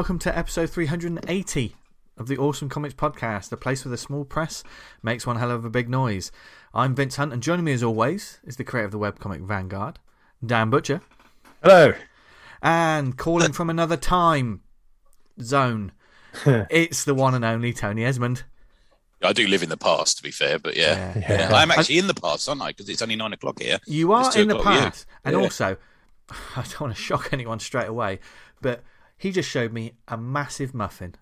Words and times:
and 0.00 0.04
welcome 0.06 0.18
to 0.18 0.38
episode 0.38 0.70
380 0.70 1.76
of 2.16 2.26
the 2.26 2.38
Awesome 2.38 2.70
Comics 2.70 2.94
Podcast, 2.94 3.50
the 3.50 3.56
place 3.58 3.84
where 3.84 3.90
the 3.90 3.98
small 3.98 4.24
press 4.24 4.64
makes 5.02 5.26
one 5.26 5.36
hell 5.36 5.50
of 5.50 5.66
a 5.66 5.68
big 5.68 5.90
noise. 5.90 6.32
I'm 6.72 6.94
Vince 6.94 7.16
Hunt, 7.16 7.34
and 7.34 7.42
joining 7.42 7.66
me 7.66 7.74
as 7.74 7.82
always 7.82 8.40
is 8.42 8.56
the 8.56 8.64
creator 8.64 8.86
of 8.86 8.92
the 8.92 8.98
webcomic 8.98 9.46
Vanguard, 9.46 9.98
Dan 10.44 10.70
Butcher, 10.70 11.02
Hello. 11.62 11.92
and 12.62 13.18
calling 13.18 13.52
from 13.52 13.68
another 13.68 13.98
time 13.98 14.62
zone, 15.38 15.92
it's 16.46 17.04
the 17.04 17.14
one 17.14 17.34
and 17.34 17.44
only 17.44 17.74
Tony 17.74 18.02
Esmond. 18.02 18.44
I 19.22 19.34
do 19.34 19.46
live 19.46 19.62
in 19.62 19.68
the 19.68 19.76
past, 19.76 20.16
to 20.16 20.22
be 20.22 20.30
fair, 20.30 20.58
but 20.58 20.78
yeah. 20.78 21.12
Yeah. 21.14 21.50
Yeah, 21.50 21.54
I'm 21.54 21.70
actually 21.70 21.98
in 21.98 22.06
the 22.06 22.14
past, 22.14 22.48
aren't 22.48 22.62
I? 22.62 22.68
Because 22.68 22.88
it's 22.88 23.02
only 23.02 23.16
nine 23.16 23.34
o'clock 23.34 23.60
here. 23.60 23.78
You 23.86 24.12
are 24.12 24.34
in 24.34 24.48
the 24.48 24.56
o'clock, 24.56 24.74
yeah. 24.76 24.84
past, 24.84 25.06
and 25.26 25.36
Yeah. 25.36 25.42
also, 25.42 25.76
I 26.56 26.62
don't 26.62 26.80
want 26.80 26.96
to 26.96 27.02
shock 27.02 27.34
anyone 27.34 27.60
straight 27.60 27.88
away, 27.88 28.20
but 28.62 28.82
he 29.20 29.32
just 29.32 29.50
showed 29.50 29.70
me 29.72 29.92
a 30.08 30.16
massive 30.16 30.74
muffin. 30.74 31.14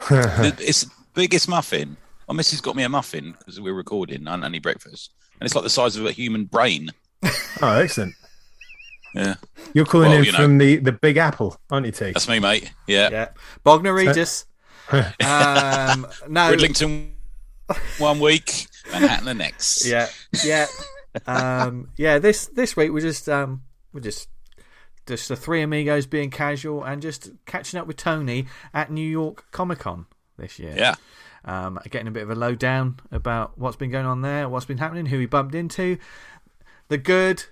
It's 0.10 0.82
the 0.84 0.90
biggest 1.14 1.48
muffin. 1.48 1.96
My 2.28 2.34
missus 2.34 2.60
got 2.60 2.76
me 2.76 2.84
a 2.84 2.88
muffin 2.88 3.34
because 3.38 3.60
we 3.60 3.70
were 3.70 3.76
recording 3.76 4.28
and 4.28 4.44
only 4.44 4.60
breakfast, 4.60 5.10
and 5.40 5.46
it's 5.46 5.54
like 5.54 5.64
the 5.64 5.70
size 5.70 5.96
of 5.96 6.06
a 6.06 6.12
human 6.12 6.44
brain. 6.44 6.90
Oh, 7.60 7.78
excellent. 7.78 8.14
Yeah, 9.14 9.34
You're 9.72 9.86
calling 9.86 10.10
Well, 10.10 10.18
in 10.18 10.24
you 10.26 10.32
know. 10.32 10.38
from 10.38 10.58
the, 10.58 10.76
the 10.76 10.92
Big 10.92 11.16
Apple, 11.16 11.58
aren't 11.70 11.86
you, 11.86 11.92
T? 11.92 12.12
that's 12.12 12.28
me, 12.28 12.38
mate. 12.38 12.70
Yeah, 12.86 13.08
Yeah, 13.10 13.28
Bognor 13.64 13.94
Regis. 13.94 14.44
um, 14.92 16.06
no, 16.28 16.48
Bridlington 16.50 17.12
one 17.98 18.20
week, 18.20 18.66
Manhattan 18.92 19.24
the 19.24 19.34
next. 19.34 19.84
yeah, 19.86 20.08
yeah, 20.44 20.66
um, 21.26 21.88
yeah. 21.96 22.18
This 22.20 22.46
this 22.48 22.76
week 22.76 22.92
we 22.92 23.00
just 23.00 23.28
um, 23.28 23.62
we 23.92 24.00
just 24.00 24.28
just 25.06 25.28
the 25.28 25.36
three 25.36 25.62
amigos 25.62 26.06
being 26.06 26.30
casual 26.30 26.82
and 26.84 27.00
just 27.00 27.30
catching 27.46 27.78
up 27.78 27.86
with 27.86 27.96
Tony 27.96 28.46
at 28.74 28.90
New 28.90 29.08
York 29.08 29.46
Comic 29.50 29.80
Con 29.80 30.06
this 30.36 30.58
year. 30.58 30.74
yeah. 30.76 30.94
um, 31.44 31.78
getting 31.90 32.08
a 32.08 32.10
bit 32.10 32.22
of 32.24 32.30
a 32.30 32.34
lowdown 32.34 32.98
about 33.10 33.56
what's 33.56 33.76
been 33.76 33.90
going 33.90 34.06
on 34.06 34.22
there, 34.22 34.48
what's 34.48 34.66
been 34.66 34.78
happening, 34.78 35.06
who 35.06 35.18
he 35.18 35.26
bumped 35.26 35.54
into, 35.54 35.98
the 36.88 36.98
good. 36.98 37.44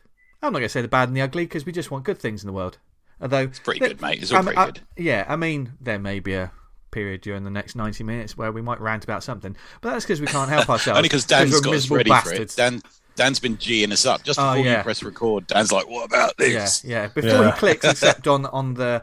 I'm 0.42 0.52
not 0.52 0.58
going 0.58 0.64
to 0.64 0.69
say 0.69 0.82
the 0.82 0.88
bad 0.88 1.08
and 1.08 1.16
the 1.16 1.22
ugly 1.22 1.44
because 1.44 1.64
we 1.64 1.72
just 1.72 1.91
want 1.91 2.05
good 2.05 2.19
things 2.19 2.42
in 2.42 2.47
the 2.47 2.52
world. 2.52 2.78
Although 3.20 3.38
it's 3.38 3.60
pretty 3.60 3.80
good, 3.80 4.02
mate. 4.02 4.20
It's 4.22 4.32
all 4.32 4.42
pretty 4.42 4.60
good. 4.62 4.80
yeah, 4.97 5.25
I 5.28 5.36
mean, 5.36 5.72
there 5.80 5.98
may 5.98 6.20
be 6.20 6.34
a 6.34 6.50
period 6.91 7.22
during 7.22 7.44
the 7.44 7.50
next 7.50 7.75
90 7.75 8.05
minutes 8.05 8.36
where 8.36 8.52
we 8.52 8.60
might 8.60 8.80
rant 8.80 9.05
about 9.05 9.22
something, 9.22 9.56
but 9.80 9.91
that's 9.91 10.05
because 10.05 10.20
we 10.20 10.27
can't 10.27 10.50
help 10.50 10.69
ourselves. 10.70 10.97
Only 10.98 11.08
because 11.08 11.25
Dan's 11.25 11.58
got 11.60 11.75
us 11.75 11.91
ready 11.91 12.10
bastards. 12.10 12.55
for 12.55 12.62
it. 12.62 12.70
Dan, 12.70 12.82
Dan's 13.16 13.38
been 13.40 13.56
G'ing 13.56 13.92
us 13.92 14.04
up 14.06 14.22
just 14.24 14.38
Oh, 14.38 14.52
before 14.54 14.64
yeah. 14.66 14.78
you 14.78 14.82
press 14.82 15.02
record. 15.02 15.46
Dan's 15.46 15.70
like, 15.72 15.88
"What 15.88 16.04
about 16.06 16.36
this?" 16.36 16.84
yeah. 16.84 17.06
Before 17.08 17.30
Yeah. 17.30 17.52
he 17.52 17.58
clicks, 17.58 17.84
except 17.84 18.26
on 18.26 18.46
on 18.46 18.74
the 18.74 19.02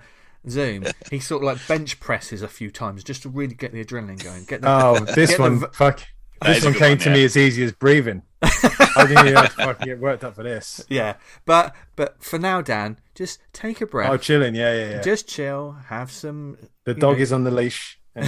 Zoom, 0.49 0.85
he 1.09 1.19
sort 1.19 1.43
of 1.43 1.47
like 1.47 1.67
bench 1.67 1.99
presses 1.99 2.41
a 2.41 2.47
few 2.47 2.71
times 2.71 3.03
just 3.03 3.21
to 3.23 3.29
really 3.29 3.53
get 3.55 3.71
the 3.71 3.83
adrenaline 3.83 4.21
going. 4.23 4.43
Get 4.45 4.61
the, 4.61 4.69
Oh, 4.69 4.99
this 5.15 5.29
Get 5.31 5.37
the 5.37 5.41
one, 5.43 5.59
v- 5.59 5.65
fuck. 5.73 6.03
That 6.43 6.55
This 6.55 6.65
one 6.65 6.73
came 6.73 6.89
one, 6.93 6.97
to 6.97 7.09
yeah. 7.09 7.15
me 7.17 7.23
as 7.25 7.37
easy 7.37 7.63
as 7.63 7.71
breathing. 7.71 8.23
I 8.41 9.05
didn't 9.07 9.27
even 9.27 9.35
have 9.35 9.55
to 9.57 9.63
fucking 9.63 9.85
get 9.85 9.99
worked 9.99 10.23
up 10.23 10.33
for 10.33 10.41
this. 10.41 10.83
Yeah, 10.89 11.17
but 11.45 11.75
but 11.95 12.23
for 12.23 12.39
now, 12.39 12.61
Dan, 12.63 12.97
just 13.13 13.39
take 13.53 13.79
a 13.79 13.85
breath. 13.85 14.09
Oh, 14.09 14.17
chilling. 14.17 14.55
Yeah, 14.55 14.73
yeah, 14.73 14.89
yeah. 14.89 15.01
Just 15.01 15.27
chill, 15.29 15.73
have 15.89 16.11
some. 16.11 16.57
the 16.85 16.95
dog 16.95 17.17
know- 17.17 17.21
is 17.21 17.31
on 17.31 17.43
the 17.43 17.51
leash 17.51 17.99
and 18.15 18.27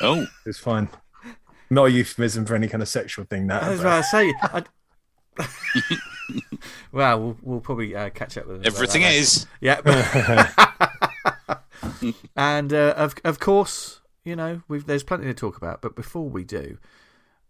Oh, 0.00 0.24
it's 0.46 0.60
fine. 0.60 0.88
Not 1.68 1.86
a 1.86 1.90
euphemism 1.90 2.46
for 2.46 2.54
any 2.54 2.68
kind 2.68 2.80
of 2.80 2.88
sexual 2.88 3.24
thing, 3.24 3.48
that. 3.48 3.64
I 3.64 3.70
was 3.70 3.80
but- 3.80 3.86
about 3.88 3.96
to 4.02 4.08
say. 4.08 4.34
I... 4.40 4.62
well, 6.92 7.20
we'll 7.20 7.36
we'll 7.42 7.60
probably 7.60 7.94
uh, 7.94 8.10
catch 8.10 8.36
up 8.38 8.46
with 8.46 8.56
him 8.56 8.62
everything 8.66 9.02
that 9.02 9.08
later. 9.08 9.20
is. 9.20 9.46
Yeah. 9.60 9.80
and 12.36 12.72
uh, 12.72 12.94
of 12.96 13.14
of 13.24 13.38
course, 13.38 14.00
you 14.24 14.36
know, 14.36 14.62
we've 14.68 14.86
there's 14.86 15.02
plenty 15.02 15.24
to 15.24 15.34
talk 15.34 15.56
about. 15.56 15.82
But 15.82 15.94
before 15.96 16.28
we 16.28 16.44
do, 16.44 16.78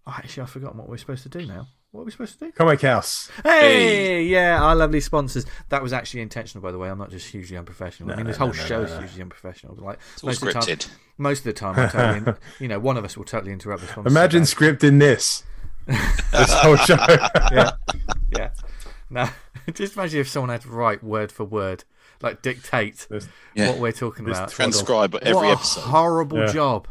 oh, 0.07 0.15
actually, 0.17 0.43
I've 0.43 0.51
forgotten 0.51 0.79
what 0.79 0.89
we're 0.89 0.97
supposed 0.97 1.23
to 1.25 1.29
do 1.29 1.47
now. 1.47 1.69
What 1.91 2.03
are 2.03 2.05
we 2.05 2.11
supposed 2.11 2.39
to 2.39 2.47
do? 2.47 2.53
Comichaus. 2.53 3.31
Hey, 3.43 4.23
yeah, 4.25 4.63
our 4.63 4.77
lovely 4.77 5.01
sponsors. 5.01 5.47
That 5.71 5.83
was 5.83 5.95
actually 5.95 6.21
intentional, 6.21 6.63
by 6.63 6.71
the 6.71 6.77
way. 6.77 6.91
I'm 6.91 6.99
not 6.99 7.11
just 7.11 7.29
hugely 7.31 7.57
unprofessional. 7.57 8.13
I 8.13 8.17
mean, 8.17 8.27
No, 8.27 8.31
this 8.31 8.37
whole 8.37 8.49
no, 8.49 8.53
no, 8.55 8.65
show 8.65 8.79
no, 8.81 8.85
is 8.85 8.91
no. 8.91 8.99
hugely 9.01 9.23
unprofessional. 9.23 9.75
But 9.75 9.85
like 9.85 9.99
It's 10.13 10.23
all 10.23 10.29
most 10.29 10.43
of 10.43 10.49
the 10.49 10.77
time, 10.77 10.91
most 11.17 11.39
of 11.39 11.45
the 11.45 11.53
time, 11.55 11.79
I 11.79 11.87
totally, 11.87 12.37
you 12.61 12.69
know, 12.69 12.79
one 12.79 12.99
of 12.99 13.07
us 13.07 13.17
will 13.17 13.25
totally 13.25 13.53
interrupt 13.53 13.81
the 13.81 13.89
sponsor. 13.89 14.09
Imagine 14.09 14.43
scripting 14.43 14.99
this. 15.01 15.45
this 16.33 16.53
whole 16.55 16.77
show. 16.77 16.97
yeah, 17.53 17.71
yeah. 18.37 18.51
No, 19.11 19.29
just 19.73 19.97
imagine 19.97 20.21
if 20.21 20.29
someone 20.29 20.51
had 20.51 20.61
to 20.63 20.69
write 20.69 21.03
word 21.03 21.33
for 21.33 21.45
word, 21.45 21.85
like 22.21 22.43
dictate 22.43 23.07
This- 23.11 23.29
Yeah. 23.55 23.71
what 23.71 23.79
we're 23.79 23.93
talking 23.93 24.25
This 24.27 24.37
about. 24.39 24.51
twaddle. 24.51 24.73
Transcribe 24.73 25.15
every 25.23 25.35
what 25.35 25.47
a 25.47 25.53
episode. 25.53 25.81
horrible 25.83 26.39
Yeah. 26.41 26.53
job. 26.53 26.89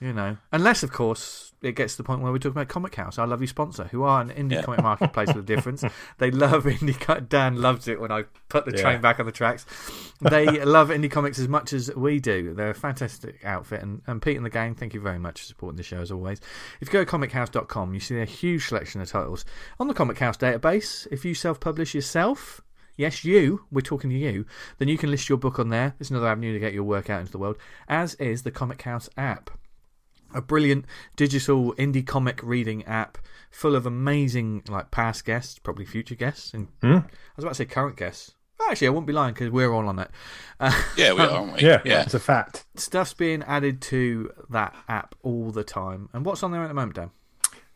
you 0.00 0.12
know, 0.12 0.36
unless 0.52 0.82
of 0.82 0.92
course 0.92 1.47
it 1.62 1.72
gets 1.74 1.94
to 1.94 1.98
the 2.02 2.06
point 2.06 2.20
where 2.22 2.30
we're 2.30 2.38
talking 2.38 2.60
about 2.60 2.68
Comichaus, 2.68 3.18
our 3.18 3.26
lovely 3.26 3.46
sponsor, 3.46 3.84
who 3.84 4.02
are 4.04 4.20
an 4.20 4.30
indie 4.30 4.52
Yeah. 4.52 4.62
comic 4.62 4.82
marketplace 4.82 5.28
with 5.28 5.38
a 5.38 5.42
difference. 5.42 5.84
They 6.18 6.30
love 6.30 6.64
indie. 6.64 7.28
Dan 7.28 7.60
loves 7.60 7.88
it 7.88 8.00
when 8.00 8.10
I 8.12 8.24
put 8.48 8.64
the 8.64 8.72
Yeah. 8.76 8.82
train 8.82 9.00
back 9.00 9.18
on 9.20 9.26
the 9.26 9.32
tracks. 9.32 9.66
They 10.20 10.46
love 10.64 10.88
indie 10.90 11.10
comics 11.10 11.38
as 11.38 11.48
much 11.48 11.72
as 11.72 11.94
we 11.94 12.20
do. 12.20 12.54
They're 12.54 12.70
a 12.70 12.74
fantastic 12.74 13.44
outfit, 13.44 13.82
and, 13.82 14.02
and 14.06 14.20
Pete 14.22 14.36
and 14.36 14.46
the 14.46 14.50
gang, 14.50 14.74
thank 14.74 14.94
you 14.94 15.00
very 15.00 15.18
much 15.18 15.40
for 15.40 15.46
supporting 15.46 15.76
the 15.76 15.82
show 15.82 16.00
as 16.00 16.10
always. 16.12 16.40
If 16.80 16.88
you 16.88 16.92
go 16.92 17.04
to 17.04 17.10
comichaus.com, 17.10 17.94
you 17.94 18.00
see 18.00 18.20
a 18.20 18.24
huge 18.24 18.66
selection 18.68 19.00
of 19.00 19.08
titles 19.10 19.44
on 19.80 19.88
the 19.88 19.94
Comichaus 19.94 20.36
database. 20.38 21.06
If 21.10 21.24
you 21.24 21.34
self-publish 21.34 21.94
yourself. 21.94 22.60
Yes, 22.96 23.24
you, 23.24 23.64
we're 23.70 23.80
talking 23.82 24.10
to 24.10 24.16
you, 24.16 24.44
then 24.78 24.88
you 24.88 24.98
can 24.98 25.08
list 25.12 25.28
your 25.28 25.38
book 25.38 25.60
on 25.60 25.68
there. 25.68 25.94
It's 26.00 26.10
another 26.10 26.26
avenue 26.26 26.52
to 26.52 26.58
get 26.58 26.72
your 26.74 26.82
work 26.82 27.08
out 27.08 27.20
into 27.20 27.30
the 27.30 27.38
world, 27.38 27.56
as 27.88 28.14
is 28.14 28.42
the 28.42 28.50
Comichaus 28.50 29.08
app 29.16 29.50
a 30.34 30.42
brilliant 30.42 30.84
digital 31.16 31.72
indie 31.74 32.06
comic 32.06 32.40
reading 32.42 32.84
app 32.84 33.18
full 33.50 33.74
of 33.74 33.86
amazing 33.86 34.62
like 34.68 34.90
past 34.90 35.24
guests, 35.24 35.58
probably 35.58 35.84
future 35.84 36.14
guests, 36.14 36.52
and 36.54 36.68
Hmm? 36.82 36.86
I 36.98 37.02
was 37.36 37.44
about 37.44 37.48
to 37.50 37.54
say 37.56 37.64
current 37.64 37.96
guests. 37.96 38.32
Actually, 38.70 38.88
I 38.88 38.90
wouldn't 38.90 39.06
be 39.06 39.12
lying 39.14 39.32
because 39.32 39.48
we're 39.50 39.72
all 39.72 39.88
on 39.88 39.98
it. 39.98 40.10
Uh, 40.60 40.72
Yeah, 40.96 41.12
we 41.14 41.20
are, 41.20 41.30
aren't 41.30 41.52
we? 41.54 41.60
Yeah, 41.60 41.80
yeah. 41.86 42.02
it's 42.02 42.12
a 42.12 42.18
fact. 42.20 42.66
stuff's 42.74 43.14
being 43.14 43.42
added 43.44 43.80
to 43.82 44.30
that 44.50 44.74
app 44.88 45.14
all 45.22 45.50
the 45.52 45.64
time. 45.64 46.08
And 46.12 46.24
what's 46.26 46.42
on 46.42 46.50
there 46.50 46.62
at 46.64 46.68
the 46.68 46.74
moment, 46.74 46.96
Dan? 46.96 47.10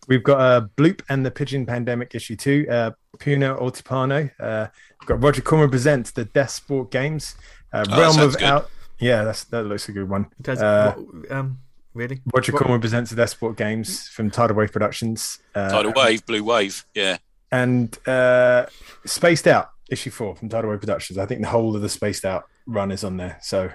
We've 0.09 0.23
got 0.23 0.41
uh, 0.41 0.67
Bloop 0.77 1.01
and 1.09 1.25
the 1.25 1.31
Pigeon 1.31 1.65
Pandemic 1.65 2.15
issue 2.15 2.35
two. 2.37 2.67
Uh, 2.69 2.91
Puno 3.19 3.59
Altipano. 3.59 4.31
Uh, 4.41 4.67
we've 5.01 5.07
got 5.09 5.23
Roger 5.23 5.41
Corman 5.41 5.71
presents 5.71 6.11
the 6.11 6.25
Death 6.27 6.51
Sport 6.51 6.91
Games. 6.91 7.37
Uh, 7.73 7.85
Oh, 7.89 7.99
Realm 7.99 8.19
of 8.19 8.33
good. 8.37 8.43
Out. 8.43 8.69
Yeah, 8.99 9.23
that's 9.25 9.45
that 9.45 9.63
looks 9.63 9.89
a 9.89 9.93
good 9.93 10.09
one. 10.11 10.27
Does 10.43 10.61
Uh, 10.61 10.95
what, 10.97 11.31
um 11.33 11.59
really? 11.95 12.21
Roger 12.35 12.53
What- 12.53 12.63
Corman 12.63 12.81
presents 12.81 13.11
the 13.11 13.17
Death 13.17 13.31
Sport 13.31 13.57
Games 13.57 14.09
from 14.09 14.31
Tidal 14.31 14.57
Wave 14.57 14.73
Productions. 14.73 15.39
Uh, 15.55 15.69
Tidal 15.71 15.93
Wave, 15.95 16.25
Blue 16.27 16.43
Wave. 16.45 16.85
Yeah. 16.95 17.19
and 17.51 17.97
uh, 18.09 18.67
Spaced 19.05 19.47
Out 19.47 19.71
issue 19.91 20.11
four 20.11 20.35
from 20.37 20.49
Tidal 20.49 20.71
Wave 20.71 20.81
Productions. 20.81 21.19
I 21.19 21.27
think 21.27 21.41
the 21.43 21.49
whole 21.49 21.75
of 21.77 21.83
the 21.83 21.89
Spaced 21.89 22.25
Out 22.25 22.45
run 22.67 22.91
is 22.91 23.05
on 23.05 23.17
there, 23.19 23.39
so 23.43 23.71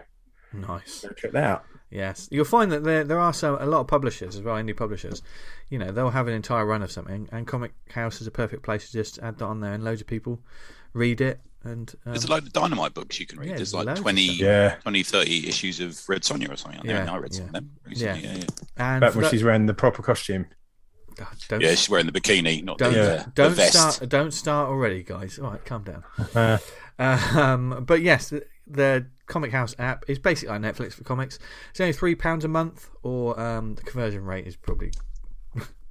Nice. 0.53 1.05
check 1.17 1.31
that 1.33 1.43
out. 1.43 1.63
Yes, 1.89 2.27
you'll 2.31 2.43
find 2.45 2.69
that 2.73 2.83
there 2.83 3.03
there 3.05 3.19
are 3.19 3.31
some 3.33 3.55
a 3.61 3.65
lot 3.65 3.79
of 3.81 3.87
publishers 3.87 4.35
as 4.35 4.41
well, 4.41 4.55
indie 4.55 4.75
publishers. 4.75 5.21
You 5.69 5.79
know, 5.79 5.91
they'll 5.91 6.09
have 6.09 6.27
an 6.27 6.33
entire 6.33 6.65
run 6.65 6.81
of 6.81 6.91
something, 6.91 7.29
and 7.31 7.47
Comic 7.47 7.71
House 7.91 8.19
is 8.19 8.27
a 8.27 8.31
perfect 8.31 8.63
place 8.63 8.87
to 8.87 8.91
just 8.91 9.19
add 9.19 9.37
that 9.39 9.45
on 9.45 9.61
there, 9.61 9.71
and 9.73 9.83
loads 9.85 10.01
of 10.01 10.07
people 10.07 10.41
read 10.93 11.21
it. 11.21 11.39
And 11.63 11.93
um, 12.05 12.13
There's 12.13 12.25
a 12.25 12.29
load 12.29 12.43
of 12.43 12.53
dynamite 12.53 12.93
books 12.93 13.19
you 13.19 13.25
can 13.25 13.39
read. 13.39 13.49
Yeah, 13.49 13.55
There's 13.57 13.73
loads 13.73 13.87
like 13.87 13.97
of 13.97 14.03
20. 14.03 14.21
Yeah, 14.21 14.75
20, 14.83 15.03
30 15.03 15.47
issues 15.49 15.79
of 15.79 15.99
Red 16.07 16.21
Sonja 16.21 16.51
or 16.51 16.55
something. 16.55 16.79
on 16.81 16.87
there, 16.87 16.95
Yeah, 16.95 17.01
and 17.01 17.09
I 17.09 17.17
read 17.17 17.33
some 17.33 17.43
yeah. 17.43 17.47
of 17.47 17.53
them 17.53 17.71
recently. 17.85 18.21
Yeah. 18.23 18.29
Yeah, 18.31 18.37
yeah. 18.37 18.45
and 18.77 19.01
back 19.01 19.15
when 19.15 19.23
that- 19.23 19.31
she's 19.31 19.43
wearing 19.43 19.65
the 19.65 19.73
proper 19.73 20.01
costume. 20.03 20.45
God, 21.15 21.27
don't 21.49 21.61
Yeah, 21.61 21.71
she's 21.71 21.89
wearing 21.89 22.05
the 22.05 22.11
bikini, 22.11 22.63
not 22.63 22.77
don't 22.77 22.93
the, 22.93 22.99
Yeah. 22.99 23.05
uh, 23.05 23.25
don't 23.33 23.53
vest. 23.55 23.73
start 23.73 24.07
don't 24.09 24.31
start 24.31 24.69
already, 24.69 25.01
guys. 25.01 25.39
All 25.39 25.49
right, 25.49 25.65
calm 25.65 25.83
down. 25.83 26.03
Uh, 26.35 26.57
Um, 26.99 27.83
but 27.85 28.01
yes, 28.01 28.29
the, 28.29 28.43
the 28.65 29.07
Comichaus 29.27 29.75
app 29.79 30.03
is 30.07 30.19
basically 30.19 30.57
like 30.57 30.61
Netflix 30.75 30.93
for 30.93 31.03
comics. 31.03 31.37
It's 31.71 31.79
only 31.79 31.93
three 31.93 32.15
pounds 32.15 32.43
a 32.45 32.47
month, 32.47 32.89
or 33.03 33.39
um, 33.39 33.75
the 33.75 33.81
conversion 33.83 34.23
rate 34.25 34.47
is 34.47 34.55
probably 34.55 34.91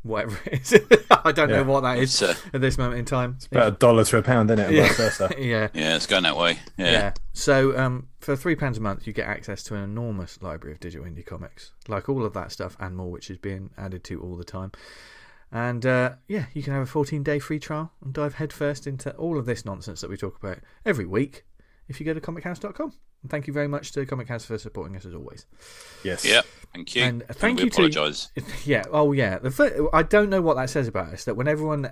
whatever 0.07 0.39
it 0.47 0.73
is. 0.73 0.81
I 1.11 1.33
don't 1.33 1.51
know 1.51 1.65
what 1.65 1.83
that 1.83 1.99
is 1.99 2.23
It's, 2.23 2.23
uh, 2.23 2.35
at 2.55 2.61
this 2.61 2.79
moment 2.79 2.99
in 2.99 3.05
time. 3.05 3.39
about 3.51 3.69
a 3.69 3.71
dollar 3.73 4.05
to 4.05 4.19
a 4.19 4.23
pound, 4.23 4.51
isn't 4.51 4.73
it? 4.73 4.73
Yeah. 4.73 5.29
yeah. 5.39 5.69
yeah, 5.75 5.97
it's 5.97 6.07
going 6.07 6.23
that 6.25 6.37
way. 6.37 6.59
Yeah. 6.77 6.91
Yeah. 6.91 7.13
So 7.33 7.77
um, 7.79 8.09
for 8.21 8.37
three 8.37 8.57
pounds 8.57 8.79
a 8.79 8.81
month, 8.81 9.07
you 9.07 9.13
get 9.13 9.29
access 9.29 9.63
to 9.65 9.75
an 9.75 9.83
enormous 9.83 10.41
library 10.43 10.75
of 10.75 10.81
digital 10.81 11.07
indie 11.07 11.25
comics, 11.25 11.73
like 11.89 12.09
all 12.09 12.25
of 12.25 12.33
that 12.35 12.53
stuff 12.53 12.77
and 12.81 12.97
more, 12.97 13.11
which 13.11 13.31
is 13.31 13.39
being 13.39 13.71
added 13.77 14.05
to 14.05 14.21
all 14.21 14.37
the 14.37 14.45
time. 14.45 14.73
And 15.53 15.87
uh, 15.87 16.15
yeah, 16.29 16.47
you 16.55 16.63
can 16.63 16.73
have 16.73 16.83
a 16.83 16.87
14 16.87 17.23
day 17.23 17.39
free 17.39 17.59
trial 17.59 17.93
and 18.03 18.13
dive 18.13 18.35
headfirst 18.35 18.87
into 18.87 19.13
all 19.17 19.39
of 19.39 19.47
this 19.47 19.65
nonsense 19.65 20.01
that 20.01 20.11
we 20.11 20.17
talk 20.17 20.37
about 20.37 20.59
every 20.85 21.07
week 21.07 21.45
if 21.89 22.01
you 22.01 22.07
go 22.07 22.15
to 22.15 22.21
comichaus.com. 22.21 22.93
And 23.27 23.31
thank 23.33 23.49
you 23.49 23.53
very 23.53 23.67
much 23.67 23.91
to 23.93 24.07
Comichaus 24.07 24.47
for 24.47 24.57
supporting 24.57 24.95
us 24.97 25.05
as 25.05 25.13
always. 25.13 25.47
Yes. 26.05 26.25
Yeah, 26.25 26.43
thank 26.73 26.95
you. 26.95 27.03
And 27.03 27.25
thank 27.33 27.59
we 27.59 27.65
you 27.65 27.71
to- 27.71 27.75
apologise. 27.87 28.31
Yeah. 28.65 28.85
Oh, 28.93 29.11
yeah. 29.11 29.39
The 29.41 29.51
fir- 29.51 29.89
I 29.93 30.05
don't 30.05 30.31
know 30.31 30.41
what 30.41 30.55
that 30.57 30.71
says 30.71 30.87
about 30.87 31.13
us. 31.13 31.25
That 31.25 31.35
when 31.37 31.49
everyone, 31.49 31.91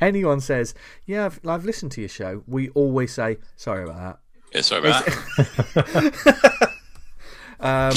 anyone 0.00 0.40
says, 0.40 0.72
"Yeah, 1.04 1.26
I've, 1.26 1.40
I've 1.46 1.66
listened 1.66 1.92
to 1.92 2.00
your 2.00 2.08
show," 2.08 2.42
we 2.46 2.70
always 2.70 3.12
say, 3.12 3.36
"Sorry 3.56 3.84
about 3.84 3.96
that." 3.96 4.18
Yeah, 4.54 4.60
sorry 4.62 4.88
about 4.88 5.04
that. 5.04 6.70
Um, 7.60 7.94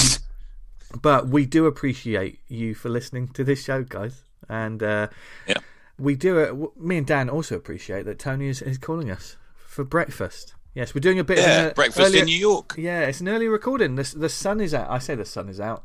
but 1.02 1.28
we 1.30 1.46
do 1.46 1.66
appreciate 1.66 2.40
you 2.48 2.74
for 2.76 2.90
listening 2.90 3.30
to 3.30 3.44
this 3.44 3.64
show, 3.64 3.84
guys, 3.84 4.24
and 4.50 4.82
uh, 4.84 5.08
Yeah. 5.48 5.58
we 5.98 6.16
do. 6.16 6.40
Uh, 6.40 6.68
me 6.82 6.98
and 6.98 7.08
Dan 7.08 7.30
also 7.30 7.56
appreciate 7.56 8.06
that 8.06 8.20
Tony 8.20 8.48
is, 8.48 8.62
is 8.62 8.78
calling 8.78 9.10
us 9.12 9.36
for 9.56 9.84
breakfast. 9.84 10.54
Yes, 10.78 10.94
we're 10.94 11.02
doing 11.02 11.18
a 11.18 11.24
bit. 11.24 11.40
Yeah, 11.40 11.60
of 11.62 11.68
an, 11.70 11.74
breakfast 11.74 12.00
earlier- 12.08 12.20
in 12.20 12.26
New 12.28 12.38
York. 12.38 12.76
Yeah, 12.78 13.00
it's 13.02 13.20
an 13.20 13.28
early 13.30 13.48
recording. 13.48 13.96
The 13.96 14.14
the 14.16 14.30
sun 14.30 14.62
is 14.62 14.76
out. 14.76 14.88
I 14.92 15.00
say 15.00 15.16
the 15.16 15.26
sun 15.26 15.50
is 15.50 15.60
out. 15.60 15.84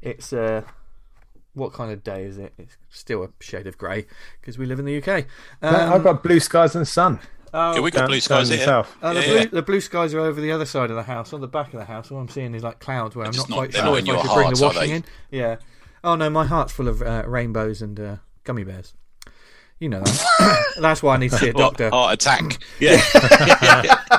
It's 0.00 0.32
uh, 0.32 0.62
what 1.54 1.72
kind 1.72 1.90
of 1.90 2.04
day 2.04 2.22
is 2.24 2.38
it? 2.38 2.52
It's 2.56 2.76
still 2.88 3.24
a 3.24 3.30
shade 3.40 3.66
of 3.66 3.76
grey 3.76 4.06
because 4.40 4.56
we 4.56 4.64
live 4.64 4.78
in 4.78 4.84
the 4.84 4.96
UK. 5.02 5.24
Um, 5.60 5.74
I've 5.92 6.04
got 6.04 6.22
blue 6.22 6.38
skies 6.38 6.76
and 6.76 6.86
sun. 6.86 7.18
oh, 7.52 7.74
Yeah, 7.74 7.80
we 7.80 7.90
got 7.90 8.06
blue 8.06 8.20
skies 8.20 8.48
here. 8.48 8.64
south. 8.64 8.96
Oh, 9.02 9.12
the, 9.12 9.20
Yeah, 9.22 9.26
blue, 9.26 9.36
yeah. 9.38 9.44
the 9.46 9.62
blue 9.62 9.80
skies 9.80 10.14
are 10.14 10.20
over 10.20 10.40
the 10.40 10.52
other 10.52 10.66
side 10.66 10.90
of 10.90 10.94
the 10.96 11.02
house, 11.02 11.32
on 11.32 11.40
the 11.40 11.48
back 11.48 11.72
of 11.74 11.80
the 11.80 11.86
house. 11.86 12.12
All 12.12 12.20
I'm 12.20 12.28
seeing 12.28 12.54
is 12.54 12.62
like 12.62 12.78
clouds 12.78 13.16
where 13.16 13.26
I'm 13.26 13.32
not 13.34 13.48
not- 13.48 13.56
quite 13.56 13.72
they're 13.72 13.82
sure 13.82 13.90
not 13.90 13.98
if 13.98 14.04
in 14.04 14.10
I 14.10 14.12
your 14.12 14.22
should 14.22 14.34
bring 14.34 14.54
the 14.54 14.62
washing 14.64 14.90
in. 14.92 15.04
Yeah. 15.32 15.56
Oh 16.04 16.14
no, 16.14 16.30
my 16.30 16.46
heart's 16.46 16.72
full 16.72 16.86
of 16.86 17.02
uh, 17.02 17.24
rainbows 17.26 17.82
and 17.82 17.98
uh, 17.98 18.16
gummy 18.44 18.62
bears. 18.62 18.94
You 19.80 19.88
know 19.88 20.00
that. 20.00 20.64
That's 20.80 21.02
why 21.02 21.14
I 21.14 21.18
need 21.18 21.30
to 21.32 21.38
see 21.38 21.48
a 21.48 21.52
doctor. 21.52 21.90
Heart 21.90 22.14
attack. 22.14 22.58
Yeah. 22.78 23.00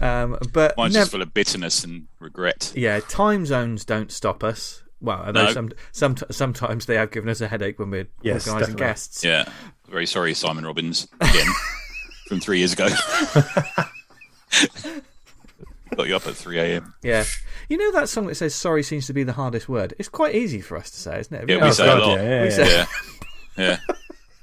Um, 0.00 0.36
but 0.52 0.76
Mine's 0.76 0.94
nev- 0.94 1.02
just 1.02 1.10
full 1.12 1.22
of 1.22 1.32
bitterness 1.32 1.84
and 1.84 2.08
regret. 2.18 2.72
yeah, 2.74 2.98
time 2.98 3.46
zones 3.46 3.84
don't 3.84 4.10
stop 4.10 4.42
us. 4.42 4.82
Well, 5.00 5.22
although 5.26 5.44
No. 5.44 5.52
some, 5.52 5.70
some, 5.92 6.16
sometimes 6.30 6.86
they 6.86 6.96
have 6.96 7.12
given 7.12 7.30
us 7.30 7.40
a 7.40 7.46
headache 7.46 7.78
when 7.78 7.90
we're 7.90 8.08
Yes, 8.20 8.48
organising 8.48 8.74
definitely. 8.74 8.84
guests. 8.84 9.22
Yeah. 9.24 9.44
Very 9.88 10.06
sorry, 10.06 10.34
Simon 10.34 10.66
Robbins, 10.66 11.06
again, 11.20 11.46
from 12.26 12.40
three 12.40 12.58
years 12.58 12.72
ago. 12.72 12.88
Got 15.96 16.08
you 16.08 16.16
up 16.16 16.26
at 16.26 16.34
3 16.34 16.58
a.m. 16.58 16.94
Yeah. 17.02 17.24
You 17.68 17.76
know 17.76 17.92
that 17.92 18.08
song 18.08 18.26
that 18.26 18.34
says 18.36 18.54
"sorry" 18.56 18.82
seems 18.82 19.06
to 19.06 19.12
be 19.12 19.22
the 19.24 19.34
hardest 19.34 19.68
word. 19.68 19.94
It's 20.00 20.08
quite 20.08 20.34
easy 20.34 20.60
for 20.60 20.76
us 20.78 20.90
to 20.90 20.96
say, 20.98 21.20
isn't 21.20 21.34
it? 21.34 21.40
Have 21.40 21.48
Yeah, 21.50 21.56
we 21.56 21.60
noticed 21.60 21.78
say 21.78 21.86
that? 21.86 21.98
a 21.98 22.00
lot. 22.00 22.18
yeah, 22.18 22.24
yeah, 22.24 22.44
yeah. 22.44 22.50
say- 22.50 22.72
Yeah. 22.76 22.86
Yeah. 23.56 23.76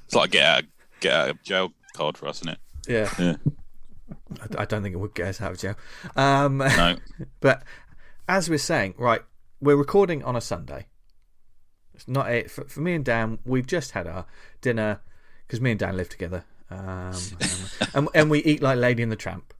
It's 0.06 0.14
like 0.14 0.30
a 0.30 0.32
get 0.32 0.44
out, 0.44 0.64
get 1.00 1.12
out 1.12 1.28
of 1.30 1.42
jail 1.42 1.72
card 1.94 2.16
for 2.16 2.28
us, 2.28 2.38
isn't 2.38 2.50
it? 2.50 2.58
Yeah. 2.90 3.08
Yeah. 3.18 3.36
I, 4.58 4.62
I 4.62 4.64
don't 4.64 4.82
think 4.82 4.94
it 4.94 4.98
would 4.98 5.14
get 5.14 5.28
us 5.28 5.40
out 5.40 5.52
of 5.52 5.58
jail. 5.58 5.76
Um, 6.16 6.58
No. 6.58 6.96
But 7.40 7.62
as 8.28 8.48
we're 8.50 8.58
saying, 8.58 8.94
right, 8.98 9.22
we're 9.60 9.76
recording 9.76 10.22
on 10.24 10.36
a 10.36 10.40
Sunday. 10.40 10.86
It's 11.94 12.08
not 12.08 12.30
it 12.30 12.50
for, 12.50 12.64
for 12.64 12.80
me 12.80 12.94
and 12.94 13.04
Dan. 13.04 13.38
We've 13.44 13.66
just 13.66 13.92
had 13.92 14.06
our 14.06 14.26
dinner 14.60 15.00
because 15.46 15.60
me 15.60 15.70
and 15.72 15.78
Dan 15.80 15.96
live 15.96 16.08
together, 16.08 16.44
um, 16.70 17.14
and, 17.94 18.08
and 18.14 18.30
we 18.30 18.38
eat 18.44 18.62
like 18.62 18.78
Lady 18.78 19.02
and 19.02 19.12
the 19.12 19.16
Tramp. 19.16 19.52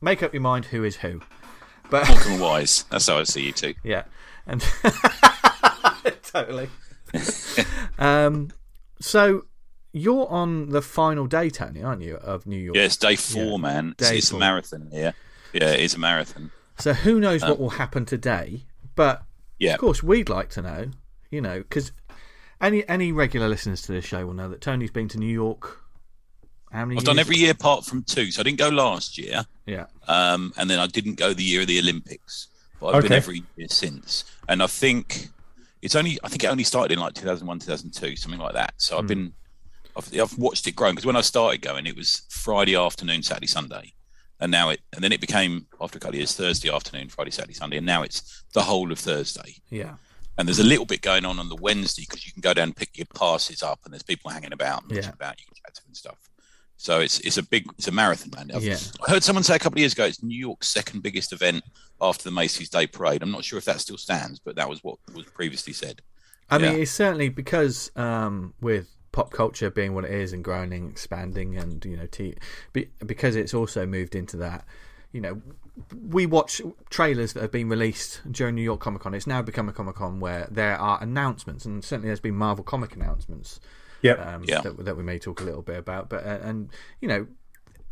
Make 0.00 0.22
up 0.22 0.32
your 0.32 0.42
mind 0.42 0.66
who 0.66 0.84
is 0.84 0.96
who. 0.96 1.20
But 1.90 2.08
and 2.26 2.40
Wise. 2.40 2.84
That's 2.90 3.06
how 3.08 3.18
I 3.18 3.24
see 3.24 3.46
you 3.46 3.52
two. 3.52 3.74
yeah, 3.82 4.04
and 4.46 4.60
totally. 6.22 6.68
um, 7.98 8.50
so 9.00 9.44
you're 9.92 10.28
on 10.28 10.70
the 10.70 10.82
final 10.82 11.26
day, 11.26 11.50
Tony, 11.50 11.82
aren't 11.82 12.02
you, 12.02 12.16
of 12.16 12.46
New 12.46 12.56
York? 12.58 12.76
Yeah, 12.76 12.84
it's 12.84 12.96
day 12.96 13.16
four, 13.16 13.42
Yeah. 13.52 13.56
man. 13.58 13.94
It's, 13.98 14.08
Day 14.10 14.18
it's 14.18 14.30
four. 14.30 14.38
a 14.38 14.40
marathon. 14.40 14.88
Yeah. 14.92 15.12
Yeah, 15.52 15.70
it 15.72 15.80
is 15.80 15.94
a 15.94 15.98
marathon. 15.98 16.50
So 16.78 16.94
who 16.94 17.20
knows 17.20 17.42
what 17.42 17.58
will 17.60 17.70
happen 17.70 18.04
today? 18.06 18.62
But 18.94 19.22
Yeah. 19.58 19.74
of 19.74 19.80
course, 19.80 20.02
we'd 20.02 20.28
like 20.28 20.48
to 20.50 20.62
know. 20.62 20.90
You 21.30 21.40
know, 21.40 21.58
because 21.58 21.92
any 22.60 22.86
any 22.88 23.10
regular 23.12 23.48
listeners 23.48 23.80
to 23.82 23.92
this 23.92 24.04
show 24.04 24.26
will 24.26 24.34
know 24.34 24.48
that 24.50 24.60
Tony's 24.60 24.90
been 24.90 25.08
to 25.08 25.18
New 25.18 25.32
York. 25.32 25.78
How 26.70 26.84
many? 26.84 26.98
I've 26.98 27.04
done 27.04 27.18
every 27.18 27.36
year 27.36 27.52
apart 27.52 27.84
from 27.84 28.02
two. 28.02 28.30
So 28.30 28.40
I 28.40 28.42
didn't 28.44 28.58
go 28.58 28.68
last 28.68 29.16
year. 29.18 29.44
Yeah, 29.66 29.86
Um, 30.08 30.52
and 30.56 30.68
then 30.68 30.78
I 30.78 30.86
didn't 30.86 31.14
go 31.14 31.32
the 31.32 31.42
year 31.44 31.60
of 31.62 31.66
the 31.68 31.78
Olympics, 31.78 32.48
but 32.80 32.94
I've 32.94 33.02
been 33.02 33.12
every 33.12 33.44
year 33.56 33.68
since. 33.68 34.24
And 34.48 34.62
I 34.62 34.66
think 34.66 35.28
it's 35.82 35.94
only 35.94 36.18
I 36.24 36.28
think 36.28 36.44
it 36.44 36.48
only 36.48 36.64
started 36.64 36.92
in 36.92 36.98
like 36.98 37.14
2001, 37.14 37.60
2002, 37.60 38.16
something 38.16 38.40
like 38.40 38.54
that. 38.54 38.74
So 38.78 38.96
Hmm. 38.96 39.00
I've 39.02 39.06
been 39.08 39.32
I've, 39.96 40.18
I've 40.18 40.38
watched 40.38 40.66
it 40.66 40.72
grow 40.76 40.90
because 40.90 41.06
when 41.06 41.16
I 41.16 41.20
started 41.20 41.60
going, 41.62 41.86
it 41.86 41.96
was 41.96 42.22
Friday 42.30 42.76
afternoon, 42.76 43.22
Saturday, 43.22 43.46
Sunday, 43.46 43.92
and 44.40 44.50
now 44.50 44.70
it 44.70 44.80
and 44.94 45.02
then 45.04 45.12
it 45.12 45.20
became 45.20 45.66
after 45.80 45.98
a 45.98 46.00
couple 46.00 46.14
of 46.14 46.18
years 46.18 46.34
Thursday 46.34 46.70
afternoon, 46.70 47.08
Friday, 47.08 47.30
Saturday, 47.30 47.54
Sunday, 47.54 47.76
and 47.78 47.86
now 47.86 48.02
it's 48.02 48.44
the 48.54 48.62
whole 48.62 48.90
of 48.92 48.98
Thursday. 48.98 49.56
yeah, 49.70 49.94
And 50.38 50.48
there's 50.48 50.58
a 50.58 50.64
little 50.64 50.86
bit 50.86 51.02
going 51.02 51.24
on 51.24 51.38
on 51.38 51.48
the 51.48 51.56
Wednesday 51.56 52.02
because 52.08 52.26
you 52.26 52.32
can 52.32 52.40
go 52.40 52.54
down 52.54 52.64
and 52.68 52.76
pick 52.76 52.96
your 52.96 53.06
passes 53.14 53.62
up, 53.62 53.80
and 53.84 53.92
there's 53.92 54.02
people 54.02 54.30
hanging 54.30 54.52
about, 54.52 54.82
and 54.84 54.92
Yeah. 54.92 55.02
yeah. 55.02 55.08
about 55.10 55.38
you 55.40 55.46
can 55.46 55.54
chat 55.54 55.74
to 55.74 55.82
and 55.86 55.96
stuff. 55.96 56.18
So 56.78 56.98
it's 57.00 57.20
it's 57.20 57.36
a 57.38 57.42
big 57.44 57.66
it's 57.78 57.86
a 57.88 57.92
marathon, 57.92 58.30
man. 58.34 58.50
I've- 58.56 58.66
Yeah. 58.66 58.78
I 59.06 59.10
heard 59.12 59.22
someone 59.22 59.44
say 59.44 59.54
a 59.56 59.58
couple 59.58 59.76
of 59.76 59.80
years 59.80 59.92
ago 59.92 60.04
it's 60.06 60.22
New 60.22 60.38
York's 60.38 60.68
second 60.68 61.02
biggest 61.02 61.32
event 61.32 61.62
after 62.00 62.24
the 62.24 62.32
Macy's 62.32 62.70
Day 62.70 62.86
Parade. 62.88 63.22
I'm 63.22 63.30
not 63.30 63.44
sure 63.44 63.58
if 63.58 63.66
that 63.66 63.80
still 63.80 63.98
stands, 63.98 64.40
but 64.40 64.56
that 64.56 64.68
was 64.68 64.82
what 64.82 64.96
was 65.14 65.26
previously 65.26 65.72
said. 65.74 66.00
I 66.50 66.58
mean, 66.58 66.80
it's 66.80 66.90
certainly 66.90 67.28
because 67.28 67.92
um, 67.94 68.54
with 68.60 68.88
pop 69.12 69.30
culture 69.30 69.70
being 69.70 69.94
what 69.94 70.04
it 70.04 70.10
is 70.10 70.32
and 70.32 70.42
growing 70.42 70.72
and 70.72 70.90
expanding, 70.90 71.56
and 71.56 71.84
you 71.84 71.96
know, 71.96 72.06
t- 72.06 72.34
be, 72.72 72.88
because 73.06 73.36
it's 73.36 73.54
also 73.54 73.86
moved 73.86 74.14
into 74.14 74.36
that. 74.38 74.64
You 75.12 75.20
know, 75.20 75.42
we 76.08 76.24
watch 76.24 76.62
trailers 76.88 77.34
that 77.34 77.42
have 77.42 77.52
been 77.52 77.68
released 77.68 78.22
during 78.30 78.54
New 78.54 78.62
York 78.62 78.80
Comic 78.80 79.02
Con. 79.02 79.12
It's 79.14 79.26
now 79.26 79.42
become 79.42 79.68
a 79.68 79.72
Comic 79.72 79.96
Con 79.96 80.20
where 80.20 80.48
there 80.50 80.76
are 80.78 80.98
announcements, 81.02 81.64
and 81.66 81.84
certainly 81.84 82.08
there's 82.08 82.20
been 82.20 82.34
Marvel 82.36 82.64
comic 82.64 82.94
announcements 82.96 83.60
Yep. 84.00 84.26
um, 84.26 84.44
Yeah. 84.46 84.62
that, 84.62 84.84
that 84.84 84.96
we 84.96 85.02
may 85.02 85.18
talk 85.18 85.40
a 85.40 85.44
little 85.44 85.62
bit 85.62 85.76
about. 85.76 86.08
But 86.08 86.24
uh, 86.24 86.38
and 86.42 86.70
you 87.00 87.08
know, 87.08 87.26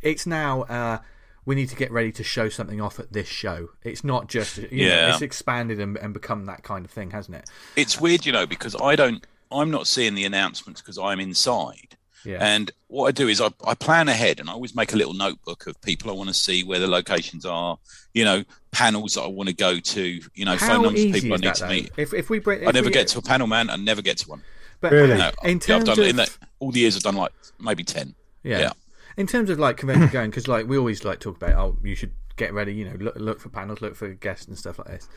it's 0.00 0.26
now 0.26 0.62
uh, 0.62 0.98
we 1.44 1.54
need 1.54 1.68
to 1.68 1.76
get 1.76 1.92
ready 1.92 2.10
to 2.12 2.24
show 2.24 2.48
something 2.48 2.80
off 2.80 2.98
at 2.98 3.12
this 3.12 3.28
show. 3.28 3.68
It's 3.84 4.02
not 4.02 4.28
just 4.28 4.56
you 4.56 4.62
know, 4.88 4.94
Yeah. 4.94 5.12
it's 5.12 5.20
expanded 5.22 5.78
and, 5.78 5.98
and 5.98 6.14
become 6.14 6.46
that 6.46 6.62
kind 6.62 6.84
of 6.86 6.90
thing, 6.90 7.10
hasn't 7.10 7.36
it? 7.36 7.50
It's 7.76 8.00
weird, 8.00 8.24
you 8.24 8.32
know, 8.32 8.46
because 8.46 8.74
I 8.80 8.96
don't 8.96 9.26
I'm 9.50 9.70
not 9.70 9.86
seeing 9.86 10.14
the 10.14 10.24
announcements 10.24 10.80
because 10.80 10.98
I'm 10.98 11.20
inside. 11.20 11.96
Yeah, 12.24 12.36
And 12.42 12.70
what 12.88 13.06
I 13.08 13.12
do 13.12 13.28
is 13.28 13.40
I, 13.40 13.48
I 13.66 13.74
plan 13.74 14.08
ahead 14.08 14.40
and 14.40 14.50
I 14.50 14.52
always 14.52 14.74
make 14.76 14.92
a 14.92 14.96
little 14.96 15.14
notebook 15.14 15.66
of 15.66 15.80
people 15.80 16.10
I 16.10 16.12
want 16.14 16.28
to 16.28 16.34
see, 16.34 16.62
where 16.62 16.78
the 16.78 16.86
locations 16.86 17.46
are, 17.46 17.78
you 18.12 18.24
know, 18.26 18.44
panels 18.72 19.14
that 19.14 19.22
I 19.22 19.26
want 19.26 19.48
to 19.48 19.54
go 19.54 19.80
to, 19.80 20.20
you 20.34 20.44
know, 20.44 20.58
phone 20.58 20.82
numbers 20.82 21.02
of 21.02 21.12
people 21.14 21.32
I 21.32 21.36
need 21.36 21.44
that? 21.44 21.54
to 21.56 21.62
Though? 21.62 21.68
meet. 21.70 21.92
If 21.96 22.12
if 22.12 22.28
we 22.28 22.38
break, 22.38 22.66
I 22.66 22.72
never 22.72 22.88
we, 22.88 22.92
get 22.92 23.08
to 23.08 23.18
a 23.18 23.22
panel, 23.22 23.46
man. 23.46 23.70
I 23.70 23.76
never 23.76 24.02
get 24.02 24.18
to 24.18 24.28
one. 24.28 24.42
But 24.82 24.92
Really? 24.92 25.16
No, 25.16 25.30
in 25.44 25.48
yeah, 25.48 25.54
I've 25.54 25.60
terms 25.60 25.84
done 25.84 25.98
of 25.98 26.06
in 26.06 26.16
that 26.16 26.36
all 26.58 26.70
the 26.70 26.80
years 26.80 26.94
I've 26.94 27.02
done 27.02 27.16
like 27.16 27.32
maybe 27.58 27.84
ten. 27.84 28.14
yeah. 28.42 28.58
yeah. 28.60 28.72
in 29.16 29.26
terms 29.26 29.48
of 29.48 29.58
like 29.58 29.78
convention 29.78 30.08
going, 30.12 30.28
because 30.28 30.46
like 30.46 30.68
we 30.68 30.76
always 30.76 31.04
like 31.04 31.20
talk 31.20 31.36
about, 31.36 31.54
oh, 31.54 31.78
you 31.82 31.94
should 31.94 32.12
get 32.36 32.52
ready. 32.52 32.74
You 32.74 32.84
know, 32.84 32.96
look 33.00 33.16
look 33.16 33.40
for 33.40 33.48
panels, 33.48 33.80
look 33.80 33.96
for 33.96 34.08
guests 34.08 34.46
and 34.46 34.58
stuff 34.58 34.78
like 34.78 34.88
this. 34.88 35.08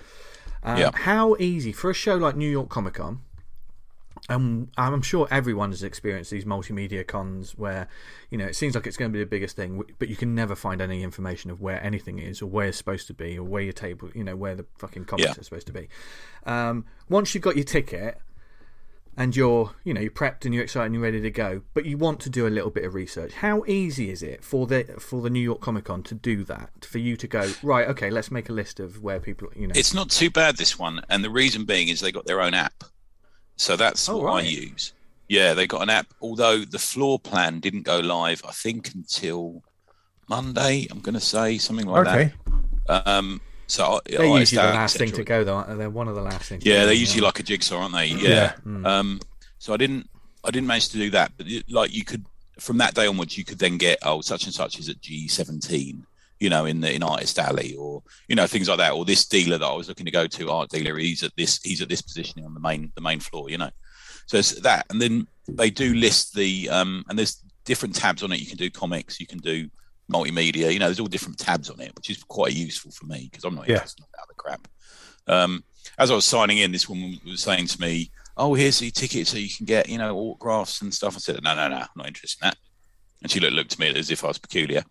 Um, 0.64 0.78
Yeah. 0.78 0.92
How 0.94 1.36
easy 1.38 1.74
for 1.74 1.90
a 1.90 1.94
show 1.94 2.16
like 2.16 2.38
New 2.38 2.50
York 2.50 2.70
Comic 2.70 2.94
Con? 2.94 3.20
Um, 4.30 4.70
I'm 4.78 5.02
sure 5.02 5.28
everyone 5.30 5.72
has 5.72 5.84
experienced 5.84 6.32
these 6.32 6.46
multimedia 6.46 7.06
cons 7.06 7.58
where, 7.58 7.90
you 8.30 8.38
know, 8.38 8.46
it 8.46 8.56
seems 8.56 8.74
like 8.74 8.88
it's 8.88 8.96
going 8.96 9.12
to 9.12 9.14
be 9.14 9.20
the 9.20 9.30
biggest 9.30 9.56
thing, 9.56 9.84
but 10.00 10.08
you 10.08 10.16
can 10.16 10.34
never 10.34 10.56
find 10.56 10.82
any 10.82 11.04
information 11.04 11.52
of 11.52 11.60
where 11.60 11.84
anything 11.84 12.20
is 12.20 12.42
or 12.42 12.46
where 12.46 12.68
it's 12.68 12.78
supposed 12.78 13.08
to 13.08 13.14
be 13.14 13.38
or 13.38 13.44
where 13.44 13.62
your 13.64 13.74
table, 13.74 14.10
you 14.16 14.24
know, 14.24 14.36
where 14.36 14.56
the 14.56 14.66
fucking 14.78 15.06
comics 15.06 15.36
Yeah. 15.36 15.42
are 15.42 15.44
supposed 15.44 15.68
to 15.68 15.74
be. 15.74 15.90
Um, 16.46 16.86
once 17.10 17.36
you've 17.36 17.44
got 17.44 17.56
your 17.58 17.66
ticket 17.66 18.18
and 19.16 19.36
you're, 19.36 19.72
you 19.84 19.94
know, 19.94 20.00
you're 20.02 20.10
prepped 20.10 20.46
and 20.46 20.54
you're 20.56 20.64
excited 20.64 20.86
and 20.86 20.96
you're 20.96 21.04
ready 21.04 21.20
to 21.22 21.30
go, 21.30 21.62
but 21.74 21.86
you 21.86 21.98
want 21.98 22.20
to 22.22 22.30
do 22.30 22.48
a 22.48 22.50
little 22.50 22.72
bit 22.72 22.86
of 22.86 22.94
research, 22.94 23.34
how 23.34 23.64
easy 23.68 24.10
is 24.10 24.24
it 24.24 24.44
for 24.44 24.66
the 24.68 24.86
for 25.00 25.22
the 25.22 25.30
New 25.30 25.42
York 25.42 25.60
Comic 25.62 25.84
Con 25.84 26.02
to 26.04 26.16
do 26.16 26.44
that? 26.46 26.86
For 26.86 26.98
you 26.98 27.16
to 27.18 27.28
go 27.28 27.52
right, 27.62 27.88
okay, 27.90 28.10
let's 28.10 28.32
make 28.32 28.48
a 28.50 28.54
list 28.54 28.80
of 28.80 29.04
where 29.04 29.20
people, 29.20 29.50
you 29.56 29.68
know, 29.68 29.74
It's 29.76 29.94
not 29.94 30.10
too 30.10 30.30
bad 30.32 30.56
this 30.58 30.80
one, 30.80 31.02
and 31.10 31.24
the 31.24 31.30
reason 31.30 31.66
being 31.66 31.90
is 31.90 32.00
they 32.00 32.12
got 32.12 32.26
their 32.26 32.42
own 32.42 32.54
app, 32.56 32.86
so 33.56 33.76
that's 33.76 34.08
Oh, 34.10 34.18
what 34.18 34.44
I 34.44 34.48
use. 34.48 34.94
Yeah, 35.30 35.54
they 35.54 35.68
got 35.68 35.82
an 35.82 35.90
app. 35.90 36.08
Although 36.22 36.60
the 36.60 36.80
floor 36.80 37.20
plan 37.20 37.60
didn't 37.60 37.84
go 37.84 38.00
live, 38.00 38.42
I 38.48 38.52
think 38.52 38.94
until 38.94 39.64
Monday. 40.28 40.88
I'm 40.92 41.00
going 41.00 41.16
to 41.16 41.22
say 41.22 41.58
something 41.58 41.86
like 41.86 42.08
okay. 42.08 42.34
that. 42.88 43.08
Um, 43.08 43.42
so 43.68 43.84
I, 43.86 44.00
they're 44.06 44.22
I 44.22 44.24
usually 44.26 44.40
the 44.42 44.46
start 44.48 44.76
last 44.76 44.98
thing 44.98 45.12
to 45.12 45.24
go, 45.24 45.44
though. 45.44 45.56
aren't 45.56 45.70
they? 45.70 45.76
They're 45.76 45.90
one 45.90 46.08
of 46.08 46.16
the 46.16 46.22
last 46.22 46.50
things. 46.50 46.64
to 46.64 46.70
Yeah, 46.70 46.82
go, 46.82 46.86
they're 46.88 46.96
usually 46.96 47.22
like 47.22 47.40
a 47.40 47.44
jigsaw, 47.44 47.80
aren't 47.80 47.96
they? 47.96 48.08
Yeah. 48.08 48.54
Um, 48.66 49.20
so 49.58 49.74
I 49.74 49.78
didn't, 49.78 50.10
I 50.44 50.52
didn't 50.52 50.68
manage 50.68 50.90
to 50.90 50.98
do 50.98 51.10
that, 51.12 51.32
but 51.38 51.48
it, 51.48 51.72
like 51.72 51.94
you 51.96 52.04
could, 52.04 52.26
from 52.60 52.78
that 52.80 52.94
day 52.94 53.08
onwards, 53.08 53.38
you 53.38 53.46
could 53.46 53.60
then 53.60 53.78
get 53.78 54.00
oh, 54.04 54.22
such 54.22 54.46
and 54.46 54.54
such 54.54 54.78
is 54.78 54.90
at 54.90 55.02
G17, 55.02 56.04
you 56.44 56.50
know, 56.50 56.66
in 56.66 56.82
the 56.82 56.94
in 56.94 57.04
Artist 57.04 57.40
Alley, 57.40 57.74
or 57.76 58.04
you 58.28 58.36
know 58.36 58.48
things 58.48 58.68
like 58.68 58.80
that, 58.80 58.92
or 58.92 59.06
this 59.06 59.26
dealer 59.26 59.58
that 59.58 59.66
I 59.66 59.74
was 59.74 59.88
looking 59.88 60.06
to 60.06 60.12
go 60.12 60.28
to, 60.28 60.52
art 60.52 60.70
dealer, 60.70 60.98
he's 60.98 61.24
at 61.24 61.32
this, 61.38 61.62
he's 61.64 61.82
at 61.82 61.88
this 61.88 62.02
positioning 62.02 62.46
on 62.46 62.54
the 62.54 62.60
main 62.60 62.92
the 62.96 63.02
main 63.02 63.22
floor, 63.22 63.50
you 63.50 63.58
know. 63.58 63.70
So 64.28 64.38
it's 64.38 64.60
that, 64.62 64.86
and 64.90 65.02
then 65.02 65.26
they 65.48 65.70
do 65.70 65.94
list 65.94 66.34
the, 66.36 66.70
um, 66.70 67.06
and 67.08 67.18
there's 67.18 67.42
different 67.64 67.96
tabs 67.96 68.24
on 68.24 68.32
it. 68.34 68.42
You 68.42 68.46
can 68.46 68.58
do 68.58 68.70
comics, 68.70 69.22
you 69.22 69.28
can 69.28 69.40
do 69.40 69.70
multimedia, 70.12 70.72
you 70.74 70.80
know, 70.80 70.88
there's 70.88 71.00
all 71.00 71.08
different 71.08 71.38
tabs 71.40 71.70
on 71.70 71.80
it, 71.80 71.96
which 71.96 72.10
is 72.10 72.22
quite 72.26 72.54
useful 72.54 72.92
for 72.92 73.06
me 73.06 73.30
because 73.32 73.46
I'm 73.46 73.56
not 73.56 73.68
Yeah. 73.70 73.76
interested 73.76 74.02
in 74.02 74.08
that 74.14 74.24
other 74.24 74.34
crap. 74.38 74.68
Um, 75.28 75.64
as 75.98 76.12
I 76.12 76.16
was 76.16 76.26
signing 76.26 76.58
in, 76.58 76.74
this 76.74 76.90
woman 76.90 77.20
was 77.26 77.42
saying 77.42 77.68
to 77.68 77.80
me, 77.80 78.12
"Oh, 78.36 78.54
here's 78.54 78.80
the 78.80 78.92
ticket, 78.92 79.28
so 79.28 79.38
you 79.38 79.50
can 79.50 79.66
get, 79.66 79.88
you 79.88 79.98
know, 79.98 80.14
autographs 80.18 80.82
and 80.82 80.94
stuff." 80.94 81.16
I 81.16 81.20
said, 81.20 81.42
"No, 81.42 81.56
no, 81.56 81.70
no, 81.70 81.78
I'm 81.78 81.88
not 81.96 82.08
interested 82.08 82.44
in 82.44 82.50
that." 82.50 82.58
And 83.22 83.32
she 83.32 83.40
looked, 83.40 83.54
looked 83.54 83.74
at 83.74 83.80
me 83.80 83.88
as 83.96 84.12
if 84.12 84.24
I 84.24 84.28
was 84.28 84.38
peculiar. 84.38 84.84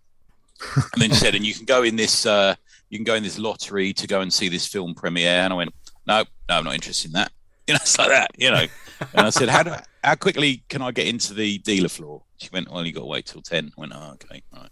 And 0.76 1.02
then 1.02 1.10
she 1.10 1.16
said, 1.16 1.34
and 1.34 1.44
you 1.44 1.54
can 1.54 1.64
go 1.64 1.82
in 1.82 1.96
this, 1.96 2.26
uh, 2.26 2.54
you 2.88 2.98
can 2.98 3.04
go 3.04 3.14
in 3.14 3.22
this 3.22 3.38
lottery 3.38 3.92
to 3.94 4.06
go 4.06 4.20
and 4.20 4.32
see 4.32 4.48
this 4.48 4.66
film 4.66 4.94
premiere. 4.94 5.42
And 5.42 5.52
I 5.52 5.56
went, 5.56 5.74
no, 6.06 6.24
no, 6.48 6.56
I'm 6.56 6.64
not 6.64 6.74
interested 6.74 7.08
in 7.08 7.12
that. 7.12 7.32
You 7.68 7.74
know, 7.74 7.78
it's 7.80 7.96
like 7.96 8.08
that. 8.08 8.32
You 8.36 8.50
know. 8.50 8.66
And 9.14 9.26
I 9.26 9.30
said, 9.30 9.48
how 9.48 9.62
do, 9.62 9.72
how 10.02 10.16
quickly 10.16 10.64
can 10.68 10.82
I 10.82 10.90
get 10.90 11.06
into 11.06 11.32
the 11.32 11.58
dealer 11.58 11.88
floor? 11.88 12.24
She 12.38 12.48
went, 12.52 12.68
well, 12.68 12.84
you 12.84 12.92
got 12.92 13.02
to 13.02 13.06
wait 13.06 13.26
till 13.26 13.40
ten. 13.40 13.70
I 13.78 13.80
went, 13.80 13.92
oh, 13.94 14.14
okay, 14.14 14.42
right, 14.52 14.68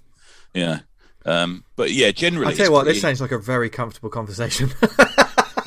yeah. 0.55 0.81
Um, 1.25 1.65
but 1.77 1.93
yeah, 1.93 2.11
generally, 2.11 2.53
I 2.53 2.57
tell 2.57 2.67
you 2.67 2.73
what, 2.73 2.83
pretty... 2.83 2.97
this 2.97 3.03
sounds 3.03 3.21
like 3.21 3.31
a 3.31 3.39
very 3.39 3.71
comfortable 3.71 4.11
conversation. 4.11 4.71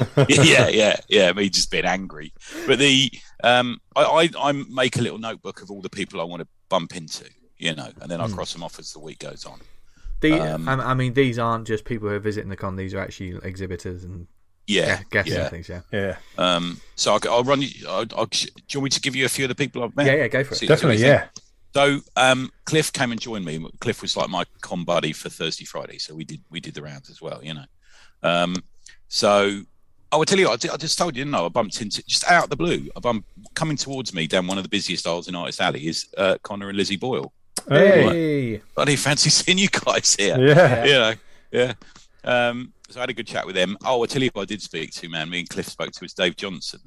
yeah, 0.28 0.68
yeah, 0.68 0.98
yeah. 1.08 1.32
Me 1.34 1.50
just 1.50 1.72
being 1.72 1.86
angry, 1.86 2.34
but 2.68 2.80
the 2.80 3.12
um, 3.44 3.80
I, 3.96 4.04
I, 4.04 4.50
I 4.50 4.52
make 4.52 4.98
a 4.98 5.02
little 5.02 5.20
notebook 5.20 5.62
of 5.62 5.70
all 5.70 5.82
the 5.82 5.90
people 5.90 6.20
I 6.20 6.24
want 6.24 6.42
to 6.42 6.48
bump 6.70 6.96
into, 6.96 7.26
you 7.58 7.76
know, 7.76 7.90
and 8.02 8.10
then 8.10 8.20
I 8.20 8.28
mm. 8.28 8.34
cross 8.34 8.54
them 8.54 8.64
off 8.64 8.80
as 8.80 8.94
the 8.94 9.00
week 9.00 9.20
goes 9.20 9.46
on. 9.46 9.60
The, 10.24 10.56
um, 10.56 10.70
I 10.70 10.94
mean, 10.94 11.14
these 11.14 11.38
aren't 11.38 11.68
just 11.68 11.84
people 11.84 12.08
who 12.08 12.16
are 12.16 12.20
visiting 12.20 12.50
the 12.50 12.56
con; 12.56 12.78
these 12.78 12.94
are 12.94 13.00
actually 13.00 13.38
exhibitors 13.44 14.06
and 14.06 14.26
yeah, 14.68 15.02
guests 15.12 15.30
yeah. 15.30 15.42
and 15.42 15.50
things. 15.50 15.68
Yeah, 15.68 15.82
yeah. 15.92 16.16
Um, 16.38 16.80
so 16.96 17.14
I'll, 17.14 17.20
I'll 17.30 17.44
run 17.44 17.62
you. 17.62 17.70
I'll, 17.90 18.06
I'll, 18.16 18.26
do 18.28 18.48
you 18.70 18.80
want 18.80 18.86
me 18.86 18.90
to 18.92 19.02
give 19.02 19.18
you 19.18 19.26
a 19.26 19.30
few 19.30 19.44
of 19.44 19.50
the 19.50 19.56
people 19.56 19.84
I've 19.84 19.94
met? 19.98 20.06
Yeah, 20.06 20.16
yeah, 20.16 20.28
go 20.30 20.46
for 20.46 20.54
it. 20.54 20.58
See, 20.58 20.68
Definitely, 20.68 21.04
yeah. 21.04 21.26
So 21.74 22.00
um, 22.16 22.54
Cliff 22.64 22.94
came 22.94 23.12
and 23.12 23.20
joined 23.20 23.44
me. 23.44 23.68
Cliff 23.82 24.02
was 24.02 24.16
like 24.16 24.30
my 24.30 24.46
con 24.62 24.86
buddy 24.86 25.12
for 25.12 25.28
Thursday, 25.28 25.66
Friday, 25.66 25.98
so 25.98 26.16
we 26.16 26.24
did 26.24 26.42
we 26.50 26.62
did 26.62 26.74
the 26.74 26.82
rounds 26.82 27.10
as 27.10 27.22
well, 27.22 27.44
you 27.44 27.54
know. 27.54 27.66
Um, 28.22 28.56
so 29.10 29.60
I 30.10 30.16
will 30.16 30.24
tell 30.24 30.40
you, 30.40 30.48
I, 30.48 30.54
I 30.54 30.78
just 30.78 30.98
told 30.98 31.18
you, 31.18 31.26
didn't 31.26 31.36
I? 31.36 31.44
I 31.44 31.50
bumped 31.50 31.82
into 31.82 32.02
just 32.06 32.24
out 32.32 32.46
of 32.46 32.50
the 32.50 32.56
blue. 32.56 32.88
I 32.96 33.02
bumped 33.02 33.28
coming 33.56 33.76
towards 33.76 34.14
me 34.14 34.28
down 34.28 34.48
one 34.48 34.58
of 34.58 34.64
the 34.64 34.70
busiest 34.70 35.06
aisles 35.06 35.28
in 35.28 35.36
Artist 35.36 35.60
Alley 35.60 35.86
is 35.86 36.08
uh, 36.18 36.38
Connor 36.44 36.70
and 36.70 36.78
Lizzie 36.78 36.96
Boyle. 36.96 37.34
Hey, 37.68 38.62
bloody 38.76 38.96
fancy 38.96 39.30
seeing 39.32 39.58
you 39.58 39.70
guys 39.70 40.16
here. 40.16 40.38
Yeah, 40.40 40.84
you 40.86 40.92
know, 40.92 41.14
yeah. 41.52 41.74
Um, 42.24 42.74
so 42.90 43.00
I 43.00 43.04
had 43.04 43.10
a 43.10 43.14
good 43.14 43.28
chat 43.28 43.46
with 43.46 43.56
them. 43.56 43.78
Oh, 43.84 44.02
I'll 44.02 44.08
tell 44.08 44.22
you 44.22 44.30
who 44.34 44.42
I 44.42 44.46
did 44.46 44.62
speak 44.62 44.92
to, 44.94 45.10
man. 45.10 45.30
Me 45.30 45.40
and 45.40 45.50
Cliff 45.50 45.68
spoke 45.68 45.92
to 45.92 46.00
was 46.02 46.14
Dave 46.14 46.36
Johnson 46.36 46.80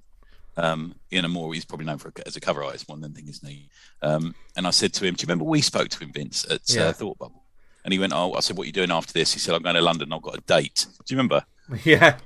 um, 0.56 0.94
in 1.10 1.24
a 1.24 1.28
more 1.28 1.52
he's 1.52 1.64
probably 1.64 1.86
known 1.86 1.98
for 1.98 2.08
a, 2.08 2.26
as 2.26 2.36
a 2.36 2.40
cover 2.40 2.62
artist 2.64 2.88
more 2.88 2.98
than 2.98 3.12
thing, 3.12 3.28
isn't 3.28 3.48
he? 3.48 3.68
Um, 4.02 4.34
and 4.56 4.66
I 4.66 4.70
said 4.70 4.92
to 4.94 5.04
him, 5.06 5.14
"Do 5.14 5.22
you 5.22 5.26
remember 5.26 5.44
we 5.44 5.60
spoke 5.60 5.88
to 5.88 5.98
him, 5.98 6.12
Vince, 6.12 6.44
at 6.44 6.52
uh, 6.52 6.58
yeah. 6.68 6.84
uh, 6.86 6.92
Thought 6.92 7.18
Bubble?" 7.18 7.42
And 7.84 7.92
he 7.92 7.98
went, 7.98 8.12
"Oh, 8.14 8.34
I 8.34 8.40
said, 8.40 8.56
what 8.56 8.64
are 8.64 8.66
you 8.66 8.72
doing 8.72 8.90
after 8.90 9.12
this?" 9.12 9.32
He 9.32 9.38
said, 9.38 9.54
"I'm 9.54 9.62
going 9.62 9.74
to 9.74 9.80
London. 9.82 10.12
I've 10.12 10.22
got 10.22 10.38
a 10.38 10.40
date." 10.42 10.86
Do 11.04 11.14
you 11.14 11.16
remember? 11.16 11.44
Yeah. 11.84 12.18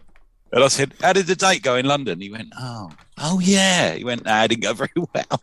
And 0.52 0.64
I 0.64 0.68
said, 0.68 0.92
"How 1.00 1.12
did 1.12 1.26
the 1.26 1.36
date 1.36 1.62
go 1.62 1.76
in 1.76 1.86
London?" 1.86 2.20
He 2.20 2.30
went, 2.30 2.52
"Oh, 2.58 2.90
oh 3.18 3.40
yeah." 3.40 3.94
He 3.94 4.04
went, 4.04 4.24
"Nah, 4.24 4.42
it 4.44 4.48
didn't 4.48 4.64
go 4.64 4.74
very 4.74 4.90
well." 4.96 5.40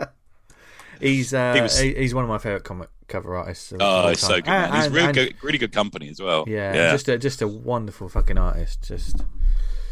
he's 1.00 1.34
uh, 1.34 1.54
he 1.54 1.60
was, 1.60 1.78
he's 1.78 2.14
one 2.14 2.24
of 2.24 2.30
my 2.30 2.38
favorite 2.38 2.64
comic 2.64 2.88
cover 3.08 3.36
artists. 3.36 3.72
Oh, 3.78 4.08
he's 4.08 4.20
so 4.20 4.36
good. 4.36 4.48
And, 4.48 4.74
he's 4.74 4.86
and, 4.86 4.94
really 4.94 5.06
and, 5.06 5.14
good, 5.14 5.34
really 5.42 5.58
good 5.58 5.72
company 5.72 6.08
as 6.08 6.20
well. 6.20 6.44
Yeah, 6.46 6.74
yeah. 6.74 6.92
just 6.92 7.08
a, 7.08 7.18
just 7.18 7.42
a 7.42 7.48
wonderful 7.48 8.08
fucking 8.08 8.38
artist. 8.38 8.84
Just 8.84 9.24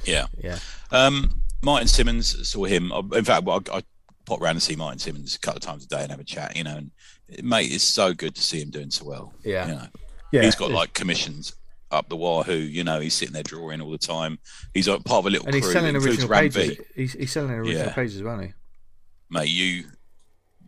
yeah, 0.04 0.26
yeah. 0.38 0.58
Um, 0.90 1.42
Martin 1.62 1.88
Simmonds 1.88 2.48
saw 2.48 2.64
him. 2.64 2.92
Uh, 2.92 3.02
in 3.14 3.24
fact, 3.24 3.44
well, 3.44 3.62
I, 3.72 3.78
I 3.78 3.82
pop 4.26 4.40
around 4.40 4.52
and 4.52 4.62
see 4.62 4.76
Martin 4.76 4.98
Simmonds 4.98 5.34
a 5.34 5.38
couple 5.38 5.58
of 5.58 5.62
times 5.62 5.84
a 5.84 5.88
day 5.88 6.02
and 6.02 6.10
have 6.10 6.20
a 6.20 6.24
chat. 6.24 6.56
You 6.56 6.64
know, 6.64 6.76
and 6.76 6.90
mate, 7.42 7.72
it's 7.72 7.84
so 7.84 8.12
good 8.14 8.34
to 8.34 8.42
see 8.42 8.60
him 8.60 8.70
doing 8.70 8.90
so 8.90 9.04
well. 9.04 9.32
Yeah, 9.44 9.66
you 9.66 9.74
know, 9.74 9.86
yeah. 10.32 10.42
He's 10.42 10.54
got 10.54 10.70
like 10.70 10.92
commissions 10.94 11.54
up 11.90 12.08
the 12.08 12.16
wahoo. 12.16 12.54
You 12.54 12.84
know, 12.84 13.00
he's 13.00 13.14
sitting 13.14 13.32
there 13.32 13.42
drawing 13.42 13.80
all 13.80 13.90
the 13.90 13.98
time. 13.98 14.38
He's 14.74 14.88
part 14.88 15.10
of 15.10 15.26
a 15.26 15.30
little 15.30 15.46
and 15.46 15.54
he's 15.54 15.70
selling 15.70 15.96
original 15.96 16.28
pages. 16.28 16.78
He's, 16.94 17.12
he's, 17.12 17.32
selling 17.32 17.52
original 17.52 17.86
yeah. 17.86 17.92
pages, 17.92 18.22
won't 18.22 18.42
he? 18.42 18.52
Mate, 19.30 19.48
you 19.48 19.84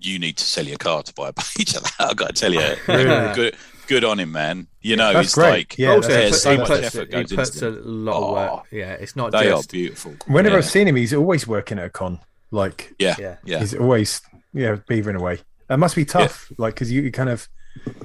you 0.00 0.18
need 0.18 0.36
to 0.36 0.44
sell 0.44 0.64
your 0.64 0.78
car 0.78 1.02
to 1.02 1.14
buy 1.14 1.28
a 1.28 1.32
page 1.32 1.74
of 1.74 1.82
that. 1.82 1.94
I've 2.00 2.16
got 2.16 2.34
to 2.34 2.40
tell 2.40 2.52
you, 2.52 2.60
good, 2.86 3.56
good 3.86 4.04
on 4.04 4.20
him, 4.20 4.32
man. 4.32 4.66
You 4.80 4.96
know, 4.96 5.12
that's 5.12 5.28
he's 5.28 5.34
great. 5.34 5.50
like, 5.50 5.78
yeah, 5.78 5.90
also, 5.90 6.08
there's 6.08 6.42
so 6.42 6.56
much 6.56 6.70
effort 6.70 7.10
goes 7.10 7.30
he 7.30 7.36
puts 7.36 7.62
a 7.62 7.70
lot 7.70 8.22
of 8.22 8.32
work. 8.32 8.50
Oh, 8.52 8.62
yeah, 8.70 8.92
it's 8.92 9.16
not. 9.16 9.32
They 9.32 9.44
just... 9.44 9.68
are 9.68 9.72
beautiful. 9.72 10.14
Whenever 10.26 10.56
yeah. 10.56 10.58
I've 10.58 10.70
seen 10.70 10.88
him, 10.88 10.96
he's 10.96 11.14
always 11.14 11.46
working 11.46 11.78
at 11.78 11.86
a 11.86 11.90
con. 11.90 12.20
Like, 12.50 12.94
yeah, 12.98 13.16
yeah, 13.18 13.36
yeah. 13.44 13.60
He's 13.60 13.74
always 13.74 14.20
yeah 14.52 14.76
beavering 14.88 15.16
away. 15.16 15.40
That 15.68 15.78
must 15.78 15.96
be 15.96 16.04
tough. 16.04 16.46
Yeah. 16.50 16.56
Like, 16.58 16.74
because 16.74 16.92
you, 16.92 17.02
you, 17.02 17.10
kind 17.10 17.28
of 17.28 17.48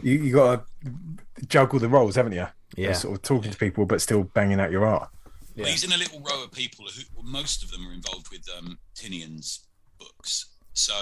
you, 0.01 0.13
you 0.13 0.33
got 0.33 0.65
to 0.85 1.45
juggle 1.47 1.79
the 1.79 1.89
roles, 1.89 2.15
haven't 2.15 2.33
you? 2.33 2.47
Yeah, 2.75 2.93
sort 2.93 3.15
of 3.15 3.21
talking 3.21 3.51
to 3.51 3.57
people, 3.57 3.85
but 3.85 4.01
still 4.01 4.23
banging 4.23 4.59
out 4.59 4.71
your 4.71 4.85
art. 4.85 5.09
Yeah. 5.55 5.63
Well, 5.63 5.71
he's 5.71 5.83
in 5.83 5.91
a 5.91 5.97
little 5.97 6.21
row 6.21 6.43
of 6.45 6.51
people 6.51 6.85
who 6.85 7.03
most 7.23 7.63
of 7.63 7.71
them 7.71 7.85
are 7.87 7.93
involved 7.93 8.27
with 8.31 8.47
um, 8.57 8.79
Tynion's 8.95 9.67
books. 9.99 10.45
So 10.73 10.93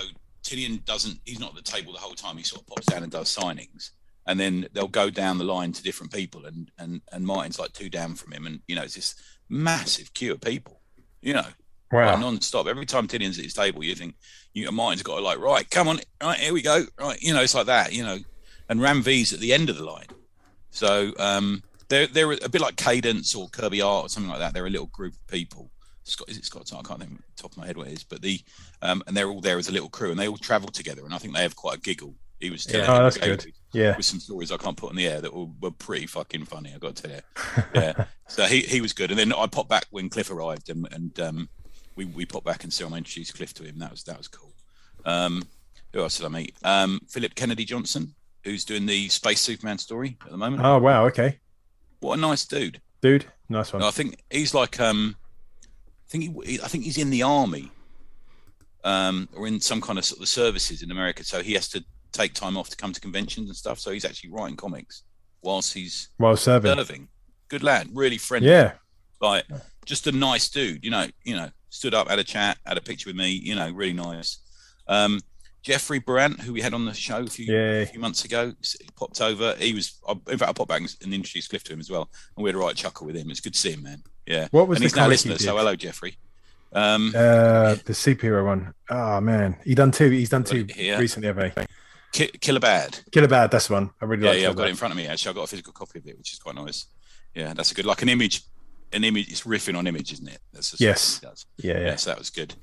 Tynion 0.43 0.83
doesn't. 0.85 1.19
He's 1.25 1.39
not 1.39 1.49
at 1.49 1.55
the 1.55 1.71
table 1.71 1.93
the 1.93 1.99
whole 1.99 2.13
time. 2.13 2.37
He 2.37 2.43
sort 2.43 2.61
of 2.61 2.67
pops 2.67 2.85
down 2.85 3.03
and 3.03 3.11
does 3.11 3.35
signings, 3.35 3.91
and 4.25 4.39
then 4.39 4.67
they'll 4.73 4.87
go 4.87 5.09
down 5.09 5.37
the 5.37 5.43
line 5.43 5.71
to 5.73 5.83
different 5.83 6.13
people, 6.13 6.45
and 6.45 6.71
and 6.77 7.01
and 7.11 7.25
Martin's 7.25 7.59
like 7.59 7.73
two 7.73 7.89
down 7.89 8.15
from 8.15 8.33
him, 8.33 8.45
and 8.45 8.61
you 8.67 8.75
know 8.75 8.83
it's 8.83 8.95
this 8.95 9.15
massive 9.49 10.13
queue 10.13 10.33
of 10.33 10.41
people, 10.41 10.81
you 11.21 11.33
know, 11.33 11.45
wow, 11.91 12.11
like 12.11 12.19
non-stop. 12.19 12.67
Every 12.67 12.85
time 12.85 13.07
Tynion's 13.07 13.37
at 13.37 13.45
his 13.45 13.53
table, 13.53 13.83
you 13.83 13.95
think 13.95 14.15
you 14.53 14.71
Martin's 14.71 15.03
got 15.03 15.17
to 15.17 15.21
like 15.21 15.39
right, 15.39 15.69
come 15.69 15.87
on, 15.87 15.99
right 16.21 16.39
here 16.39 16.53
we 16.53 16.61
go, 16.61 16.83
right, 16.99 17.21
you 17.21 17.33
know, 17.33 17.41
it's 17.41 17.55
like 17.55 17.67
that, 17.67 17.93
you 17.93 18.03
know, 18.03 18.19
and 18.69 18.81
Ram 18.81 19.01
V's 19.01 19.33
at 19.33 19.39
the 19.39 19.53
end 19.53 19.69
of 19.69 19.77
the 19.77 19.85
line, 19.85 20.07
so 20.71 21.11
um, 21.19 21.63
they're 21.89 22.07
they're 22.07 22.31
a 22.31 22.49
bit 22.49 22.61
like 22.61 22.75
Cadence 22.75 23.35
or 23.35 23.49
Kirby 23.49 23.81
Art 23.81 24.05
or 24.05 24.09
something 24.09 24.29
like 24.29 24.39
that. 24.39 24.53
They're 24.53 24.67
a 24.67 24.69
little 24.69 24.87
group 24.87 25.13
of 25.13 25.27
people 25.27 25.71
Scott, 26.03 26.29
is 26.29 26.37
it 26.37 26.45
Scott? 26.45 26.71
I 26.73 26.81
can't 26.81 26.99
think 26.99 27.21
top 27.35 27.51
of 27.51 27.57
my 27.57 27.67
head 27.67 27.77
what 27.77 27.87
it 27.87 27.93
is, 27.93 28.03
but 28.03 28.21
the 28.21 28.39
um, 28.81 29.03
and 29.07 29.15
they're 29.15 29.29
all 29.29 29.41
there 29.41 29.57
as 29.57 29.69
a 29.69 29.71
little 29.71 29.89
crew, 29.89 30.11
and 30.11 30.19
they 30.19 30.27
all 30.27 30.37
travel 30.37 30.69
together, 30.69 31.05
and 31.05 31.13
I 31.13 31.17
think 31.17 31.35
they 31.35 31.41
have 31.41 31.55
quite 31.55 31.77
a 31.77 31.81
giggle. 31.81 32.15
He 32.39 32.49
was 32.49 32.65
telling 32.65 32.87
yeah. 32.87 32.97
oh, 32.97 33.03
that's 33.03 33.17
good. 33.17 33.45
With, 33.45 33.53
yeah, 33.73 33.97
with 33.97 34.05
some 34.05 34.19
stories 34.19 34.51
I 34.51 34.57
can't 34.57 34.77
put 34.77 34.89
on 34.89 34.95
the 34.95 35.07
air 35.07 35.21
that 35.21 35.33
were, 35.33 35.47
were 35.61 35.71
pretty 35.71 36.07
fucking 36.07 36.45
funny. 36.45 36.73
I 36.73 36.77
got 36.77 36.95
to 36.95 37.03
tell 37.03 37.11
you. 37.11 37.63
Yeah, 37.75 38.05
so 38.27 38.45
he, 38.45 38.61
he 38.61 38.81
was 38.81 38.93
good, 38.93 39.11
and 39.11 39.19
then 39.19 39.33
I 39.33 39.45
popped 39.47 39.69
back 39.69 39.85
when 39.91 40.09
Cliff 40.09 40.31
arrived, 40.31 40.69
and, 40.69 40.87
and 40.91 41.19
um, 41.19 41.49
we 41.95 42.05
we 42.05 42.25
popped 42.25 42.45
back 42.45 42.63
and 42.63 42.71
saw 42.71 42.89
I 42.93 42.97
introduced 42.97 43.35
Cliff 43.35 43.53
to 43.55 43.63
him. 43.63 43.79
That 43.79 43.91
was 43.91 44.03
that 44.03 44.17
was 44.17 44.27
cool. 44.27 44.53
Um, 45.05 45.43
who 45.93 46.01
else 46.01 46.17
did 46.17 46.25
I 46.25 46.29
meet? 46.29 46.55
Um, 46.63 46.99
Phillip 47.09 47.35
Kennedy 47.35 47.65
Johnson, 47.65 48.15
who's 48.43 48.63
doing 48.63 48.85
the 48.85 49.09
Space 49.09 49.41
Superman 49.41 49.77
story 49.77 50.17
at 50.23 50.31
the 50.31 50.37
moment. 50.37 50.63
Oh 50.63 50.79
wow, 50.79 51.05
okay. 51.07 51.39
What 51.99 52.17
a 52.17 52.21
nice 52.21 52.45
dude. 52.45 52.81
Dude, 53.01 53.25
nice 53.49 53.73
one. 53.73 53.83
I 53.83 53.91
think 53.91 54.23
he's 54.29 54.53
like 54.53 54.79
um 54.79 55.15
I 56.09 56.11
think 56.11 56.45
he, 56.45 56.59
I 56.61 56.67
think 56.67 56.83
he's 56.83 56.97
in 56.97 57.11
the 57.11 57.21
army, 57.21 57.71
um, 58.83 59.29
or 59.35 59.45
in 59.45 59.59
some 59.59 59.79
kind 59.79 59.99
of 59.99 60.05
sort 60.05 60.21
of 60.21 60.27
services 60.27 60.81
in 60.81 60.89
America. 60.89 61.23
So 61.23 61.41
he 61.43 61.53
has 61.53 61.69
to 61.69 61.83
take 62.11 62.33
time 62.33 62.57
off 62.57 62.69
to 62.69 62.75
come 62.75 62.93
to 62.93 62.99
conventions 62.99 63.47
and 63.47 63.55
stuff. 63.55 63.79
So 63.79 63.91
he's 63.91 64.05
actually 64.05 64.31
writing 64.31 64.57
comics 64.57 65.03
whilst 65.43 65.73
he's 65.73 66.09
while 66.17 66.35
serving. 66.35 66.75
serving. 66.75 67.07
Good 67.47 67.63
lad, 67.63 67.89
really 67.93 68.17
friendly. 68.17 68.49
Yeah, 68.49 68.73
like 69.21 69.45
just 69.85 70.07
a 70.07 70.11
nice 70.11 70.49
dude. 70.49 70.83
You 70.83 70.91
know, 70.91 71.05
you 71.23 71.35
know, 71.35 71.49
stood 71.69 71.93
up, 71.93 72.09
had 72.09 72.19
a 72.19 72.23
chat, 72.23 72.57
had 72.65 72.77
a 72.77 72.81
picture 72.81 73.09
with 73.09 73.15
me. 73.15 73.29
You 73.29 73.55
know, 73.55 73.69
really 73.71 73.93
nice. 73.93 74.39
Um, 74.87 75.19
Jeffrey 75.61 75.99
Brandt, 75.99 76.39
who 76.39 76.53
we 76.53 76.61
had 76.61 76.73
on 76.73 76.85
the 76.85 76.93
show 76.93 77.19
a 77.21 77.27
few, 77.27 77.53
a 77.81 77.85
few 77.85 77.99
months 77.99 78.23
ago, 78.25 78.53
popped 78.95 79.21
over. 79.21 79.55
He 79.59 79.73
was, 79.73 79.99
in 80.29 80.37
fact, 80.37 80.49
I 80.49 80.53
popped 80.53 80.69
back 80.69 80.81
and 80.81 81.13
introduced 81.13 81.49
Cliff 81.49 81.63
to 81.65 81.73
him 81.73 81.79
as 81.79 81.91
well, 81.91 82.09
and 82.35 82.43
we 82.43 82.49
had 82.49 82.55
a 82.55 82.59
right 82.59 82.75
chuckle 82.75 83.05
with 83.05 83.15
him. 83.15 83.29
It's 83.29 83.41
good 83.41 83.53
to 83.53 83.59
see 83.59 83.73
him, 83.73 83.83
man. 83.83 84.01
Yeah. 84.29 84.47
What 84.51 84.67
was 84.67 84.77
and 84.77 84.83
the 84.83 84.85
he's 84.85 84.95
now 84.95 85.07
listener, 85.07 85.37
so 85.39 85.57
hello, 85.57 85.75
Jeffrey. 85.75 86.15
Um, 86.71 87.09
uh, 87.15 87.75
the 87.83 87.93
superhero 87.93 88.45
one. 88.45 88.75
Oh 88.89 89.19
man, 89.19 89.57
he 89.65 89.73
done 89.73 89.91
two. 89.91 90.09
He's 90.11 90.29
done 90.29 90.43
two 90.43 90.67
recently, 90.77 91.27
haven't 91.27 91.57
he? 91.57 91.65
Ki- 92.11 92.37
Killer 92.39 92.59
Bad. 92.59 92.99
Killer 93.11 93.27
Bad. 93.27 93.49
That's 93.49 93.67
the 93.67 93.73
one. 93.73 93.89
I 93.99 94.05
really 94.05 94.23
yeah, 94.23 94.29
like. 94.29 94.41
Yeah, 94.41 94.49
I've 94.49 94.55
got 94.55 94.67
it 94.67 94.69
in 94.69 94.75
front 94.75 94.91
of 94.91 94.97
me. 94.97 95.07
Actually, 95.07 95.29
I've 95.29 95.35
got 95.35 95.43
a 95.43 95.47
physical 95.47 95.73
copy 95.73 95.97
of 95.97 96.07
it, 96.07 96.17
which 96.17 96.31
is 96.33 96.39
quite 96.39 96.55
nice. 96.55 96.85
Yeah, 97.33 97.53
that's 97.55 97.71
a 97.71 97.75
good, 97.75 97.85
like 97.85 98.03
an 98.03 98.09
image, 98.09 98.43
an 98.93 99.03
image. 99.03 99.29
It's 99.29 99.41
riffing 99.41 99.75
on 99.75 99.87
image, 99.87 100.13
isn't 100.13 100.27
it? 100.27 100.39
That's 100.53 100.79
yes. 100.79 101.21
Yeah, 101.57 101.73
yeah. 101.73 101.79
Yes, 101.79 102.05
that 102.05 102.19
was 102.19 102.29
good. 102.29 102.53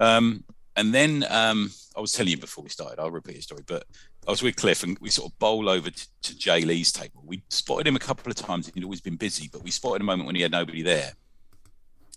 Um, 0.00 0.44
and 0.76 0.92
then 0.94 1.24
um, 1.28 1.70
I 1.96 2.00
was 2.00 2.12
telling 2.12 2.30
you 2.30 2.38
before 2.38 2.64
we 2.64 2.70
started, 2.70 3.00
I'll 3.00 3.10
repeat 3.10 3.36
the 3.36 3.42
story, 3.42 3.62
but 3.66 3.84
I 4.26 4.30
was 4.30 4.42
with 4.42 4.56
Cliff 4.56 4.82
and 4.82 4.98
we 5.00 5.10
sort 5.10 5.30
of 5.30 5.38
bowl 5.38 5.68
over 5.68 5.90
to, 5.90 6.06
to 6.22 6.34
Jae 6.34 6.64
Lee's 6.64 6.92
table. 6.92 7.22
We 7.24 7.42
spotted 7.48 7.86
him 7.86 7.96
a 7.96 8.00
couple 8.00 8.30
of 8.30 8.36
times. 8.36 8.70
He'd 8.74 8.84
always 8.84 9.00
been 9.00 9.16
busy, 9.16 9.48
but 9.52 9.62
we 9.62 9.70
spotted 9.70 10.00
a 10.00 10.04
moment 10.04 10.26
when 10.26 10.34
he 10.34 10.42
had 10.42 10.52
nobody 10.52 10.82
there. 10.82 11.12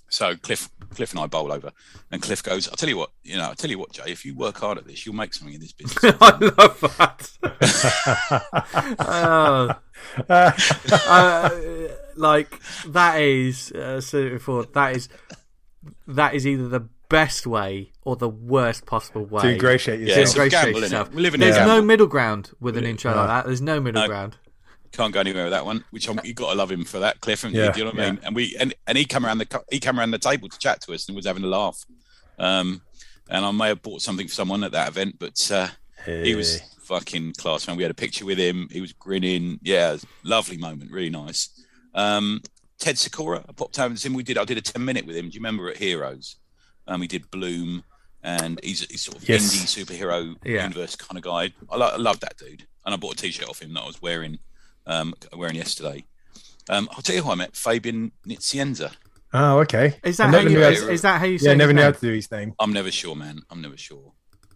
So 0.10 0.36
Cliff, 0.38 0.70
Cliff 0.96 1.12
and 1.12 1.20
I 1.20 1.28
bowl 1.28 1.52
over, 1.52 1.72
and 2.12 2.22
Cliff 2.22 2.42
goes, 2.42 2.70
"I'll 2.70 2.76
tell 2.76 2.88
you 2.88 2.96
what, 2.96 3.12
you 3.24 3.36
know, 3.36 3.44
I'll 3.44 3.56
tell 3.56 3.70
you 3.70 3.78
what, 3.78 3.92
Jae. 3.92 4.08
If 4.08 4.24
you 4.24 4.36
work 4.36 4.58
hard 4.58 4.78
at 4.78 4.88
this, 4.88 5.06
you'll 5.06 5.16
make 5.16 5.34
something 5.34 5.54
in 5.54 5.60
this 5.60 5.74
business." 5.74 6.16
I 6.22 6.38
love 6.38 6.80
that. 6.98 7.30
uh, 10.30 10.34
uh, 11.10 11.50
like 12.16 12.58
that 12.88 13.22
is 13.22 13.72
uh, 13.74 14.00
so 14.00 14.30
before 14.30 14.64
that 14.64 14.96
is 14.96 15.10
that 16.08 16.34
is 16.34 16.48
either 16.48 16.70
the 16.70 16.88
best 17.10 17.48
way 17.48 17.92
or 18.04 18.16
the 18.16 18.30
worst 18.30 18.86
possible 18.86 19.26
way 19.26 19.42
to 19.42 19.50
ingratiate 19.50 20.00
yourself. 20.00 20.18
Yeah, 20.18 20.24
to 20.24 20.30
ingratiate 20.30 20.64
gamble, 20.64 20.82
yourself. 20.82 21.14
We 21.14 21.22
live 21.22 21.34
in 21.34 21.40
There's 21.40 21.58
no 21.58 21.82
middle 21.82 22.08
ground 22.08 22.52
with 22.60 22.78
an 22.78 22.86
intro 22.86 23.16
like 23.16 23.28
that. 23.28 23.46
There's 23.46 23.62
no 23.62 23.80
middle 23.80 24.02
no, 24.02 24.08
ground. 24.08 24.38
Can't 24.92 25.14
go 25.14 25.20
anywhere 25.20 25.44
with 25.44 25.54
that 25.54 25.66
one. 25.66 25.84
Which 25.92 26.10
I'm, 26.10 26.20
you 26.24 26.34
got 26.34 26.52
to 26.52 26.58
love 26.58 26.72
him 26.72 26.86
for 26.86 27.00
that, 27.00 27.22
Cliff. 27.22 27.44
Yeah, 27.44 27.76
you 27.76 27.84
know 27.84 27.92
what 27.92 28.00
I 28.00 28.12
mean? 28.12 28.20
And 28.24 28.36
we 28.36 28.56
and, 28.60 28.74
and 28.88 28.98
he 28.98 29.06
come 29.06 29.26
around 29.26 29.40
the 29.40 29.64
he 29.70 29.80
came 29.80 30.00
around 30.00 30.12
the 30.12 30.18
table 30.18 30.50
to 30.50 30.58
chat 30.58 30.82
to 30.82 30.94
us 30.94 31.08
and 31.08 31.16
was 31.16 31.26
having 31.26 31.44
a 31.44 31.48
laugh. 31.48 31.84
Um, 32.40 32.82
and 33.30 33.46
I 33.46 33.52
may 33.52 33.68
have 33.68 33.82
bought 33.82 34.02
something 34.02 34.28
for 34.28 34.34
someone 34.34 34.64
at 34.64 34.72
that 34.72 34.88
event, 34.88 35.18
but 35.20 35.52
uh, 35.52 35.68
He 36.06 36.36
was 36.36 36.62
fucking 36.82 37.34
class, 37.34 37.68
man. 37.68 37.78
We 37.78 37.84
had 37.84 37.92
a 37.92 37.96
picture 37.96 38.26
with 38.26 38.38
him. 38.38 38.70
He 38.72 38.82
was 38.82 38.94
grinning. 38.94 39.60
Yeah, 39.62 39.98
lovely 40.24 40.58
moment. 40.58 40.92
Really 40.92 41.10
nice. 41.10 41.50
Um, 41.94 42.42
Ted 42.80 42.98
Sakura, 42.98 43.44
I 43.48 43.52
popped 43.52 43.80
over 43.80 43.96
to 43.96 44.08
him. 44.08 44.14
We 44.14 44.24
did. 44.24 44.38
I 44.38 44.46
did 44.46 44.58
a 44.58 44.62
ten 44.62 44.86
minute 44.86 45.06
with 45.06 45.16
him. 45.16 45.30
Do 45.30 45.34
you 45.34 45.40
remember 45.40 45.70
at 45.70 45.78
Heroes? 45.78 46.38
Um, 46.88 47.00
we 47.02 47.08
did 47.08 47.30
Bloom, 47.32 47.84
and 48.24 48.60
he's, 48.64 48.82
he's 48.90 49.02
sort 49.02 49.18
of 49.18 49.28
Yes. 49.28 49.44
indie 49.56 49.86
superhero 49.86 50.36
Yeah. 50.44 50.64
universe 50.64 50.96
kind 50.96 51.18
of 51.18 51.24
guy. 51.24 51.54
I, 51.70 51.76
lo- 51.78 51.92
I 51.94 51.98
love 51.98 52.20
that 52.22 52.38
dude, 52.38 52.66
and 52.86 52.94
I 52.94 52.98
bought 52.98 53.14
a 53.14 53.18
t-shirt 53.18 53.48
off 53.50 53.62
him 53.62 53.74
that 53.74 53.82
I 53.82 53.88
was 53.88 54.02
wearing, 54.02 54.40
um, 54.86 55.14
wearing 55.36 55.56
yesterday. 55.56 56.06
Um, 56.70 56.88
I'll 56.92 57.02
tell 57.02 57.16
you 57.16 57.24
who 57.24 57.32
I 57.32 57.36
met: 57.36 57.56
Fabian 57.56 58.12
Nicieza. 58.28 58.94
Oh, 59.34 59.60
okay. 59.60 59.98
Is 60.04 60.20
I 60.20 60.30
that 60.32 60.34
how 60.38 60.42
you? 60.44 60.50
knew 60.50 60.62
how 60.64 60.70
Is, 60.70 60.82
to- 60.82 60.90
is 60.92 61.02
that 61.02 61.20
how 61.20 61.26
you 61.26 61.38
say? 61.38 61.46
Yeah, 61.46 61.52
I 61.52 61.54
his 61.54 61.60
never 61.60 61.74
knew 61.74 61.82
how 61.82 61.92
to 61.92 62.00
do 62.02 62.14
his 62.14 62.32
name. 62.32 62.54
I'm 62.60 62.74
never 62.74 62.92
sure, 62.92 63.16
man. 63.16 63.42
I'm 63.50 63.62
never 63.62 63.78
sure. 63.78 64.14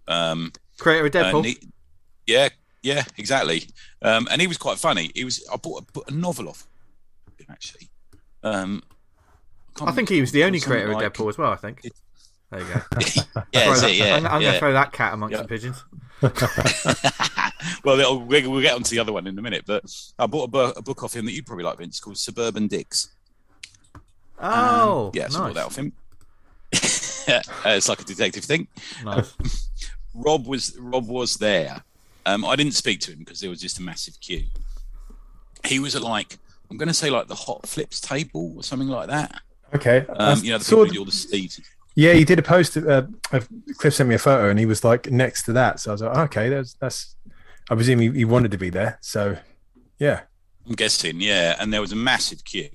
Um, 0.07 0.51
Creator 0.79 1.05
of 1.07 1.15
uh, 1.15 1.31
Deadpool. 1.31 1.43
Ni- 1.43 1.71
yeah, 2.27 2.49
yeah, 2.81 3.03
exactly. 3.17 3.67
Um, 4.01 4.27
and 4.31 4.41
he 4.41 4.47
was 4.47 4.57
quite 4.57 4.77
funny. 4.77 5.11
He 5.15 5.23
was. 5.25 5.45
I 5.51 5.57
bought 5.57 5.83
a, 5.83 5.91
bought 5.91 6.09
a 6.09 6.13
novel 6.13 6.49
off 6.49 6.67
him 7.37 7.47
actually. 7.49 7.89
Um, 8.43 8.81
can't 9.75 9.89
I 9.89 9.93
think 9.93 10.09
he 10.09 10.19
was 10.19 10.31
the 10.31 10.43
only 10.43 10.59
remember, 10.59 10.73
creator 10.73 10.91
of 10.91 10.93
something 11.01 11.25
Deadpool 11.25 11.29
as 11.29 11.37
well. 11.37 11.51
I 11.51 11.55
think. 11.57 11.81
It- 11.83 11.93
There 12.51 12.59
you 12.59 12.65
go. 12.65 12.73
yeah, 13.53 13.65
that's 13.69 13.81
that- 13.81 13.89
it, 13.91 13.95
yeah, 13.97 14.15
I'm, 14.17 14.27
I'm 14.27 14.41
yeah. 14.41 14.47
going 14.47 14.53
to 14.53 14.59
throw 14.59 14.73
that 14.73 14.91
cat 14.91 15.13
amongst 15.13 15.31
Yeah. 15.33 15.41
the 15.41 15.47
pigeons. 15.47 15.83
well, 17.83 17.97
we'll, 17.97 18.19
we'll 18.51 18.61
get 18.61 18.75
onto 18.75 18.89
the 18.89 18.99
other 18.99 19.13
one 19.13 19.25
in 19.27 19.37
a 19.37 19.41
minute. 19.41 19.63
But 19.65 19.83
I 20.19 20.27
bought 20.27 20.43
a, 20.43 20.47
bu- 20.47 20.73
a 20.79 20.81
book 20.81 21.03
off 21.03 21.15
him 21.15 21.25
that 21.25 21.31
you'd 21.31 21.45
probably 21.45 21.63
like, 21.65 21.77
Vince, 21.77 21.99
called 21.99 22.17
Suburban 22.17 22.67
Dicks. 22.67 23.09
Oh, 24.39 25.05
Um, 25.07 25.11
yeah, 25.13 25.27
so 25.29 25.39
I 25.39 25.41
bought 25.41 25.45
nice. 25.47 25.55
that 25.55 25.65
off 25.65 25.75
him. 25.77 25.93
uh, 27.65 27.75
it's 27.75 27.89
like 27.89 28.01
a 28.01 28.05
detective 28.05 28.43
thing. 28.43 28.67
nice. 29.03 29.69
Rob 30.13 30.45
was 30.47 30.75
Rob 30.79 31.07
was 31.07 31.35
there. 31.35 31.83
Um, 32.25 32.43
I 32.45 32.55
didn't 32.55 32.73
speak 32.73 32.99
to 33.01 33.11
him 33.11 33.19
because 33.19 33.39
there 33.39 33.49
was 33.49 33.61
just 33.61 33.79
a 33.79 33.81
massive 33.81 34.19
queue. 34.19 34.43
He 35.65 35.79
was 35.79 35.95
at 35.95 36.01
like 36.01 36.37
I'm 36.69 36.77
going 36.77 36.87
to 36.87 36.93
say 36.93 37.09
like 37.09 37.27
the 37.27 37.35
hot 37.35 37.65
flips 37.67 37.99
table 38.01 38.53
or 38.57 38.63
something 38.63 38.87
like 38.89 39.07
that. 39.09 39.41
Okay. 39.75 40.05
Um, 40.09 40.39
you 40.43 40.51
know, 40.51 40.57
the 40.57 40.63
saw 40.65 40.83
people 40.83 40.85
who 40.85 40.85
th- 40.85 40.93
do 40.93 40.99
all 40.99 41.05
the 41.05 41.11
seats. 41.11 41.61
Yeah, 42.01 42.13
he 42.13 42.25
did 42.25 42.39
a 42.39 42.41
post. 42.41 42.75
Uh, 42.75 43.03
of- 43.31 43.47
Cliff 43.77 43.93
sent 43.93 44.09
me 44.09 44.15
a 44.15 44.19
photo, 44.19 44.49
and 44.49 44.57
he 44.57 44.65
was 44.65 44.83
like 44.83 45.11
next 45.11 45.43
to 45.43 45.53
that. 45.53 45.79
So 45.79 45.91
I 45.91 45.93
was 45.93 46.01
like, 46.01 46.17
okay, 46.17 46.49
that's 46.49 46.73
that's. 46.73 47.15
I 47.69 47.75
presume 47.75 47.99
he, 47.99 48.09
he 48.09 48.25
wanted 48.25 48.49
to 48.51 48.57
be 48.57 48.71
there. 48.71 48.97
So, 49.01 49.37
yeah. 49.99 50.21
I'm 50.67 50.73
guessing, 50.73 51.21
yeah. 51.21 51.55
And 51.59 51.71
there 51.71 51.79
was 51.79 51.91
a 51.91 51.95
massive 51.95 52.43
queue, 52.43 52.69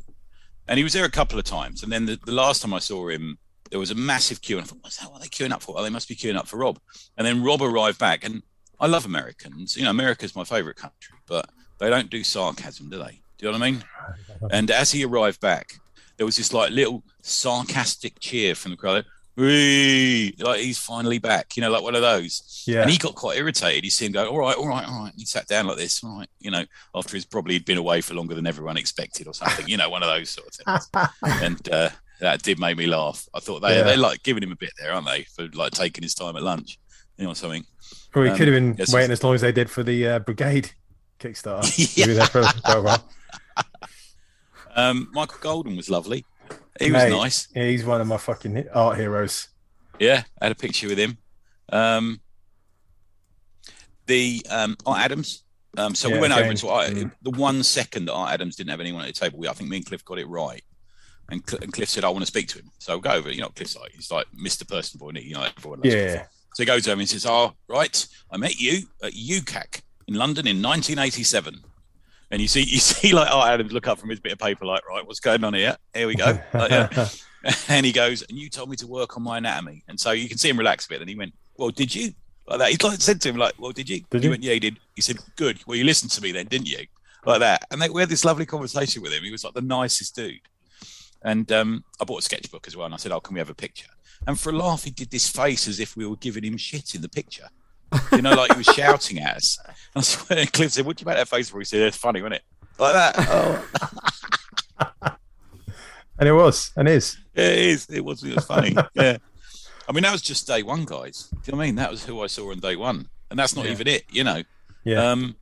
and 0.69 0.79
he 0.79 0.85
was 0.85 0.93
there 0.93 1.05
a 1.05 1.11
couple 1.11 1.41
of 1.41 1.45
times. 1.45 1.83
And 1.83 1.91
then 1.91 2.07
the, 2.07 2.19
the 2.25 2.33
last 2.33 2.63
time 2.63 2.73
I 2.73 2.79
saw 2.79 3.09
him, 3.09 3.37
there 3.71 3.81
was 3.81 3.91
a 3.91 3.97
massive 3.97 4.41
queue, 4.41 4.59
and 4.59 4.65
I 4.65 4.69
thought, 4.69 4.79
what's 4.83 4.99
that? 4.99 5.11
What 5.11 5.19
are 5.19 5.23
they 5.23 5.29
queuing 5.29 5.51
up 5.51 5.61
for? 5.61 5.77
Oh, 5.77 5.83
they 5.83 5.91
must 5.91 6.09
be 6.09 6.15
queuing 6.15 6.37
up 6.37 6.47
for 6.47 6.59
Rob. 6.59 6.79
And 7.19 7.27
then 7.27 7.43
Rob 7.43 7.63
arrived 7.63 7.99
back, 7.99 8.25
and 8.25 8.43
I 8.79 8.87
love 8.87 9.07
Americans. 9.07 9.77
You 9.77 9.85
know, 9.85 9.91
America's 9.91 10.37
my 10.37 10.45
favourite 10.45 10.77
country, 10.77 11.19
but 11.27 11.51
they 11.79 11.91
don't 11.91 12.11
do 12.11 12.23
sarcasm, 12.23 12.91
do 12.91 12.99
they? 12.99 13.21
Do 13.39 13.47
you 13.47 13.53
know 13.53 13.59
what 13.59 13.67
I 13.67 13.71
mean? 13.73 13.85
And 14.51 14.71
as 14.71 14.93
he 14.93 15.05
arrived 15.05 15.41
back, 15.41 15.73
there 16.17 16.27
was 16.27 16.37
this 16.37 16.53
like 16.53 16.71
little 16.71 17.03
sarcastic 17.23 18.21
cheer 18.21 18.55
from 18.55 18.71
the 18.71 18.77
crowd. 18.77 19.05
Whee! 19.37 20.35
Like 20.39 20.61
he's 20.61 20.79
finally 20.79 21.19
back, 21.19 21.57
you 21.57 21.61
know, 21.61 21.71
like 21.71 21.83
one 21.83 21.95
of 21.95 22.01
those. 22.01 22.65
Yeah. 22.67 22.83
And 22.83 22.91
he 22.91 22.97
got 22.97 23.15
quite 23.15 23.37
irritated. 23.37 23.85
He 23.85 23.91
seemed 23.91 24.15
go, 24.15 24.27
all 24.29 24.39
right, 24.39 24.57
all 24.57 24.67
right, 24.67 24.87
all 24.89 25.01
right. 25.03 25.13
And 25.13 25.19
he 25.21 25.27
sat 25.27 25.47
down 25.47 25.67
like 25.67 25.77
this, 25.77 26.03
all 26.03 26.19
right, 26.19 26.29
you 26.41 26.51
know, 26.51 26.65
after 26.95 27.17
he's 27.17 27.27
probably 27.27 27.59
been 27.59 27.77
away 27.79 28.01
for 28.01 28.15
longer 28.15 28.35
than 28.35 28.47
everyone 28.47 28.77
expected 28.79 29.27
or 29.27 29.35
something, 29.35 29.69
you 29.69 29.77
know, 29.77 29.91
one 29.91 30.03
of 30.03 30.09
those 30.09 30.31
sort 30.31 30.49
of 30.49 30.55
things. 30.55 31.11
and 31.43 31.69
uh, 31.71 31.91
that 32.21 32.43
did 32.43 32.59
make 32.59 32.79
me 32.79 32.87
laugh. 32.87 33.29
I 33.35 33.41
thought 33.41 33.61
they 33.61 33.77
Yeah. 33.77 33.83
they're 33.83 33.97
like 33.99 34.23
giving 34.23 34.43
him 34.43 34.53
a 34.53 34.57
bit 34.57 34.73
there, 34.81 34.93
aren't 34.93 35.07
they, 35.07 35.25
for 35.25 35.49
like 35.55 35.73
taking 35.73 36.03
his 36.03 36.15
time 36.15 36.35
at 36.37 36.43
lunch, 36.43 36.79
you 37.19 37.27
know, 37.27 37.35
something. 37.35 37.65
Or 38.15 38.25
he 38.25 38.31
Um, 38.31 38.37
could 38.39 38.49
have 38.49 38.55
been 38.57 38.75
yes, 38.79 38.93
waiting 38.93 39.11
as 39.13 39.23
long 39.23 39.35
as 39.35 39.43
they 39.43 39.53
did 39.53 39.69
for 39.71 39.83
the 39.83 40.07
uh, 40.09 40.19
Brigade 40.21 40.71
Kickstarter. 41.21 41.97
Yeah. 41.97 42.07
He 42.07 42.21
for, 42.27 42.43
for 42.43 42.79
a 42.79 42.83
while. 42.83 43.09
Um, 44.79 45.09
Michael 45.15 45.39
Golden 45.41 45.75
was 45.75 45.89
lovely. 45.89 46.23
He 46.81 46.91
was 46.93 47.05
nice. 47.05 47.49
Yeah, 47.55 47.65
he's 47.65 47.85
one 47.85 48.01
of 48.01 48.07
my 48.07 48.17
fucking 48.17 48.69
art 48.73 48.99
heroes. 48.99 49.49
Yeah, 49.99 50.23
I 50.41 50.45
had 50.47 50.53
a 50.53 50.57
picture 50.57 50.89
with 50.89 50.99
him. 50.99 51.19
Um, 51.71 52.21
the 54.07 54.45
um, 54.51 54.77
Art 54.87 55.01
Adams. 55.05 55.43
Um, 55.79 55.95
so 55.95 56.09
we 56.09 56.15
Yeah, 56.15 56.21
went 56.21 56.33
over 56.33 56.55
to 56.55 56.69
Art, 56.69 56.91
Mm. 56.91 57.13
the 57.23 57.31
one 57.33 57.63
second 57.63 58.07
that 58.07 58.13
Art 58.15 58.33
Adams 58.33 58.57
didn't 58.57 58.71
have 58.71 58.81
anyone 58.81 59.03
at 59.05 59.15
the 59.15 59.21
table. 59.21 59.39
We, 59.39 59.49
I 59.49 59.53
think 59.53 59.69
me 59.69 59.77
and 59.79 59.87
Cliff 59.87 60.05
got 60.05 60.19
it 60.19 60.27
right. 60.29 60.63
And, 61.29 61.43
Cl- 61.49 61.63
and 61.63 61.73
Cliff 61.73 61.89
said, 61.89 62.05
"I 62.05 62.09
want 62.09 62.23
to 62.23 62.27
speak 62.27 62.49
to 62.49 62.59
him." 62.61 62.71
So 62.79 62.97
we 62.97 63.03
go 63.03 63.11
over. 63.11 63.31
You 63.33 63.41
know, 63.43 63.49
Cliff's 63.49 63.77
like 63.77 63.93
he's 63.93 64.11
like 64.13 64.27
Mr. 64.41 64.67
Person 64.67 64.99
Boy. 64.99 65.11
You 65.15 65.35
know, 65.35 65.43
everyone. 65.57 65.81
Yeah. 65.83 66.27
So 66.55 66.63
he 66.63 66.67
goes 66.67 66.87
over 66.87 66.93
and 66.93 67.01
he 67.01 67.07
says, 67.07 67.27
"Oh, 67.27 67.53
right, 67.69 68.07
I 68.31 68.37
met 68.37 68.59
you 68.61 68.87
at 69.03 69.13
UKCAC 69.13 69.83
in 70.07 70.15
London 70.15 70.47
in 70.47 70.63
1987." 70.63 71.63
And 72.31 72.43
you 72.43 72.49
see, 72.49 72.63
you 72.63 72.79
see, 72.79 73.13
like 73.13 73.31
Art 73.31 73.51
Adams 73.51 73.73
look 73.73 73.87
up 73.87 73.99
from 73.99 74.11
his 74.11 74.21
bit 74.21 74.33
of 74.33 74.39
paper, 74.39 74.65
like, 74.65 74.87
"Right, 74.89 75.07
what's 75.07 75.21
going 75.21 75.45
on 75.45 75.55
here? 75.55 75.77
Here 75.95 76.07
we 76.07 76.15
go." 76.15 76.39
Like, 76.53 76.71
yeah. 76.71 77.09
and 77.69 77.87
he 77.87 77.93
goes, 77.93 78.23
and 78.23 78.39
you 78.39 78.49
told 78.49 78.71
me 78.71 78.77
to 78.77 78.87
work 78.87 79.17
on 79.17 79.23
my 79.23 79.39
anatomy. 79.39 79.83
And 79.89 79.99
so 79.99 80.13
you 80.13 80.29
can 80.29 80.39
see 80.39 80.49
him 80.49 80.59
relax 80.59 80.87
a 80.87 80.89
bit. 80.89 81.01
And 81.01 81.09
he 81.09 81.17
went, 81.17 81.35
Well, 81.57 81.71
did 81.71 81.95
you? 81.95 82.13
Like 82.47 82.59
that. 82.61 82.71
He 82.71 82.77
like 82.89 83.01
said 83.01 83.21
to 83.23 83.29
him, 83.29 83.37
like, 83.37 83.55
Well, 83.59 83.73
did 83.73 83.89
you? 83.89 84.03
Did 84.11 84.23
he 84.23 84.27
you? 84.27 84.31
went, 84.31 84.43
Yeah, 84.43 84.55
he 84.55 84.61
did. 84.61 84.79
He 84.95 85.03
said, 85.03 85.19
Good. 85.37 85.59
Well, 85.67 85.77
you 85.77 85.85
listened 85.85 86.11
to 86.13 86.23
me 86.23 86.33
then, 86.33 86.47
didn't 86.47 86.69
you? 86.69 86.87
Like 87.25 87.41
that. 87.41 87.67
And 87.71 87.81
they, 87.81 87.89
we 87.89 88.01
had 88.01 88.09
this 88.09 88.25
lovely 88.25 88.47
conversation 88.47 89.03
with 89.03 89.13
him. 89.13 89.23
He 89.23 89.33
was 89.33 89.45
like 89.45 89.55
the 89.55 89.61
nicest 89.63 90.15
dude. 90.15 90.41
And 91.23 91.51
um, 91.51 91.85
I 92.01 92.05
bought 92.05 92.21
a 92.21 92.23
sketchbook 92.23 92.69
as 92.69 92.77
well. 92.77 92.87
And 92.87 92.95
I 92.95 92.99
said, 92.99 93.13
Oh, 93.13 93.21
can 93.21 93.35
we 93.35 93.41
have 93.41 93.51
a 93.51 93.55
picture? 93.55 93.91
And 94.27 94.39
for 94.39 94.51
a 94.51 94.57
laugh, 94.57 94.85
he 94.85 94.91
did 94.91 95.11
this 95.11 95.29
face 95.29 95.69
as 95.69 95.81
if 95.81 95.97
we 95.97 96.07
were 96.07 96.17
giving 96.17 96.45
him 96.45 96.57
shit 96.57 96.95
in 96.95 97.03
the 97.03 97.09
picture. 97.09 97.49
You 98.13 98.23
know, 98.23 98.35
like 98.35 98.53
he 98.53 98.59
was 98.59 98.67
shouting 98.67 99.19
at 99.19 99.37
us. 99.37 99.59
And 99.67 99.75
I 99.97 100.01
swear, 100.03 100.39
and 100.41 100.53
Cliff 100.53 100.73
said, 100.73 100.87
What 100.87 100.97
do 100.97 101.03
you 101.03 101.07
make 101.07 101.17
that 101.17 101.29
face 101.29 101.49
for? 101.51 101.59
He 101.59 101.65
said, 101.65 101.83
It's 101.83 101.97
funny, 101.97 102.21
wasn't 102.23 102.37
it? 102.37 102.43
Like 102.79 102.93
that. 102.95 103.17
Oh. 104.81 105.11
And 106.19 106.27
it 106.29 106.33
was, 106.33 106.73
and 106.77 106.89
is. 106.89 107.19
Yeah, 107.35 107.49
it 107.49 107.59
is. 107.59 107.87
It 107.91 108.03
was, 108.03 108.25
it 108.25 108.35
was 108.35 108.47
funny. 108.47 108.75
yeah. 108.95 109.19
I 109.87 109.93
mean, 109.93 110.03
that 110.03 110.13
was 110.13 110.23
just 110.23 110.47
day 110.47 110.63
one, 110.63 110.87
guys. 110.87 111.29
Do 111.31 111.37
you 111.45 111.53
know 111.53 111.59
what 111.59 111.65
I 111.65 111.67
mean? 111.67 111.75
That 111.75 111.91
was 111.91 112.07
who 112.07 112.23
I 112.23 112.27
saw 112.27 112.53
on 112.53 112.59
day 112.61 112.75
one. 112.75 113.09
And 113.31 113.39
that's 113.39 113.55
not 113.55 113.67
Yeah. 113.67 113.73
even 113.73 113.87
it, 113.87 114.05
you 114.11 114.25
know. 114.25 114.43
Yeah. 114.85 115.11
Um, 115.11 115.37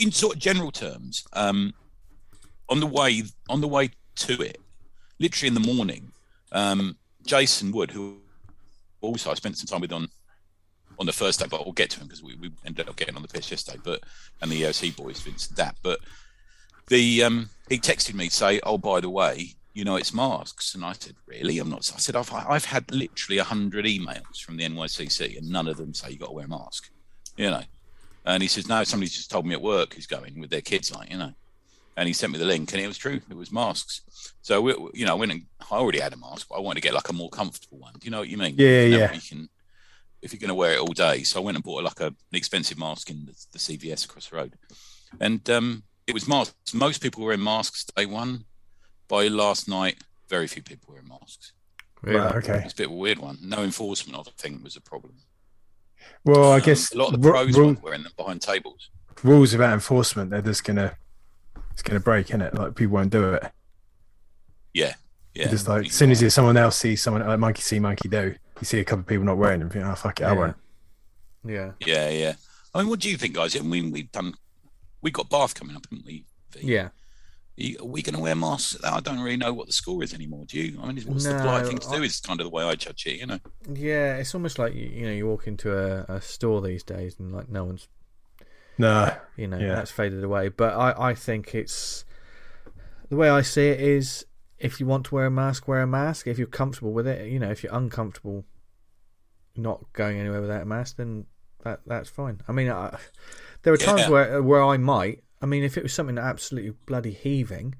in 0.00 0.10
sort 0.12 0.36
of 0.36 0.40
general 0.40 0.70
terms, 0.72 1.24
um, 1.34 1.74
on 2.70 2.80
the 2.80 2.86
way 2.86 3.22
on 3.50 3.60
the 3.60 3.68
way 3.68 3.90
to 4.16 4.40
it, 4.42 4.56
literally 5.18 5.48
in 5.48 5.54
the 5.54 5.60
morning, 5.74 6.10
um, 6.52 6.96
Jason 7.26 7.70
Wood, 7.70 7.90
who 7.90 8.16
also 9.02 9.30
I 9.30 9.34
spent 9.34 9.58
some 9.58 9.66
time 9.66 9.82
with 9.82 9.92
on 9.92 10.08
on 10.98 11.06
the 11.06 11.12
first 11.12 11.40
day, 11.40 11.46
but 11.48 11.64
we'll 11.64 11.72
get 11.72 11.90
to 11.90 12.00
him 12.00 12.06
because 12.06 12.22
we, 12.22 12.34
we 12.36 12.50
ended 12.64 12.88
up 12.88 12.96
getting 12.96 13.16
on 13.16 13.22
the 13.22 13.28
pitch 13.28 13.50
yesterday. 13.50 13.78
But 13.82 14.02
and 14.40 14.50
the 14.50 14.62
EOC 14.62 14.96
boys, 14.96 15.20
Vincent 15.20 15.56
that. 15.56 15.76
But 15.82 16.00
the 16.88 17.22
um, 17.22 17.50
he 17.68 17.78
texted 17.78 18.14
me 18.14 18.28
say, 18.28 18.60
"Oh, 18.62 18.78
by 18.78 19.00
the 19.00 19.10
way, 19.10 19.54
you 19.72 19.84
know 19.84 19.96
it's 19.96 20.14
masks," 20.14 20.74
and 20.74 20.84
I 20.84 20.92
said, 20.92 21.16
"Really? 21.26 21.58
I'm 21.58 21.70
not." 21.70 21.90
I 21.94 21.98
said, 21.98 22.16
"I've 22.16 22.32
I've 22.32 22.66
had 22.66 22.90
literally 22.92 23.38
hundred 23.38 23.84
emails 23.86 24.40
from 24.40 24.56
the 24.56 24.64
NYCC, 24.64 25.38
and 25.38 25.50
none 25.50 25.68
of 25.68 25.76
them 25.76 25.94
say 25.94 26.10
you 26.10 26.18
got 26.18 26.26
to 26.26 26.32
wear 26.32 26.46
a 26.46 26.48
mask." 26.48 26.90
You 27.36 27.50
know, 27.50 27.62
and 28.24 28.42
he 28.42 28.48
says, 28.48 28.68
"No, 28.68 28.84
somebody 28.84 29.10
just 29.10 29.30
told 29.30 29.46
me 29.46 29.54
at 29.54 29.62
work 29.62 29.94
who's 29.94 30.06
going 30.06 30.38
with 30.40 30.50
their 30.50 30.60
kids, 30.60 30.94
like 30.94 31.10
you 31.10 31.18
know." 31.18 31.32
And 31.96 32.08
he 32.08 32.12
sent 32.12 32.32
me 32.32 32.40
the 32.40 32.44
link, 32.44 32.72
and 32.72 32.82
it 32.82 32.88
was 32.88 32.98
true. 32.98 33.20
It 33.30 33.36
was 33.36 33.52
masks. 33.52 34.32
So 34.42 34.60
we, 34.60 34.74
you 34.94 35.06
know, 35.06 35.12
I 35.12 35.14
went 35.14 35.30
and 35.30 35.42
I 35.70 35.76
already 35.76 36.00
had 36.00 36.12
a 36.12 36.16
mask, 36.16 36.48
but 36.48 36.56
I 36.56 36.60
wanted 36.60 36.80
to 36.80 36.88
get 36.88 36.92
like 36.92 37.08
a 37.08 37.12
more 37.12 37.30
comfortable 37.30 37.78
one. 37.78 37.92
Do 37.94 38.04
you 38.04 38.10
know 38.10 38.18
what 38.18 38.28
you 38.28 38.36
mean? 38.36 38.56
Yeah, 38.58 38.82
yeah. 38.82 39.12
You 39.12 39.20
can, 39.20 39.48
if 40.24 40.32
you're 40.32 40.40
going 40.40 40.48
to 40.48 40.54
wear 40.54 40.72
it 40.74 40.80
all 40.80 40.92
day. 40.92 41.22
So 41.22 41.40
I 41.40 41.44
went 41.44 41.56
and 41.56 41.62
bought 41.64 41.84
like 41.84 42.00
a, 42.00 42.06
an 42.06 42.16
expensive 42.32 42.78
mask 42.78 43.10
in 43.10 43.26
the, 43.26 43.46
the 43.52 43.58
CVS 43.58 44.04
across 44.06 44.28
the 44.28 44.36
road, 44.36 44.54
and 45.20 45.48
um, 45.50 45.82
it 46.06 46.14
was 46.14 46.26
masks. 46.26 46.74
Most 46.74 47.02
people 47.02 47.22
were 47.22 47.32
in 47.32 47.42
masks 47.42 47.84
day 47.96 48.06
one. 48.06 48.44
By 49.06 49.28
last 49.28 49.68
night, 49.68 49.96
very 50.30 50.46
few 50.46 50.62
people 50.62 50.86
were 50.88 50.94
wearing 50.94 51.08
masks. 51.08 51.52
Really? 52.02 52.18
Right, 52.20 52.34
okay. 52.36 52.62
It's 52.64 52.72
a 52.72 52.76
bit 52.76 52.86
of 52.86 52.92
a 52.92 52.96
weird 52.96 53.18
one. 53.18 53.38
No 53.42 53.62
enforcement 53.62 54.18
of 54.18 54.24
the 54.24 54.30
thing 54.32 54.62
was 54.62 54.76
a 54.76 54.80
problem. 54.80 55.14
Well, 56.24 56.52
I 56.52 56.56
Um, 56.56 56.62
guess 56.62 56.92
a 56.94 56.98
lot 56.98 57.12
of 57.14 57.20
the 57.20 57.28
ru- 57.28 57.32
pros 57.34 57.56
ru- 57.56 57.66
weren't 57.66 57.82
wearing 57.82 58.02
them 58.02 58.12
behind 58.16 58.40
tables. 58.42 58.90
rules 59.22 59.52
about 59.54 59.72
enforcement, 59.74 60.30
they're 60.30 60.42
just 60.42 60.64
gonna, 60.64 60.96
it's 61.72 61.82
gonna 61.82 62.00
break, 62.00 62.30
in 62.30 62.40
it? 62.42 62.54
Like 62.54 62.74
people 62.74 62.94
won't 62.94 63.10
do 63.10 63.34
it. 63.34 63.52
Yeah, 64.72 64.94
yeah. 65.34 65.48
just 65.48 65.68
like 65.68 65.86
as 65.86 65.92
soon 65.94 66.10
as 66.10 66.20
you, 66.20 66.30
someone 66.30 66.56
else 66.56 66.76
sees 66.76 67.02
someone 67.02 67.26
like 67.26 67.38
monkey 67.38 67.62
see, 67.62 67.78
monkey 67.78 68.08
do, 68.08 68.34
you 68.60 68.64
see 68.64 68.80
a 68.80 68.84
couple 68.84 69.00
of 69.00 69.06
people 69.06 69.24
not 69.24 69.36
wearing 69.38 69.60
them, 69.60 69.68
you 69.68 69.72
think, 69.72 69.84
oh 69.86 69.94
fuck 69.94 70.20
it, 70.20 70.24
I 70.24 70.32
Yeah. 70.32 70.38
won't. 70.38 70.56
Yeah. 71.46 71.72
Yeah, 71.80 72.08
yeah. 72.08 72.32
I 72.74 72.78
mean, 72.80 72.88
what 72.88 73.00
do 73.00 73.10
you 73.10 73.16
think, 73.16 73.34
guys? 73.34 73.54
I 73.56 73.60
mean, 73.60 73.90
we've 73.90 74.10
done, 74.10 74.34
we've 75.02 75.12
got 75.12 75.28
Bath 75.30 75.54
coming 75.54 75.76
up, 75.76 75.86
haven't 75.90 76.06
we? 76.06 76.24
V? 76.52 76.60
Yeah. 76.62 76.84
Are, 76.86 76.90
you- 77.56 77.78
are 77.80 77.84
we 77.86 78.02
going 78.02 78.14
to 78.16 78.20
wear 78.20 78.34
masks? 78.34 78.76
I 78.82 78.98
don't 79.00 79.20
really 79.20 79.36
know 79.36 79.52
what 79.52 79.66
the 79.68 79.72
score 79.72 80.02
is 80.02 80.12
anymore. 80.14 80.44
Do 80.46 80.58
you? 80.58 80.80
I 80.82 80.90
mean, 80.90 81.04
what's 81.06 81.24
the 81.24 81.34
No, 81.34 81.40
polite 81.40 81.66
thing 81.66 81.78
to 81.78 81.88
do? 81.88 82.02
Is 82.02 82.20
kind 82.20 82.40
of 82.40 82.44
the 82.46 82.50
way 82.50 82.64
I 82.64 82.74
judge 82.74 83.06
it. 83.06 83.20
You 83.20 83.26
know? 83.26 83.38
Yeah. 83.72 84.16
It's 84.16 84.34
almost 84.34 84.58
like 84.58 84.74
you, 84.74 84.86
you 84.86 85.06
know 85.06 85.12
you 85.12 85.26
walk 85.28 85.46
into 85.46 85.76
a, 85.76 86.04
a 86.16 86.20
store 86.20 86.60
these 86.62 86.82
days 86.82 87.16
and 87.20 87.32
like 87.32 87.48
no 87.48 87.64
one's 87.64 87.86
No, 88.76 89.14
you 89.36 89.46
know 89.46 89.58
Yeah. 89.58 89.76
that's 89.76 89.92
faded 89.92 90.24
away. 90.24 90.48
But 90.48 90.74
I 90.74 91.10
I 91.10 91.14
think 91.14 91.54
it's 91.54 92.04
the 93.08 93.14
way 93.16 93.28
I 93.28 93.42
see 93.42 93.68
it 93.68 93.80
is 93.80 94.26
if 94.64 94.80
you 94.80 94.86
want 94.86 95.04
to 95.06 95.14
wear 95.14 95.26
a 95.26 95.30
mask, 95.30 95.68
wear 95.68 95.82
a 95.82 95.86
mask. 95.86 96.26
If 96.26 96.38
you're 96.38 96.46
comfortable 96.46 96.92
with 96.92 97.06
it, 97.06 97.30
you 97.30 97.38
know, 97.38 97.50
if 97.50 97.62
you're 97.62 97.74
uncomfortable 97.74 98.44
not 99.56 99.92
going 99.92 100.18
anywhere 100.18 100.40
without 100.40 100.62
a 100.62 100.64
mask, 100.64 100.96
then 100.96 101.26
that 101.62 101.80
that's 101.86 102.08
fine. 102.08 102.40
I 102.48 102.52
mean, 102.52 102.70
I, 102.70 102.98
there 103.62 103.72
are 103.72 103.76
times 103.76 104.02
Yeah. 104.02 104.08
where 104.10 104.42
where 104.42 104.62
I 104.62 104.76
might. 104.76 105.22
I 105.42 105.46
mean, 105.46 105.62
if 105.62 105.76
it 105.76 105.82
was 105.82 105.92
something 105.92 106.18
absolutely 106.18 106.70
bloody 106.86 107.12
heaving, 107.12 107.74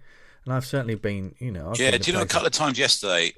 and 0.44 0.54
I've 0.54 0.66
certainly 0.66 0.94
been, 0.94 1.34
you 1.38 1.50
know, 1.50 1.70
I've 1.70 1.80
Yeah, 1.80 1.96
do 1.96 2.10
you 2.10 2.16
know 2.16 2.22
a 2.22 2.26
couple 2.26 2.46
of 2.46 2.52
times 2.52 2.78
yesterday? 2.78 3.32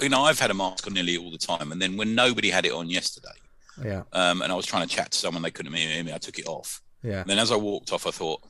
You 0.00 0.08
know, 0.10 0.22
I've 0.22 0.38
had 0.38 0.50
a 0.50 0.54
mask 0.54 0.86
on 0.86 0.94
nearly 0.94 1.16
all 1.16 1.30
the 1.30 1.38
time, 1.38 1.72
and 1.72 1.80
then 1.80 1.96
when 1.96 2.14
nobody 2.14 2.50
had 2.50 2.64
it 2.66 2.72
on 2.72 2.88
yesterday, 2.90 3.36
Yeah, 3.84 4.02
um, 4.12 4.42
and 4.42 4.52
I 4.52 4.54
was 4.54 4.66
trying 4.66 4.86
to 4.86 4.94
chat 4.94 5.10
to 5.12 5.18
someone, 5.18 5.42
they 5.42 5.50
couldn't 5.50 5.72
hear 5.72 6.04
me. 6.04 6.12
I 6.12 6.18
took 6.18 6.38
it 6.38 6.46
off. 6.46 6.80
yeah, 7.02 7.20
And 7.22 7.30
then 7.30 7.38
as 7.38 7.50
I 7.50 7.56
walked 7.56 7.92
off, 7.92 8.06
I 8.06 8.10
thought, 8.10 8.40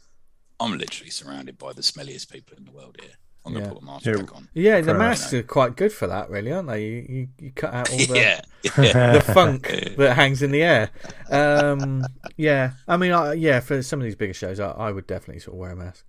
I'm 0.61 0.77
literally 0.77 1.11
surrounded 1.11 1.57
by 1.59 1.73
the 1.73 1.83
smelliest 1.83 2.31
people 2.31 2.57
in 2.57 2.65
the 2.65 2.73
world 2.73 2.97
here. 3.01 3.15
I'm 3.47 3.53
going 3.55 3.65
to 3.65 3.69
Yeah. 3.71 3.75
put 3.75 3.83
a 3.83 3.87
mask 3.87 4.07
Yeah. 4.07 4.17
back 4.17 4.37
on. 4.37 4.49
yeah. 4.53 4.81
The 4.83 4.95
masks 4.95 5.33
are 5.35 5.43
quite 5.43 5.77
good 5.77 5.93
for 5.93 6.07
that, 6.07 6.29
really, 6.31 6.53
aren't 6.53 6.69
they? 6.69 6.85
You 6.85 7.07
you, 7.09 7.29
you 7.39 7.51
cut 7.53 7.73
out 7.73 7.91
all 7.91 7.97
the 7.99 8.15
yeah, 8.17 8.41
yeah. 8.79 9.13
the 9.15 9.21
funk 9.35 9.63
that 9.97 10.15
hangs 10.15 10.43
in 10.43 10.51
the 10.51 10.63
air. 10.63 10.91
Um, 11.31 12.05
yeah, 12.37 12.73
I 12.87 12.97
mean, 12.99 13.13
I, 13.13 13.33
yeah, 13.33 13.61
for 13.61 13.83
some 13.83 13.99
of 14.01 14.05
these 14.05 14.15
bigger 14.17 14.35
shows, 14.35 14.61
I, 14.61 14.71
I 14.73 14.93
would 14.93 15.07
definitely 15.07 15.41
sort 15.41 15.55
of 15.55 15.59
wear 15.61 15.71
a 15.71 15.77
mask. 15.77 16.05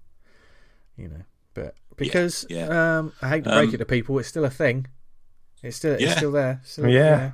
You 0.98 1.08
know, 1.08 1.22
but 1.54 1.76
because 1.96 2.46
yeah. 2.50 2.98
Um, 3.00 3.14
I 3.22 3.30
hate 3.30 3.44
to 3.46 3.50
break 3.50 3.70
Um, 3.70 3.76
it 3.76 3.78
to 3.78 3.86
people, 3.86 4.20
it's 4.20 4.28
still 4.28 4.46
a 4.46 4.50
thing. 4.50 4.88
It's 5.64 5.78
still 5.78 5.94
it's 5.94 6.02
Yeah. 6.04 6.16
still 6.18 6.32
there. 6.34 6.60
Still, 6.66 6.90
Yeah. 6.90 7.32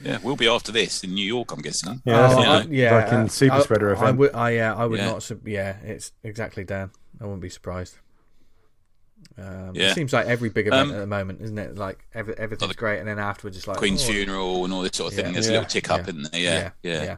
yeah, 0.00 0.18
we'll 0.22 0.36
be 0.36 0.48
after 0.48 0.70
this 0.72 1.02
in 1.02 1.14
New 1.14 1.26
York, 1.26 1.50
I'm 1.52 1.60
guessing. 1.60 2.02
Yeah, 2.04 2.28
Oh, 2.30 2.42
that's 2.42 2.68
yeah, 2.68 3.00
fucking 3.00 3.18
uh, 3.18 3.28
super 3.28 3.54
I- 3.56 3.60
spreader 3.62 3.90
I 3.96 3.98
event. 3.98 4.18
would, 4.18 4.34
I, 4.34 4.50
yeah, 4.50 4.74
I 4.74 4.86
would 4.86 4.98
Yeah. 5.00 5.06
not. 5.10 5.22
sub- 5.22 5.46
Yeah, 5.48 5.76
it's 5.82 6.12
exactly 6.22 6.62
Dan. 6.64 6.90
I 7.20 7.24
wouldn't 7.24 7.42
be 7.42 7.48
surprised. 7.48 7.96
Um, 9.38 9.74
Yeah. 9.74 9.90
It 9.90 9.94
seems 9.94 10.12
like 10.12 10.26
every 10.26 10.48
big 10.48 10.66
event 10.66 10.90
Um, 10.90 10.94
at 10.96 11.00
the 11.00 11.06
moment, 11.06 11.40
isn't 11.42 11.58
it? 11.58 11.76
Like 11.76 12.04
every, 12.14 12.36
everything's 12.38 12.76
great, 12.76 12.98
and 12.98 13.08
then 13.08 13.18
afterwards, 13.18 13.56
it's 13.56 13.66
like 13.66 13.78
Queen's 13.78 14.02
oh, 14.04 14.12
funeral 14.12 14.64
and 14.64 14.72
all 14.72 14.82
this 14.82 14.92
sort 14.94 15.12
of 15.12 15.16
thing. 15.16 15.26
Yeah. 15.26 15.32
There's 15.32 15.48
a 15.48 15.52
little 15.52 15.66
tick 15.66 15.90
up 15.90 16.02
Yeah. 16.04 16.10
in 16.10 16.22
there. 16.22 16.40
Yeah, 16.40 16.70
yeah. 16.82 17.02
yeah. 17.04 17.16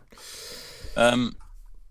Um, 0.96 1.36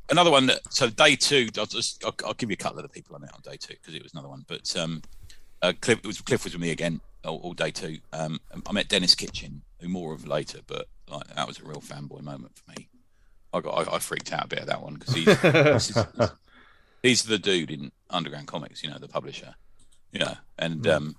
another 0.10 0.32
one 0.32 0.48
that 0.48 0.62
so 0.74 0.90
day 0.90 1.16
two. 1.16 1.50
I'll 1.58 1.66
just 1.66 2.04
I'll, 2.04 2.16
I'll 2.26 2.34
give 2.34 2.50
you 2.50 2.56
a 2.56 2.58
couple 2.58 2.80
of 2.80 2.84
the 2.84 2.90
people 2.90 3.16
on 3.16 3.24
it 3.24 3.30
on 3.34 3.42
day 3.42 3.58
two 3.58 3.76
because 3.76 3.94
it 3.94 4.04
was 4.04 4.14
another 4.14 4.30
one. 4.30 4.46
But 4.48 4.76
um, 4.76 5.02
uh, 5.62 5.74
Cliff 5.82 6.00
it 6.00 6.08
was 6.08 6.22
Cliff 6.22 6.44
was 6.44 6.54
with 6.54 6.62
me 6.62 6.72
again 6.72 7.02
all, 7.24 7.38
all 7.40 7.54
day 7.54 7.72
two. 7.72 8.00
Um, 8.14 8.40
I 8.66 8.72
met 8.72 8.88
Dennis 8.88 9.16
Kitchen, 9.16 9.62
who 9.80 9.90
more 9.90 10.14
of 10.14 10.28
later, 10.28 10.60
but 10.66 10.88
like 11.10 11.28
that 11.36 11.48
was 11.48 11.60
a 11.60 11.64
real 11.64 11.82
fanboy 11.82 12.22
moment 12.22 12.54
for 12.58 12.72
me. 12.72 12.88
I 13.54 13.62
got 13.62 13.88
I, 13.88 13.96
I 13.96 14.00
freaked 14.00 14.34
out 14.34 14.46
a 14.46 14.48
bit 14.48 14.60
at 14.60 14.68
that 14.68 14.82
one 14.82 14.96
because 14.96 15.14
he's, 15.14 15.42
he's 15.42 16.30
he's 17.04 17.24
the 17.24 17.38
dude 17.38 17.72
in 17.72 17.92
Underground 18.10 18.48
Comics, 18.48 18.84
you 18.84 18.90
know, 18.90 18.98
the 18.98 19.08
publisher. 19.08 19.56
Yeah, 20.16 20.36
and 20.58 20.88
um, 20.88 21.16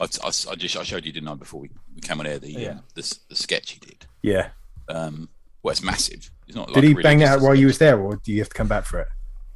I, 0.00 0.04
I, 0.04 0.28
I 0.28 0.54
just 0.56 0.76
I 0.76 0.82
showed 0.82 1.04
you 1.04 1.12
didn't 1.12 1.28
I 1.28 1.34
before 1.34 1.60
we, 1.60 1.70
we 1.94 2.00
came 2.00 2.18
on 2.20 2.26
air 2.26 2.38
the, 2.38 2.50
Yeah. 2.52 2.68
um, 2.70 2.82
the 2.94 3.18
the 3.28 3.36
sketch 3.36 3.72
he 3.72 3.80
did. 3.80 4.06
Yeah. 4.22 4.48
Um, 4.88 5.28
well, 5.62 5.72
it's 5.72 5.82
massive. 5.82 6.30
It's 6.46 6.56
not. 6.56 6.68
Did 6.68 6.76
like 6.76 6.84
he 6.84 6.90
really 6.90 7.02
bang 7.02 7.18
that 7.18 7.28
out 7.28 7.40
while 7.42 7.54
you 7.54 7.66
was 7.66 7.78
there, 7.78 8.00
or 8.00 8.16
do 8.16 8.32
you 8.32 8.38
have 8.38 8.48
to 8.48 8.54
come 8.54 8.68
back 8.68 8.84
for 8.84 9.00
it? 9.00 9.08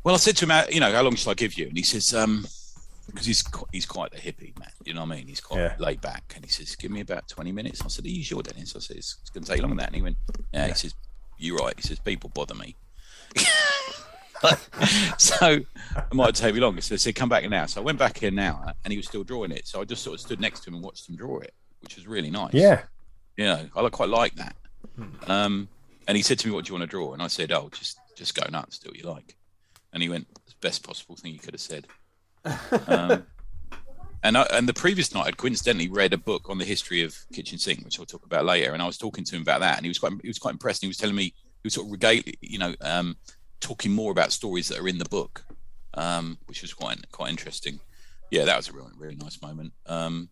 Well, 0.04 0.14
I 0.14 0.18
said 0.18 0.36
to 0.38 0.46
him, 0.46 0.64
you 0.70 0.80
know, 0.80 0.92
how 0.92 1.02
long 1.02 1.14
should 1.14 1.30
I 1.30 1.34
give 1.34 1.54
you? 1.54 1.68
And 1.68 1.76
he 1.76 1.84
says, 1.84 2.12
um, 2.12 2.46
because 3.06 3.24
he's 3.26 3.44
he's 3.72 3.86
quite 3.86 4.12
a 4.12 4.16
hippie 4.18 4.58
man. 4.58 4.68
You 4.84 4.94
know 4.94 5.02
what 5.04 5.12
I 5.12 5.16
mean? 5.16 5.28
He's 5.28 5.40
quite 5.40 5.60
Yeah. 5.60 5.76
laid 5.78 6.00
back, 6.00 6.32
and 6.34 6.44
he 6.44 6.50
says, 6.50 6.74
give 6.76 6.90
me 6.90 7.00
about 7.00 7.28
twenty 7.28 7.52
minutes. 7.52 7.80
I 7.84 7.88
said, 7.88 8.04
are 8.04 8.08
you 8.08 8.22
sure, 8.24 8.42
Dennis? 8.42 8.74
I 8.76 8.80
said, 8.80 8.96
it's, 8.96 9.16
it's 9.22 9.30
going 9.30 9.44
to 9.44 9.50
take 9.50 9.60
longer 9.62 9.74
than 9.74 9.78
that. 9.78 9.86
And 9.88 9.96
he 9.96 10.02
went, 10.02 10.16
yeah. 10.52 10.66
He 10.68 10.74
says, 10.74 10.94
you're 11.38 11.56
right. 11.56 11.74
He 11.76 11.82
says, 11.82 11.98
people 12.00 12.30
bother 12.34 12.54
me. 12.54 12.74
so 15.18 15.60
it 15.96 16.14
might 16.14 16.34
take 16.34 16.54
me 16.54 16.60
longer. 16.60 16.80
So 16.80 16.94
I 16.94 16.98
said, 16.98 17.14
come 17.14 17.28
back 17.28 17.44
in 17.44 17.50
now. 17.50 17.66
So 17.66 17.80
I 17.80 17.84
went 17.84 17.98
back 17.98 18.22
in 18.22 18.34
now, 18.34 18.64
and 18.84 18.92
he 18.92 18.96
was 18.96 19.06
still 19.06 19.24
drawing 19.24 19.52
it. 19.52 19.66
So 19.66 19.80
I 19.80 19.84
just 19.84 20.02
sort 20.02 20.14
of 20.14 20.20
stood 20.20 20.40
next 20.40 20.60
to 20.60 20.70
him 20.70 20.74
and 20.74 20.84
watched 20.84 21.08
him 21.08 21.16
draw 21.16 21.38
it, 21.38 21.54
which 21.80 21.96
was 21.96 22.06
really 22.06 22.30
nice. 22.30 22.54
Yeah. 22.54 22.82
you 23.36 23.44
know, 23.44 23.68
I 23.76 23.88
quite 23.88 24.08
like 24.08 24.34
that. 24.36 24.56
Hmm. 24.96 25.30
Um, 25.30 25.68
and 26.08 26.16
he 26.16 26.22
said 26.22 26.38
to 26.40 26.48
me, 26.48 26.54
"What 26.54 26.64
do 26.64 26.70
you 26.70 26.78
want 26.78 26.82
to 26.82 26.90
draw?" 26.90 27.12
And 27.12 27.22
I 27.22 27.28
said, 27.28 27.52
"Oh, 27.52 27.70
just 27.72 27.98
just 28.16 28.34
go 28.34 28.48
nuts, 28.50 28.78
do 28.78 28.88
what 28.88 28.98
you 28.98 29.08
like." 29.08 29.36
And 29.92 30.02
he 30.02 30.08
went, 30.08 30.26
the 30.46 30.54
best 30.60 30.84
possible 30.84 31.16
thing 31.16 31.32
you 31.32 31.38
could 31.38 31.54
have 31.54 31.60
said." 31.60 31.86
um, 32.88 33.24
and 34.24 34.36
I, 34.36 34.42
and 34.52 34.68
the 34.68 34.74
previous 34.74 35.14
night, 35.14 35.26
I'd 35.26 35.36
coincidentally 35.36 35.88
read 35.88 36.12
a 36.12 36.18
book 36.18 36.48
on 36.48 36.58
the 36.58 36.64
history 36.64 37.02
of 37.02 37.16
kitchen 37.32 37.58
sink, 37.58 37.84
which 37.84 37.98
I'll 37.98 38.06
talk 38.06 38.24
about 38.24 38.44
later. 38.44 38.72
And 38.72 38.82
I 38.82 38.86
was 38.86 38.98
talking 38.98 39.24
to 39.24 39.36
him 39.36 39.42
about 39.42 39.60
that, 39.60 39.76
and 39.76 39.84
he 39.84 39.88
was 39.88 39.98
quite 39.98 40.12
he 40.22 40.28
was 40.28 40.38
quite 40.38 40.52
impressed. 40.52 40.82
And 40.82 40.88
he 40.88 40.90
was 40.90 40.96
telling 40.96 41.16
me 41.16 41.24
he 41.24 41.64
was 41.64 41.74
sort 41.74 41.86
of 41.86 41.92
regale, 41.92 42.22
you 42.40 42.58
know, 42.58 42.74
um, 42.80 43.16
talking 43.62 43.92
more 43.92 44.12
about 44.12 44.32
stories 44.32 44.68
that 44.68 44.78
are 44.78 44.88
in 44.88 44.98
the 44.98 45.08
book, 45.08 45.44
um, 45.94 46.36
which 46.46 46.60
was 46.62 46.74
quite 46.74 46.98
quite 47.12 47.30
interesting. 47.30 47.80
Yeah, 48.30 48.44
that 48.44 48.56
was 48.56 48.68
a 48.68 48.72
really 48.72 48.92
really 48.98 49.16
nice 49.16 49.40
moment. 49.40 49.72
Um, 49.86 50.28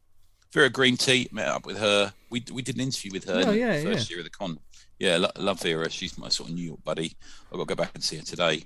Vera 0.53 0.69
Greentea 0.69 1.33
met 1.33 1.49
up 1.49 1.65
with 1.65 1.79
her. 1.79 2.13
We 2.31 2.45
we 2.53 2.61
did 2.63 2.75
an 2.75 2.83
interview 2.83 3.13
with 3.13 3.25
her 3.25 3.43
Oh, 3.47 3.51
in 3.53 3.59
yeah, 3.59 3.79
the 3.79 3.85
first 3.93 4.11
year 4.11 4.19
of 4.21 4.25
the 4.25 4.31
con. 4.31 4.59
Yeah, 4.99 5.17
lo- 5.17 5.31
love 5.39 5.61
Vera. 5.63 5.89
She's 5.89 6.19
my 6.19 6.29
sort 6.29 6.51
of 6.51 6.55
New 6.57 6.65
York 6.65 6.83
buddy. 6.85 7.17
I've 7.47 7.53
got 7.59 7.69
to 7.69 7.75
go 7.75 7.83
back 7.83 7.93
and 7.95 8.05
see 8.05 8.17
her 8.17 8.23
today. 8.23 8.65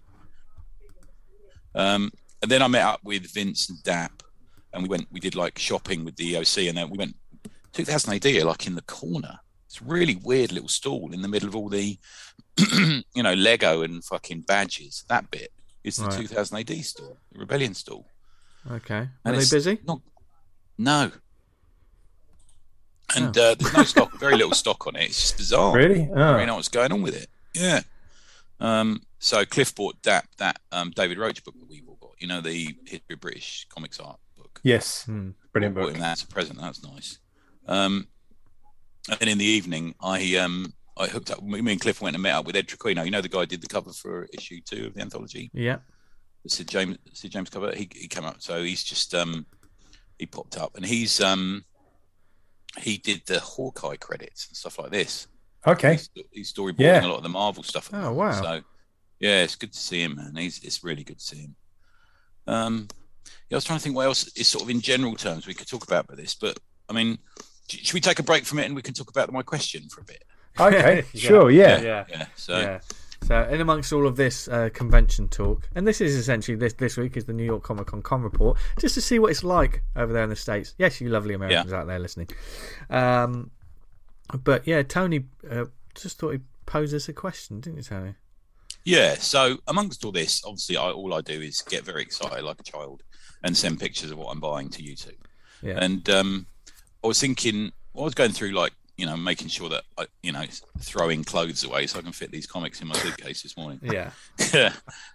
Um, 1.75 2.11
and 2.43 2.51
then 2.51 2.63
I 2.63 2.69
met 2.69 2.83
up 2.85 3.01
with 3.05 3.33
Vince 3.33 3.69
and 3.69 3.83
Dap, 3.83 4.23
and 4.73 4.83
we 4.83 4.89
went. 4.89 5.07
We 5.13 5.21
did 5.21 5.35
like 5.35 5.59
shopping 5.59 6.05
with 6.05 6.17
the 6.17 6.35
EOC, 6.35 6.69
and 6.69 6.77
then 6.79 6.91
we 6.91 6.99
went 6.99 7.15
2000 7.73 8.15
AD, 8.15 8.43
like 8.45 8.67
in 8.67 8.75
the 8.75 8.83
corner. 8.83 9.39
It's 9.75 9.83
really 9.83 10.15
weird 10.23 10.53
little 10.53 10.69
stall 10.69 11.11
in 11.13 11.21
the 11.21 11.27
middle 11.27 11.49
of 11.49 11.57
all 11.57 11.69
the, 11.69 11.99
you 13.13 13.23
know, 13.25 13.35
Lego 13.35 13.83
and 13.83 14.05
fucking 14.05 14.43
badges. 14.43 15.05
That 15.09 15.29
bit 15.33 15.51
is 15.83 15.97
the 15.97 16.05
Right. 16.07 16.21
2000 16.29 16.59
AD 16.59 16.85
stall, 16.85 17.19
the 17.33 17.41
Rebellion 17.41 17.75
stall. 17.75 18.07
Okay. 18.71 18.95
Are 18.95 19.11
And 19.25 19.35
they 19.35 19.41
busy? 19.41 19.81
Not, 19.85 20.01
no. 20.79 21.11
And 23.17 23.37
uh, 23.37 23.57
there's 23.59 23.75
no 23.75 23.83
stock, 23.83 24.13
very 24.21 24.37
little 24.37 24.55
stock 24.55 24.87
on 24.87 24.95
it. 24.95 25.07
It's 25.07 25.21
just 25.21 25.37
bizarre. 25.39 25.75
Really? 25.75 26.03
I 26.03 26.07
don't 26.07 26.19
Oh. 26.19 26.45
know 26.45 26.55
what's 26.55 26.69
going 26.69 26.93
on 26.93 27.03
with 27.03 27.17
it. 27.17 27.27
Yeah. 27.53 27.81
Um, 28.61 29.03
so 29.19 29.45
Cliff 29.45 29.75
bought 29.75 30.01
that 30.05 30.27
that 30.39 30.61
um, 30.71 30.93
David 30.95 31.19
Roach 31.19 31.43
book 31.45 31.59
that 31.59 31.69
we've 31.69 31.87
all 31.89 31.99
got. 32.01 32.13
You 32.21 32.29
know, 32.29 32.41
the 32.41 32.77
history 32.87 33.15
of 33.15 33.21
British 33.21 33.67
comics 33.69 33.99
art 33.99 34.21
book. 34.37 34.61
Yes. 34.63 35.05
Hmm. 35.05 35.31
Brilliant 35.53 35.75
book. 35.75 35.93
him 35.95 36.01
that 36.01 36.23
a 36.23 36.27
present. 36.29 36.61
That's 36.61 36.83
nice. 36.85 37.19
Um, 37.67 38.07
and 39.11 39.19
then 39.21 39.29
in 39.29 39.39
the 39.39 39.45
evening, 39.45 39.95
I 40.03 40.37
um, 40.37 40.73
I 40.97 41.07
hooked 41.07 41.31
up. 41.31 41.43
Me 41.43 41.59
and 41.73 41.81
Cliff 41.81 42.01
went 42.01 42.17
and 42.17 42.23
met 42.23 42.35
up 42.35 42.47
with 42.47 42.57
Ed 42.57 42.67
Traquino. 42.69 43.05
You 43.05 43.11
know, 43.11 43.21
the 43.21 43.29
guy 43.29 43.41
who 43.41 43.47
did 43.47 43.61
the 43.61 43.67
cover 43.67 43.93
for 43.93 44.29
issue 44.33 44.61
two 44.65 44.87
of 44.87 44.95
the 44.95 45.01
anthology. 45.01 45.51
Yeah. 45.53 45.79
the 46.43 46.51
Sid 46.51 46.69
James 46.69 46.97
Sid 47.13 47.33
James 47.33 47.51
cover. 47.51 47.73
He 47.75 47.89
he 47.95 48.09
came 48.09 48.25
up, 48.25 48.41
so 48.41 48.63
he's 48.63 48.83
just 48.85 49.15
um 49.15 49.47
he 50.19 50.27
popped 50.27 50.57
up, 50.57 50.77
and 50.77 50.85
he's 50.87 51.21
um 51.21 51.65
he 52.79 52.97
did 52.99 53.23
the 53.27 53.39
Hawkeye 53.41 53.97
credits 53.97 54.49
and 54.49 54.57
stuff 54.57 54.79
like 54.79 54.91
this. 54.91 55.29
Okay. 55.67 55.93
He's, 55.93 56.11
he's 56.33 56.53
storyboarding 56.53 56.81
Yeah. 56.81 57.05
a 57.05 57.09
lot 57.09 57.17
of 57.19 57.23
the 57.23 57.29
Marvel 57.29 57.63
stuff. 57.63 57.89
Oh, 57.93 58.13
wow. 58.13 58.33
So 58.33 58.61
yeah, 59.21 59.43
it's 59.43 59.55
good 59.57 59.73
to 59.73 59.79
see 59.79 60.03
him, 60.03 60.17
man. 60.17 60.35
He's 60.37 60.63
it's 60.65 60.83
really 60.85 61.05
good 61.05 61.19
to 61.19 61.25
see 61.25 61.39
him. 61.39 61.57
Um, 62.47 62.89
yeah, 63.49 63.55
I 63.55 63.59
was 63.59 63.65
trying 63.65 63.79
to 63.79 63.83
think 63.83 63.97
what 63.97 64.07
else 64.07 64.27
is 64.37 64.49
sort 64.49 64.65
of 64.65 64.71
in 64.71 64.81
general 64.81 65.15
terms 65.15 65.47
we 65.47 65.55
could 65.55 65.69
talk 65.69 65.85
about 65.85 66.09
with 66.09 66.19
this, 66.19 66.35
but 66.35 66.59
I 66.89 66.93
mean, 66.93 67.19
should 67.69 67.95
we 67.95 68.01
take 68.01 68.19
a 68.19 68.23
break 68.23 68.45
from 68.45 68.59
it 68.59 68.67
and 68.67 68.75
we 68.75 68.83
can 68.83 68.95
talk 68.95 69.11
about 69.11 69.33
my 69.33 69.43
question 69.43 69.89
for 69.89 70.01
a 70.01 70.05
bit? 70.05 70.25
Okay. 70.59 71.05
Yeah. 71.13 71.21
Sure. 71.21 71.51
Yeah. 71.51 71.81
Yeah. 71.81 72.05
Yeah. 72.09 72.27
So 72.37 72.59
Yeah. 72.59 72.81
So, 73.27 73.43
in 73.45 73.63
amongst 73.63 73.91
all 73.91 74.07
of 74.07 74.17
this 74.17 74.49
uh, 74.49 74.69
convention 74.75 75.29
talk, 75.29 75.67
and 75.75 75.87
this 75.87 76.03
is 76.03 76.15
essentially 76.15 76.59
this 76.59 76.75
this 76.75 76.99
week 76.99 77.17
is 77.17 77.25
the 77.25 77.33
New 77.33 77.45
York 77.45 77.63
Comic 77.63 77.87
Con 77.87 78.03
Con 78.03 78.23
report, 78.23 78.59
just 78.79 78.95
to 78.97 79.01
see 79.01 79.19
what 79.19 79.31
it's 79.31 79.43
like 79.43 79.83
over 79.97 80.13
there 80.13 80.25
in 80.25 80.29
the 80.29 80.37
states. 80.37 80.75
Yes, 80.77 81.01
you 81.01 81.09
lovely 81.09 81.33
Americans 81.33 81.73
out 81.73 81.87
there 81.87 81.99
listening. 81.99 82.29
Um, 82.91 83.51
but 84.43 84.67
yeah, 84.67 84.83
Tony 84.83 85.25
uh, 85.51 85.65
just 85.95 86.19
thought 86.19 86.33
he'd 86.33 86.43
pose 86.67 86.93
us 86.93 87.09
a 87.09 87.15
question, 87.15 87.61
didn't 87.61 87.79
you, 87.79 87.83
Tony? 87.83 88.15
Yeah. 88.85 89.15
So 89.15 89.57
amongst 89.69 90.05
all 90.05 90.13
this, 90.13 90.45
obviously, 90.45 90.77
I, 90.77 90.91
all 90.91 91.15
I 91.15 91.23
do 91.23 91.41
is 91.41 91.63
get 91.63 91.83
very 91.83 92.03
excited 92.03 92.45
like 92.45 92.61
a 92.61 92.65
child 92.65 93.03
and 93.43 93.57
send 93.57 93.81
pictures 93.81 94.11
of 94.11 94.19
what 94.19 94.33
I'm 94.33 94.41
buying 94.41 94.69
to 94.71 94.83
YouTube. 94.83 95.17
Yeah. 95.63 95.79
And 95.81 96.09
um, 96.11 96.47
I 97.05 97.07
was 97.07 97.21
thinking, 97.21 97.71
I 97.97 98.01
was 98.01 98.15
going 98.15 98.33
through 98.33 98.53
like, 98.53 98.73
you 98.97 99.05
know, 99.05 99.17
making 99.17 99.49
sure 99.49 99.69
that 99.69 99.83
I, 99.99 100.07
you 100.23 100.33
know, 100.33 100.45
throwing 100.81 101.23
clothes 101.23 101.63
away 101.63 101.87
so 101.87 101.99
I 101.99 102.03
can 102.03 102.13
fit 102.13 102.31
these 102.31 102.47
comics 102.47 102.81
in 102.81 102.89
my 102.89 102.95
suitcase 102.95 103.43
this 103.43 103.57
morning. 103.57 103.81
Yeah. 103.83 104.11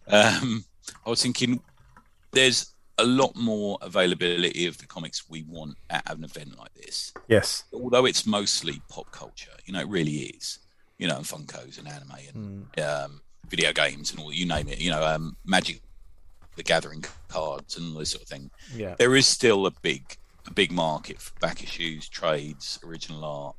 um, 0.07 0.63
I 1.05 1.09
was 1.09 1.23
thinking, 1.23 1.59
there's 2.31 2.73
a 2.99 3.05
lot 3.05 3.35
more 3.35 3.77
availability 3.81 4.67
of 4.67 4.77
the 4.77 4.85
comics 4.85 5.29
we 5.29 5.43
want 5.43 5.77
at 5.89 6.03
an 6.11 6.23
event 6.23 6.57
like 6.59 6.73
this. 6.75 7.13
Yes. 7.27 7.63
Although 7.73 8.05
it's 8.05 8.27
mostly 8.27 8.81
pop 8.89 9.09
culture, 9.11 9.51
you 9.65 9.73
know, 9.73 9.79
it 9.79 9.87
really 9.87 10.11
is. 10.11 10.59
You 10.97 11.07
know, 11.07 11.15
and 11.15 11.25
Funkos 11.25 11.79
and 11.79 11.87
anime 11.87 12.67
and 12.75 12.79
um, 12.85 13.21
video 13.47 13.71
games 13.71 14.11
and 14.11 14.19
all 14.19 14.33
you 14.33 14.45
name 14.45 14.67
it. 14.67 14.79
You 14.79 14.91
know, 14.91 15.03
um, 15.03 15.37
Magic, 15.45 15.81
the 16.57 16.63
Gathering 16.63 17.05
cards 17.29 17.77
and 17.77 17.93
all 17.93 17.99
this 17.99 18.11
sort 18.11 18.23
of 18.23 18.27
thing. 18.27 18.51
Yeah. 18.75 18.95
There 18.99 19.15
is 19.15 19.25
still 19.25 19.65
a 19.65 19.71
big, 19.81 20.17
a 20.47 20.51
big 20.53 20.71
market 20.71 21.19
for 21.21 21.37
back 21.39 21.63
issues, 21.63 22.07
trades, 22.09 22.79
original 22.85 23.23
art, 23.23 23.55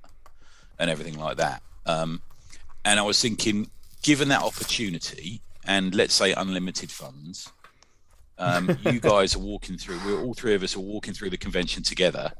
and 0.78 0.90
everything 0.90 1.18
like 1.18 1.36
that. 1.36 1.62
Um, 1.86 2.22
and 2.84 2.98
I 2.98 3.02
was 3.02 3.20
thinking, 3.20 3.70
given 4.02 4.28
that 4.28 4.42
opportunity, 4.42 5.40
and 5.66 5.94
let's 5.94 6.14
say 6.14 6.32
unlimited 6.32 6.90
funds, 6.90 7.50
um, 8.38 8.76
you 8.86 9.00
guys 9.00 9.36
are 9.36 9.40
walking 9.40 9.76
through. 9.76 9.98
We're 10.04 10.22
all 10.22 10.34
three 10.34 10.54
of 10.54 10.62
us 10.62 10.76
are 10.76 10.80
walking 10.80 11.12
through 11.14 11.30
the 11.30 11.36
convention 11.36 11.82
together. 11.82 12.32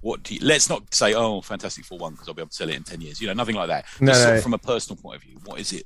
what 0.00 0.22
do 0.22 0.34
you, 0.34 0.40
let's 0.42 0.68
not 0.68 0.94
say 0.94 1.14
oh 1.14 1.40
Fantastic 1.40 1.84
Four 1.84 1.98
one 1.98 2.12
because 2.12 2.28
I'll 2.28 2.34
be 2.34 2.42
able 2.42 2.50
to 2.50 2.54
sell 2.54 2.68
it 2.68 2.76
in 2.76 2.84
ten 2.84 3.00
years. 3.00 3.20
You 3.20 3.26
know, 3.26 3.34
nothing 3.34 3.56
like 3.56 3.68
that. 3.68 3.84
No, 4.00 4.12
Just 4.12 4.28
no. 4.28 4.40
from 4.40 4.54
a 4.54 4.58
personal 4.58 5.00
point 5.02 5.16
of 5.16 5.22
view, 5.22 5.38
what 5.44 5.58
is 5.60 5.72
it? 5.72 5.84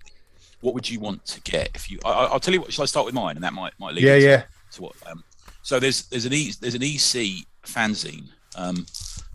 What 0.61 0.75
would 0.75 0.89
you 0.89 1.01
want 1.01 1.25
to 1.27 1.41
get 1.41 1.71
if 1.75 1.91
you? 1.91 1.99
I, 2.05 2.11
I- 2.11 2.25
I'll 2.27 2.41
tell 2.41 2.53
you 2.55 2.61
what. 2.61 2.73
Shall 2.73 2.83
I 2.83 2.87
start 2.87 3.07
with 3.07 3.15
mine, 3.15 3.37
and 3.37 3.45
that 3.45 3.55
might 3.55 3.73
might 3.81 3.95
lead. 3.95 4.05
Yeah, 4.05 4.17
yeah. 4.17 4.43
to 4.73 4.83
what? 4.83 4.93
Um, 5.07 5.25
so 5.63 5.81
there's 5.81 6.03
there's 6.09 6.27
an 6.27 6.35
e, 6.35 6.53
there's 6.61 6.75
an 6.75 6.83
EC 6.83 7.47
fanzine 7.65 8.29
um, 8.57 8.87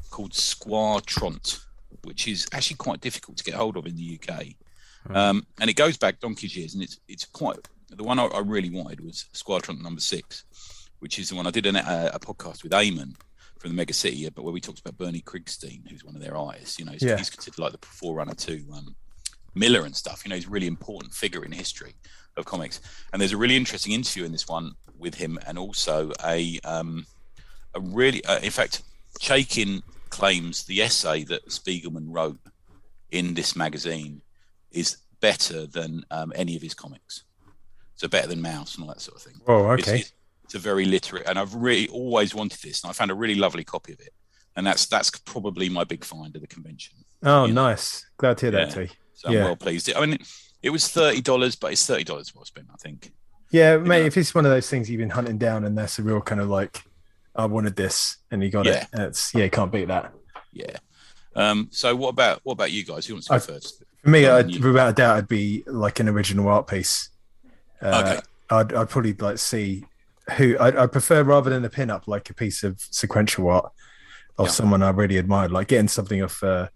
called 0.10 0.32
Squa 0.34 1.06
Tront, 1.06 1.60
which 2.04 2.28
is 2.28 2.48
actually 2.54 2.78
quite 2.78 3.02
difficult 3.02 3.38
to 3.38 3.44
get 3.44 3.56
hold 3.56 3.78
of 3.78 3.86
in 3.86 3.96
the 3.96 4.20
UK, 4.22 4.46
um, 5.16 5.46
and 5.62 5.70
it 5.70 5.76
goes 5.76 5.98
back 5.98 6.20
donkey's 6.20 6.56
years, 6.56 6.74
and 6.74 6.84
it's 6.84 7.00
it's 7.08 7.26
quite 7.26 7.58
the 7.90 8.04
one 8.04 8.20
I, 8.20 8.26
I 8.26 8.40
really 8.40 8.70
wanted 8.70 9.00
was 9.02 9.26
Squa 9.34 9.62
Tront 9.62 9.82
number 9.82 10.02
six, 10.02 10.44
which 11.00 11.20
is 11.20 11.30
the 11.30 11.36
one 11.36 11.48
I 11.48 11.52
did 11.52 11.66
an, 11.66 11.76
a, 11.78 12.12
a 12.14 12.20
podcast 12.20 12.64
with 12.64 12.74
Eamon 12.74 13.16
from 13.60 13.72
the 13.72 13.76
Mega 13.76 13.94
City, 13.94 14.30
but 14.30 14.44
where 14.44 14.54
we 14.54 14.62
talked 14.62 14.80
about 14.80 14.98
Bernie 14.98 15.22
Krigstein, 15.22 15.88
who's 15.90 16.04
one 16.04 16.16
of 16.16 16.22
their 16.22 16.36
artists. 16.38 16.78
You 16.78 16.86
know, 16.86 16.92
he's, 16.92 17.02
Yeah. 17.02 17.18
he's 17.18 17.30
considered 17.30 17.58
like 17.60 17.72
the 17.72 17.80
forerunner 17.88 18.36
to 18.36 18.64
um, 18.74 18.96
Miller 19.56 19.86
and 19.86 19.96
stuff. 19.96 20.22
You 20.24 20.30
know, 20.30 20.36
he's 20.36 20.46
a 20.46 20.50
really 20.50 20.68
important 20.68 21.14
figure 21.14 21.44
in 21.44 21.52
history 21.52 21.96
of 22.36 22.46
comics. 22.46 22.82
And 23.12 23.20
there's 23.22 23.32
a 23.32 23.38
really 23.38 23.56
interesting 23.56 23.94
interview 23.94 24.26
in 24.26 24.32
this 24.32 24.48
one 24.48 24.74
with 25.00 25.16
him, 25.16 25.40
and 25.48 25.58
also 25.58 26.12
a 26.24 26.60
um, 26.66 27.06
a 27.08 27.17
really, 27.82 28.24
uh, 28.26 28.40
in 28.40 28.52
fact, 28.52 28.84
Chaykin 29.20 29.82
claims 30.10 30.64
the 30.66 30.82
essay 30.82 31.24
that 31.26 31.48
Spiegelman 31.50 32.06
wrote 32.08 32.40
in 33.12 33.34
this 33.34 33.56
magazine 33.56 34.22
is 34.72 34.98
better 35.20 35.66
than 35.66 36.04
um, 36.12 36.32
any 36.36 36.56
of 36.56 36.62
his 36.62 36.74
comics. 36.74 37.24
So 37.96 38.08
better 38.08 38.28
than 38.28 38.42
Maus 38.42 38.76
and 38.76 38.84
all 38.84 38.90
that 38.90 39.02
sort 39.02 39.18
of 39.18 39.24
thing. 39.24 39.42
Oh, 39.48 39.66
okay. 39.72 40.00
It's, 40.00 40.14
it's 40.44 40.56
a 40.56 40.60
very 40.60 40.86
literate, 40.86 41.28
and 41.28 41.38
I've 41.38 41.56
really 41.56 41.88
always 41.90 42.34
wanted 42.36 42.62
this, 42.62 42.84
and 42.84 42.90
I 42.90 42.94
found 42.94 43.12
a 43.12 43.16
really 43.16 43.36
lovely 43.36 43.64
copy 43.64 43.94
of 43.94 44.00
it, 44.00 44.14
and 44.56 44.66
that's 44.66 44.86
that's 44.86 45.10
probably 45.10 45.68
my 45.68 45.84
big 45.84 46.06
find 46.06 46.34
of 46.36 46.42
the 46.42 46.48
convention. 46.48 46.96
Oh, 47.24 47.46
you 47.46 47.54
know. 47.54 47.70
nice. 47.70 48.06
Glad 48.18 48.38
to 48.38 48.46
hear 48.46 48.52
that, 48.52 48.76
Yeah. 48.76 48.86
T. 48.86 48.92
So 49.14 49.30
I'm 49.30 49.36
well 49.36 49.56
pleased. 49.56 49.92
I 49.94 50.00
mean, 50.02 50.14
it, 50.14 50.22
it 50.62 50.70
was 50.70 50.88
thirty 50.88 51.22
dollars, 51.22 51.56
but 51.56 51.72
it's 51.74 51.86
thirty 51.86 52.04
dollars 52.04 52.34
well 52.34 52.46
spent, 52.46 52.68
I 52.72 52.78
think. 52.78 53.12
Yeah, 53.52 53.78
mate. 53.78 54.02
know. 54.02 54.06
If 54.06 54.16
it's 54.16 54.34
one 54.36 54.46
of 54.46 54.52
those 54.52 54.70
things 54.70 54.90
you've 54.90 55.00
been 55.00 55.10
hunting 55.10 55.38
down, 55.38 55.66
and 55.66 55.78
that's 55.78 56.00
a 56.00 56.04
real 56.04 56.22
kind 56.22 56.40
of 56.40 56.50
like, 56.50 56.84
I 57.38 57.46
wanted 57.46 57.76
this, 57.76 58.18
and 58.32 58.42
he 58.42 58.50
got 58.50 58.66
Yeah. 58.66 58.84
it. 58.94 59.00
It's 59.00 59.34
yeah, 59.34 59.44
you 59.46 59.50
can't 59.50 59.72
beat 59.72 59.88
that. 59.90 60.12
Yeah. 60.52 60.78
Um, 61.36 61.68
so 61.72 61.96
what 61.96 62.10
about 62.10 62.40
what 62.44 62.54
about 62.54 62.72
you 62.72 62.84
guys? 62.84 63.06
Who 63.06 63.14
wants 63.14 63.28
to 63.28 63.32
go 63.32 63.36
I- 63.36 63.40
first? 63.40 63.84
For 64.04 64.10
me, 64.10 64.26
I'd, 64.28 64.50
you- 64.52 64.62
without 64.62 64.90
a 64.90 64.94
doubt, 64.94 65.18
it'd 65.18 65.28
be 65.30 65.64
like 65.68 66.00
an 66.00 66.08
original 66.10 66.48
art 66.48 66.68
piece. 66.68 67.10
Uh, 67.82 68.04
Okay. 68.06 68.20
I'd, 68.50 68.74
I'd 68.74 68.90
probably 68.90 69.14
like 69.14 69.38
see 69.38 69.84
who 70.38 70.58
I'd, 70.60 70.76
I'd 70.76 70.92
prefer 70.92 71.24
rather 71.24 71.50
than 71.50 71.66
a 71.66 71.70
pin 71.70 71.90
up, 71.90 72.08
like 72.08 72.30
a 72.30 72.34
piece 72.34 72.64
of 72.64 72.80
sequential 72.80 73.50
art 73.50 73.72
of 74.38 74.46
Yeah. 74.48 74.52
someone 74.52 74.82
I 74.82 74.90
really 74.90 75.18
admired, 75.18 75.52
like 75.52 75.68
getting 75.68 75.88
something 75.90 76.22
of 76.22 76.42
uh, 76.42 76.68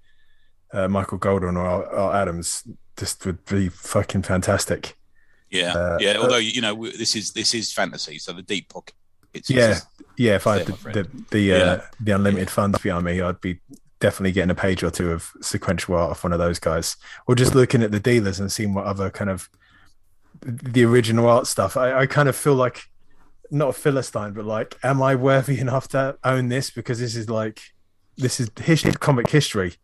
uh, 0.73 0.87
Michael 0.89 1.17
Golden 1.17 1.57
or 1.57 2.13
Adams. 2.13 2.63
Just 2.97 3.25
would 3.25 3.43
be 3.45 3.69
fucking 3.69 4.23
fantastic. 4.23 4.97
Yeah, 5.49 5.73
uh, 5.73 5.97
yeah. 5.99 6.17
Although 6.17 6.37
you 6.37 6.61
know 6.61 6.75
we- 6.75 6.95
this 6.95 7.15
is 7.15 7.31
this 7.31 7.53
is 7.55 7.71
fantasy, 7.73 8.19
so 8.19 8.33
the 8.33 8.41
deep 8.43 8.69
pocket. 8.69 8.95
It's, 9.33 9.49
Yeah. 9.49 9.79
Yeah, 10.17 10.35
if 10.35 10.45
I 10.45 10.59
had 10.59 10.67
the 10.67 10.73
the, 10.91 11.09
the, 11.31 11.53
uh, 11.53 11.57
Yeah. 11.57 11.81
the 11.99 12.11
unlimited 12.11 12.49
funds 12.49 12.79
behind 12.79 13.05
me, 13.05 13.21
I'd 13.21 13.41
be 13.41 13.59
definitely 13.99 14.31
getting 14.33 14.51
a 14.51 14.55
page 14.55 14.83
or 14.83 14.91
two 14.91 15.11
of 15.11 15.31
sequential 15.41 15.95
art 15.95 16.11
off 16.11 16.23
one 16.23 16.33
of 16.33 16.39
those 16.39 16.59
guys, 16.59 16.97
or 17.27 17.35
just 17.35 17.55
looking 17.55 17.81
at 17.81 17.91
the 17.91 17.99
dealers 17.99 18.39
and 18.39 18.51
seeing 18.51 18.73
what 18.73 18.85
other 18.85 19.09
kind 19.09 19.29
of 19.29 19.49
the 20.41 20.83
original 20.83 21.27
art 21.27 21.47
stuff. 21.47 21.77
I, 21.77 21.99
I 21.99 22.05
kind 22.07 22.27
of 22.27 22.35
feel 22.35 22.55
like 22.55 22.83
not 23.51 23.69
a 23.69 23.73
philistine, 23.73 24.33
but 24.33 24.45
like, 24.45 24.77
am 24.83 25.01
I 25.01 25.15
worthy 25.15 25.59
enough 25.59 25.87
to 25.89 26.17
own 26.23 26.49
this? 26.49 26.71
Because 26.71 26.99
this 26.99 27.15
is 27.15 27.29
like 27.29 27.61
this 28.17 28.39
is 28.39 28.49
history, 28.59 28.91
comic 28.93 29.29
history. 29.29 29.75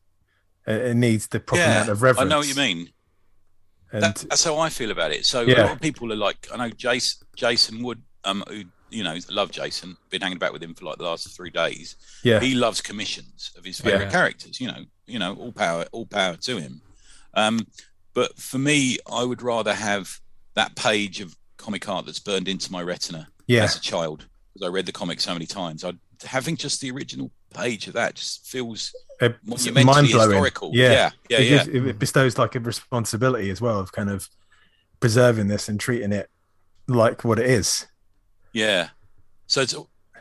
It, 0.65 0.97
needs 0.97 1.27
the 1.27 1.39
proper 1.39 1.61
yeah, 1.61 1.75
amount 1.77 1.89
of 1.89 2.01
reverence. 2.01 2.25
I 2.25 2.29
know 2.29 2.39
what 2.39 2.47
you 2.49 2.55
mean. 2.55 2.89
And 3.93 4.03
That, 4.03 4.25
that's 4.29 4.43
how 4.43 4.57
I 4.57 4.67
feel 4.67 4.91
about 4.91 5.11
it. 5.11 5.25
So 5.25 5.43
a 5.43 5.47
lot 5.47 5.71
of 5.71 5.79
people 5.79 6.11
are 6.11 6.17
like, 6.17 6.45
I 6.53 6.57
know 6.57 6.69
Jason, 6.69 7.25
Jason 7.37 7.81
Wood, 7.83 8.01
um, 8.25 8.43
who 8.49 8.65
you 8.89 9.03
know 9.03 9.17
love 9.29 9.51
Jason, 9.51 9.97
been 10.09 10.21
hanging 10.21 10.37
about 10.37 10.53
with 10.53 10.63
him 10.63 10.73
for 10.73 10.85
like 10.85 10.97
the 10.97 11.03
last 11.03 11.35
three 11.35 11.49
days. 11.49 11.95
yeah, 12.23 12.39
He 12.39 12.53
loves 12.55 12.81
commissions 12.81 13.51
of 13.57 13.63
his 13.65 13.79
favorite 13.79 14.05
Yeah. 14.05 14.11
characters. 14.11 14.59
You 14.61 14.67
know, 14.67 14.83
you 15.05 15.19
know, 15.19 15.35
all 15.35 15.51
power, 15.51 15.85
all 15.91 16.05
power 16.05 16.35
to 16.37 16.57
him. 16.57 16.81
Um, 17.33 17.67
but 18.13 18.37
for 18.37 18.57
me, 18.57 18.97
I 19.11 19.23
would 19.23 19.41
rather 19.41 19.73
have 19.73 20.19
that 20.55 20.75
page 20.75 21.19
of 21.21 21.35
comic 21.57 21.87
art 21.87 22.05
that's 22.05 22.19
burned 22.19 22.47
into 22.47 22.71
my 22.71 22.81
retina 22.81 23.27
yeah, 23.47 23.63
as 23.63 23.75
a 23.75 23.81
child 23.81 24.25
because 24.53 24.67
I 24.67 24.71
read 24.71 24.85
the 24.85 24.91
comic 24.91 25.19
so 25.21 25.33
many 25.33 25.45
times. 25.45 25.83
I'd, 25.83 25.99
having 26.23 26.55
just 26.57 26.81
the 26.81 26.89
original 26.91 27.29
page 27.53 27.87
of 27.87 27.93
that 27.93 28.15
just 28.15 28.47
feels 28.47 28.91
it's 29.21 29.71
mind 29.71 30.09
blowing. 30.09 30.29
historical. 30.31 30.71
Yeah, 30.73 30.91
yeah, 30.91 31.11
yeah. 31.29 31.37
it, 31.37 31.43
yeah. 31.43 31.63
gives, 31.65 31.87
it 31.89 31.99
bestows 31.99 32.37
like 32.39 32.55
a 32.55 32.59
responsibility 32.59 33.49
as 33.51 33.61
well 33.61 33.79
of 33.79 33.91
kind 33.91 34.09
of 34.09 34.27
preserving 34.99 35.47
this 35.47 35.69
and 35.69 35.79
treating 35.79 36.11
it 36.11 36.29
like 36.87 37.23
what 37.23 37.37
it 37.39 37.45
is. 37.47 37.85
Yeah. 38.57 38.89
So 39.45 39.61
it's 39.61 39.73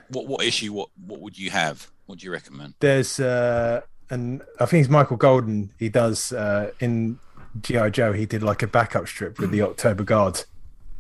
what 0.09 0.27
what 0.27 0.45
issue 0.45 0.73
what 0.73 0.91
what 1.07 1.21
would 1.21 1.39
you 1.39 1.51
have? 1.51 1.91
What 2.07 2.19
do 2.19 2.27
you 2.27 2.33
recommend? 2.33 2.75
There's 2.81 3.19
uh 3.19 3.81
and 4.11 4.43
I 4.61 4.67
think 4.67 4.83
it's 4.83 4.91
Michael 4.91 5.17
Golden. 5.17 5.73
He 5.79 5.89
does 5.89 6.33
uh 6.33 6.71
in 6.81 7.19
GI 7.63 7.91
Joe. 7.93 8.13
He 8.13 8.27
did 8.27 8.43
like 8.43 8.63
a 8.63 8.67
backup 8.67 9.09
strip 9.09 9.39
with 9.39 9.51
the 9.51 9.63
October 9.63 10.05
Guard, 10.05 10.45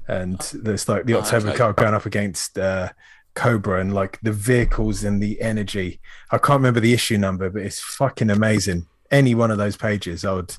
and 0.08 0.38
there's 0.54 0.88
like 0.88 1.04
the 1.04 1.14
Oh, 1.14 1.20
October 1.20 1.48
okay. 1.48 1.58
Guard 1.58 1.76
going 1.76 1.94
up 1.94 2.06
against 2.06 2.58
uh, 2.58 2.88
Cobra 3.34 3.80
and 3.82 3.92
like 3.94 4.18
the 4.22 4.32
vehicles 4.32 5.04
and 5.04 5.22
the 5.22 5.40
energy. 5.42 6.00
I 6.30 6.38
can't 6.38 6.58
remember 6.60 6.80
the 6.80 6.94
issue 6.94 7.18
number, 7.18 7.50
but 7.50 7.60
it's 7.62 7.80
fucking 7.80 8.30
amazing. 8.30 8.86
Any 9.10 9.34
one 9.34 9.50
of 9.50 9.58
those 9.58 9.76
pages, 9.76 10.24
I 10.24 10.32
would 10.32 10.56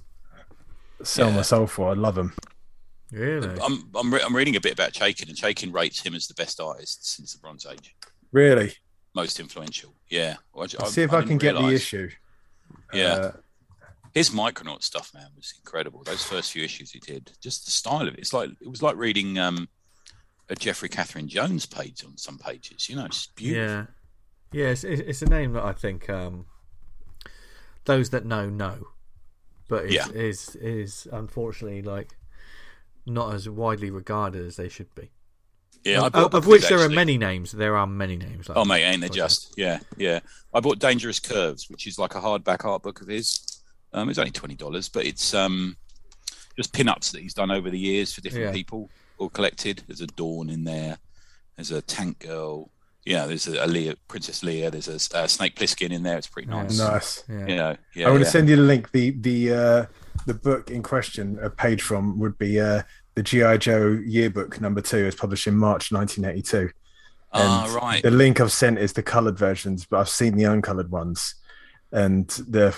sell 1.04 1.30
Yeah. 1.30 1.38
my 1.38 1.42
soul 1.42 1.66
for. 1.68 1.90
I 1.90 1.94
love 1.96 2.14
them. 2.16 2.34
Really? 3.12 3.50
I'm 3.62 3.90
I'm, 3.96 4.14
re- 4.14 4.22
I'm 4.24 4.36
reading 4.36 4.56
a 4.56 4.62
bit 4.62 4.74
about 4.74 4.92
Chaykin, 4.92 5.30
and 5.30 5.38
Chaykin 5.38 5.74
rates 5.74 6.02
him 6.02 6.14
as 6.14 6.28
the 6.28 6.34
best 6.34 6.60
artist 6.60 7.10
since 7.16 7.34
the 7.34 7.40
Bronze 7.40 7.66
Age, 7.66 7.96
Really, 8.32 8.74
most 9.16 9.40
influential. 9.40 9.94
Yeah. 10.10 10.36
Well, 10.54 10.68
I, 10.80 10.88
see 10.88 11.04
if 11.04 11.14
I, 11.14 11.18
didn't 11.22 11.30
can 11.30 11.38
get 11.38 11.56
the 11.56 11.68
issue. 11.70 12.10
Yeah. 12.94 13.14
Uh, 13.14 13.32
His 14.14 14.32
Micronaut 14.32 14.84
stuff, 14.84 15.12
man, 15.14 15.28
was 15.36 15.54
incredible. 15.58 16.04
Those 16.04 16.24
first 16.24 16.52
few 16.52 16.64
issues 16.64 16.92
he 16.92 17.00
did, 17.00 17.32
just 17.42 17.66
the 17.66 17.72
style 17.72 18.08
of 18.08 18.14
it. 18.16 18.20
It's 18.20 18.34
like 18.34 18.50
it 18.62 18.68
was 18.70 18.82
like 18.82 18.96
reading 18.98 19.38
um, 19.38 19.70
a 20.50 20.56
Jeffrey 20.56 20.90
Catherine 20.90 21.28
Jones 21.30 21.66
page 21.66 22.04
on 22.04 22.18
some 22.18 22.38
pages. 22.38 22.90
You 22.90 22.98
know, 22.98 23.06
it's 23.06 23.28
beautiful. 23.28 23.64
Yeah, 23.68 23.86
yeah. 24.52 24.70
It's, 24.72 24.84
it's 24.84 25.02
it's 25.02 25.22
a 25.22 25.28
name 25.30 25.54
that 25.54 25.64
I 25.64 25.72
think 25.72 26.10
um, 26.10 26.46
those 27.86 28.10
that 28.10 28.26
know 28.26 28.50
know, 28.50 28.88
but 29.70 29.86
it's, 29.86 29.94
Yeah. 29.94 30.08
is 30.14 30.56
is 30.58 31.08
unfortunately 31.12 31.82
like 31.82 32.17
not 33.08 33.34
as 33.34 33.50
widely 33.50 33.90
regarded 33.90 34.46
as 34.46 34.56
they 34.58 34.70
should 34.70 34.94
be. 34.96 35.10
Yeah, 35.84 36.02
I 36.04 36.08
of, 36.08 36.14
bought 36.14 36.34
a 36.34 36.38
of 36.38 36.48
which 36.48 36.62
his, 36.62 36.70
there 36.70 36.80
are 36.80 36.90
many 36.90 37.18
names. 37.18 37.52
There 37.52 37.78
are 37.78 37.88
many 37.88 38.18
names. 38.18 38.50
Like 38.50 38.58
Oh 38.58 38.64
that. 38.64 38.70
mate, 38.70 38.84
ain't 38.84 39.02
they 39.02 39.10
just? 39.10 39.54
Yeah, 39.58 39.80
yeah. 39.98 40.20
I 40.54 40.60
bought 40.60 40.80
Dangerous 40.80 41.20
Curves, 41.20 41.70
which 41.70 41.88
is 41.88 41.98
like 41.98 42.16
a 42.16 42.20
hardback 42.20 42.66
art 42.66 42.84
book 42.84 43.02
of 43.02 43.08
his. 43.08 43.62
Um, 43.94 44.10
it's 44.10 44.20
only 44.20 44.32
twenty 44.32 44.56
dollars, 44.56 44.90
but 44.90 45.06
it's 45.06 45.34
um, 45.34 45.78
just 46.58 46.74
pin-ups 46.74 47.12
that 47.12 47.22
he's 47.22 47.34
done 47.34 47.52
over 47.52 47.70
the 47.70 47.80
years 47.80 48.14
for 48.14 48.22
different 48.22 48.48
Yeah. 48.48 48.52
people, 48.52 48.90
all 49.18 49.30
collected. 49.30 49.84
There's 49.88 50.02
a 50.02 50.08
Dawn 50.08 50.50
in 50.50 50.64
there. 50.66 50.98
There's 51.56 51.72
a 51.72 51.82
Tank 51.82 52.20
Girl. 52.20 52.70
Yeah, 53.06 53.26
there's 53.26 53.48
a, 53.48 53.64
a 53.64 53.68
Leah, 53.68 53.96
Princess 54.10 54.42
Leia. 54.42 54.70
There's 54.70 54.90
a, 54.90 55.18
uh 55.18 55.28
Snake 55.28 55.56
Plissken 55.56 55.92
in 55.92 56.04
there. 56.04 56.18
It's 56.18 56.28
pretty 56.28 56.50
Yeah. 56.50 56.64
nice. 56.64 56.78
nice. 56.80 57.24
Yeah. 57.30 57.48
You 57.48 57.56
know, 57.56 57.76
yeah. 57.96 58.06
I'm 58.08 58.12
going 58.12 58.20
to 58.20 58.26
yeah. 58.26 58.32
send 58.32 58.50
you 58.50 58.58
the 58.58 58.64
link. 58.64 58.92
The 58.92 59.12
the 59.12 59.54
uh, 59.54 59.86
the 60.26 60.34
book 60.34 60.70
in 60.72 60.84
question, 60.84 61.38
a 61.42 61.50
page 61.50 61.82
from, 61.82 62.20
would 62.20 62.38
be 62.38 62.60
uh, 62.60 62.84
the 63.16 63.24
GI 63.24 63.58
Joe 63.60 64.00
yearbook 64.06 64.60
number 64.62 64.82
two, 64.82 64.98
is 65.06 65.16
published 65.16 65.48
in 65.48 65.56
March 65.58 65.92
1982. 65.92 66.72
Ah, 67.34 67.64
And 67.66 67.74
right. 67.74 68.04
The 68.04 68.12
link 68.12 68.40
I've 68.40 68.52
sent 68.52 68.80
is 68.80 68.94
the 68.94 69.04
coloured 69.04 69.38
versions, 69.38 69.86
but 69.86 70.00
I've 70.00 70.10
seen 70.10 70.36
the 70.38 70.46
uncolored 70.46 70.92
ones, 70.92 71.36
and 71.92 72.28
the 72.30 72.76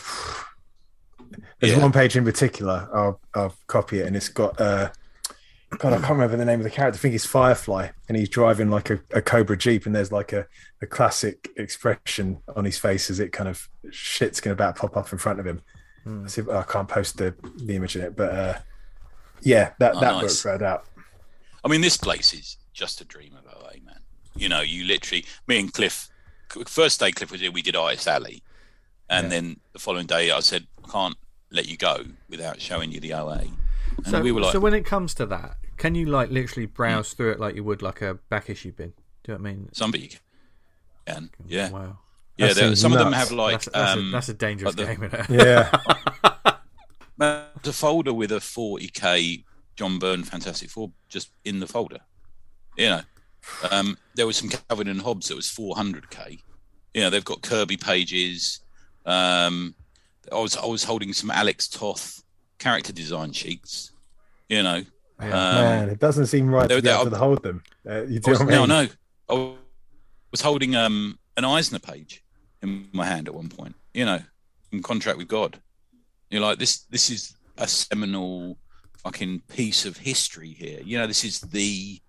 there's 1.59 1.73
Yeah. 1.73 1.79
one 1.81 1.91
page 1.91 2.15
in 2.15 2.23
particular. 2.25 2.89
I'll 2.93 3.19
I'll 3.35 3.55
copy 3.67 3.99
it, 3.99 4.07
and 4.07 4.15
it's 4.15 4.29
got 4.29 4.59
uh, 4.59 4.89
God, 5.77 5.93
I 5.93 5.97
can't 5.97 6.09
remember 6.11 6.35
the 6.35 6.45
name 6.45 6.59
of 6.59 6.63
the 6.63 6.69
character. 6.71 6.97
I 6.97 6.99
think 6.99 7.11
he's 7.11 7.25
Firefly, 7.27 7.89
and 8.07 8.17
he's 8.17 8.29
driving 8.29 8.69
like 8.71 8.89
a, 8.89 8.99
a 9.13 9.21
Cobra 9.21 9.55
Jeep, 9.57 9.85
and 9.85 9.93
there's 9.95 10.11
like 10.11 10.33
a, 10.33 10.47
a 10.81 10.87
classic 10.87 11.49
expression 11.57 12.39
on 12.55 12.65
his 12.65 12.77
face 12.79 13.11
as 13.11 13.19
it 13.19 13.31
kind 13.31 13.47
of 13.47 13.69
shit's 13.91 14.41
going 14.41 14.55
to 14.55 14.61
about 14.63 14.75
pop 14.77 14.97
up 14.97 15.11
in 15.11 15.19
front 15.19 15.39
of 15.39 15.45
him. 15.45 15.61
Hmm. 16.09 16.25
I, 16.25 16.27
see, 16.27 16.41
I 16.51 16.63
can't 16.63 16.87
post 16.87 17.17
the, 17.17 17.35
the 17.57 17.75
image 17.75 17.95
in 17.95 18.01
it, 18.01 18.15
but 18.15 18.31
uh, 18.33 18.59
yeah, 19.41 19.71
that 19.79 19.95
Oh, 19.95 19.99
that 19.99 20.13
nice. 20.21 20.43
book 20.43 20.45
read 20.45 20.63
out. 20.63 20.85
I 21.63 21.67
mean, 21.67 21.81
this 21.81 21.97
place 21.97 22.33
is 22.33 22.57
just 22.73 23.01
a 23.01 23.05
dream 23.05 23.35
of 23.35 23.45
LA, 23.45 23.73
man. 23.85 23.99
You 24.35 24.49
know, 24.49 24.61
you 24.61 24.85
literally, 24.85 25.25
me 25.47 25.59
and 25.59 25.73
Cliff, 25.73 26.09
first 26.65 26.99
day 26.99 27.11
Cliff 27.11 27.31
was 27.31 27.41
here, 27.41 27.51
we 27.51 27.61
did 27.61 27.75
Artist 27.75 28.07
Alley. 28.07 28.41
And 29.09 29.25
Yeah. 29.25 29.29
then 29.29 29.59
the 29.73 29.79
following 29.79 30.07
day, 30.07 30.31
I 30.31 30.39
said, 30.39 30.67
I 30.83 30.89
can't 30.89 31.17
let 31.51 31.67
you 31.67 31.77
go 31.77 32.05
without 32.29 32.61
showing 32.61 32.91
you 32.91 32.99
the 32.99 33.13
OA. 33.13 33.41
And 33.97 34.07
So, 34.07 34.21
we 34.21 34.31
were 34.31 34.41
like, 34.41 34.53
so 34.53 34.59
when 34.59 34.73
it 34.73 34.85
comes 34.85 35.13
to 35.15 35.25
that, 35.27 35.57
can 35.77 35.95
you 35.95 36.05
like 36.05 36.29
literally 36.29 36.65
browse 36.67 37.13
through 37.13 37.31
it 37.31 37.39
like 37.39 37.55
you 37.55 37.63
would 37.63 37.81
like 37.81 38.01
a 38.01 38.15
back 38.29 38.49
issue 38.49 38.71
bin? 38.71 38.93
Do 39.23 39.31
you 39.33 39.37
know 39.37 39.43
what 39.43 39.49
I 39.49 39.53
mean? 39.53 39.69
somebody 39.73 40.11
can. 41.05 41.29
Yeah. 41.45 41.69
Wow. 41.71 41.97
Yeah, 42.39 42.47
That 42.47 42.55
there- 42.55 42.67
seems 42.69 42.79
some 42.81 42.93
of 42.93 42.99
them 42.99 43.11
have 43.11 43.31
like 43.31 43.53
that's, 43.53 43.65
that's, 43.73 43.91
um, 43.97 44.07
a, 44.07 44.11
that's 44.11 44.29
a 44.29 44.33
dangerous 44.33 44.77
like 44.77 44.87
the- 44.87 44.95
game, 44.95 45.03
isn't 45.03 45.29
it? 45.41 45.45
Yeah. 45.45 46.55
a 47.19 47.73
folder 47.73 48.13
with 48.13 48.31
a 48.31 48.35
40k 48.39 49.43
John 49.75 49.99
Byrne 49.99 50.23
Fantastic 50.23 50.69
Four 50.69 50.91
just 51.09 51.31
in 51.43 51.59
the 51.59 51.67
folder. 51.67 51.99
You 52.77 52.89
know, 52.89 53.01
um, 53.71 53.97
there 54.15 54.25
was 54.25 54.37
some 54.37 54.49
Calvin 54.49 54.87
and 54.87 55.01
Hobbes 55.01 55.27
that 55.27 55.35
was 55.35 55.47
400k. 55.47 56.39
You 56.93 57.01
know, 57.01 57.09
they've 57.09 57.25
got 57.25 57.41
Kirby 57.41 57.77
pages. 57.77 58.61
Um, 59.05 59.75
I 60.31 60.39
was 60.39 60.55
I 60.55 60.65
was 60.65 60.83
holding 60.83 61.11
some 61.13 61.29
Alex 61.31 61.67
Toth 61.67 62.23
character 62.57 62.93
design 62.93 63.31
sheets. 63.33 63.91
You 64.47 64.63
know, 64.63 64.83
Yeah. 65.21 65.25
um, 65.25 65.55
Man, 65.55 65.89
it 65.89 65.99
doesn't 65.99 66.27
seem 66.27 66.49
right 66.49 66.67
they're- 66.69 66.77
to 66.77 66.83
be 66.83 66.89
able 66.89 67.03
they're- 67.05 67.11
to 67.11 67.17
hold 67.17 67.43
them. 67.43 67.63
Uh, 67.87 68.03
you 68.03 68.21
I 68.25 68.29
was, 68.29 68.39
what 68.39 68.49
I 68.49 68.55
no, 68.55 68.65
no, 68.65 68.87
I 69.29 69.53
was 70.31 70.41
holding 70.41 70.75
um, 70.75 71.19
an 71.37 71.43
Eisner 71.45 71.79
page 71.79 72.23
in 72.61 72.87
my 72.91 73.05
hand 73.05 73.27
at 73.27 73.33
one 73.33 73.49
point. 73.49 73.75
You 73.93 74.05
know, 74.05 74.19
in 74.71 74.81
contract 74.81 75.17
with 75.17 75.27
God. 75.27 75.59
You're 76.29 76.41
like 76.41 76.59
this. 76.59 76.79
This 76.89 77.09
is 77.09 77.35
a 77.57 77.67
seminal 77.67 78.57
fucking 78.97 79.41
piece 79.47 79.85
of 79.85 79.97
history 79.97 80.51
here. 80.53 80.79
You 80.83 80.97
know, 80.97 81.07
this 81.07 81.23
is 81.23 81.41
the 81.41 81.99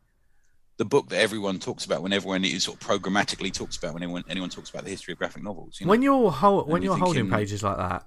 the 0.76 0.84
book 0.84 1.08
that 1.10 1.18
everyone 1.20 1.58
talks 1.58 1.84
about 1.84 2.02
when 2.02 2.12
everyone 2.12 2.44
is 2.44 2.64
sort 2.64 2.80
of 2.82 2.86
programmatically 2.88 3.52
talks 3.52 3.76
about 3.76 3.92
when 3.94 4.02
anyone 4.02 4.24
anyone 4.28 4.48
talks 4.50 4.70
about 4.70 4.84
the 4.84 4.90
history 4.90 5.12
of 5.12 5.18
graphic 5.18 5.42
novels. 5.42 5.78
You 5.80 5.86
know? 5.86 5.90
When 5.90 6.02
you're 6.02 6.30
hol- 6.30 6.64
when 6.64 6.82
you're 6.82 6.96
you're 6.96 7.04
holding 7.04 7.24
thinking- 7.24 7.38
pages 7.38 7.62
like 7.62 7.76
that, 7.76 8.06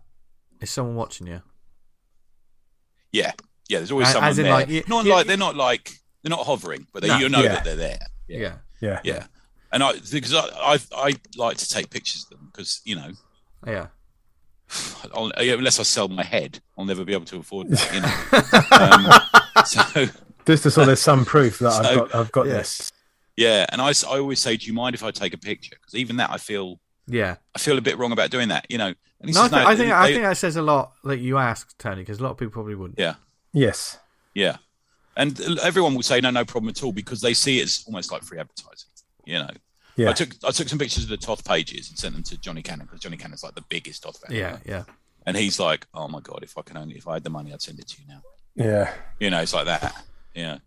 is 0.61 0.69
someone 0.71 0.95
watching 0.95 1.27
you? 1.27 1.41
yeah, 3.11 3.31
yeah. 3.69 3.79
There's 3.79 3.91
always 3.91 4.07
As- 4.07 4.13
someone 4.13 4.29
as 4.31 4.37
in, 4.39 4.43
there. 4.45 4.53
like, 4.53 4.69
you- 4.69 4.83
not 4.87 5.05
you- 5.05 5.11
like 5.11 5.27
they're 5.27 5.37
not 5.37 5.55
like 5.55 5.99
they're 6.21 6.29
not 6.29 6.45
hovering, 6.45 6.87
but 6.93 7.01
they, 7.01 7.09
No. 7.09 7.17
you 7.17 7.29
know 7.29 7.41
Yeah. 7.41 7.53
that 7.55 7.63
they're 7.63 7.75
there. 7.75 7.99
Yeah. 8.27 8.57
Yeah. 8.81 9.01
Yeah. 9.03 9.27
And 9.73 9.83
I 9.83 9.93
because 9.93 10.33
I, 10.33 10.45
I 10.73 10.79
I 10.95 11.13
like 11.35 11.57
to 11.57 11.67
take 11.69 11.89
pictures 11.89 12.23
of 12.23 12.37
them 12.37 12.49
because 12.51 12.81
you 12.85 12.95
know 12.95 13.11
Yeah. 13.67 13.87
I'll, 15.13 15.31
unless 15.37 15.79
I 15.79 15.83
sell 15.83 16.07
my 16.07 16.23
head, 16.23 16.59
I'll 16.77 16.85
never 16.85 17.03
be 17.03 17.13
able 17.13 17.25
to 17.25 17.37
afford 17.37 17.69
that. 17.69 17.93
You 17.93 18.01
know? 18.01 19.65
um, 19.65 19.65
so 19.65 20.05
Just 20.45 20.63
to 20.63 20.71
sort 20.71 20.89
of 20.89 20.99
some 20.99 21.23
proof 21.25 21.59
that 21.59 21.85
I've 21.85 21.95
got 21.97 22.15
I've 22.15 22.31
got 22.31 22.47
Yeah. 22.47 22.53
this. 22.53 22.91
yeah, 23.37 23.65
and 23.69 23.81
I, 23.81 23.89
I 24.09 24.19
always 24.19 24.39
say, 24.41 24.57
do 24.57 24.65
you 24.67 24.73
mind 24.73 24.93
if 24.93 25.01
I 25.03 25.09
take 25.11 25.33
a 25.33 25.37
picture? 25.37 25.75
Because 25.79 25.95
even 25.95 26.17
that, 26.17 26.29
I 26.31 26.37
feel 26.37 26.79
Yeah. 27.07 27.37
I 27.55 27.59
feel 27.59 27.77
a 27.77 27.81
bit 27.81 27.97
wrong 27.97 28.11
about 28.11 28.29
doing 28.29 28.49
that. 28.49 28.65
You 28.69 28.77
know, 28.77 28.87
and 29.21 29.29
he 29.29 29.31
No, 29.33 29.43
I, 29.43 29.47
says, 29.49 29.49
think 29.49 29.59
no, 29.59 29.65
I 29.65 29.75
think 29.75 29.91
I 29.93 30.07
think 30.11 30.23
that 30.23 30.37
says 30.37 30.55
a 30.57 30.61
lot 30.61 30.93
that 31.05 31.17
you 31.19 31.37
asked 31.37 31.79
Tony 31.79 32.01
because 32.01 32.19
a 32.19 32.23
lot 32.23 32.31
of 32.31 32.37
people 32.37 32.51
probably 32.51 32.75
wouldn't. 32.75 32.99
yeah, 32.99 33.15
Yes. 33.53 33.97
yeah, 34.35 34.57
and 35.15 35.39
everyone 35.61 35.95
will 35.95 36.03
say 36.03 36.19
no, 36.21 36.29
no 36.29 36.43
problem 36.45 36.69
at 36.69 36.83
all 36.83 36.91
because 36.91 37.21
they 37.21 37.33
see 37.33 37.59
it 37.59 37.63
as 37.63 37.83
almost 37.87 38.11
like 38.11 38.21
free 38.23 38.39
advertising. 38.39 38.89
You 39.25 39.39
know, 39.39 39.49
Yeah. 39.95 40.09
I 40.09 40.13
took 40.13 40.29
I 40.43 40.51
took 40.51 40.69
some 40.69 40.79
pictures 40.79 41.03
of 41.03 41.09
the 41.09 41.17
Toth 41.17 41.45
pages 41.45 41.89
and 41.89 41.97
sent 41.97 42.13
them 42.13 42.23
to 42.23 42.37
Johnny 42.37 42.61
Cannon 42.61 42.85
because 42.85 43.01
Johnny 43.01 43.17
Cannon's 43.17 43.43
like 43.43 43.55
the 43.55 43.65
biggest 43.69 44.03
Toth 44.03 44.19
fan. 44.19 44.35
Yeah. 44.35 44.47
ever. 44.47 44.61
Yeah. 44.65 44.83
and 45.25 45.37
he's 45.37 45.59
like, 45.59 45.85
oh 45.93 46.07
my 46.07 46.19
god, 46.19 46.39
if 46.43 46.57
I 46.57 46.61
can 46.61 46.77
only 46.77 46.95
if 46.95 47.07
I 47.07 47.13
had 47.13 47.23
the 47.23 47.29
money, 47.29 47.53
I'd 47.53 47.61
send 47.61 47.79
it 47.79 47.87
to 47.89 48.01
you 48.01 48.07
now. 48.07 48.21
Yeah. 48.55 48.93
You 49.19 49.29
know, 49.29 49.41
it's 49.41 49.53
like 49.53 49.65
that. 49.65 50.03
Yeah, 50.35 50.57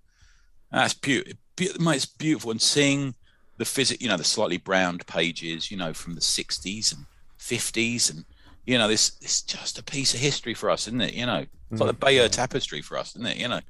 that's 0.71 0.95
beautiful. 0.95 1.35
Mate, 1.81 1.97
it's 1.97 2.07
beautiful, 2.07 2.51
and 2.51 2.61
seeing 2.61 3.14
the 3.57 3.64
physic, 3.64 4.01
you 4.03 4.09
know, 4.09 4.16
the 4.16 4.25
slightly 4.25 4.59
browned 4.59 5.07
pages, 5.07 5.71
you 5.71 5.77
know, 5.77 5.92
from 5.92 6.14
the 6.14 6.21
'60s 6.21 6.95
and 6.95 7.07
'50s, 7.38 8.11
and 8.11 8.25
you 8.64 8.79
know, 8.79 8.88
this 8.88 9.16
it's 9.21 9.42
just 9.42 9.79
a 9.79 9.83
piece 9.83 10.14
of 10.14 10.21
history 10.21 10.55
for 10.55 10.71
us, 10.71 10.87
isn't 10.87 11.01
it? 11.01 11.14
You 11.14 11.27
know, 11.27 11.47
it's 11.71 11.81
like 11.81 11.88
mm. 11.88 11.92
the 11.92 11.99
Bayeux 11.99 12.29
Tapestry 12.29 12.83
for 12.83 12.99
us, 12.99 13.16
isn't 13.16 13.27
it? 13.27 13.38
You 13.38 13.49
know, 13.49 13.61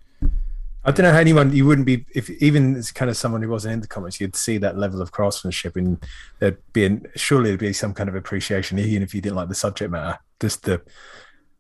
I 0.86 0.92
don't 0.92 1.02
know 1.04 1.12
how 1.12 1.18
anyone 1.18 1.54
you 1.54 1.66
wouldn't 1.66 1.86
be 1.86 2.06
if 2.14 2.30
even 2.30 2.76
as 2.76 2.92
kind 2.92 3.10
of 3.10 3.16
someone 3.16 3.42
who 3.42 3.48
wasn't 3.48 3.74
into 3.74 3.88
comics, 3.88 4.20
you'd 4.20 4.36
see 4.36 4.56
that 4.58 4.78
level 4.78 5.02
of 5.02 5.10
craftsmanship 5.10 5.74
and 5.76 5.98
there'd 6.38 6.58
be 6.72 6.84
an, 6.86 7.06
surely 7.16 7.50
there'd 7.50 7.60
be 7.60 7.72
some 7.72 7.92
kind 7.92 8.08
of 8.08 8.14
appreciation, 8.14 8.78
even 8.78 9.02
if 9.02 9.12
you 9.12 9.20
didn't 9.20 9.34
like 9.36 9.48
the 9.48 9.54
subject 9.54 9.90
matter. 9.90 10.18
Just 10.40 10.62
the 10.62 10.80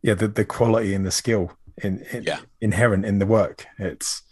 yeah, 0.02 0.14
the, 0.14 0.28
the 0.28 0.44
quality 0.44 0.94
and 0.94 1.04
the 1.04 1.10
skill 1.10 1.52
in, 1.82 2.04
in 2.12 2.22
Yeah. 2.22 2.38
inherent 2.60 3.04
in 3.04 3.18
the 3.18 3.26
work. 3.26 3.66
It's 3.78 4.22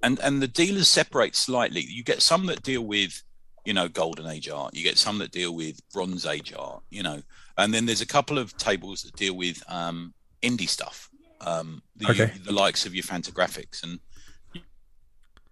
and 0.00 0.20
and 0.20 0.40
the 0.40 0.48
dealers 0.48 0.88
separate 0.88 1.34
slightly. 1.34 1.80
You 1.80 2.04
get 2.04 2.22
some 2.22 2.46
that 2.46 2.62
deal 2.62 2.82
with, 2.82 3.20
you 3.64 3.74
know, 3.74 3.88
golden 3.88 4.26
age 4.26 4.48
art. 4.48 4.76
You 4.76 4.84
get 4.84 4.98
some 4.98 5.18
that 5.18 5.32
deal 5.32 5.54
with 5.54 5.80
bronze 5.92 6.24
age 6.24 6.52
art. 6.56 6.82
You 6.90 7.02
know, 7.02 7.22
and 7.58 7.74
then 7.74 7.86
there's 7.86 8.00
a 8.00 8.06
couple 8.06 8.38
of 8.38 8.56
tables 8.56 9.02
that 9.02 9.16
deal 9.16 9.34
with 9.34 9.62
um, 9.68 10.14
indie 10.40 10.68
stuff. 10.68 11.08
Um, 11.44 11.82
the, 11.96 12.10
Okay. 12.10 12.32
the 12.44 12.52
likes 12.52 12.86
of 12.86 12.94
your 12.94 13.04
Fantagraphics, 13.04 13.82
and 13.82 13.98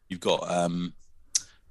you've 0.09 0.21
got 0.21 0.49
um, 0.51 0.93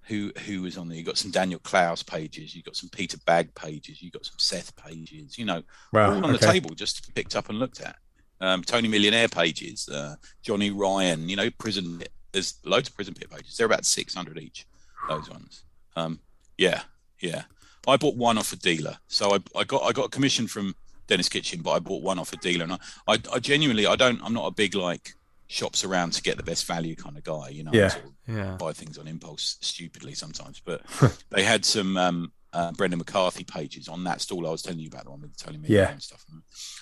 who 0.04 0.32
who 0.46 0.62
was 0.64 0.78
on 0.78 0.88
there. 0.88 0.98
You 0.98 1.04
have 1.04 1.08
got 1.08 1.18
some 1.18 1.32
Daniel 1.32 1.60
Clowes 1.60 2.04
pages. 2.04 2.54
You 2.54 2.60
have 2.60 2.66
got 2.66 2.76
some 2.76 2.90
Peter 2.90 3.18
Bagge 3.20 3.54
pages. 3.56 4.02
You 4.02 4.08
have 4.08 4.14
got 4.14 4.26
some 4.26 4.40
Seth 4.40 4.76
pages. 4.76 5.38
You 5.38 5.46
know, 5.46 5.64
wow. 5.94 6.14
all 6.14 6.26
on 6.26 6.34
the 6.34 6.40
table 6.40 6.72
just 6.76 7.14
picked 7.16 7.36
up 7.36 7.50
and 7.50 7.60
looked 7.60 7.82
at. 7.82 7.96
Um, 8.42 8.64
Tony 8.64 8.88
Millionaire 8.88 9.28
pages, 9.28 9.90
uh, 9.90 10.16
Johnny 10.42 10.72
Ryan, 10.72 11.28
you 11.28 11.36
know, 11.36 11.50
prison. 11.58 12.02
There's 12.32 12.56
loads 12.64 12.88
of 12.88 12.96
prison 12.96 13.14
pit 13.14 13.30
pages. 13.30 13.58
They're 13.58 13.66
about 13.66 13.86
six 13.86 14.14
hundred 14.14 14.38
each. 14.38 14.66
Those 15.08 15.30
ones. 15.30 15.64
Um, 15.96 16.20
yeah, 16.58 16.82
yeah. 17.20 17.44
I 17.88 17.98
bought 17.98 18.16
one 18.16 18.38
off 18.38 18.54
a 18.54 18.56
dealer, 18.56 18.98
so 19.08 19.34
I, 19.34 19.40
I 19.58 19.64
got 19.64 19.84
I 19.84 19.92
got 19.92 20.06
a 20.06 20.10
commission 20.10 20.48
from 20.48 20.76
Dennis 21.10 21.28
Kitchen, 21.28 21.62
but 21.62 21.72
I 21.72 21.80
bought 21.80 22.02
one 22.04 22.18
off 22.20 22.32
a 22.32 22.38
dealer, 22.38 22.64
and 22.64 22.74
I, 22.74 22.78
I, 23.08 23.18
I 23.34 23.40
genuinely 23.40 23.86
I 23.86 23.96
don't 23.98 24.22
I'm 24.24 24.34
not 24.34 24.48
a 24.48 24.52
big 24.52 24.76
like 24.76 25.14
shops 25.48 25.84
around 25.84 26.14
to 26.14 26.22
get 26.22 26.38
the 26.38 26.44
best 26.44 26.66
value 26.66 26.96
kind 26.96 27.18
of 27.18 27.24
guy, 27.24 27.50
you 27.50 27.64
know. 27.64 27.72
Yeah. 27.74 27.90
sort 27.90 28.06
of 28.06 28.12
Yeah. 28.28 28.56
buy 28.58 28.72
things 28.72 28.98
on 29.00 29.08
impulse 29.08 29.58
stupidly 29.62 30.14
sometimes, 30.14 30.62
but 30.64 30.82
they 31.32 31.44
had 31.44 31.66
some 31.66 31.98
um, 31.98 32.32
uh, 32.54 32.72
Brendan 32.74 33.00
McCarthy 33.00 33.44
pages 33.44 33.88
on 33.88 34.04
that 34.04 34.22
stall 34.22 34.48
I 34.48 34.52
was 34.52 34.62
telling 34.62 34.80
you 34.80 34.88
about, 34.88 35.06
the 35.06 35.10
one 35.12 35.22
with 35.22 35.36
Tony 35.38 35.58
Miller 35.58 35.74
Yeah. 35.74 35.90
and 35.92 36.02
stuff. 36.02 36.24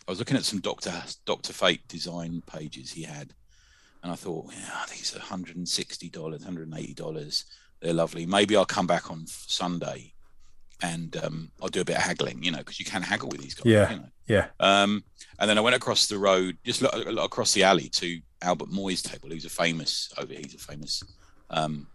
I 0.07 0.11
was 0.11 0.19
looking 0.19 0.35
at 0.37 0.43
some 0.45 0.59
Doctor 0.59 0.93
Doctor 1.25 1.53
Fate 1.53 1.87
design 1.87 2.43
pages 2.45 2.91
he 2.91 3.03
had, 3.03 3.33
and 4.03 4.11
I 4.11 4.15
thought, 4.15 4.51
yeah, 4.53 4.83
these 4.91 5.15
are 5.15 5.19
hundred 5.19 5.55
and 5.55 5.67
sixty 5.67 6.09
dollars, 6.09 6.43
hundred 6.43 6.67
and 6.67 6.77
eighty 6.77 6.93
dollars. 6.93 7.45
They're 7.79 7.93
lovely. 7.93 8.25
Maybe 8.25 8.55
I'll 8.57 8.65
come 8.65 8.87
back 8.87 9.09
on 9.11 9.27
Sunday, 9.27 10.13
and 10.81 11.15
um, 11.23 11.51
I'll 11.61 11.69
do 11.69 11.81
a 11.81 11.85
bit 11.85 11.95
of 11.97 12.01
haggling, 12.03 12.43
you 12.43 12.51
know, 12.51 12.57
because 12.59 12.79
you 12.79 12.85
can 12.85 13.01
haggle 13.01 13.29
with 13.29 13.39
these 13.41 13.53
guys. 13.53 13.65
Yeah. 13.65 13.91
You 13.91 13.97
know? 13.99 14.09
Yeah. 14.27 14.47
Um, 14.59 15.03
and 15.39 15.49
then 15.49 15.57
I 15.57 15.61
went 15.61 15.75
across 15.75 16.07
the 16.07 16.17
road, 16.17 16.57
just 16.65 16.81
look, 16.81 16.93
look 16.93 17.25
across 17.25 17.53
the 17.53 17.63
alley 17.63 17.89
to 17.89 18.19
Albert 18.41 18.69
Moy's 18.69 19.01
table. 19.01 19.29
He's 19.29 19.45
a 19.45 19.49
famous 19.49 20.11
over. 20.17 20.33
He's 20.33 20.55
a 20.55 20.57
famous 20.57 21.03
um, 21.49 21.87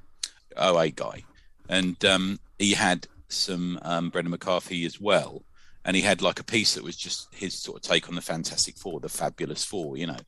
OA 0.56 0.90
guy, 0.90 1.24
and 1.68 2.02
um, 2.04 2.40
he 2.58 2.72
had 2.72 3.06
some 3.28 3.78
um, 3.82 4.10
Brendan 4.10 4.30
McCarthy 4.30 4.84
as 4.84 5.00
well. 5.00 5.42
And 5.84 5.96
he 5.96 6.02
had 6.02 6.22
like 6.22 6.38
a 6.38 6.44
piece 6.44 6.74
that 6.74 6.84
was 6.84 6.96
just 6.96 7.26
his 7.34 7.54
sort 7.54 7.76
of 7.78 7.82
take 7.82 8.08
on 8.08 8.14
the 8.14 8.20
Fantastic 8.20 8.76
Four, 8.76 9.00
the 9.00 9.08
Fabulous 9.08 9.64
Four, 9.64 9.96
you 9.96 10.06
know. 10.06 10.18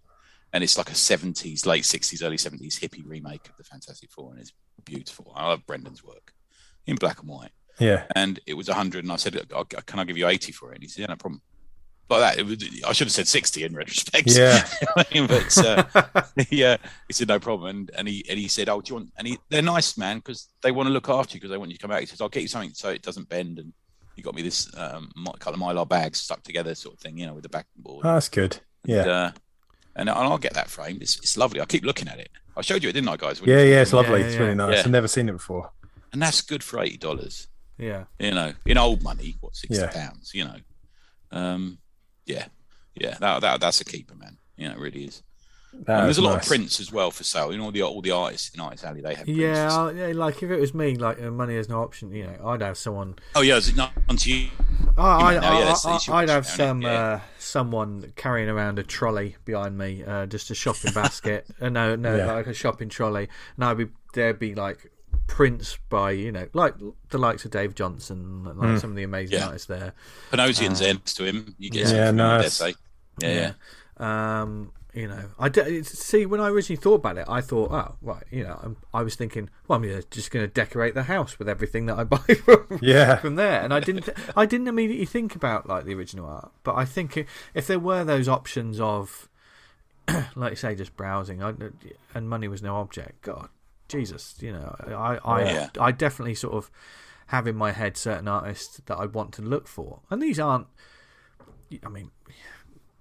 And 0.53 0.65
it's 0.65 0.77
like 0.77 0.91
a 0.91 0.95
'70s, 0.95 1.65
late 1.65 1.85
'60s, 1.85 2.25
early 2.25 2.37
'70s 2.37 2.81
hippie 2.81 3.07
remake 3.07 3.49
of 3.49 3.57
the 3.57 3.63
Fantastic 3.65 4.11
Four, 4.11 4.33
and 4.33 4.41
it's 4.41 4.53
beautiful. 4.85 5.33
I 5.37 5.49
love 5.49 5.65
Brendan's 5.67 6.03
work 6.03 6.33
in 6.87 6.97
black 6.97 7.21
and 7.21 7.29
white 7.29 7.53
Yeah. 7.79 8.05
and 8.15 8.41
it 8.47 8.55
was 8.55 8.69
100 8.69 9.05
and 9.05 9.13
i 9.13 9.17
said 9.17 9.41
"Oh, 9.55 9.65
can 9.65 9.99
i 9.99 10.05
give 10.05 10.19
you 10.19 10.29
80 10.29 10.53
for 10.53 10.71
it 10.71 10.75
and 10.75 10.83
he 10.83 10.89
said 10.91 11.01
yeah 11.01 11.07
no 11.07 11.17
problem 11.17 11.41
like 12.11 12.21
that 12.21 12.39
it 12.39 12.47
was, 12.47 12.63
i 12.87 12.93
should 12.93 13.07
have 13.07 13.13
said 13.13 13.27
60 13.27 13.65
in 13.65 13.75
retrospect 13.75 14.29
Yeah. 14.37 14.67
I 14.97 15.05
mean, 15.13 15.27
but 15.27 15.59
uh, 15.59 16.05
yeah 16.51 16.77
he 17.09 17.13
said 17.15 17.29
no 17.29 17.39
problem 17.41 17.71
and, 17.77 17.91
and 17.97 18.07
he 18.09 18.25
and 18.29 18.39
he 18.39 18.49
said 18.49 18.69
oh 18.69 18.81
do 18.81 18.91
you 18.91 18.95
want 18.97 19.13
and 19.17 19.27
he, 19.29 19.39
they're 19.49 19.63
nice 19.63 19.97
man 19.97 20.19
because 20.19 20.49
they 20.63 20.71
want 20.73 20.87
to 20.89 20.93
look 20.93 21.09
after 21.09 21.35
you 21.35 21.41
because 21.41 21.51
they 21.51 21.57
want 21.59 21.71
you 21.71 21.77
to 21.77 21.83
come 21.83 21.91
out 21.91 22.01
he 22.01 22.07
says 22.07 22.21
i'll 22.21 22.29
get 22.29 22.43
you 22.43 22.49
something 22.49 22.73
so 22.75 22.91
it 22.91 23.03
doesn't 23.03 23.29
bend 23.29 23.59
and 23.59 23.73
he 24.17 24.23
got 24.23 24.35
me 24.35 24.43
this 24.43 24.71
um 24.77 25.11
my- 25.17 25.33
couple 25.39 25.55
of 25.55 25.61
mylar 25.77 25.89
bags 25.89 26.21
stuck 26.21 26.43
together 26.43 26.75
sort 26.75 26.95
of 26.95 27.01
thing 27.01 27.17
you 27.19 27.27
know 27.27 27.35
with 27.35 27.43
the 27.43 27.49
backing 27.49 27.83
board 27.83 28.05
Oh, 28.07 28.15
that's 28.15 28.29
good. 28.29 28.59
Yeah. 28.85 29.33
and, 29.97 30.09
uh, 30.09 30.13
and 30.15 30.29
I'll 30.29 30.37
get 30.39 30.53
that 30.55 30.69
framed. 30.69 31.01
It's, 31.01 31.17
it's 31.19 31.37
lovely. 31.39 31.61
I 31.61 31.65
keep 31.65 31.85
looking 31.85 32.07
at 32.09 32.19
it. 32.19 32.29
I 32.57 32.61
showed 32.61 32.83
you 32.83 32.91
it, 32.91 32.93
didn't 32.93 33.09
I, 33.09 33.17
guys? 33.17 33.41
Yeah, 33.43 33.63
yeah, 33.63 33.81
it's 33.81 33.93
lovely. 33.95 34.21
Yeah, 34.21 34.27
it's 34.27 34.35
yeah. 34.35 34.41
really 34.43 34.55
nice. 34.55 34.75
Yeah. 34.75 34.81
I've 34.81 34.91
never 34.91 35.09
seen 35.09 35.29
it 35.31 35.33
before. 35.33 35.71
And 36.13 36.21
that's 36.21 36.43
good 36.43 36.63
for 36.63 36.81
eighty 36.81 36.99
dollars. 36.99 37.47
Yeah. 37.79 38.05
you 38.19 38.33
know, 38.33 38.53
in 38.67 38.77
old 38.77 39.03
money, 39.03 39.37
what 39.41 39.57
sixty 39.57 39.79
Yeah. 39.81 39.91
pounds, 39.91 40.33
you 40.35 40.45
know. 40.45 40.57
Um, 41.33 41.79
yeah, 42.27 42.47
yeah, 42.95 43.17
that, 43.21 43.41
that 43.41 43.61
that's 43.61 43.81
a 43.81 43.85
keeper, 43.85 44.15
man. 44.15 44.39
You 44.57 44.69
know, 44.69 44.75
it 44.75 44.79
really 44.81 45.05
is. 45.05 45.23
And 45.73 45.85
there's 46.07 46.19
a 46.19 46.23
lot 46.23 46.35
nice. 46.35 46.43
of 46.45 46.49
prints 46.49 46.79
as 46.79 46.93
well 46.93 47.11
for 47.11 47.25
sale. 47.25 47.51
You 47.51 47.59
know, 47.59 47.65
all 47.65 47.73
the 47.73 47.83
all 47.83 48.01
the 48.01 48.13
artists 48.13 48.55
in 48.55 48.61
Artist 48.61 48.85
Alley 48.85 49.01
they 49.01 49.15
have. 49.17 49.25
Prints 49.25 49.41
Yeah. 49.41 49.77
I- 49.77 49.91
yeah, 49.91 50.07
like 50.15 50.41
if 50.41 50.49
it 50.49 50.61
was 50.61 50.73
me, 50.73 50.95
like 50.95 51.21
uh, 51.21 51.33
money 51.33 51.57
is 51.57 51.69
no 51.69 51.83
option. 51.83 52.13
You 52.13 52.29
know, 52.29 52.47
I'd 52.47 52.63
have 52.63 52.79
someone. 52.79 53.17
Oh 53.35 53.41
yeah, 53.41 53.57
is 53.57 53.69
it 53.69 53.75
not 53.75 53.91
onto 54.09 54.31
you? 54.31 54.51
I, 54.97 55.33
You 55.33 55.39
I, 55.39 55.41
know, 55.41 55.41
yeah, 55.41 55.49
I, 55.49 55.59
that's- 55.63 55.83
that's 55.83 56.07
your 56.07 56.15
I, 56.17 56.21
would 56.21 56.29
have 56.29 56.47
some 56.47 56.83
yeah. 56.83 56.93
uh, 56.93 57.21
someone 57.41 58.13
carrying 58.15 58.49
around 58.49 58.79
a 58.79 58.85
trolley 58.85 59.35
behind 59.45 59.77
me, 59.77 60.05
uh, 60.05 60.27
just 60.27 60.49
a 60.53 60.55
shopping 60.55 60.93
basket. 60.95 61.47
uh, 61.61 61.69
no, 61.71 61.97
no, 61.97 62.17
Yeah. 62.19 62.33
like 62.33 62.47
a 62.47 62.55
shopping 62.55 62.89
trolley, 62.89 63.29
and 63.57 63.65
I'd 63.65 63.77
be 63.79 63.87
there'd 64.15 64.39
be 64.39 64.55
like 64.55 64.93
prints 65.27 65.79
by 65.89 66.11
you 66.13 66.31
know, 66.33 66.49
like 66.53 66.75
the 67.11 67.19
likes 67.19 67.45
of 67.45 67.51
Dave 67.51 67.75
Johnson, 67.75 68.45
like 68.45 68.55
Mm. 68.57 68.81
some 68.81 68.91
of 68.91 68.97
the 68.97 69.03
amazing 69.03 69.39
Yeah. 69.39 69.47
artists 69.47 69.67
there. 69.67 69.93
Panosian's 70.31 70.81
Uh, 70.81 70.85
there 70.85 70.95
next 70.95 71.15
to 71.15 71.25
him. 71.25 71.55
You 71.59 71.71
get 71.71 71.81
yeah. 71.81 71.87
something 71.87 72.19
Yeah, 72.19 72.27
I 72.27 72.29
dare 72.31 72.39
nice. 72.43 72.61
Yeah, 73.21 73.53
yeah. 73.99 74.41
Um, 74.43 74.73
you 74.93 75.09
know, 75.09 75.25
I 75.41 75.49
d- 75.49 75.83
see 75.83 76.25
when 76.25 76.41
I 76.41 76.49
originally 76.49 76.81
thought 76.81 76.95
about 76.97 77.19
it, 77.19 77.25
I 77.29 77.41
thought, 77.41 77.73
oh, 77.73 77.97
right, 78.01 78.23
you 78.31 78.45
know, 78.45 78.61
I'm, 78.63 78.77
i 78.93 79.03
was 79.03 79.17
thinking, 79.17 79.51
well, 79.67 79.83
I'm 79.83 80.03
just 80.11 80.31
going 80.31 80.45
to 80.47 80.53
decorate 80.53 80.95
the 80.95 81.05
house 81.05 81.37
with 81.39 81.49
everything 81.49 81.87
that 81.87 81.99
I 81.99 82.05
buy 82.17 82.19
from 82.19 82.79
yeah. 82.81 83.17
from 83.17 83.35
there, 83.35 83.61
and 83.61 83.75
I 83.75 83.81
didn't, 83.81 84.09
I 84.37 84.47
didn't 84.47 84.69
immediately 84.69 85.07
think 85.07 85.35
about 85.35 85.69
like 85.69 85.85
the 85.85 85.95
original 85.95 86.27
art, 86.27 86.53
but 86.63 86.77
I 86.77 86.85
think 86.85 87.27
if 87.55 87.67
there 87.67 87.81
were 87.81 88.05
those 88.05 88.29
options 88.29 88.79
of, 88.79 89.29
like 90.37 90.51
you 90.51 90.57
say, 90.57 90.77
just 90.77 90.97
browsing, 90.97 91.43
I, 91.43 91.55
and 92.15 92.29
money 92.29 92.47
was 92.47 92.63
no 92.63 92.77
object, 92.77 93.23
God, 93.23 93.49
Jesus, 93.89 94.35
you 94.41 94.53
know, 94.53 94.75
I, 94.89 95.19
I, 95.25 95.45
Yeah. 95.45 95.69
I 95.81 95.93
definitely 95.93 96.35
sort 96.35 96.55
of 96.55 96.71
have 97.29 97.47
in 97.47 97.57
my 97.57 97.73
head 97.73 97.97
certain 97.97 98.29
artists 98.29 98.81
that 98.87 98.97
I 98.97 99.07
want 99.07 99.33
to 99.35 99.43
look 99.43 99.67
for, 99.67 100.01
and 100.11 100.23
these 100.23 100.39
aren't. 100.39 100.67
I 101.85 101.89
mean, 101.89 102.11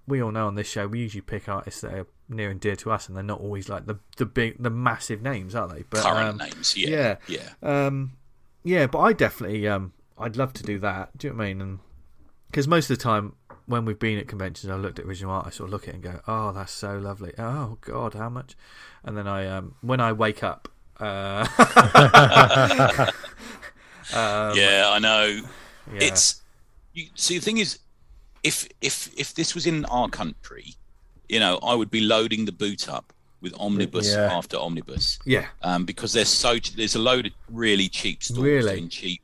we 0.06 0.22
all 0.22 0.32
know 0.32 0.46
on 0.46 0.54
this 0.54 0.68
show 0.68 0.86
we 0.86 1.00
usually 1.00 1.20
pick 1.20 1.48
artists 1.48 1.80
that 1.82 1.92
are 1.92 2.06
near 2.28 2.50
and 2.50 2.60
dear 2.60 2.76
to 2.76 2.90
us, 2.90 3.08
and 3.08 3.16
they're 3.16 3.22
not 3.22 3.40
always 3.40 3.68
like 3.68 3.86
the 3.86 3.98
the 4.16 4.26
big, 4.26 4.62
the 4.62 4.70
massive 4.70 5.22
names, 5.22 5.54
are 5.54 5.68
they? 5.68 5.84
But 5.88 6.02
Current 6.02 6.40
um, 6.40 6.48
names, 6.48 6.76
yeah, 6.76 7.16
yeah. 7.28 7.50
yeah. 7.62 7.86
um, 7.86 8.12
yeah, 8.62 8.86
but 8.86 8.98
I 9.00 9.12
definitely, 9.12 9.68
um, 9.68 9.92
I'd 10.18 10.36
love 10.36 10.52
to 10.54 10.62
do 10.62 10.78
that. 10.80 11.16
Do 11.18 11.26
you 11.26 11.32
know 11.32 11.38
what 11.38 11.44
I 11.44 11.48
mean? 11.48 11.60
And 11.60 11.78
because 12.50 12.66
most 12.66 12.90
of 12.90 12.96
the 12.96 13.02
time 13.02 13.34
when 13.66 13.84
we've 13.84 13.98
been 13.98 14.18
at 14.18 14.28
conventions, 14.28 14.70
I 14.70 14.76
looked 14.76 14.98
at 14.98 15.06
original 15.06 15.32
art, 15.32 15.46
I 15.46 15.50
sort 15.50 15.68
of 15.68 15.72
look 15.72 15.82
at 15.84 15.90
it 15.90 15.94
and 15.94 16.02
go, 16.02 16.20
"Oh, 16.26 16.52
that's 16.52 16.72
so 16.72 16.98
lovely. 16.98 17.32
Oh 17.38 17.78
God, 17.80 18.14
how 18.14 18.28
much?" 18.28 18.56
And 19.04 19.16
then 19.16 19.26
I, 19.26 19.46
um, 19.46 19.74
when 19.80 20.00
I 20.00 20.12
wake 20.12 20.42
up, 20.42 20.68
uh, 21.00 21.46
um, 24.14 24.56
yeah, 24.56 24.86
I 24.88 24.98
know. 25.00 25.26
yeah, 25.92 25.98
It's 26.02 26.42
you 26.92 27.06
see 27.14 27.38
the 27.38 27.44
thing 27.44 27.58
is, 27.58 27.78
if 28.42 28.68
if 28.80 29.10
if 29.16 29.34
this 29.34 29.54
was 29.54 29.66
in 29.66 29.84
our 29.86 30.08
country, 30.08 30.74
you 31.28 31.40
know, 31.40 31.58
I 31.62 31.74
would 31.74 31.90
be 31.90 32.00
loading 32.00 32.44
the 32.44 32.52
boot 32.52 32.88
up 32.88 33.12
with 33.40 33.54
omnibus 33.58 34.12
Yeah. 34.12 34.32
after 34.32 34.56
omnibus, 34.56 35.18
yeah. 35.26 35.46
um, 35.62 35.84
because 35.84 36.12
there's 36.12 36.28
so 36.28 36.56
there's 36.76 36.94
a 36.94 36.98
load 37.00 37.26
of 37.26 37.32
really 37.50 37.88
cheap 37.88 38.22
stores 38.22 38.40
Really? 38.42 38.70
doing 38.72 38.88
cheap 38.88 39.20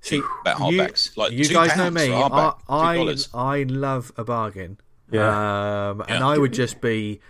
See, 0.00 0.20
about 0.42 0.58
you, 0.70 0.78
hardbacks. 0.80 1.16
Like 1.16 1.32
you 1.32 1.48
guys 1.48 1.76
know 1.76 1.90
me. 1.90 2.12
I, 2.12 2.52
I, 2.68 3.16
I 3.34 3.62
love 3.64 4.12
a 4.16 4.22
bargain. 4.24 4.78
Yeah. 5.10 5.90
Um, 5.90 6.00
and 6.02 6.20
Yeah. 6.20 6.26
I 6.28 6.36
would 6.38 6.52
just 6.52 6.80
be, 6.80 7.20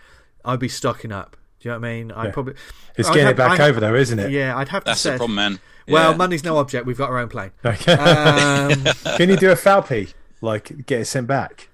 I'd 0.44 0.58
be 0.60 0.68
stocking 0.68 1.12
up. 1.12 1.36
Do 1.64 1.70
you 1.70 1.74
know 1.76 1.80
what 1.80 1.88
I 1.88 1.92
mean? 1.94 2.12
I 2.12 2.24
Yeah. 2.26 2.30
probably. 2.30 2.54
It's 2.94 3.08
getting 3.08 3.22
have- 3.22 3.32
it 3.32 3.36
back 3.38 3.58
I- 3.58 3.68
over 3.70 3.80
though, 3.80 3.94
isn't 3.94 4.18
it? 4.18 4.30
Yeah, 4.30 4.54
I'd 4.54 4.68
have 4.68 4.84
to 4.84 4.90
That's 4.90 5.00
say. 5.00 5.12
the 5.12 5.16
problem, 5.16 5.34
man. 5.36 5.60
Well, 5.88 6.14
money's 6.14 6.44
no 6.44 6.58
object. 6.58 6.84
We've 6.84 6.98
got 6.98 7.08
our 7.08 7.18
own 7.18 7.30
plane. 7.30 7.52
Okay. 7.64 7.94
Um, 7.94 8.84
Can 9.16 9.30
you 9.30 9.36
do 9.38 9.50
a 9.50 9.54
Falpy? 9.56 10.12
Like 10.42 10.84
get 10.84 11.00
it 11.00 11.04
sent 11.06 11.26
back? 11.26 11.68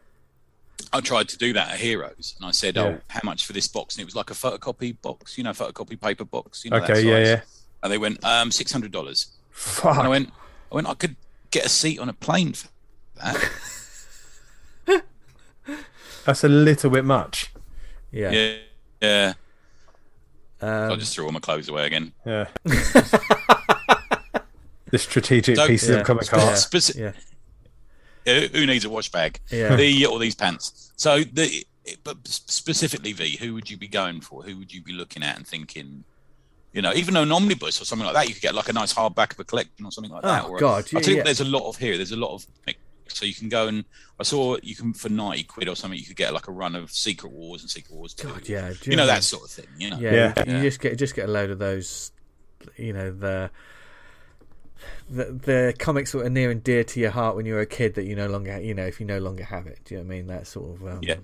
I 0.93 1.01
tried 1.01 1.29
to 1.31 1.37
do 1.39 1.53
that 1.55 1.73
at 1.73 1.79
Heroes, 1.81 2.35
and 2.39 2.47
I 2.47 2.53
said, 2.53 2.77
Yeah. 2.77 2.83
"Oh, 2.83 3.01
how 3.09 3.19
much 3.25 3.45
for 3.47 3.53
this 3.53 3.67
box?" 3.67 3.97
And 3.97 4.03
it 4.03 4.05
was 4.05 4.15
like 4.15 4.31
a 4.31 4.35
photocopy 4.35 4.97
box, 5.03 5.37
you 5.37 5.43
know, 5.43 5.51
photocopy 5.51 6.01
paper 6.01 6.25
box. 6.25 6.65
You 6.65 6.71
know, 6.71 6.79
that 6.79 6.89
Okay, 6.91 7.03
yeah, 7.03 7.19
yeah. 7.19 7.41
And 7.83 7.93
they 7.93 7.99
went, 7.99 8.25
um, 8.25 8.53
six 8.53 8.71
hundred 8.71 8.93
dollars. 8.93 9.27
Fuck. 9.51 9.97
And 9.97 10.07
I 10.07 10.09
went, 10.09 10.31
I 10.71 10.75
went, 10.77 10.87
I 10.89 10.95
could 10.95 11.17
get 11.51 11.67
a 11.67 11.69
seat 11.69 11.99
on 11.99 12.09
a 12.09 12.13
plane 12.13 12.53
for 12.53 12.69
that. 13.17 13.51
That's 16.25 16.45
a 16.45 16.49
little 16.49 16.91
bit 16.91 17.05
much. 17.05 17.53
yeah. 18.13 18.31
yeah, 18.31 18.55
yeah. 19.03 19.33
So 20.61 20.67
I 20.67 20.93
Um, 20.93 20.99
just 20.99 21.15
threw 21.15 21.25
all 21.25 21.33
my 21.33 21.41
clothes 21.41 21.69
away 21.69 21.87
again. 21.87 22.13
Yeah. 22.27 22.47
the 22.65 24.43
strategic 24.99 25.57
So- 25.57 25.67
pieces 25.67 25.89
Yeah. 25.91 25.97
of 25.97 26.07
comic 26.07 26.31
Yeah. 26.31 26.41
art. 26.45 26.55
Speci- 26.57 27.15
yeah. 28.27 28.47
Who 28.49 28.67
needs 28.67 28.85
a 28.85 28.91
wash 28.91 29.11
bag? 29.11 29.41
Yeah. 29.51 29.77
The 29.77 30.07
or 30.07 30.19
these 30.19 30.35
pants. 30.35 30.93
So 30.97 31.25
the 31.25 31.65
but 32.05 32.17
specifically 32.29 33.13
V, 33.13 33.37
who 33.39 33.55
would 33.55 33.71
you 33.71 33.77
be 33.77 33.89
going 33.89 34.21
for? 34.21 34.43
Who 34.43 34.59
would 34.59 34.73
you 34.73 34.83
be 34.83 34.93
looking 34.93 35.23
at 35.23 35.37
and 35.37 35.47
thinking? 35.47 36.05
You 36.73 36.83
know, 36.83 36.93
even 36.93 37.15
though 37.15 37.23
an 37.23 37.33
omnibus 37.33 37.81
or 37.81 37.85
something 37.85 38.05
like 38.07 38.15
that, 38.15 38.29
you 38.29 38.35
could 38.35 38.43
get 38.43 38.55
like 38.55 38.69
a 38.69 38.73
nice 38.73 38.95
hardback 38.95 39.33
of 39.33 39.41
a 39.41 39.45
collection 39.45 39.85
or 39.87 39.91
something 39.91 40.13
like 40.13 40.23
that. 40.23 40.45
Oh, 40.45 40.51
or 40.51 40.59
God, 40.61 40.85
I 40.95 40.99
yeah, 40.99 41.05
think 41.05 41.17
yeah. 41.17 41.23
there's 41.25 41.41
a 41.41 41.45
lot 41.45 41.69
of 41.69 41.79
here. 41.79 41.97
There's 41.97 42.13
a 42.13 42.17
lot 42.17 42.33
of 42.35 42.47
so 43.11 43.25
you 43.27 43.35
can 43.35 43.49
go 43.49 43.69
and 43.69 43.85
I 44.19 44.23
saw 44.23 44.57
you 44.63 44.75
can 44.75 44.93
for 44.93 45.09
ninety 45.09 45.45
quid 45.45 45.69
or 45.69 45.77
something. 45.77 45.99
You 45.99 46.07
could 46.07 46.17
get 46.17 46.33
like 46.33 46.49
a 46.49 46.53
run 46.53 46.75
of 46.75 46.91
Secret 46.91 47.33
Wars 47.33 47.63
and 47.63 47.71
Secret 47.71 47.95
Wars. 47.95 48.15
2. 48.15 48.29
God, 48.29 48.49
yeah. 48.49 48.73
Do 48.81 48.91
you 48.91 48.97
know 48.97 49.05
what 49.05 49.11
I 49.11 49.15
that 49.17 49.25
sort 49.25 49.45
of 49.45 49.51
thing. 49.51 49.67
You 49.79 49.91
know, 49.91 49.99
Yeah, 49.99 50.33
Yeah. 50.37 50.45
You, 50.47 50.57
you 50.57 50.63
just 50.63 50.81
get 50.81 50.99
just 50.99 51.15
get 51.15 51.29
a 51.29 51.33
load 51.33 51.51
of 51.51 51.59
those, 51.59 52.13
you 52.77 52.93
know 52.93 53.11
the. 53.11 53.51
The, 55.11 55.25
the 55.25 55.75
comics 55.79 56.13
that 56.13 56.25
are 56.25 56.31
near 56.31 56.51
and 56.51 56.63
dear 56.63 56.85
to 56.85 57.01
your 57.01 57.11
heart 57.11 57.37
when 57.37 57.45
you 57.45 57.53
were 57.55 57.61
a 57.61 57.67
kid 57.67 57.97
that 57.97 58.05
you 58.05 58.15
no 58.15 58.29
longer 58.29 58.61
you 58.61 58.73
know 58.73 58.87
if 58.87 58.99
you 58.99 59.05
no 59.05 59.19
longer 59.19 59.45
have 59.45 59.67
it 59.67 59.81
do 59.85 59.95
you 59.95 60.01
know 60.01 60.07
what 60.07 60.15
I 60.15 60.17
mean 60.17 60.27
that 60.29 60.47
sort 60.47 60.77
of 60.77 60.87
um, 60.87 61.01
Yeah. 61.03 61.17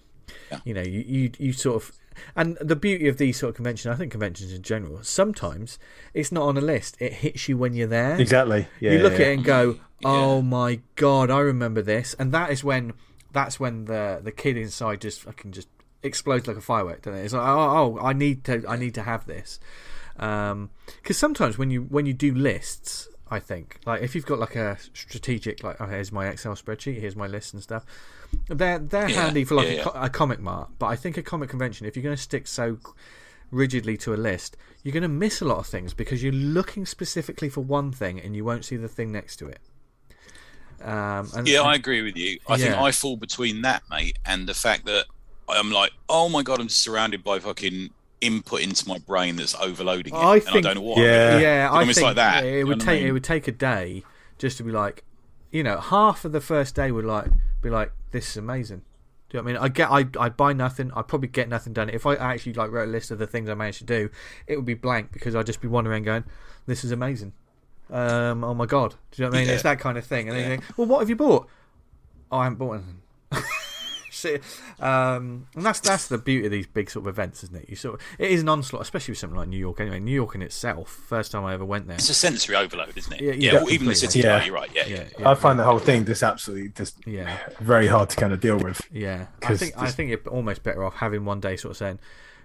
Yeah. 0.51 0.61
you 0.65 0.75
know 0.75 0.83
you, 0.83 1.01
you 1.07 1.31
you 1.39 1.53
sort 1.53 1.83
of 1.83 1.93
and 2.35 2.57
the 2.61 2.77
beauty 2.77 3.09
of 3.09 3.19
these 3.19 3.37
sort 3.39 3.51
of 3.51 3.57
conventions 3.57 3.93
I 3.95 3.97
think 3.99 4.11
conventions 4.13 4.53
in 4.53 4.63
general 4.63 5.03
sometimes 5.03 5.79
it's 6.15 6.33
not 6.33 6.45
on 6.45 6.57
a 6.57 6.61
list 6.63 6.97
it 7.01 7.13
hits 7.13 7.49
you 7.49 7.59
when 7.59 7.75
you're 7.75 7.87
there 7.89 8.19
Exactly. 8.21 8.67
Yeah. 8.81 8.93
you 8.93 8.99
look 9.01 9.13
yeah, 9.19 9.27
at 9.27 9.29
it 9.33 9.35
and 9.35 9.45
go, 9.45 9.79
"Oh 10.05 10.37
Yeah. 10.37 10.43
my 10.43 10.81
god, 10.95 11.31
I 11.31 11.41
remember 11.41 11.83
this," 11.83 12.15
and 12.19 12.33
that 12.33 12.51
is 12.51 12.65
when 12.65 12.93
that's 13.33 13.61
when 13.61 13.85
the 13.85 14.21
the 14.23 14.33
kid 14.33 14.57
inside 14.57 15.01
just 15.03 15.21
fucking 15.23 15.53
just 15.53 15.69
explodes 16.03 16.47
like 16.47 16.57
a 16.57 16.61
firework, 16.63 17.03
doesn't 17.03 17.21
it? 17.21 17.25
It's 17.25 17.35
like, 17.35 17.47
"Oh, 17.47 17.99
oh 17.99 18.05
I 18.05 18.13
need 18.13 18.45
to, 18.45 18.65
I 18.67 18.77
need 18.77 18.95
to 18.95 19.03
have 19.03 19.27
this," 19.27 19.59
um, 20.19 20.71
because 21.03 21.19
sometimes 21.19 21.59
when 21.59 21.71
you 21.71 21.83
when 21.83 22.07
you 22.07 22.15
do 22.15 22.35
lists, 22.35 23.09
I 23.31 23.41
think 23.41 23.79
like 23.85 24.03
if 24.03 24.15
you've 24.15 24.27
got 24.27 24.39
like 24.39 24.57
a 24.57 24.79
strategic, 24.95 25.63
like, 25.63 25.77
"Oh, 25.81 25.87
here's 25.87 26.13
my 26.13 26.29
Excel 26.29 26.55
spreadsheet, 26.55 27.01
here's 27.01 27.17
my 27.17 27.27
list 27.27 27.53
and 27.55 27.63
stuff." 27.63 27.85
They're 28.49 28.79
they're 28.79 29.09
Yeah, 29.09 29.23
handy 29.25 29.45
for 29.45 29.55
like 29.57 29.67
yeah, 29.67 29.73
a, 29.73 29.77
yeah. 29.77 29.83
co- 29.85 30.01
a 30.03 30.09
comic 30.11 30.41
mart, 30.41 30.71
but 30.79 30.87
I 30.87 30.97
think 30.97 31.17
a 31.17 31.23
comic 31.23 31.49
convention, 31.51 31.87
if 31.87 31.97
you're 31.97 32.03
going 32.03 32.17
to 32.17 32.23
stick 32.23 32.47
so 32.47 32.79
rigidly 33.51 33.97
to 33.99 34.15
a 34.15 34.17
list, 34.17 34.57
you're 34.83 34.93
going 34.93 35.03
to 35.03 35.09
miss 35.09 35.41
a 35.41 35.45
lot 35.45 35.59
of 35.59 35.67
things 35.67 35.95
because 35.95 36.23
you're 36.23 36.33
looking 36.33 36.87
specifically 36.87 37.49
for 37.49 37.61
one 37.63 37.93
thing 37.93 38.21
and 38.21 38.35
you 38.37 38.45
won't 38.45 38.65
see 38.65 38.77
the 38.77 38.89
thing 38.89 39.11
next 39.13 39.37
to 39.37 39.47
it. 39.49 39.61
Um, 40.83 41.29
and, 41.35 41.49
Yeah, 41.49 41.63
I 41.63 41.75
agree 41.75 42.03
with 42.03 42.17
you. 42.17 42.39
I 42.49 42.59
think 42.59 42.75
I 42.77 42.93
fall 42.93 43.17
between 43.17 43.63
that, 43.63 43.83
mate, 43.91 44.19
and 44.27 44.47
the 44.49 44.55
fact 44.55 44.85
that 44.87 45.07
I'm 45.49 45.71
like, 45.73 45.93
oh 46.09 46.29
my 46.29 46.43
god, 46.43 46.61
I'm 46.61 46.69
just 46.69 46.83
surrounded 46.83 47.25
by 47.25 47.39
fucking 47.39 47.91
input 48.21 48.61
into 48.63 48.87
my 48.89 48.99
brain 48.99 49.37
that's 49.37 49.55
overloading 49.55 50.15
it, 50.15 50.19
I 50.19 50.35
and 50.37 50.43
think- 50.45 50.57
I 50.57 50.61
don't 50.61 50.75
know 50.77 50.81
what. 50.83 50.99
Yeah. 50.99 51.39
Yeah, 51.39 51.69
I 51.71 51.81
Almost 51.81 51.99
think 51.99 52.07
like 52.07 52.17
that. 52.17 52.45
it 52.45 52.59
you 52.59 52.67
would 52.67 52.79
know 52.79 52.85
what 52.85 52.89
I 52.93 52.97
take 52.99 53.03
it 53.07 53.13
would 53.13 53.25
take 53.25 53.49
a 53.49 53.53
day 53.53 54.05
just 54.39 54.57
to 54.59 54.63
be 54.65 54.73
like, 54.73 55.05
you 55.51 55.63
know, 55.63 55.79
half 55.81 56.25
of 56.25 56.33
the 56.33 56.41
first 56.41 56.75
day 56.75 56.91
would 56.91 57.05
like 57.05 57.31
be 57.67 57.75
like, 57.75 57.93
this 58.11 58.31
is 58.31 58.37
amazing. 58.37 58.83
Do 59.29 59.37
you 59.37 59.43
know 59.43 59.45
what 59.45 59.51
I 59.51 59.53
mean? 59.55 59.65
I 59.65 59.69
get, 59.69 59.91
I, 59.91 60.25
I 60.25 60.29
buy 60.29 60.53
nothing. 60.53 60.93
I 60.95 61.03
probably 61.03 61.29
get 61.29 61.49
nothing 61.49 61.73
done. 61.73 61.89
If 61.89 62.07
I 62.07 62.15
actually 62.15 62.53
like 62.53 62.71
wrote 62.71 62.89
a 62.89 62.91
list 62.91 63.11
of 63.11 63.19
the 63.19 63.27
things 63.27 63.49
I 63.49 63.55
managed 63.55 63.79
to 63.79 63.85
do, 63.85 64.11
it 64.47 64.57
would 64.57 64.65
be 64.65 64.75
blank 64.75 65.13
because 65.13 65.35
I'd 65.35 65.47
just 65.47 65.61
be 65.61 65.69
wandering 65.69 66.05
going, 66.05 66.25
this 66.67 66.85
is 66.85 66.93
amazing. 66.93 67.33
Um, 67.91 68.43
oh 68.45 68.55
my 68.55 68.67
god, 68.67 68.95
do 69.11 69.23
you 69.23 69.25
know 69.25 69.31
what 69.31 69.37
I 69.37 69.41
mean? 69.41 69.49
Yeah. 69.49 69.55
It's 69.55 69.63
that 69.63 69.79
kind 69.79 69.99
of 69.99 70.05
thing. 70.05 70.29
And 70.29 70.37
then 70.37 70.45
you 70.45 70.57
think, 70.57 70.79
well, 70.79 70.87
what 70.87 71.01
have 71.01 71.09
you 71.09 71.17
bought? 71.17 71.49
Oh, 72.31 72.39
I 72.39 72.45
haven't 72.45 72.59
bought 72.59 72.75
anything. 72.75 73.01
See, 74.17 74.39
um, 74.81 75.47
and 75.55 75.65
that's 75.65 75.81
that's 75.81 76.09
the 76.09 76.19
beauty 76.19 76.47
of 76.47 76.53
these 76.53 76.67
big 76.67 76.91
sort 76.91 77.05
of 77.05 77.09
events, 77.09 77.45
isn't 77.45 77.55
it? 77.57 77.69
You 77.69 77.77
sort 77.77 77.97
of, 78.01 78.07
it 78.19 78.31
is 78.31 78.41
an 78.43 78.49
onslaught, 78.49 78.83
especially 78.83 79.13
with 79.13 79.19
something 79.19 79.39
like 79.39 79.49
New 79.49 79.59
York. 79.59 79.81
Anyway, 79.81 80.01
New 80.01 80.15
York 80.15 80.35
in 80.35 80.43
itself, 80.43 80.89
first 80.89 81.33
time 81.33 81.45
I 81.45 81.53
ever 81.55 81.65
went 81.65 81.87
there. 81.87 81.97
It's 81.97 82.09
a 82.09 82.15
sensory 82.15 82.57
overload, 82.57 82.97
isn't 82.97 83.13
it? 83.13 83.21
Yeah, 83.21 83.33
Yeah, 83.33 83.53
yeah, 83.53 83.53
well, 83.63 83.71
even 83.71 83.89
the 83.89 83.95
city. 83.95 84.21
Yeah. 84.21 84.39
Yeah. 84.39 84.45
You're 84.45 84.55
right. 84.55 84.71
Yeah, 84.75 84.87
Yeah, 84.87 84.97
yeah. 84.97 85.05
yeah, 85.19 85.31
I 85.31 85.35
find 85.35 85.59
the 85.59 85.65
whole 85.65 85.79
thing 85.79 86.05
just 86.07 86.23
absolutely 86.23 86.71
just 86.71 87.07
yeah, 87.07 87.37
very 87.61 87.87
hard 87.89 88.09
to 88.11 88.17
kind 88.17 88.33
of 88.33 88.41
deal 88.41 88.57
with. 88.59 88.81
yeah. 88.91 89.27
I 89.43 89.47
'Cause 89.47 89.59
think 89.61 89.75
I 89.77 89.91
think 89.91 90.11
you're 90.11 90.21
almost 90.35 90.63
better 90.63 90.83
off 90.85 90.95
having 90.95 91.25
one 91.25 91.41
day 91.41 91.57
sort 91.57 91.73
of 91.73 91.77
saying, 91.77 91.99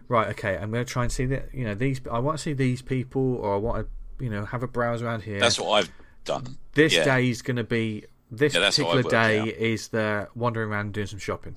right, 0.09 0.27
okay, 0.29 0.57
I'm 0.57 0.71
going 0.71 0.85
to 0.85 0.91
try 0.91 1.03
and 1.03 1.11
see 1.11 1.25
that 1.27 1.53
you 1.53 1.63
know 1.63 1.73
these. 1.75 2.01
I 2.11 2.19
want 2.19 2.37
to 2.37 2.41
see 2.43 2.53
these 2.53 2.81
people, 2.81 3.35
or 3.37 3.53
I 3.55 3.57
want 3.57 3.87
to 3.87 4.23
you 4.23 4.29
know 4.29 4.45
have 4.45 4.61
a 4.63 4.67
browse 4.67 5.01
around 5.01 5.23
here. 5.23 5.39
That's 5.39 5.59
what 5.59 5.71
I've 5.71 5.91
done. 6.25 6.57
this 6.73 6.93
yeah. 6.93 7.05
day 7.05 7.29
is 7.29 7.41
going 7.41 7.55
to 7.57 7.63
be 7.63 8.05
this 8.31 8.53
Yeah, 8.55 8.61
particular 8.69 8.99
I 8.99 9.01
day 9.01 9.39
worked 9.41 9.49
out. 9.57 9.61
is 9.61 9.87
the 9.89 10.27
wandering 10.35 10.69
around 10.71 10.85
and 10.87 10.93
doing 10.93 11.07
some 11.07 11.19
shopping. 11.19 11.53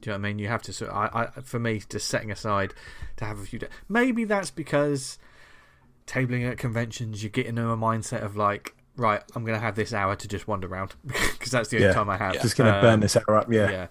Do 0.00 0.10
you 0.10 0.12
know 0.16 0.18
what 0.20 0.26
I 0.26 0.28
mean? 0.30 0.38
You 0.40 0.48
have 0.48 0.62
to. 0.62 0.72
Sort 0.72 0.90
of, 0.90 0.96
I, 0.96 1.28
I, 1.36 1.40
for 1.42 1.58
me, 1.60 1.80
just 1.88 2.08
setting 2.08 2.30
aside 2.32 2.74
to 3.18 3.24
have 3.24 3.38
a 3.38 3.44
few 3.44 3.58
days. 3.60 3.70
Maybe 3.88 4.24
that's 4.24 4.50
because 4.50 5.18
tabling 6.06 6.48
at 6.50 6.58
conventions, 6.58 7.22
you 7.22 7.28
get 7.28 7.46
into 7.46 7.68
a 7.68 7.76
mindset 7.76 8.22
of 8.24 8.36
like, 8.36 8.74
right, 8.96 9.22
I'm 9.36 9.44
going 9.44 9.54
to 9.58 9.64
have 9.64 9.76
this 9.76 9.92
hour 9.92 10.16
to 10.16 10.26
just 10.28 10.48
wander 10.48 10.66
around 10.66 10.94
because 11.06 11.52
that's 11.52 11.68
the 11.68 11.76
only 11.76 11.88
Yeah. 11.88 11.94
time 11.94 12.10
I 12.10 12.16
have. 12.16 12.40
Just 12.42 12.56
going 12.56 12.70
to 12.70 12.76
Um, 12.78 12.82
burn 12.82 13.00
this 13.00 13.16
hour 13.16 13.36
up. 13.36 13.52
Yeah. 13.52 13.70
yeah, 13.70 13.86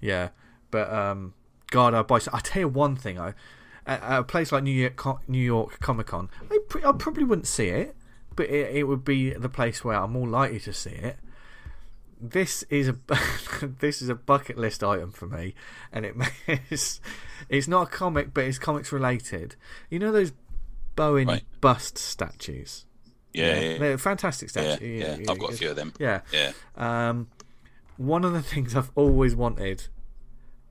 yeah. 0.00 0.28
But 0.70 0.90
um, 0.92 1.34
God, 1.70 1.92
I 1.92 2.02
buy. 2.02 2.18
I 2.32 2.40
tell 2.40 2.60
you 2.60 2.68
one 2.68 2.96
thing, 2.96 3.18
I 3.20 3.34
at, 3.86 4.02
at 4.02 4.18
a 4.20 4.24
place 4.24 4.52
like 4.52 4.62
New 4.62 4.70
York, 4.70 5.28
New 5.28 5.38
York 5.38 5.80
Comic 5.80 6.06
Con, 6.06 6.30
I, 6.50 6.58
pre- 6.68 6.84
I 6.84 6.92
probably 6.92 7.24
wouldn't 7.24 7.46
see 7.46 7.68
it, 7.68 7.94
but 8.36 8.48
it, 8.48 8.74
it 8.76 8.82
would 8.84 9.04
be 9.04 9.30
the 9.34 9.48
place 9.50 9.84
where 9.84 9.96
I'm 9.96 10.12
more 10.12 10.28
likely 10.28 10.60
to 10.60 10.72
see 10.72 10.90
it. 10.90 11.18
This 12.24 12.62
is 12.70 12.88
a 12.88 12.96
this 13.80 14.00
is 14.00 14.08
a 14.08 14.14
bucket 14.14 14.56
list 14.56 14.84
item 14.84 15.10
for 15.10 15.26
me, 15.26 15.54
and 15.92 16.06
it 16.06 16.14
is 16.70 17.00
it's 17.48 17.66
not 17.66 17.88
a 17.88 17.90
comic, 17.90 18.32
but 18.32 18.44
it's 18.44 18.58
comics 18.60 18.92
related. 18.92 19.56
You 19.90 19.98
know 19.98 20.12
those 20.12 20.32
Bowen 20.94 21.26
Right. 21.26 21.42
bust 21.60 21.98
statues. 21.98 22.86
Yeah, 23.32 23.46
yeah, 23.54 23.60
yeah. 23.72 23.78
They're 23.78 23.98
fantastic 23.98 24.54
yeah, 24.54 24.74
statues. 24.74 25.02
yeah. 25.20 25.32
I've 25.32 25.38
got 25.38 25.52
a 25.52 25.56
few 25.56 25.70
of 25.70 25.76
them. 25.76 25.94
Yeah, 25.98 26.20
Yeah, 26.32 26.52
um, 26.76 27.28
one 27.96 28.24
of 28.24 28.32
the 28.34 28.42
things 28.42 28.76
I've 28.76 28.90
always 28.94 29.34
wanted, 29.34 29.88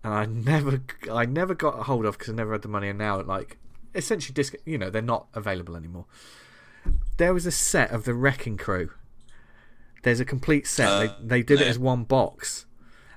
and 0.04 0.14
I 0.14 0.26
never, 0.26 0.82
I 1.12 1.26
never 1.26 1.54
got 1.56 1.80
a 1.80 1.84
hold 1.84 2.06
of 2.06 2.18
because 2.18 2.32
I 2.32 2.36
never 2.36 2.52
had 2.54 2.62
the 2.62 2.68
money, 2.70 2.88
and 2.88 3.00
now 3.00 3.20
like 3.22 3.58
essentially 3.94 4.34
disc, 4.34 4.54
you 4.64 4.78
know, 4.78 4.90
they're 4.90 5.02
not 5.02 5.28
available 5.34 5.76
anymore. 5.76 6.06
There 7.18 7.34
was 7.34 7.46
a 7.46 7.52
set 7.52 7.92
of 7.92 8.06
the 8.06 8.14
Wrecking 8.14 8.58
Crew. 8.58 8.92
There's 10.04 10.20
a 10.20 10.26
complete 10.26 10.68
set. 10.68 10.88
Uh, 10.88 11.00
they 11.00 11.14
they 11.24 11.44
did 11.44 11.62
it 11.62 11.68
as 11.68 11.78
one 11.80 12.04
box, 12.04 12.66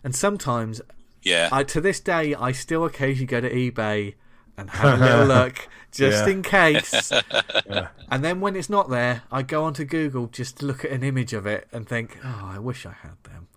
and 0.02 0.14
sometimes 0.14 0.80
Yeah. 1.22 1.48
I, 1.50 1.64
to 1.64 1.80
this 1.80 2.00
day, 2.00 2.34
I 2.34 2.52
still 2.52 2.84
occasionally 2.84 3.26
go 3.26 3.40
to 3.40 3.50
eBay 3.50 4.14
and 4.56 4.70
have 4.70 5.00
a 5.00 5.04
little 5.04 5.26
look 5.36 5.68
just 5.90 6.26
Yeah. 6.26 6.32
in 6.32 6.42
case. 6.42 7.12
Yeah. 7.66 7.88
And 8.10 8.22
then 8.22 8.40
when 8.40 8.54
it's 8.56 8.68
not 8.68 8.90
there, 8.90 9.22
I 9.32 9.40
go 9.42 9.64
onto 9.64 9.84
Google 9.84 10.26
just 10.26 10.58
to 10.58 10.66
look 10.66 10.84
at 10.84 10.90
an 10.90 11.02
image 11.02 11.32
of 11.32 11.46
it 11.46 11.66
and 11.72 11.88
think, 11.88 12.18
oh, 12.22 12.50
I 12.54 12.58
wish 12.58 12.84
I 12.84 12.92
had 12.92 13.16
them. 13.24 13.48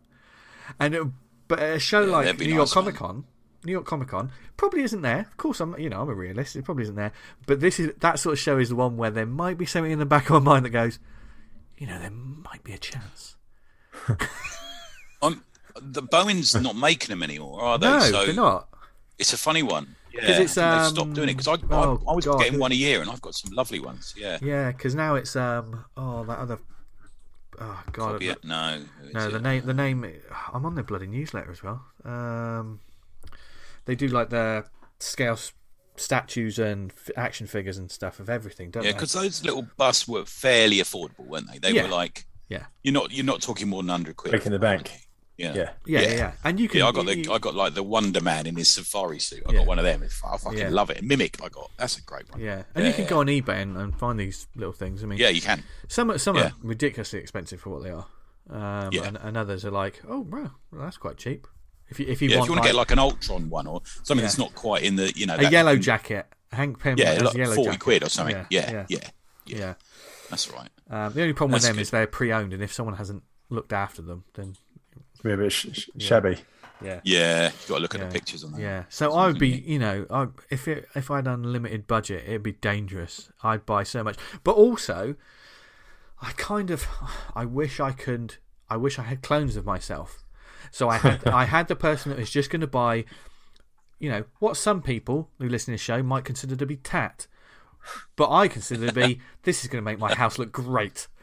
And 0.80 0.96
it, 0.96 1.04
but 1.50 1.60
a 1.62 1.78
show 1.80 2.06
Yeah, 2.06 2.12
like 2.12 2.40
New 2.40 2.46
York 2.46 2.60
nice, 2.60 2.76
man. 2.76 2.84
Comic 2.86 2.96
Con, 2.96 3.24
New 3.66 3.72
York 3.74 3.86
Comic 3.86 4.08
Con 4.08 4.32
probably 4.56 4.84
isn't 4.84 5.02
there. 5.02 5.20
Of 5.22 5.36
course, 5.38 5.60
I'm 5.60 5.78
you 5.78 5.90
know 5.90 6.02
I'm 6.02 6.10
a 6.10 6.14
realist. 6.16 6.56
It 6.56 6.64
probably 6.64 6.84
isn't 6.84 6.96
there. 6.96 7.12
But 7.46 7.60
this 7.60 7.80
is 7.82 7.92
that 8.00 8.20
sort 8.20 8.34
of 8.34 8.40
show 8.40 8.58
is 8.58 8.70
the 8.70 8.76
one 8.76 8.96
where 8.98 9.12
there 9.12 9.26
might 9.26 9.58
be 9.58 9.66
something 9.66 9.92
in 9.92 10.00
the 10.00 10.06
back 10.06 10.30
of 10.30 10.42
my 10.44 10.54
mind 10.54 10.66
that 10.66 10.70
goes, 10.72 11.00
you 11.78 11.88
know, 11.88 12.00
there 12.00 12.12
might 12.12 12.64
be 12.64 12.74
a 12.74 12.78
chance. 12.78 13.36
I'm, 15.22 15.44
the 15.82 16.02
Bowen's 16.02 16.56
not 16.60 16.76
making 16.76 17.10
them 17.10 17.24
anymore, 17.24 17.62
are 17.62 17.78
they? 17.78 17.88
No, 17.88 18.00
so 18.00 18.26
they're 18.26 18.36
not. 18.36 18.68
it's 19.18 19.34
a 19.34 19.38
funny 19.38 19.64
one. 19.64 19.96
Yeah, 20.14 20.22
'Cause 20.28 20.40
it's, 20.40 20.58
I 20.58 20.62
think 20.64 20.72
they've 20.82 20.88
um, 20.88 20.96
stopped 20.96 21.14
doing 21.14 21.30
it 21.30 21.38
because 21.38 21.48
I, 21.48 21.74
oh, 21.76 22.02
I, 22.08 22.12
I 22.12 22.16
was 22.16 22.26
God, 22.26 22.38
getting 22.40 22.54
who- 22.54 22.60
one 22.60 22.72
a 22.72 22.76
year, 22.76 23.02
and 23.02 23.10
I've 23.10 23.22
got 23.22 23.36
some 23.36 23.52
lovely 23.54 23.80
ones. 23.80 24.14
Yeah. 24.18 24.38
Yeah, 24.42 24.72
because 24.72 24.96
now 24.96 25.16
it's 25.16 25.36
um 25.36 25.86
oh 25.96 26.24
that 26.26 26.40
other 26.40 26.60
oh 27.60 27.84
god 27.92 28.14
Copy 28.14 28.30
it? 28.30 28.44
No. 28.44 28.84
No, 29.14 29.30
the 29.30 29.36
it? 29.38 29.42
name. 29.44 29.66
The 29.66 29.74
name. 29.74 30.06
I'm 30.54 30.66
on 30.66 30.74
their 30.76 30.84
bloody 30.84 31.08
newsletter 31.08 31.52
as 31.52 31.62
well. 31.62 31.86
Um, 32.04 32.80
they 33.86 33.96
do 33.96 34.08
like 34.08 34.30
their 34.30 34.66
scale 35.00 35.34
s- 35.34 35.54
statues 35.98 36.60
and 36.60 36.92
f- 36.92 37.10
action 37.18 37.48
figures 37.48 37.78
and 37.78 37.92
stuff 37.92 38.20
of 38.20 38.30
everything, 38.30 38.72
don't 38.72 38.84
they? 38.84 38.90
Yeah, 38.90 38.94
because 38.96 39.14
those 39.14 39.44
little 39.44 39.68
busts 39.78 40.08
were 40.08 40.26
fairly 40.26 40.78
affordable, 40.78 41.26
weren't 41.28 41.52
they? 41.52 41.58
They 41.60 41.72
Yeah. 41.72 41.84
were 41.84 41.90
like 41.90 42.26
Yeah. 42.50 42.66
you're 42.84 42.94
not 42.94 43.12
you're 43.12 43.26
not 43.26 43.42
talking 43.42 43.68
more 43.68 43.82
than 43.84 43.90
hundred 43.90 44.16
quid. 44.18 44.32
Breaking 44.32 44.52
the 44.52 44.60
bank. 44.60 44.92
Yeah. 45.38 45.54
Yeah. 45.54 45.70
yeah, 45.86 46.00
yeah, 46.02 46.08
yeah. 46.10 46.16
yeah. 46.16 46.32
And 46.44 46.60
you 46.60 46.68
can. 46.68 46.80
Yeah, 46.80 46.88
I 46.88 46.92
got 46.92 47.06
the 47.06 47.28
I 47.32 47.38
got 47.38 47.54
like 47.54 47.76
the 47.76 47.84
Wonder 47.84 48.22
Man 48.22 48.48
in 48.48 48.56
his 48.56 48.70
safari 48.70 49.20
suit. 49.20 49.44
I 49.48 49.52
Yeah. 49.52 49.60
got 49.60 49.68
one 49.68 49.78
of 49.80 49.86
them. 49.86 50.02
I 50.04 50.38
fucking 50.38 50.58
Yeah. 50.58 50.70
love 50.70 50.90
it. 50.90 51.04
Mimic, 51.04 51.38
I 51.44 51.50
got. 51.50 51.70
That's 51.78 51.98
a 51.98 52.02
great 52.02 52.28
one. 52.32 52.40
yeah, 52.42 52.64
and 52.74 52.88
you 52.88 52.94
can 52.94 53.06
go 53.06 53.20
on 53.20 53.28
eBay 53.28 53.62
and, 53.62 53.78
and 53.78 53.96
find 53.98 54.20
these 54.20 54.48
little 54.56 54.74
things. 54.74 55.04
I 55.04 55.06
mean, 55.08 55.20
Yeah, 55.20 55.30
you 55.30 55.42
can. 55.42 55.64
some 55.88 56.10
are- 56.10 56.18
some 56.18 56.38
Yeah. 56.38 56.48
are 56.48 56.52
ridiculously 56.64 57.20
expensive 57.20 57.62
for 57.62 57.70
what 57.70 57.84
they 57.84 57.92
are, 57.92 58.08
um, 58.50 58.90
Yeah. 58.92 59.04
and, 59.04 59.18
and 59.18 59.38
others 59.38 59.64
are 59.64 59.70
like, 59.70 60.02
oh, 60.08 60.22
wow, 60.22 60.52
well, 60.72 60.82
that's 60.82 60.98
quite 60.98 61.18
cheap. 61.18 61.46
If 61.90 62.00
you 62.00 62.06
if 62.08 62.22
you 62.22 62.30
Yeah, 62.30 62.38
want, 62.38 62.46
if 62.46 62.50
you 62.50 62.54
want 62.54 62.64
to 62.64 62.70
get 62.70 62.76
like 62.76 62.92
an 62.92 63.00
Ultron 63.00 63.50
one 63.50 63.68
or 63.68 63.82
something 64.04 64.18
Yeah. 64.18 64.22
that's 64.24 64.38
not 64.38 64.54
quite 64.56 64.84
in 64.84 64.96
the 64.98 65.12
you 65.16 65.26
know 65.26 65.36
a 65.36 65.44
that- 65.44 65.52
yellow 65.52 65.76
jacket, 65.78 66.26
Hank 66.52 66.80
Pym 66.80 66.98
Yeah, 66.98 67.14
has 67.14 67.24
like 67.24 67.36
yellow 67.36 67.56
forty 67.56 67.70
jacket. 67.72 67.80
quid 67.84 68.04
or 68.04 68.10
something. 68.10 68.36
Yeah, 68.36 68.46
Yeah, 68.50 68.72
yeah. 68.72 68.86
yeah, 68.90 69.00
yeah. 69.46 69.58
yeah. 69.58 69.74
That's 70.30 70.52
right. 70.52 70.70
Um, 70.90 71.14
the 71.14 71.22
only 71.22 71.34
problem 71.34 71.54
with 71.54 71.64
them 71.64 71.76
good. 71.76 71.82
is 71.82 71.90
they're 71.92 72.08
pre-owned, 72.08 72.54
and 72.54 72.62
if 72.62 72.74
someone 72.74 72.96
hasn't 72.96 73.24
looked 73.50 73.72
after 73.74 74.02
them, 74.02 74.24
then 74.34 74.56
We're 75.24 75.36
a 75.36 75.38
bit 75.38 75.52
sh- 75.52 75.68
sh- 75.72 75.90
shabby. 76.00 76.38
yeah, 76.82 77.00
Yeah, 77.04 77.46
You've 77.46 77.68
got 77.70 77.76
to 77.76 77.82
look 77.82 77.96
at 77.96 78.02
Yeah. 78.02 78.08
the 78.08 78.14
pictures 78.14 78.44
on 78.44 78.52
that. 78.54 78.60
yeah. 78.62 78.84
So 78.90 79.14
I 79.14 79.28
would 79.28 79.40
be, 79.40 79.50
you 79.50 79.80
know, 79.80 80.06
I, 80.10 80.28
if 80.50 80.68
it, 80.68 80.88
if 80.96 81.10
I 81.10 81.18
had 81.18 81.28
unlimited 81.28 81.88
budget, 81.88 82.24
it'd 82.28 82.44
be 82.44 82.52
dangerous. 82.54 83.30
I'd 83.42 83.66
buy 83.66 83.84
so 83.84 84.04
much, 84.04 84.18
but 84.44 84.52
also, 84.56 85.16
I 86.22 86.32
kind 86.34 86.72
of, 86.72 86.86
I 87.36 87.46
wish 87.46 87.80
I 87.80 87.92
could, 87.94 88.36
I 88.70 88.76
wish 88.78 89.00
I 89.00 89.04
had 89.04 89.22
clones 89.22 89.56
of 89.56 89.66
myself. 89.66 90.24
So 90.72 90.90
I 90.90 90.98
had, 90.98 91.28
I 91.28 91.46
had 91.46 91.68
the 91.68 91.76
person 91.76 92.10
that 92.10 92.20
was 92.20 92.30
just 92.30 92.50
going 92.50 92.62
to 92.62 92.68
buy, 92.68 93.06
you 94.00 94.10
know, 94.10 94.26
what 94.40 94.58
some 94.58 94.82
people 94.82 95.30
who 95.40 95.50
listen 95.50 95.68
to 95.68 95.72
this 95.74 95.82
show 95.82 96.04
might 96.04 96.26
consider 96.26 96.56
to 96.56 96.66
be 96.66 96.78
tat, 96.78 97.28
but 98.16 98.32
I 98.32 98.48
consider 98.48 98.88
to 98.88 98.94
be 98.94 99.20
this 99.44 99.64
is 99.64 99.70
going 99.70 99.84
to 99.84 99.86
make 99.86 100.00
my 100.00 100.14
house 100.14 100.38
look 100.38 100.52
great. 100.52 101.08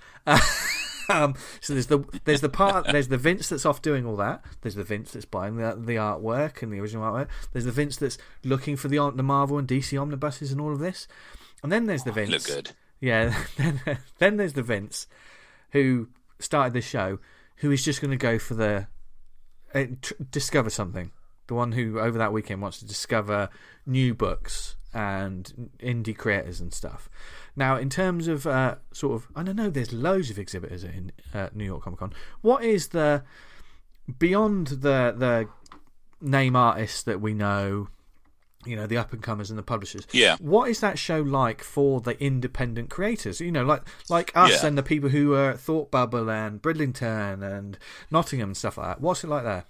Um, 1.09 1.35
so 1.61 1.75
there's 1.75 1.89
the 1.89 2.05
there's 2.25 2.41
the 2.41 2.49
part 2.49 2.87
there's 2.87 3.09
the 3.09 3.19
Vince 3.19 3.49
that's 3.49 3.67
off 3.67 3.83
doing 3.83 4.07
all 4.07 4.17
that. 4.17 4.43
There's 4.63 4.75
the 4.75 4.85
Vince 4.85 5.13
that's 5.13 5.25
buying 5.25 5.57
the 5.57 5.75
the 5.79 5.97
artwork 5.97 6.63
and 6.63 6.73
the 6.73 6.81
original 6.81 7.05
artwork. 7.05 7.29
There's 7.53 7.65
the 7.65 7.73
Vince 7.73 7.97
that's 7.97 8.19
looking 8.43 8.77
for 8.77 8.89
the 8.89 9.11
the 9.11 9.23
Marvel 9.23 9.59
and 9.59 9.69
DC 9.69 10.01
omnibuses 10.01 10.53
and 10.53 10.61
all 10.61 10.73
of 10.73 10.79
this. 10.79 11.07
And 11.63 11.71
then 11.71 11.87
there's 11.87 12.05
the 12.05 12.13
Vince. 12.13 12.31
Look 12.31 12.47
good. 12.47 12.71
Yeah. 13.01 13.35
Then 13.57 13.81
then 14.19 14.37
there's 14.37 14.55
the 14.55 14.63
Vince 14.63 15.07
who 15.73 16.09
started 16.39 16.73
the 16.73 16.81
show, 16.81 17.19
who 17.57 17.71
is 17.71 17.85
just 17.85 18.01
going 18.01 18.11
to 18.11 18.17
go 18.17 18.39
for 18.39 18.55
the 18.55 18.87
uh, 19.75 19.85
discover 20.31 20.71
something. 20.71 21.11
The 21.47 21.55
one 21.55 21.73
who 21.73 22.01
over 22.01 22.17
that 22.19 22.33
weekend 22.33 22.63
wants 22.63 22.79
to 22.79 22.87
discover 22.87 23.51
new 23.85 24.15
books 24.15 24.77
and 24.95 25.71
indie 25.81 26.17
creators 26.17 26.61
and 26.61 26.73
stuff. 26.73 27.11
Now, 27.57 27.77
in 27.77 27.91
terms 27.91 28.29
of 28.29 28.47
uh, 28.47 28.77
sort 28.93 29.15
of, 29.15 29.29
I 29.37 29.43
don't 29.43 29.57
know, 29.57 29.71
there's 29.71 29.93
loads 29.93 30.31
of 30.31 30.39
exhibitors 30.39 30.85
in 30.85 31.13
uh, 31.35 31.49
New 31.53 31.65
York 31.65 31.83
Comic 31.83 31.99
Con. 31.99 32.13
What 32.41 32.65
is 32.65 32.89
the 32.89 33.25
beyond 34.19 34.69
the 34.69 35.15
the 35.17 35.49
name 36.21 36.57
artists 36.57 37.03
that 37.03 37.21
we 37.21 37.35
know? 37.35 37.89
You 38.67 38.77
know, 38.77 38.87
the 38.87 38.97
up 38.97 39.13
and 39.13 39.23
comers 39.23 39.51
and 39.51 39.59
the 39.59 39.63
publishers. 39.63 40.07
Yeah. 40.13 40.37
What 40.41 40.69
is 40.71 40.81
that 40.81 40.99
show 40.99 41.21
like 41.21 41.63
for 41.63 42.01
the 42.01 42.21
independent 42.23 42.91
creators? 42.91 43.41
You 43.41 43.53
know, 43.53 43.65
like 43.65 43.83
like 44.09 44.33
us 44.35 44.63
Yeah. 44.63 44.69
and 44.69 44.79
the 44.79 44.83
people 44.83 45.11
who 45.11 45.35
are 45.35 45.51
at 45.51 45.61
Thought 45.61 45.91
Bubble 45.91 46.31
and 46.31 46.61
Bridlington 46.63 47.43
and 47.43 47.79
Nottingham 48.11 48.51
and 48.51 48.57
stuff 48.57 48.79
like 48.79 48.87
that. 48.89 49.01
What's 49.01 49.25
it 49.25 49.29
like 49.29 49.45
there? 49.45 49.65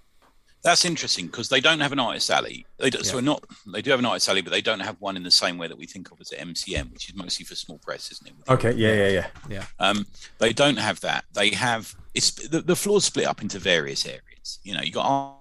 That's 0.63 0.83
interesting 0.83 1.27
because 1.27 1.49
they 1.49 1.59
don't 1.61 1.79
have 1.81 1.91
an 1.91 1.99
artist 1.99 2.27
alley. 2.31 2.65
They 2.79 2.89
do, 2.89 3.03
so 3.03 3.19
not 3.19 3.43
they 3.71 3.83
do 3.83 3.91
have 3.91 3.99
an 3.99 4.05
artist 4.05 4.27
alley, 4.27 4.41
but 4.41 4.51
they 4.51 4.61
don't 4.63 4.79
have 4.79 4.95
one 4.99 5.15
in 5.15 5.21
the 5.21 5.29
same 5.29 5.59
way 5.59 5.67
that 5.67 5.77
we 5.77 5.85
think 5.85 6.09
of 6.11 6.19
as 6.19 6.31
at 6.31 6.39
MCM, 6.39 6.91
which 6.91 7.07
is 7.07 7.15
mostly 7.15 7.45
for 7.45 7.53
small 7.53 7.77
press, 7.77 8.11
isn't 8.11 8.27
it? 8.29 8.33
Okay. 8.49 8.71
Yeah. 8.73 8.93
Yeah. 8.93 9.07
Yeah. 9.09 9.27
Yeah. 9.47 9.65
Um, 9.79 10.07
they 10.39 10.53
don't 10.53 10.77
have 10.77 11.01
that. 11.01 11.25
They 11.33 11.51
have 11.51 11.93
it's 12.15 12.31
the, 12.31 12.61
the 12.61 12.75
floor's 12.75 13.05
split 13.05 13.27
up 13.27 13.43
into 13.43 13.59
various 13.59 14.07
areas. 14.07 14.59
You 14.63 14.73
know, 14.73 14.81
you 14.81 14.91
got 14.91 15.05
Art- 15.05 15.35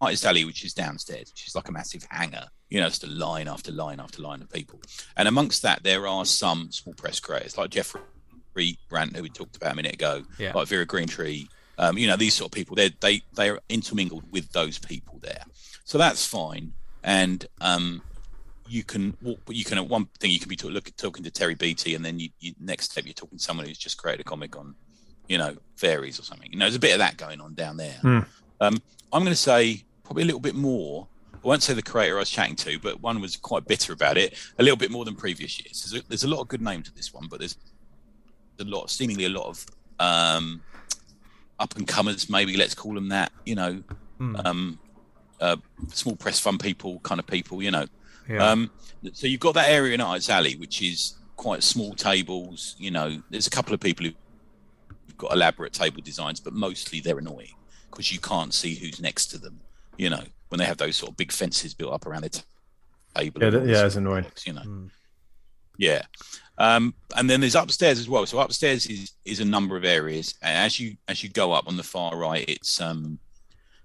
artist 0.00 0.24
alley, 0.24 0.44
which 0.44 0.64
is 0.64 0.74
downstairs, 0.74 1.30
which 1.30 1.46
is 1.46 1.54
like 1.54 1.68
a 1.68 1.72
massive 1.72 2.04
hangar. 2.10 2.48
You 2.70 2.80
know, 2.80 2.86
it's 2.86 3.02
a 3.02 3.08
line 3.08 3.48
after 3.48 3.72
line 3.72 4.00
after 4.00 4.22
line 4.22 4.40
of 4.42 4.50
people, 4.50 4.80
and 5.16 5.26
amongst 5.28 5.62
that 5.62 5.82
there 5.82 6.06
are 6.06 6.24
some 6.24 6.70
small 6.70 6.94
press 6.94 7.18
creators 7.20 7.58
like 7.58 7.70
Jeffrey 7.70 8.00
Brandt, 8.88 9.16
who 9.16 9.22
we 9.22 9.28
talked 9.28 9.56
about 9.56 9.72
a 9.72 9.76
minute 9.76 9.94
ago, 9.94 10.22
Yeah. 10.38 10.52
like 10.54 10.68
Vera 10.68 10.86
Greentea. 10.86 11.48
Um, 11.78 11.96
you 11.96 12.06
know, 12.06 12.16
these 12.16 12.34
sort 12.34 12.48
of 12.48 12.52
people. 12.52 12.76
They 12.76 12.90
they 13.00 13.22
they 13.34 13.48
are 13.50 13.58
intermingled 13.68 14.30
with 14.30 14.52
those 14.52 14.78
people 14.78 15.18
there, 15.20 15.42
so 15.84 15.98
that's 15.98 16.26
fine. 16.26 16.72
And 17.02 17.46
um, 17.62 18.02
you 18.68 18.84
can 18.84 19.16
walk, 19.22 19.40
you 19.48 19.64
can 19.64 19.88
one 19.88 20.04
thing 20.20 20.30
you 20.30 20.38
can 20.38 20.48
be 20.50 20.56
talk, 20.56 20.70
look, 20.72 20.94
talking 20.96 21.24
to 21.24 21.30
Terry 21.30 21.54
Beatty, 21.54 21.94
and 21.94 22.04
then 22.04 22.20
you, 22.20 22.28
you 22.38 22.54
next 22.60 22.92
step 22.92 23.04
you're 23.06 23.14
talking 23.14 23.38
to 23.38 23.42
someone 23.44 23.66
who's 23.66 23.78
just 23.78 23.96
created 23.96 24.20
a 24.20 24.24
comic 24.28 24.56
on, 24.56 24.74
you 25.26 25.38
know, 25.38 25.56
fairies 25.76 26.20
or 26.20 26.22
something. 26.22 26.52
You 26.52 26.58
know, 26.58 26.66
there's 26.66 26.74
a 26.76 26.80
bit 26.80 26.92
of 26.92 26.98
that 26.98 27.16
going 27.16 27.40
on 27.40 27.54
down 27.54 27.78
there. 27.78 27.96
Hmm. 28.02 28.18
Um, 28.60 28.82
I'm 29.12 29.22
going 29.22 29.32
to 29.32 29.34
say 29.36 29.82
probably 30.04 30.24
a 30.24 30.26
little 30.26 30.40
bit 30.40 30.54
more. 30.54 31.08
I 31.42 31.46
won't 31.48 31.62
say 31.62 31.72
the 31.74 31.82
creator 31.82 32.16
I 32.16 32.20
was 32.20 32.30
chatting 32.30 32.56
to, 32.56 32.78
but 32.78 33.00
one 33.00 33.20
was 33.20 33.36
quite 33.36 33.66
bitter 33.66 33.92
about 33.92 34.18
it. 34.18 34.34
A 34.58 34.62
little 34.62 34.76
bit 34.76 34.90
more 34.90 35.04
than 35.04 35.14
previous 35.16 35.58
years. 35.60 35.82
There's 35.90 36.02
a, 36.02 36.08
there's 36.08 36.24
a 36.24 36.28
lot 36.28 36.40
of 36.40 36.48
good 36.48 36.60
names 36.60 36.88
to 36.88 36.94
this 36.94 37.12
one, 37.14 37.28
but 37.30 37.38
there's 37.38 37.56
a 38.58 38.64
lot, 38.64 38.90
seemingly 38.90 39.24
a 39.24 39.30
lot 39.30 39.46
of 39.46 39.66
um, 39.98 40.60
up 41.58 41.76
and 41.76 41.88
comers. 41.88 42.28
Maybe 42.28 42.56
let's 42.56 42.74
call 42.74 42.94
them 42.94 43.08
that. 43.08 43.32
You 43.46 43.54
know, 43.54 43.82
Hmm. 44.18 44.36
um, 44.44 44.78
uh, 45.40 45.56
small 45.92 46.14
press 46.14 46.38
fun 46.38 46.58
people, 46.58 47.00
kind 47.00 47.18
of 47.18 47.26
people. 47.26 47.62
You 47.62 47.70
know, 47.70 47.86
Yeah. 48.28 48.50
um, 48.50 48.70
so 49.14 49.26
you've 49.26 49.40
got 49.40 49.54
that 49.54 49.70
area 49.70 49.94
in 49.94 50.00
Arts 50.02 50.28
Alley, 50.28 50.56
which 50.56 50.82
is 50.82 51.14
quite 51.36 51.62
small 51.62 51.94
tables. 51.94 52.76
You 52.78 52.90
know, 52.90 53.22
there's 53.30 53.46
a 53.46 53.50
couple 53.50 53.72
of 53.72 53.80
people 53.80 54.04
who've 54.04 55.16
got 55.16 55.32
elaborate 55.32 55.72
table 55.72 56.02
designs, 56.02 56.38
but 56.38 56.52
mostly 56.52 57.00
they're 57.00 57.18
annoying 57.18 57.54
because 57.90 58.12
you 58.12 58.18
can't 58.20 58.52
see 58.52 58.74
who's 58.74 59.00
next 59.00 59.28
to 59.28 59.38
them. 59.38 59.60
You 59.96 60.10
know, 60.10 60.24
when 60.50 60.58
they 60.58 60.66
have 60.66 60.76
those 60.76 60.96
sort 60.96 61.10
of 61.12 61.16
big 61.16 61.32
fences 61.32 61.74
built 61.74 61.92
up 61.92 62.06
around 62.06 62.22
the 62.22 62.28
ta- 62.28 62.42
table. 63.16 63.42
Yeah. 63.42 63.50
that- 63.50 63.66
Yeah. 63.66 63.86
It's 63.86 63.96
annoying. 63.96 64.24
bollocks, 64.24 64.46
You 64.46 64.52
know, 64.52 64.60
Hmm. 64.62 64.86
yeah. 65.78 66.02
Um, 66.58 66.94
and 67.16 67.30
then 67.30 67.40
there's 67.40 67.54
upstairs 67.54 67.98
as 67.98 68.08
well. 68.08 68.26
So 68.26 68.38
upstairs 68.38 68.86
is 68.86 69.12
is 69.24 69.40
a 69.40 69.44
number 69.46 69.76
of 69.78 69.84
areas. 69.84 70.34
And 70.42 70.56
as 70.58 70.78
you 70.78 70.96
as 71.08 71.22
you 71.22 71.30
go 71.30 71.52
up 71.52 71.66
on 71.66 71.76
the 71.78 71.82
far 71.82 72.16
right, 72.18 72.44
it's 72.48 72.80
um, 72.80 73.18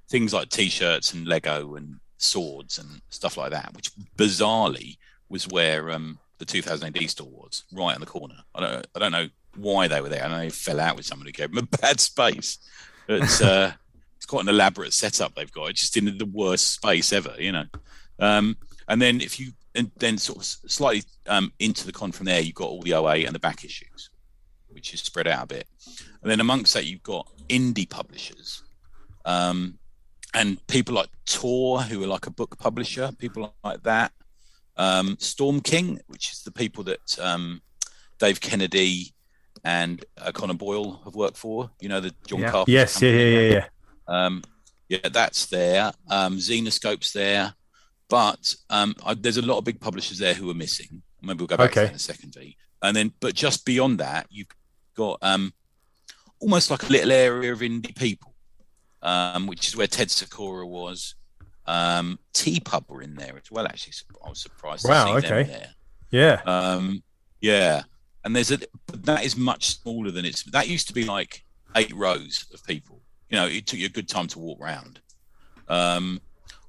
things 0.10 0.34
like 0.34 0.50
t-shirts 0.50 1.14
and 1.14 1.26
Lego 1.26 1.76
and 1.76 2.00
swords 2.18 2.78
and 2.80 3.02
stuff 3.10 3.38
like 3.38 3.52
that, 3.52 3.74
which 3.74 3.92
bizarrely 4.18 4.98
was 5.30 5.48
where 5.48 5.90
um, 5.92 6.20
the 6.38 6.46
2000 6.46 6.96
AD 6.98 7.10
store 7.10 7.30
was, 7.30 7.64
right 7.72 7.96
on 7.96 8.02
the 8.02 8.06
corner. 8.06 8.36
I 8.54 8.60
don't 8.60 8.88
I 8.96 9.00
don't 9.00 9.12
know 9.14 9.30
why 9.56 9.88
they 9.88 10.02
were 10.02 10.10
there. 10.10 10.26
I 10.26 10.28
know 10.28 10.40
they 10.40 10.50
fell 10.50 10.82
out 10.82 10.98
with 10.98 11.06
someone 11.06 11.28
who 11.28 11.32
gave 11.32 11.54
them 11.54 11.68
a 11.72 11.78
bad 11.82 12.02
space. 12.02 12.58
It's 13.08 13.40
uh, 13.42 13.72
it's 14.26 14.32
quite 14.32 14.42
an 14.42 14.50
elaborate 14.50 14.92
setup 14.92 15.36
they've 15.36 15.52
got. 15.52 15.70
It's 15.70 15.82
just 15.82 15.98
in 15.98 16.06
the 16.18 16.26
worst 16.26 16.74
space 16.74 17.14
ever, 17.14 17.36
you 17.38 17.52
know. 17.52 17.66
Um, 18.18 18.58
and 18.88 19.00
then 19.00 19.22
if 19.22 19.40
you 19.40 19.52
and 19.76 19.92
then 19.98 20.18
sort 20.18 20.40
of 20.40 20.46
slightly 20.46 21.04
um, 21.28 21.54
into 21.60 21.86
the 21.86 21.92
con 21.92 22.12
from 22.12 22.26
there, 22.26 22.40
you've 22.40 22.56
got 22.56 22.70
all 22.70 22.82
the 22.82 22.96
OA 22.96 23.18
and 23.18 23.36
the 23.36 23.40
back 23.40 23.64
issues, 23.64 24.10
which 24.70 24.96
is 24.96 25.02
spread 25.02 25.28
out 25.28 25.44
a 25.44 25.48
bit. 25.48 25.68
And 26.24 26.32
then 26.32 26.40
amongst 26.40 26.74
that, 26.74 26.86
you've 26.86 27.04
got 27.04 27.32
indie 27.50 27.88
publishers. 27.88 28.64
Um, 29.26 29.78
and 30.34 30.66
people 30.66 30.96
like 30.96 31.10
Tor, 31.28 31.82
who 31.84 32.04
are 32.04 32.08
like 32.08 32.26
a 32.26 32.32
book 32.32 32.58
publisher, 32.58 33.12
people 33.20 33.54
like 33.64 33.84
that. 33.84 34.12
Um, 34.76 35.18
Storm 35.20 35.62
King, 35.62 36.00
which 36.08 36.32
is 36.32 36.42
the 36.42 36.52
people 36.52 36.84
that 36.86 37.20
um, 37.20 37.62
Dave 38.18 38.42
Kennedy 38.42 39.14
and 39.64 40.04
uh, 40.18 40.32
Connor 40.32 40.56
Boyle 40.56 41.00
have 41.06 41.14
worked 41.16 41.38
for. 41.38 41.70
You 41.80 41.90
know 41.90 42.00
the 42.00 42.14
John 42.26 42.40
Yeah. 42.40 42.50
Carpenter. 42.52 42.72
Yes, 42.72 43.02
yeah, 43.04 43.12
yeah, 43.12 43.40
yeah, 43.40 43.50
yeah. 43.52 43.66
Um, 44.08 44.44
yeah, 44.90 45.10
that's 45.12 45.48
there. 45.48 45.92
Um, 46.10 46.38
Zenescope's 46.38 47.12
there, 47.12 47.54
but 48.10 48.54
um, 48.70 48.96
I, 49.06 49.14
there's 49.16 49.38
a 49.38 49.42
lot 49.42 49.58
of 49.58 49.64
big 49.64 49.80
publishers 49.80 50.20
there 50.20 50.34
who 50.34 50.50
are 50.50 50.56
missing. 50.56 51.02
Maybe 51.22 51.40
we'll 51.40 51.48
go 51.48 51.58
back 51.58 51.72
to 51.72 51.80
that 51.82 51.90
in 51.90 51.96
a 51.96 52.00
second. 52.00 52.36
And 52.84 52.96
then, 52.96 53.12
but 53.20 53.34
just 53.34 53.66
beyond 53.66 54.00
that, 54.00 54.28
you've 54.30 54.48
got 54.96 55.18
um, 55.22 55.54
almost 56.40 56.70
like 56.70 56.84
a 56.84 56.92
little 56.92 57.12
area 57.12 57.52
of 57.52 57.60
indie 57.60 57.96
people, 57.96 58.36
um, 59.02 59.48
which 59.48 59.68
is 59.68 59.76
where 59.76 59.88
Ted 59.88 60.12
Sikora 60.12 60.68
was. 60.68 61.16
Um, 61.68 62.20
T 62.34 62.60
Pub 62.60 62.86
were 62.88 63.02
in 63.02 63.16
there 63.16 63.36
as 63.38 63.50
well. 63.50 63.66
Actually, 63.66 63.94
I 64.24 64.30
was 64.30 64.40
surprised. 64.40 64.88
Wow, 64.88 65.16
To 65.16 65.22
see 65.22 65.28
them 65.28 65.40
okay. 65.40 65.52
there. 65.52 65.70
Yeah. 66.12 66.42
Um, 66.46 67.02
yeah, 67.42 67.84
and 68.24 68.36
there's 68.36 68.52
a 68.52 68.60
that 68.94 69.24
is 69.24 69.36
much 69.36 69.80
smaller 69.80 70.12
than 70.12 70.26
it's. 70.26 70.44
That 70.44 70.68
used 70.68 70.88
to 70.88 70.94
be 70.94 71.06
like 71.06 71.44
eight 71.76 71.94
rows 71.96 72.46
of 72.54 72.64
people. 72.64 72.95
You 73.30 73.38
know, 73.38 73.48
it 73.48 73.66
took 73.66 73.80
you 73.80 73.88
a 73.88 73.90
good 73.90 74.08
time 74.08 74.28
to 74.28 74.40
walk 74.40 74.60
around. 74.62 75.00
Um, 75.68 76.22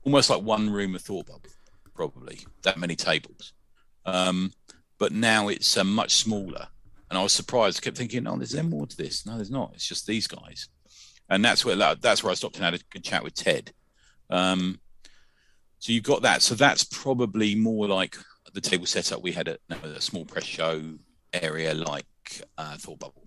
almost 0.05 0.31
like 0.31 0.43
one 0.43 0.71
room 0.71 0.95
of 0.95 1.03
thought 1.03 1.27
bubble, 1.27 1.51
probably 1.95 2.41
that 2.63 2.79
many 2.79 2.97
tables. 2.97 3.53
Um, 4.05 4.53
but 4.99 5.13
now 5.13 5.49
it's 5.49 5.77
uh, 5.77 5.85
much 5.85 6.15
smaller, 6.15 6.69
and 7.11 7.19
I 7.19 7.23
was 7.23 7.33
surprised. 7.33 7.79
I 7.79 7.85
kept 7.85 7.99
thinking, 7.99 8.27
"Oh, 8.27 8.37
there's 8.37 8.53
there 8.53 8.63
more 8.63 8.87
to 8.87 8.97
this?" 8.97 9.27
No, 9.27 9.37
there's 9.37 9.51
not. 9.51 9.73
It's 9.75 9.87
just 9.87 10.07
these 10.07 10.27
guys, 10.27 10.69
and 11.29 11.45
that's 11.45 11.65
where 11.65 11.77
that's 11.77 12.23
where 12.23 12.31
I 12.31 12.35
stopped 12.35 12.57
and 12.57 12.65
had 12.65 12.75
a 12.75 12.81
good 12.91 13.05
chat 13.05 13.23
with 13.23 13.35
Ted. 13.35 13.73
Um, 14.31 14.81
so 15.79 15.93
you've 15.93 16.05
got 16.05 16.23
that. 16.23 16.43
So 16.43 16.55
that's 16.55 16.85
probably 16.85 17.55
more 17.55 17.87
like 17.87 18.17
the 18.55 18.61
table 18.61 18.87
setup 18.87 19.23
we 19.23 19.33
had 19.33 19.49
at 19.49 19.61
a 19.69 20.01
small 20.01 20.25
press 20.25 20.45
show 20.45 20.83
area 21.33 21.75
like 21.75 22.07
uh, 22.57 22.77
Thought 22.77 23.01
Bubble, 23.01 23.25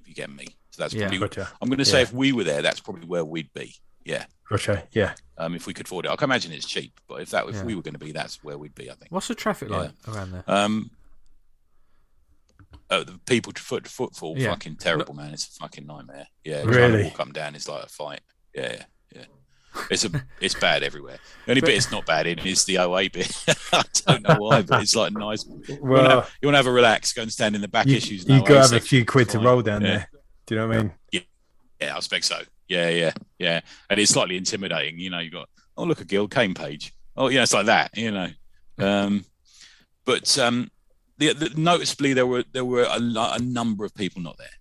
if 0.00 0.08
you 0.08 0.14
get 0.14 0.30
me. 0.30 0.48
So 0.72 0.82
that's 0.82 0.92
Yeah. 0.94 1.02
probably. 1.02 1.18
Gotcha. 1.20 1.48
I'm 1.60 1.68
going 1.68 1.78
to 1.78 1.84
say 1.84 1.98
Yeah. 1.98 2.02
if 2.02 2.12
we 2.12 2.32
were 2.32 2.44
there, 2.44 2.60
that's 2.62 2.80
probably 2.80 3.06
where 3.06 3.24
we'd 3.24 3.52
be. 3.54 3.74
Yeah, 4.04 4.24
Gotcha. 4.50 4.88
Yeah. 4.92 5.14
um, 5.38 5.54
if 5.54 5.66
we 5.68 5.72
could 5.74 5.86
afford 5.86 6.06
it. 6.06 6.10
I 6.10 6.16
can 6.16 6.24
imagine 6.24 6.50
it's 6.50 6.66
cheap, 6.66 6.98
but 7.06 7.20
if 7.22 7.30
that 7.30 7.46
if 7.48 7.54
Yeah. 7.56 7.62
we 7.64 7.74
were 7.76 7.82
going 7.82 7.92
to 7.94 8.00
be, 8.00 8.10
that's 8.10 8.42
where 8.42 8.58
we'd 8.58 8.74
be. 8.74 8.90
I 8.90 8.94
think. 8.94 9.12
What's 9.12 9.28
the 9.28 9.34
traffic 9.36 9.68
Yeah. 9.70 9.76
like 9.76 9.90
around 10.08 10.32
there? 10.32 10.44
Um, 10.48 10.90
oh, 12.90 13.04
the 13.04 13.18
people 13.26 13.52
to 13.52 13.62
foot 13.62 13.86
footfall, 13.86 14.34
Yeah. 14.36 14.50
fucking 14.50 14.76
terrible, 14.76 15.14
man. 15.14 15.32
It's 15.32 15.46
a 15.46 15.50
fucking 15.60 15.86
nightmare. 15.86 16.26
Yeah, 16.44 16.62
Really? 16.62 16.72
trying 16.74 16.92
to 16.98 17.04
walk 17.04 17.20
up 17.20 17.26
and 17.26 17.34
down 17.34 17.54
is 17.54 17.68
like 17.68 17.84
a 17.84 17.88
fight. 17.88 18.20
Yeah, 18.54 18.72
yeah, 18.72 18.84
yeah. 19.14 19.24
It's 19.90 20.04
a 20.04 20.10
it's 20.40 20.54
bad 20.54 20.82
everywhere. 20.82 21.18
The 21.46 21.52
only 21.52 21.60
But- 21.60 21.68
bit 21.68 21.76
it's 21.76 21.90
not 21.92 22.04
bad 22.04 22.26
in 22.26 22.38
is 22.40 22.64
the 22.64 22.78
OA 22.78 23.08
bit. 23.08 23.32
I 23.72 23.82
don't 24.06 24.22
know 24.28 24.34
why, 24.38 24.62
but 24.62 24.82
it's 24.82 24.96
like 24.96 25.12
nice. 25.12 25.44
You 25.44 25.52
want 25.52 25.66
to 25.66 25.78
Well, 25.80 26.10
have, 26.22 26.30
you 26.42 26.46
wanna 26.48 26.58
have 26.58 26.66
a 26.66 26.72
relax, 26.72 27.12
go 27.12 27.22
and 27.22 27.32
stand 27.32 27.54
in 27.54 27.60
the 27.60 27.68
back 27.68 27.86
you, 27.86 27.96
issues. 27.96 28.24
you 28.24 28.36
no 28.38 28.40
got 28.42 28.48
to 28.48 28.60
have 28.60 28.72
a 28.72 28.80
few 28.80 29.04
quid 29.06 29.28
to 29.30 29.38
roll 29.38 29.62
down 29.62 29.82
Yeah. 29.82 29.88
there. 29.88 30.08
You 30.52 30.58
know 30.58 30.68
what 30.68 30.76
I 30.76 30.82
mean? 30.82 30.92
Yeah, 31.12 31.20
yeah 31.80 31.94
I 31.94 31.96
expect 31.96 32.26
so. 32.26 32.42
Yeah, 32.68 32.90
yeah, 32.90 33.12
yeah. 33.38 33.60
And 33.88 33.98
it's 33.98 34.10
slightly 34.10 34.36
intimidating. 34.36 34.98
You 34.98 35.08
know, 35.08 35.18
you 35.18 35.30
got 35.30 35.48
oh 35.78 35.84
look 35.84 36.02
a 36.02 36.04
Gil 36.04 36.28
Kane 36.28 36.52
page. 36.52 36.92
Oh 37.16 37.28
yeah, 37.28 37.42
it's 37.42 37.54
like 37.54 37.64
that. 37.66 37.96
You 37.96 38.10
know, 38.10 38.28
um, 38.78 39.24
but 40.04 40.38
um, 40.38 40.70
the, 41.16 41.32
the, 41.32 41.58
noticeably 41.58 42.12
there 42.12 42.26
were 42.26 42.44
there 42.52 42.66
were 42.66 42.82
a, 42.82 42.98
a 42.98 43.38
number 43.38 43.86
of 43.86 43.94
people 43.94 44.20
not 44.20 44.36
there. 44.36 44.58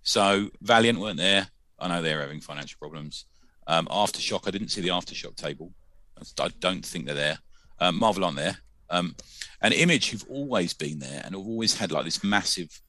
So 0.00 0.48
Valiant 0.62 1.00
weren't 1.00 1.18
there. 1.18 1.48
I 1.78 1.88
know 1.88 2.00
they're 2.00 2.22
having 2.22 2.40
financial 2.40 2.78
problems. 2.78 3.26
Um, 3.66 3.88
Aftershock, 3.88 4.48
I 4.48 4.50
didn't 4.50 4.68
see 4.68 4.80
the 4.80 4.88
Aftershock 4.88 5.36
table. 5.36 5.70
I 6.40 6.48
don't 6.60 6.86
think 6.86 7.04
they're 7.04 7.14
there. 7.14 7.38
Um, 7.78 7.98
Marvel 7.98 8.24
aren't 8.24 8.38
there. 8.38 8.56
Um, 8.88 9.14
and 9.60 9.74
Image, 9.74 10.08
who've 10.08 10.24
always 10.30 10.72
been 10.72 10.98
there 10.98 11.20
and 11.26 11.34
have 11.34 11.46
always 11.46 11.76
had 11.76 11.92
like 11.92 12.06
this 12.06 12.24
massive, 12.24 12.80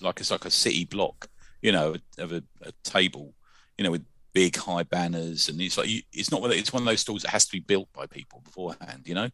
like 0.00 0.20
it's 0.20 0.30
like 0.30 0.46
a 0.46 0.50
city 0.50 0.86
block, 0.86 1.28
you 1.64 1.72
know, 1.72 1.96
of 2.18 2.32
a, 2.32 2.42
a 2.60 2.72
table, 2.82 3.32
you 3.78 3.84
know, 3.84 3.90
with 3.90 4.04
big 4.34 4.54
high 4.54 4.82
banners, 4.82 5.48
and 5.48 5.58
it's 5.62 5.78
like 5.78 5.88
you, 5.88 6.02
it's 6.12 6.30
not 6.30 6.44
it's 6.52 6.74
one 6.74 6.82
of 6.82 6.86
those 6.86 7.00
stalls 7.00 7.22
that 7.22 7.30
has 7.30 7.46
to 7.46 7.52
be 7.52 7.60
built 7.60 7.88
by 7.94 8.06
people 8.06 8.42
beforehand, 8.44 9.04
you 9.06 9.14
know. 9.14 9.30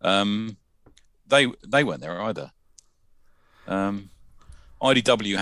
Um, 0.00 0.56
they 1.26 1.48
they 1.66 1.82
weren't 1.82 2.00
there 2.00 2.22
either. 2.22 2.52
Um, 3.66 4.10
IDW 4.80 5.36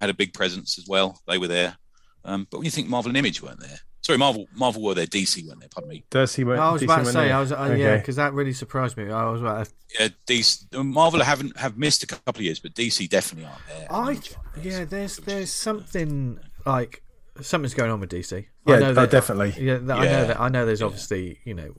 had 0.00 0.10
a 0.10 0.14
big 0.14 0.32
presence 0.32 0.78
as 0.78 0.86
well. 0.86 1.20
They 1.26 1.38
were 1.38 1.48
there. 1.48 1.76
Um, 2.24 2.46
but 2.48 2.58
when 2.58 2.64
you 2.64 2.70
think 2.70 2.88
Marvel 2.88 3.10
and 3.10 3.18
Image 3.18 3.42
weren't 3.42 3.58
there, 3.58 3.80
sorry, 4.06 4.18
Marvel 4.18 4.46
Marvel 4.54 4.82
were 4.82 4.94
there. 4.94 5.06
DC 5.06 5.46
weren't 5.46 5.60
there. 5.60 5.68
Pardon 5.68 5.90
me. 5.90 6.04
Does 6.10 6.34
he? 6.34 6.44
I 6.44 6.72
was 6.72 6.82
about 6.82 7.04
to 7.04 7.12
say, 7.12 7.32
I 7.32 7.40
was, 7.40 7.52
uh, 7.52 7.74
yeah, 7.76 7.96
because 7.96 8.16
that 8.16 8.32
really 8.32 8.52
surprised 8.52 8.96
me. 8.96 9.10
I 9.10 9.28
was 9.28 9.40
about 9.40 9.66
to 9.66 9.72
Yeah, 9.98 10.08
DC, 10.26 10.84
Marvel 10.84 11.22
haven't 11.22 11.56
have 11.58 11.76
missed 11.76 12.02
a 12.04 12.06
couple 12.06 12.36
of 12.36 12.42
years, 12.42 12.60
but 12.60 12.74
DC 12.74 13.08
definitely 13.08 13.50
aren't 13.50 13.66
there. 13.66 13.86
I 13.90 13.94
aren't 13.94 14.36
yeah, 14.62 14.84
there's 14.84 15.16
there's 15.18 15.52
something 15.52 16.38
like 16.64 17.02
something's 17.40 17.74
going 17.74 17.90
on 17.90 18.00
with 18.00 18.10
DC. 18.10 18.46
Yeah, 18.66 18.74
I 18.74 18.78
know 18.78 18.86
oh, 18.90 18.94
that, 18.94 19.10
definitely. 19.10 19.54
Yeah, 19.58 19.78
that, 19.78 19.98
I 19.98 20.04
know 20.04 20.26
that. 20.26 20.40
I 20.40 20.48
know 20.48 20.66
there's 20.66 20.82
obviously 20.82 21.40
you 21.44 21.54
know 21.54 21.74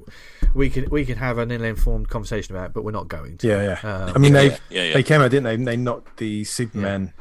we 0.54 0.70
could 0.70 0.90
we 0.90 1.06
could 1.06 1.18
have 1.18 1.38
an 1.38 1.52
ill-informed 1.52 2.10
conversation 2.10 2.56
about 2.56 2.68
it, 2.68 2.74
but 2.74 2.84
we're 2.84 2.92
not 2.92 3.08
going 3.08 3.38
to. 3.38 3.48
Yeah, 3.48 3.78
yeah. 3.82 3.90
Um, 3.90 4.14
I 4.16 4.20
mean, 4.20 4.34
they 4.34 4.50
Yeah, 4.50 4.58
yeah, 4.70 4.84
yeah. 4.84 4.94
they 4.94 5.04
came 5.04 5.22
out, 5.22 5.32
didn't 5.32 5.46
they? 5.46 5.56
They 5.56 5.78
knocked 5.78 6.18
the 6.18 6.44
Superman 6.44 7.14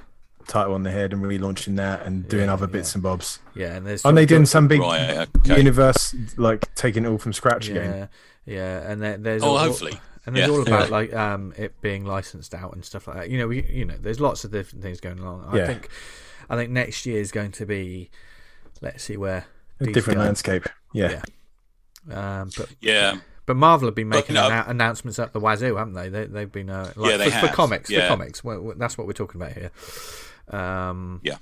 title 0.46 0.74
on 0.74 0.82
the 0.82 0.90
head 0.90 1.12
and 1.12 1.22
relaunching 1.22 1.76
that 1.76 2.04
and 2.06 2.28
doing 2.28 2.46
Yeah, 2.46 2.52
other 2.54 2.66
bits 2.66 2.94
and 2.94 3.02
bobs. 3.02 3.40
Yeah, 3.54 3.74
and 3.76 3.86
there's 3.86 4.04
Aren't 4.04 4.16
they 4.16 4.26
doing 4.26 4.46
some 4.46 4.68
big 4.68 4.80
Right, 4.80 5.28
okay. 5.38 5.56
universe, 5.56 6.14
like 6.36 6.72
taking 6.74 7.04
it 7.04 7.08
all 7.08 7.18
from 7.18 7.32
scratch 7.32 7.68
Yeah, 7.68 7.74
again? 7.76 8.08
yeah, 8.44 8.90
and 8.90 9.02
there, 9.02 9.16
there's 9.16 9.42
Oh, 9.42 9.48
all, 9.50 9.58
hopefully. 9.58 9.98
and 10.24 10.36
there's 10.36 10.48
Yeah. 10.48 10.54
all 10.54 10.62
about 10.62 10.88
Yeah. 10.88 10.96
like 10.96 11.14
um 11.14 11.52
it 11.56 11.80
being 11.80 12.04
licensed 12.04 12.54
out 12.54 12.72
and 12.74 12.84
stuff 12.84 13.06
like 13.06 13.16
that. 13.16 13.30
You 13.30 13.38
know, 13.38 13.48
we 13.48 13.62
you 13.64 13.84
know, 13.84 13.96
there's 14.00 14.20
lots 14.20 14.44
of 14.44 14.50
different 14.52 14.82
things 14.82 15.00
going 15.00 15.18
along. 15.18 15.44
I 15.50 15.58
Yeah. 15.58 15.66
think 15.66 15.88
I 16.48 16.56
think 16.56 16.70
next 16.70 17.06
year 17.06 17.20
is 17.20 17.30
going 17.32 17.52
to 17.52 17.66
be 17.66 18.10
let's 18.80 19.02
see 19.04 19.16
where 19.16 19.46
A 19.80 19.86
different 19.86 20.18
go. 20.18 20.24
landscape. 20.24 20.66
Yeah. 20.92 21.20
Yeah. 22.08 22.40
Um, 22.40 22.50
but 22.56 22.68
Yeah, 22.80 23.18
but 23.46 23.56
Marvel 23.56 23.88
have 23.88 23.94
been 23.96 24.08
But, 24.10 24.16
making 24.18 24.34
no. 24.34 24.48
annou- 24.48 24.68
announcements 24.68 25.18
at 25.18 25.32
the 25.32 25.40
wazoo, 25.40 25.76
haven't 25.76 25.94
they? 25.94 26.08
they 26.08 26.26
they've 26.26 26.52
been 26.52 26.70
uh, 26.70 26.92
like, 26.94 27.10
Yeah, 27.10 27.16
they 27.16 27.24
for, 27.26 27.30
for 27.32 27.36
have. 27.48 27.52
comics. 27.56 27.90
For 27.90 28.06
comics, 28.06 28.44
well, 28.44 28.60
well, 28.60 28.74
that's 28.78 28.96
what 28.96 29.06
we're 29.08 29.12
talking 29.12 29.40
about 29.40 29.54
here. 29.54 29.70
Um, 30.48 31.20
Yeah. 31.22 31.36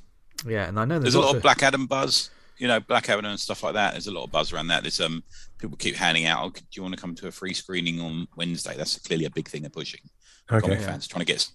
yeah, 0.47 0.69
and 0.69 0.79
I 0.79 0.85
know 0.85 0.99
there's, 0.99 1.15
there's 1.15 1.25
a 1.25 1.27
lot 1.27 1.37
of 1.37 1.43
Black 1.43 1.63
Adam 1.63 1.87
buzz. 1.87 2.31
You 2.59 2.69
know, 2.69 2.79
Black 2.79 3.09
Adam 3.09 3.25
and 3.25 3.41
stuff 3.41 3.63
like 3.65 3.75
that. 3.75 3.93
There's 3.93 4.07
a 4.07 4.13
lot 4.13 4.25
of 4.25 4.31
buzz 4.31 4.53
around 4.53 4.69
that. 4.69 4.83
There's 4.83 5.01
um 5.01 5.25
people 5.59 5.77
keep 5.77 5.97
handing 5.97 6.27
out. 6.27 6.45
Oh, 6.45 6.51
do 6.51 6.61
you 6.73 6.83
want 6.83 6.95
to 6.95 7.01
come 7.01 7.15
to 7.17 7.27
a 7.27 7.33
free 7.33 7.53
screening 7.53 8.01
on 8.01 8.29
Wednesday? 8.37 8.77
That's 8.77 8.97
clearly 8.99 9.25
a 9.25 9.31
big 9.31 9.49
thing 9.49 9.63
they're 9.63 9.71
pushing. 9.71 10.01
Okay. 10.51 10.61
Comic 10.61 10.81
fans 10.81 11.09
trying 11.09 11.25
to 11.27 11.33
get 11.33 11.47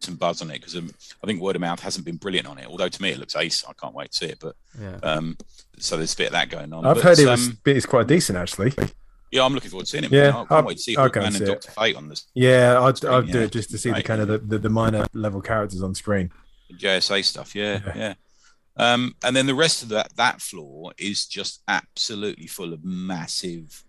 some 0.00 0.16
buzz 0.16 0.40
on 0.40 0.48
it 0.50 0.54
because 0.54 0.74
um, 0.76 0.90
I 1.22 1.26
think 1.26 1.42
word 1.42 1.56
of 1.56 1.60
mouth 1.60 1.80
hasn't 1.80 2.06
been 2.06 2.16
brilliant 2.16 2.46
on 2.48 2.56
it. 2.56 2.66
Although 2.66 2.88
to 2.88 3.02
me 3.02 3.10
it 3.10 3.18
looks 3.18 3.36
ace. 3.36 3.64
I 3.68 3.74
can't 3.74 3.94
wait 3.94 4.12
to 4.12 4.16
see 4.16 4.26
it. 4.26 4.38
But 4.40 4.56
yeah. 4.80 4.96
um, 5.02 5.36
so 5.78 5.98
there's 5.98 6.14
a 6.14 6.16
bit 6.16 6.26
of 6.28 6.32
that 6.32 6.48
going 6.48 6.72
on. 6.72 6.86
I've 6.86 6.94
But, 6.96 7.04
heard 7.04 7.18
it 7.18 7.26
was 7.26 7.48
um, 7.48 7.58
it's 7.66 7.84
quite 7.86 8.06
decent 8.06 8.38
actually. 8.38 8.72
yeah, 9.30 9.44
I'm 9.44 9.52
looking 9.52 9.68
forward 9.70 9.84
to 9.84 9.90
seeing 9.90 10.04
it. 10.04 10.10
Yeah, 10.10 10.30
man. 10.30 10.30
I 10.30 10.36
can't 10.38 10.52
I'll- 10.52 10.64
wait 10.64 10.78
to 10.78 10.82
see 10.82 10.96
Hawkman 10.96 11.16
and 11.16 11.26
and 11.26 11.34
see 11.36 11.44
it. 11.44 11.46
Doctor 11.48 11.70
Fate 11.72 11.96
on 11.96 12.08
this 12.08 12.24
Yeah, 12.32 12.80
I'd, 12.80 13.04
I'd 13.04 13.30
do 13.30 13.40
it 13.42 13.52
just 13.52 13.68
to 13.72 13.78
see 13.78 13.90
the 13.90 14.02
kind 14.02 14.22
of 14.22 14.28
the, 14.28 14.38
the, 14.38 14.58
the 14.58 14.70
minor 14.70 15.04
level 15.12 15.42
characters 15.42 15.82
on 15.82 15.94
screen. 15.94 16.30
JSA 16.78 17.24
stuff. 17.24 17.54
Yeah, 17.54 17.80
Yeah. 17.86 17.92
yeah. 17.96 18.14
Um, 18.76 19.14
and 19.24 19.34
then 19.36 19.46
the 19.46 19.54
rest 19.54 19.82
of 19.82 19.88
that 19.90 20.14
that 20.16 20.40
floor 20.40 20.92
is 20.96 21.26
just 21.26 21.62
absolutely 21.68 22.46
full 22.46 22.72
of 22.72 22.82
massive, 22.84 23.84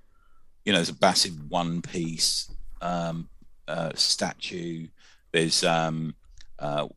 you 0.66 0.74
know, 0.74 0.80
there's 0.80 0.90
a 0.90 0.98
massive 1.02 1.34
one 1.50 1.82
piece 1.82 2.52
um, 2.82 3.30
uh, 3.68 3.92
statue. 3.96 4.88
There's 5.32 5.64
um, 5.64 6.16
uh, 6.60 6.88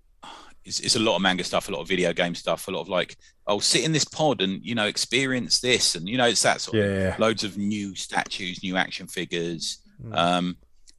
it's, 0.65 0.81
it's 0.81 0.97
a 0.97 1.01
lot 1.01 1.17
of 1.17 1.23
manga 1.23 1.45
stuff, 1.45 1.69
a 1.69 1.73
lot 1.73 1.83
of 1.83 1.89
video 1.89 2.13
game 2.13 2.35
stuff, 2.35 2.67
a 2.67 2.71
lot 2.71 2.81
of 2.81 2.89
like, 2.89 3.17
oh, 3.47 3.61
sit 3.61 3.85
in 3.85 3.93
this 3.93 4.05
pod 4.07 4.41
and 4.41 4.65
you 4.65 4.75
know 4.75 4.87
experience 4.87 5.61
this, 5.61 5.95
and 5.95 6.09
you 6.09 6.17
know, 6.17 6.27
it's 6.27 6.43
that 6.43 6.61
sort 6.63 6.79
of 6.79 6.85
Yeah, 6.91 6.99
yeah. 6.99 7.17
loads 7.19 7.45
of 7.45 7.57
new 7.59 7.95
statues, 7.95 8.63
new 8.63 8.77
action 8.77 9.07
figures. 9.07 9.79
Mm. 10.03 10.17
Um, 10.17 10.57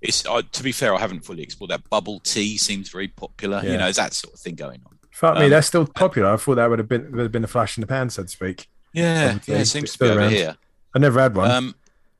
it's 0.08 0.24
to 0.24 0.64
be 0.64 0.72
fair, 0.72 0.93
I 0.95 0.99
haven't 0.99 1.22
fully 1.26 1.43
explored 1.43 1.72
that. 1.72 1.89
Bubble 1.89 2.20
tea 2.20 2.58
seems 2.58 2.89
very 2.89 3.08
popular. 3.08 3.62
Yeah. 3.64 3.72
You 3.72 3.78
know, 3.78 3.84
there's 3.86 3.95
that 3.97 4.14
sort 4.14 4.34
of 4.34 4.39
thing 4.39 4.56
going 4.56 4.82
on. 4.86 4.97
Fuck 5.12 5.38
me, 5.38 5.45
Um, 5.45 5.49
that's 5.49 5.68
still 5.68 5.88
popular. 5.88 6.34
I 6.34 6.38
thought 6.38 6.56
that 6.56 6.70
would 6.70 6.80
have 6.80 6.89
been 6.89 7.12
would 7.12 7.22
have 7.24 7.32
been 7.32 7.43
a 7.43 7.47
flash 7.47 7.78
in 7.78 7.82
the 7.82 7.88
pan, 7.88 8.10
so 8.10 8.24
to 8.24 8.28
speak. 8.30 8.68
Yeah, 8.93 9.39
yeah, 9.45 9.56
it 9.56 9.62
it's 9.62 9.72
seems 9.72 9.93
to 9.93 9.99
be 9.99 10.06
over 10.10 10.20
around. 10.22 10.32
here. 10.32 10.56
I 10.93 10.99
never 10.99 11.20
had 11.20 11.36
one. 11.36 11.51
Um, 11.51 11.76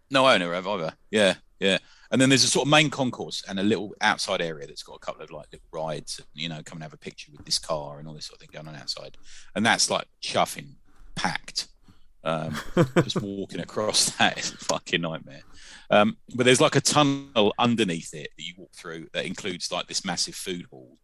no, 0.10 0.26
I 0.26 0.38
never 0.38 0.54
have 0.54 0.68
either. 0.68 0.94
Yeah, 1.12 1.36
yeah. 1.60 1.78
And 2.12 2.22
then 2.22 2.30
there's 2.30 2.44
a 2.44 2.48
sort 2.48 2.68
of 2.68 2.70
main 2.70 2.90
concourse 2.90 3.44
and 3.50 3.60
a 3.60 3.64
little 3.64 3.94
outside 4.00 4.42
area 4.42 4.68
that's 4.68 4.84
got 4.84 4.94
a 4.96 5.00
couple 5.00 5.22
of 5.24 5.32
like 5.32 5.48
little 5.52 5.66
rides, 5.72 6.20
and, 6.20 6.28
you 6.34 6.48
know, 6.50 6.62
come 6.64 6.78
and 6.78 6.84
have 6.84 6.94
a 6.94 6.98
picture 6.98 7.32
with 7.32 7.46
this 7.46 7.60
car 7.60 8.00
and 8.00 8.08
all 8.08 8.14
this 8.14 8.26
sort 8.28 8.38
of 8.38 8.42
thing 8.42 8.50
going 8.54 8.68
on 8.68 8.76
outside. 8.76 9.18
And 9.56 9.66
that's 9.66 9.90
like 9.90 10.06
chuffing, 10.22 10.76
packed. 11.16 11.68
Um, 12.24 12.56
just 13.04 13.22
walking 13.22 13.60
across 13.60 14.10
that 14.18 14.38
is 14.38 14.52
a 14.54 14.58
fucking 14.58 15.02
nightmare. 15.02 15.44
Um, 15.90 16.18
but 16.36 16.46
there's 16.46 16.62
like 16.62 16.76
a 16.76 16.82
tunnel 16.82 17.54
underneath 17.60 18.14
it 18.14 18.30
that 18.38 18.44
you 18.44 18.54
walk 18.58 18.74
through 18.74 19.08
that 19.14 19.26
includes 19.26 19.72
like 19.72 19.88
this 19.88 20.06
massive 20.06 20.36
food 20.36 20.66
hall. 20.72 20.98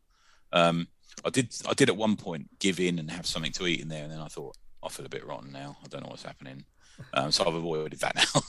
Um, 0.52 0.88
I 1.26 1.30
did, 1.30 1.54
I 1.68 1.74
did 1.74 1.90
at 1.90 1.98
one 1.98 2.16
point 2.16 2.48
give 2.60 2.80
in 2.80 3.00
and 3.00 3.12
have 3.12 3.26
something 3.26 3.52
to 3.54 3.68
eat 3.68 3.82
in 3.82 3.90
there, 3.90 4.04
and 4.04 4.12
then 4.12 4.20
I 4.20 4.28
thought 4.28 4.56
I 4.84 4.90
feel 4.90 5.06
a 5.06 5.10
bit 5.10 5.26
rotten 5.26 5.52
now. 5.52 5.78
I 5.84 5.88
don't 5.88 6.04
know 6.04 6.10
what's 6.10 6.24
happening. 6.24 6.64
um, 7.14 7.32
so 7.32 7.46
I've 7.46 7.56
avoided 7.56 8.00
that 8.00 8.16
now. 8.16 8.42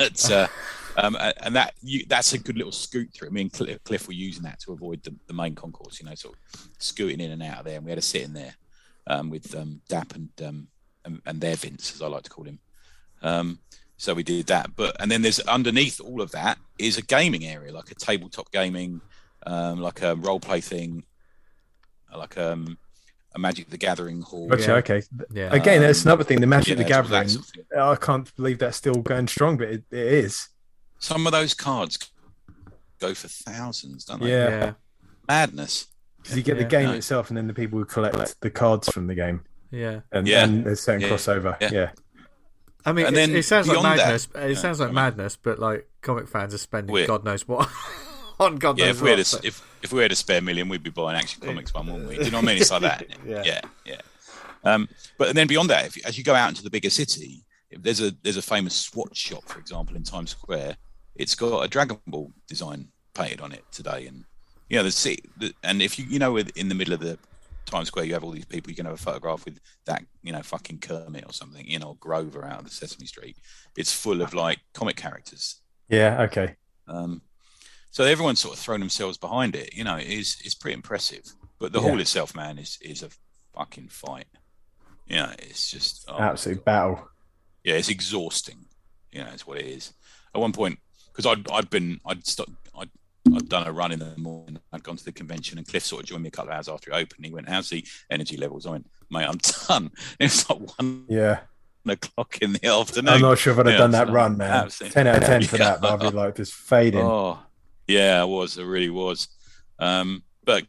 it's, 0.06 0.30
uh, 0.30 0.48
um, 0.96 1.16
and 1.42 1.54
that 1.54 1.74
you, 1.82 2.04
that's 2.08 2.32
a 2.32 2.38
good 2.38 2.56
little 2.56 2.72
scoot 2.72 3.12
through. 3.12 3.30
Me 3.30 3.42
and 3.42 3.52
Cliff, 3.52 3.82
Cliff 3.84 4.06
were 4.06 4.14
using 4.14 4.42
that 4.44 4.60
to 4.60 4.72
avoid 4.72 5.02
the, 5.02 5.14
the, 5.26 5.34
main 5.34 5.54
concourse, 5.54 6.00
you 6.00 6.06
know, 6.06 6.14
sort 6.14 6.34
of 6.34 6.68
scooting 6.78 7.20
in 7.20 7.32
and 7.32 7.42
out 7.42 7.58
of 7.58 7.64
there. 7.64 7.76
And 7.76 7.84
we 7.84 7.90
had 7.90 7.98
to 7.98 8.02
sit 8.02 8.22
in 8.22 8.32
there 8.32 8.54
um, 9.06 9.30
with 9.30 9.54
um, 9.54 9.80
Dap 9.88 10.14
and, 10.14 10.30
um, 10.44 10.68
and, 11.04 11.20
and 11.26 11.40
their 11.40 11.56
Vince, 11.56 11.94
as 11.94 12.02
I 12.02 12.08
like 12.08 12.24
to 12.24 12.30
call 12.30 12.44
him. 12.44 12.58
Um, 13.96 13.98
so 13.98 14.14
we 14.14 14.22
did 14.22 14.46
that. 14.46 14.76
But 14.76 14.96
and 15.00 15.10
then 15.10 15.22
there's 15.22 15.40
underneath 15.40 16.00
all 16.00 16.20
of 16.20 16.30
that 16.32 16.58
is 16.78 16.98
a 16.98 17.02
gaming 17.02 17.44
area, 17.44 17.72
like 17.72 17.90
a 17.90 17.94
tabletop 17.94 18.50
gaming, 18.52 19.00
um, 19.46 19.80
like 19.80 20.02
a 20.02 20.14
role 20.16 20.40
play 20.40 20.60
thing, 20.60 21.04
like 22.16 22.36
um, 22.38 22.78
a 23.34 23.38
Magic 23.38 23.70
the 23.70 23.78
Gathering 23.78 24.22
hall. 24.22 24.48
Gotcha, 24.48 24.62
Yeah. 24.70 24.74
okay. 24.76 25.02
Yeah. 25.32 25.52
Again, 25.54 25.80
that's 25.80 26.04
another 26.04 26.24
thing. 26.24 26.40
The 26.40 26.46
Magic 26.46 26.78
Yeah, 26.78 26.82
the 26.84 26.88
it's 26.88 26.96
all 26.96 27.02
that 27.04 27.10
Gathering. 27.10 27.28
sort 27.28 27.56
of. 27.72 27.88
I 27.88 27.96
can't 28.04 28.36
believe 28.36 28.58
that's 28.58 28.76
still 28.76 28.94
going 29.02 29.28
strong, 29.28 29.56
but 29.56 29.68
it, 29.68 29.84
it 29.90 29.98
is. 30.06 30.48
Some 30.98 31.26
of 31.26 31.32
those 31.32 31.54
cards 31.54 31.98
go 33.00 33.14
for 33.14 33.28
thousands, 33.28 34.04
don't 34.04 34.20
they? 34.22 34.30
Yeah. 34.30 34.48
yeah. 34.48 34.72
Madness. 35.28 35.88
Because 36.22 36.36
you 36.38 36.42
get 36.42 36.58
the 36.58 36.64
game 36.64 36.88
No. 36.88 36.94
itself, 36.94 37.28
and 37.30 37.36
then 37.36 37.46
the 37.46 37.54
people 37.54 37.78
who 37.78 37.84
collect 37.84 38.40
the 38.40 38.50
cards 38.50 38.88
from 38.90 39.06
the 39.06 39.14
game, 39.14 39.42
Yeah. 39.70 40.00
and, 40.10 40.26
Yeah. 40.26 40.44
and 40.44 40.64
there's 40.64 40.80
certain 40.80 41.02
Yeah. 41.02 41.08
crossover. 41.10 41.56
Yeah. 41.70 41.90
I 42.86 42.92
mean, 42.92 43.06
And 43.06 43.16
it, 43.16 43.18
then 43.18 43.36
it 43.36 43.42
sounds 43.44 43.66
like 43.68 43.74
beyond 43.80 43.98
that- 43.98 44.04
madness. 44.06 44.28
it 44.34 44.56
sounds 44.58 44.78
like 44.80 44.86
I 44.86 44.88
mean- 44.90 44.94
madness, 44.94 45.36
but 45.36 45.58
like 45.58 45.88
comic 46.02 46.28
fans 46.28 46.54
are 46.54 46.58
spending 46.58 46.92
We're- 46.92 47.06
God 47.06 47.24
knows 47.24 47.46
what 47.48 47.68
on 48.40 48.56
God 48.56 48.78
Yeah, 48.78 48.86
knows 48.86 48.96
if 48.96 49.02
we 49.02 49.10
had 49.10 49.18
what. 49.18 49.32
a, 49.32 49.36
but- 49.36 49.44
if 49.44 49.78
if 49.82 49.92
we 49.92 50.02
had 50.02 50.12
a 50.12 50.16
spare 50.16 50.40
million, 50.40 50.68
we'd 50.68 50.82
be 50.82 50.90
buying 50.90 51.16
Action 51.18 51.42
Comics 51.42 51.72
one, 51.74 51.86
wouldn't 51.86 52.08
we? 52.08 52.16
Do 52.16 52.24
you 52.24 52.30
know 52.30 52.38
what 52.38 52.44
I 52.44 52.46
mean? 52.46 52.60
It's 52.60 52.70
like 52.70 52.82
that. 52.82 53.06
Yeah. 53.26 53.42
yeah, 53.44 53.60
yeah. 53.84 54.00
Um, 54.64 54.88
but 55.18 55.34
then 55.34 55.46
beyond 55.46 55.70
that, 55.70 55.86
if, 55.86 56.06
as 56.06 56.16
you 56.18 56.24
go 56.24 56.34
out 56.34 56.48
into 56.48 56.62
the 56.62 56.70
bigger 56.70 56.90
city, 56.90 57.44
if 57.70 57.82
there's 57.82 58.00
a 58.00 58.12
there's 58.22 58.36
a 58.36 58.42
famous 58.42 58.74
Swatch 58.74 59.16
shop, 59.16 59.44
for 59.46 59.58
example, 59.58 59.96
in 59.96 60.02
Times 60.02 60.30
Square. 60.30 60.76
It's 61.14 61.34
got 61.34 61.62
a 61.64 61.68
Dragon 61.68 61.98
Ball 62.06 62.30
design 62.46 62.88
painted 63.14 63.40
on 63.40 63.50
it 63.52 63.64
today, 63.72 64.06
and 64.06 64.24
you 64.68 64.76
know 64.76 64.82
the 64.82 64.90
city. 64.90 65.22
The, 65.38 65.54
and 65.62 65.80
if 65.80 65.98
you 65.98 66.04
you 66.06 66.18
know 66.18 66.32
with- 66.32 66.56
in 66.56 66.68
the 66.68 66.74
middle 66.74 66.92
of 66.94 67.00
the 67.00 67.18
Times 67.66 67.88
Square, 67.88 68.06
you 68.06 68.14
have 68.14 68.24
all 68.24 68.30
these 68.30 68.44
people. 68.44 68.70
You 68.70 68.76
can 68.76 68.86
have 68.86 68.94
a 68.94 68.98
photograph 68.98 69.44
with 69.44 69.58
that, 69.86 70.02
you 70.22 70.32
know, 70.32 70.42
fucking 70.42 70.78
Kermit 70.78 71.24
or 71.26 71.32
something, 71.32 71.66
you 71.68 71.78
know, 71.78 71.94
Grover 72.00 72.44
out 72.44 72.60
of 72.60 72.64
the 72.64 72.70
Sesame 72.70 73.06
Street. 73.06 73.36
It's 73.76 73.92
full 73.92 74.22
of 74.22 74.32
like 74.34 74.60
comic 74.74 74.96
characters. 74.96 75.60
Yeah. 75.88 76.22
Okay. 76.22 76.56
Um, 76.88 77.22
so 77.90 78.04
everyone's 78.04 78.40
sort 78.40 78.54
of 78.54 78.60
thrown 78.60 78.80
themselves 78.80 79.18
behind 79.18 79.56
it. 79.56 79.74
You 79.74 79.84
know, 79.84 79.96
it 79.96 80.06
is 80.06 80.36
it's 80.44 80.54
pretty 80.54 80.74
impressive. 80.74 81.24
But 81.58 81.72
the 81.72 81.80
Yeah. 81.80 81.88
hall 81.88 82.00
itself, 82.00 82.34
man, 82.34 82.58
is 82.58 82.78
is 82.82 83.02
a 83.02 83.10
fucking 83.54 83.88
fight. 83.88 84.26
You 85.06 85.16
know, 85.16 85.32
it's 85.38 85.70
just 85.70 86.04
oh, 86.08 86.18
Absolute 86.18 86.64
battle. 86.64 87.08
yeah, 87.64 87.74
it's 87.74 87.88
exhausting. 87.88 88.66
You 89.12 89.20
know, 89.24 89.30
it's 89.32 89.46
what 89.46 89.58
it 89.58 89.66
is. 89.66 89.92
At 90.34 90.40
one 90.40 90.52
point, 90.52 90.78
because 91.12 91.26
I'd 91.26 91.50
I'd 91.50 91.70
been 91.70 92.00
I'd 92.04 92.26
st- 92.26 92.48
I'd 93.36 93.48
done 93.48 93.66
a 93.66 93.72
run 93.72 93.92
in 93.92 93.98
the 93.98 94.16
morning. 94.16 94.58
I'd 94.72 94.82
gone 94.82 94.96
to 94.96 95.04
the 95.04 95.12
convention, 95.12 95.58
and 95.58 95.66
Cliff 95.66 95.84
sort 95.84 96.02
of 96.02 96.08
joined 96.08 96.22
me 96.22 96.28
a 96.28 96.30
couple 96.30 96.50
of 96.50 96.56
hours 96.56 96.68
after 96.68 96.90
it 96.90 96.94
opened. 96.94 97.24
He 97.24 97.32
went, 97.32 97.48
"How's 97.48 97.68
the 97.70 97.84
energy 98.10 98.36
levels?" 98.36 98.66
I 98.66 98.70
went, 98.70 98.90
"Mate, 99.10 99.26
I'm 99.28 99.38
done." 99.68 99.90
It 100.18 100.24
was 100.24 100.48
like 100.50 100.78
one 100.78 101.04
Yeah. 101.08 101.40
o'clock 101.88 102.38
in 102.42 102.52
the 102.54 102.66
afternoon. 102.66 103.14
I'm 103.14 103.20
not 103.20 103.38
sure 103.38 103.52
if 103.52 103.58
I'd 103.60 103.66
have 103.66 103.72
Yeah, 103.74 103.78
done 103.78 103.90
that 103.92 104.08
run, 104.10 104.36
man. 104.36 104.50
absolutely. 104.50 104.94
10 104.94 105.06
out 105.06 105.16
of 105.18 105.24
10 105.24 105.42
for 105.44 105.56
Yeah. 105.56 105.64
that, 105.70 105.80
but 105.80 105.92
I'd 106.02 106.10
be 106.10 106.16
like 106.16 106.34
just 106.36 106.52
fading. 106.54 107.00
Oh, 107.04 107.38
yeah, 107.86 108.20
I 108.20 108.24
was. 108.24 108.58
I 108.58 108.62
really 108.62 108.90
was. 108.90 109.28
Um, 109.78 110.24
but 110.44 110.64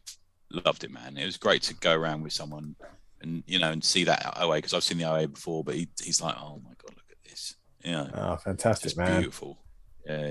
loved 0.50 0.84
it, 0.84 0.90
man. 0.92 1.16
It 1.16 1.24
was 1.24 1.36
great 1.36 1.62
to 1.62 1.74
go 1.74 1.92
around 1.92 2.22
with 2.22 2.32
someone 2.32 2.76
and 3.20 3.42
you 3.48 3.58
know 3.58 3.72
and 3.72 3.82
see 3.82 4.04
that 4.04 4.34
OA 4.40 4.56
because 4.56 4.72
I've 4.74 4.84
seen 4.84 4.98
the 4.98 5.04
OA 5.10 5.26
before, 5.26 5.64
but 5.64 5.74
he, 5.74 5.88
he's 6.00 6.22
like, 6.22 6.36
oh 6.38 6.60
my 6.64 6.70
god, 6.80 6.94
look 6.94 7.10
at 7.10 7.28
this. 7.28 7.56
Yeah, 7.84 8.06
Oh, 8.14 8.36
fantastic, 8.36 8.96
man. 8.96 9.20
beautiful. 9.20 9.58
Yeah, 10.06 10.26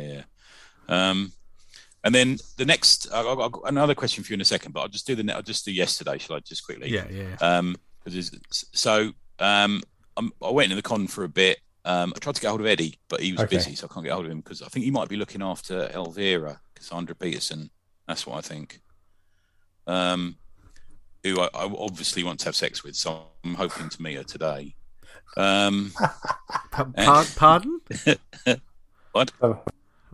yeah. 0.87 1.09
Um, 1.09 1.33
and 2.03 2.13
then 2.15 2.37
the 2.57 2.65
next, 2.65 3.11
I've 3.11 3.25
got- 3.37 3.61
another 3.65 3.95
question 3.95 4.23
for 4.23 4.31
you 4.31 4.35
in 4.35 4.41
a 4.41 4.45
second, 4.45 4.71
but 4.73 4.81
I'll 4.81 4.87
just 4.87 5.07
do 5.07 5.15
the 5.15 5.33
I'll 5.35 5.41
just 5.41 5.65
do 5.65 5.71
yesterday. 5.71 6.17
Shall 6.17 6.35
I 6.35 6.39
just 6.39 6.63
quickly? 6.65 6.89
yeah, 6.89 7.05
yeah, 7.09 7.23
yeah. 7.41 7.57
Um, 7.57 7.75
'cause 8.03 8.15
it's- 8.15 8.65
so 8.73 9.11
um, 9.39 9.81
I'm, 10.15 10.31
I 10.43 10.49
went 10.49 10.71
in 10.71 10.75
the 10.77 10.81
con 10.81 11.07
for 11.07 11.23
a 11.23 11.29
bit. 11.29 11.59
Um, 11.85 12.11
I 12.15 12.19
tried 12.19 12.35
to 12.35 12.41
get 12.41 12.49
hold 12.49 12.59
of 12.61 12.67
Eddie, 12.67 12.99
but 13.07 13.21
he 13.21 13.31
was 13.31 13.41
Okay. 13.41 13.55
busy, 13.57 13.75
so 13.75 13.87
I 13.89 13.93
can't 13.93 14.03
get 14.05 14.13
hold 14.13 14.25
of 14.25 14.31
him 14.31 14.39
because 14.41 14.61
I 14.61 14.67
think 14.67 14.83
he 14.85 14.91
might 14.91 15.07
be 15.09 15.15
looking 15.15 15.41
after 15.41 15.89
Elvira, 15.93 16.59
Cassandra 16.75 17.15
Peterson. 17.15 17.69
That's 18.07 18.25
what 18.27 18.37
I 18.37 18.41
think. 18.41 18.81
Um, 19.85 20.37
who 21.23 21.39
I, 21.39 21.45
I 21.53 21.63
obviously 21.77 22.23
want 22.23 22.39
to 22.41 22.45
have 22.45 22.55
sex 22.55 22.83
with, 22.83 22.95
so 22.95 23.27
I'm 23.43 23.53
hoping 23.55 23.89
to 23.89 24.01
meet 24.01 24.15
her 24.17 24.23
today. 24.23 24.75
Um, 25.37 25.91
Pa- 26.71 26.89
par- 26.95 27.25
pardon? 27.35 27.79
What? 29.13 29.31
Oh, 29.41 29.59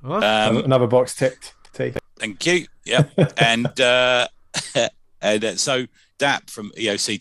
What? 0.02 0.24
um, 0.24 0.58
Another 0.58 0.88
box 0.88 1.16
ticked. 1.16 1.54
T. 1.74 1.94
Thank 2.18 2.46
you. 2.46 2.66
Yeah. 2.86 3.04
and 3.38 3.80
uh, 3.80 4.28
and 5.22 5.44
uh, 5.44 5.56
so 5.56 5.86
Dap 6.18 6.50
from 6.50 6.72
EOC 6.72 7.20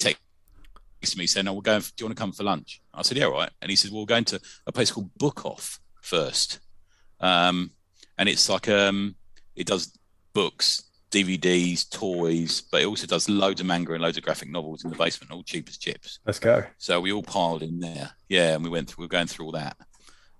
texted 1.02 1.16
me 1.16 1.26
saying, 1.26 1.48
"Oh, 1.48 1.54
we're 1.54 1.62
going. 1.62 1.80
Do 1.80 1.86
you 1.98 2.06
want 2.06 2.16
to 2.16 2.20
come 2.20 2.32
for 2.32 2.44
lunch?" 2.44 2.80
I 2.94 3.02
said, 3.02 3.16
"Yeah, 3.16 3.24
all 3.24 3.32
right." 3.32 3.50
And 3.60 3.70
he 3.70 3.76
said, 3.76 3.90
"Well, 3.90 4.02
we're 4.02 4.06
going 4.06 4.24
to 4.26 4.40
a 4.66 4.72
place 4.72 4.90
called 4.90 5.10
Book 5.16 5.44
Off 5.44 5.80
first, 6.00 6.60
um, 7.20 7.70
and 8.18 8.28
it's 8.28 8.48
like 8.48 8.68
um, 8.68 9.16
it 9.56 9.66
does 9.66 9.96
books, 10.34 10.84
DVDs, 11.10 11.88
toys, 11.90 12.60
but 12.60 12.82
it 12.82 12.86
also 12.86 13.06
does 13.06 13.28
loads 13.28 13.60
of 13.60 13.66
manga 13.66 13.92
and 13.94 14.02
loads 14.02 14.18
of 14.18 14.24
graphic 14.24 14.50
novels 14.50 14.84
in 14.84 14.90
the 14.90 14.96
basement, 14.96 15.32
all 15.32 15.42
cheap 15.42 15.68
as 15.68 15.78
chips." 15.78 16.18
Let's 16.26 16.38
go. 16.38 16.64
So 16.78 17.00
we 17.00 17.12
all 17.12 17.22
piled 17.22 17.62
in 17.62 17.80
there. 17.80 18.12
Yeah, 18.28 18.54
and 18.54 18.62
we 18.62 18.70
went 18.70 18.88
through, 18.88 19.02
we 19.02 19.06
were 19.06 19.10
going 19.10 19.26
through 19.26 19.46
all 19.46 19.52
that. 19.52 19.76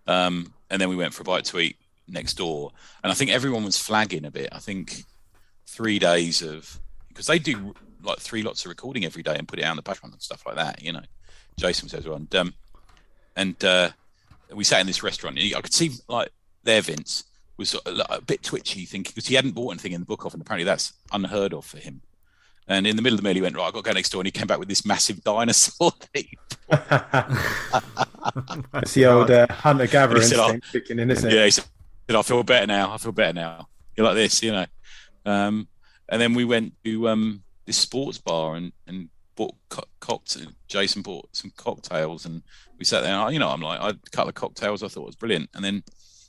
Um, 0.06 0.52
and 0.68 0.80
then 0.80 0.88
we 0.88 0.96
went 0.96 1.14
for 1.14 1.22
a 1.22 1.24
bite 1.24 1.44
to 1.46 1.60
eat 1.60 1.76
next 2.08 2.34
door. 2.34 2.72
And 3.02 3.10
I 3.10 3.14
think 3.14 3.30
everyone 3.30 3.64
was 3.64 3.78
flagging 3.78 4.24
a 4.24 4.30
bit. 4.30 4.48
I 4.52 4.58
think 4.58 5.04
three 5.66 5.98
days 5.98 6.42
of, 6.42 6.78
because 7.08 7.26
they 7.26 7.38
do 7.38 7.74
like 8.02 8.18
three 8.18 8.42
lots 8.42 8.64
of 8.64 8.68
recording 8.68 9.04
every 9.04 9.22
day 9.22 9.36
and 9.36 9.46
put 9.46 9.58
it 9.58 9.64
out 9.64 9.70
on 9.70 9.76
the 9.76 9.82
Patreon 9.82 10.12
and 10.12 10.22
stuff 10.22 10.44
like 10.46 10.56
that, 10.56 10.82
you 10.82 10.92
know. 10.92 11.02
Jason 11.58 11.88
says, 11.88 12.06
well, 12.06 12.16
and, 12.16 12.34
um, 12.34 12.54
and 13.36 13.64
uh, 13.64 13.90
we 14.54 14.64
sat 14.64 14.80
in 14.80 14.86
this 14.86 15.02
restaurant. 15.02 15.38
And 15.38 15.54
I 15.54 15.60
could 15.60 15.74
see 15.74 15.90
like 16.08 16.30
there, 16.64 16.80
Vince 16.80 17.24
was 17.56 17.76
a 17.86 18.20
bit 18.20 18.42
twitchy, 18.42 18.84
thinking 18.84 19.12
because 19.14 19.28
he 19.28 19.34
hadn't 19.34 19.54
bought 19.54 19.72
anything 19.72 19.92
in 19.92 20.00
the 20.00 20.06
book 20.06 20.26
off, 20.26 20.32
and 20.32 20.42
apparently 20.42 20.64
that's 20.64 20.92
unheard 21.12 21.52
of 21.52 21.64
for 21.64 21.78
him. 21.78 22.00
And 22.68 22.86
in 22.86 22.96
the 22.96 23.02
middle 23.02 23.18
of 23.18 23.22
the 23.22 23.28
meal, 23.28 23.34
he 23.34 23.42
went, 23.42 23.56
Right, 23.56 23.66
I've 23.66 23.72
got 23.72 23.84
to 23.84 23.90
go 23.90 23.94
next 23.94 24.10
door. 24.10 24.20
And 24.20 24.26
he 24.26 24.30
came 24.30 24.46
back 24.46 24.58
with 24.58 24.68
this 24.68 24.86
massive 24.86 25.22
dinosaur 25.24 25.92
it's 26.14 26.24
the 28.94 29.06
old 29.06 29.30
uh, 29.30 29.46
hunter 29.50 29.86
gatherer 29.86 30.20
He 30.20 30.26
said, 30.26 30.38
"Oh, 30.38 30.58
kicking 30.70 30.98
in, 30.98 31.10
isn't 31.10 31.30
it? 31.30 31.34
Yeah, 31.34 31.44
he 31.44 31.50
said, 32.08 32.16
I 32.16 32.22
feel 32.22 32.42
better 32.42 32.66
now. 32.66 32.92
I 32.92 32.98
feel 32.98 33.12
better 33.12 33.32
now. 33.32 33.68
You're 33.96 34.06
like 34.06 34.16
this, 34.16 34.42
you 34.42 34.52
know. 34.52 34.66
Um, 35.24 35.68
and 36.08 36.20
then 36.20 36.34
we 36.34 36.44
went 36.44 36.74
to 36.84 37.08
um, 37.08 37.42
this 37.66 37.76
sports 37.76 38.18
bar 38.18 38.56
and, 38.56 38.72
and 38.86 39.08
bought 39.36 39.54
co- 39.68 39.84
cocktail. 40.00 40.48
Jason 40.68 41.02
bought 41.02 41.28
some 41.34 41.52
cocktails 41.56 42.26
and 42.26 42.42
we 42.78 42.84
sat 42.84 43.02
there. 43.02 43.12
And 43.12 43.22
I, 43.22 43.30
you 43.30 43.38
know, 43.38 43.48
I'm 43.48 43.60
like, 43.60 43.80
I 43.80 43.86
had 43.86 43.98
a 44.06 44.10
couple 44.10 44.28
of 44.30 44.34
cocktails 44.34 44.82
I 44.82 44.88
thought 44.88 45.06
was 45.06 45.16
brilliant. 45.16 45.50
And 45.54 45.64
then 45.64 45.82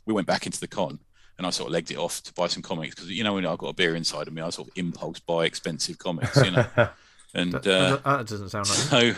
we 0.06 0.14
went 0.14 0.28
back 0.28 0.46
into 0.46 0.60
the 0.60 0.68
con 0.68 1.00
and 1.38 1.48
I 1.48 1.50
sort 1.50 1.68
of 1.68 1.74
legged 1.74 1.92
it 1.92 1.98
off 1.98 2.22
to 2.24 2.34
buy 2.34 2.48
some 2.48 2.62
comics 2.62 2.96
because, 2.96 3.10
you 3.10 3.24
know, 3.24 3.34
when 3.34 3.46
I've 3.46 3.58
got 3.58 3.70
a 3.70 3.74
beer 3.74 3.96
inside 3.96 4.28
of 4.28 4.34
me, 4.34 4.42
I 4.42 4.50
sort 4.50 4.68
of 4.68 4.74
impulse 4.78 5.20
buy 5.20 5.46
expensive 5.46 5.98
comics, 5.98 6.36
you 6.38 6.52
know. 6.52 6.66
And 7.36 7.52
that, 7.54 7.66
uh, 7.66 8.18
that- 8.18 8.28
doesn't 8.28 8.50
sound 8.50 8.70
right. 8.70 9.16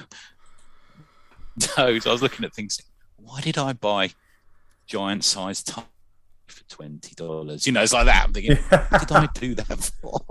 so, 1.60 1.98
so 2.00 2.10
I 2.10 2.14
was 2.14 2.22
looking 2.22 2.46
at 2.46 2.54
things. 2.54 2.80
Why 3.18 3.42
did 3.42 3.58
I 3.58 3.74
buy 3.74 4.12
giant 4.88 5.26
sized 5.26 5.68
twenty 6.70 7.16
dollars? 7.16 7.66
You 7.66 7.74
know, 7.74 7.84
it's 7.84 7.94
like 7.94 8.06
that. 8.06 8.26
I'm 8.26 8.34
thinking, 8.34 8.58
what 8.90 9.08
did 9.08 9.12
I 9.12 9.28
do 9.34 9.56
that 9.56 9.92
for? 10.02 10.22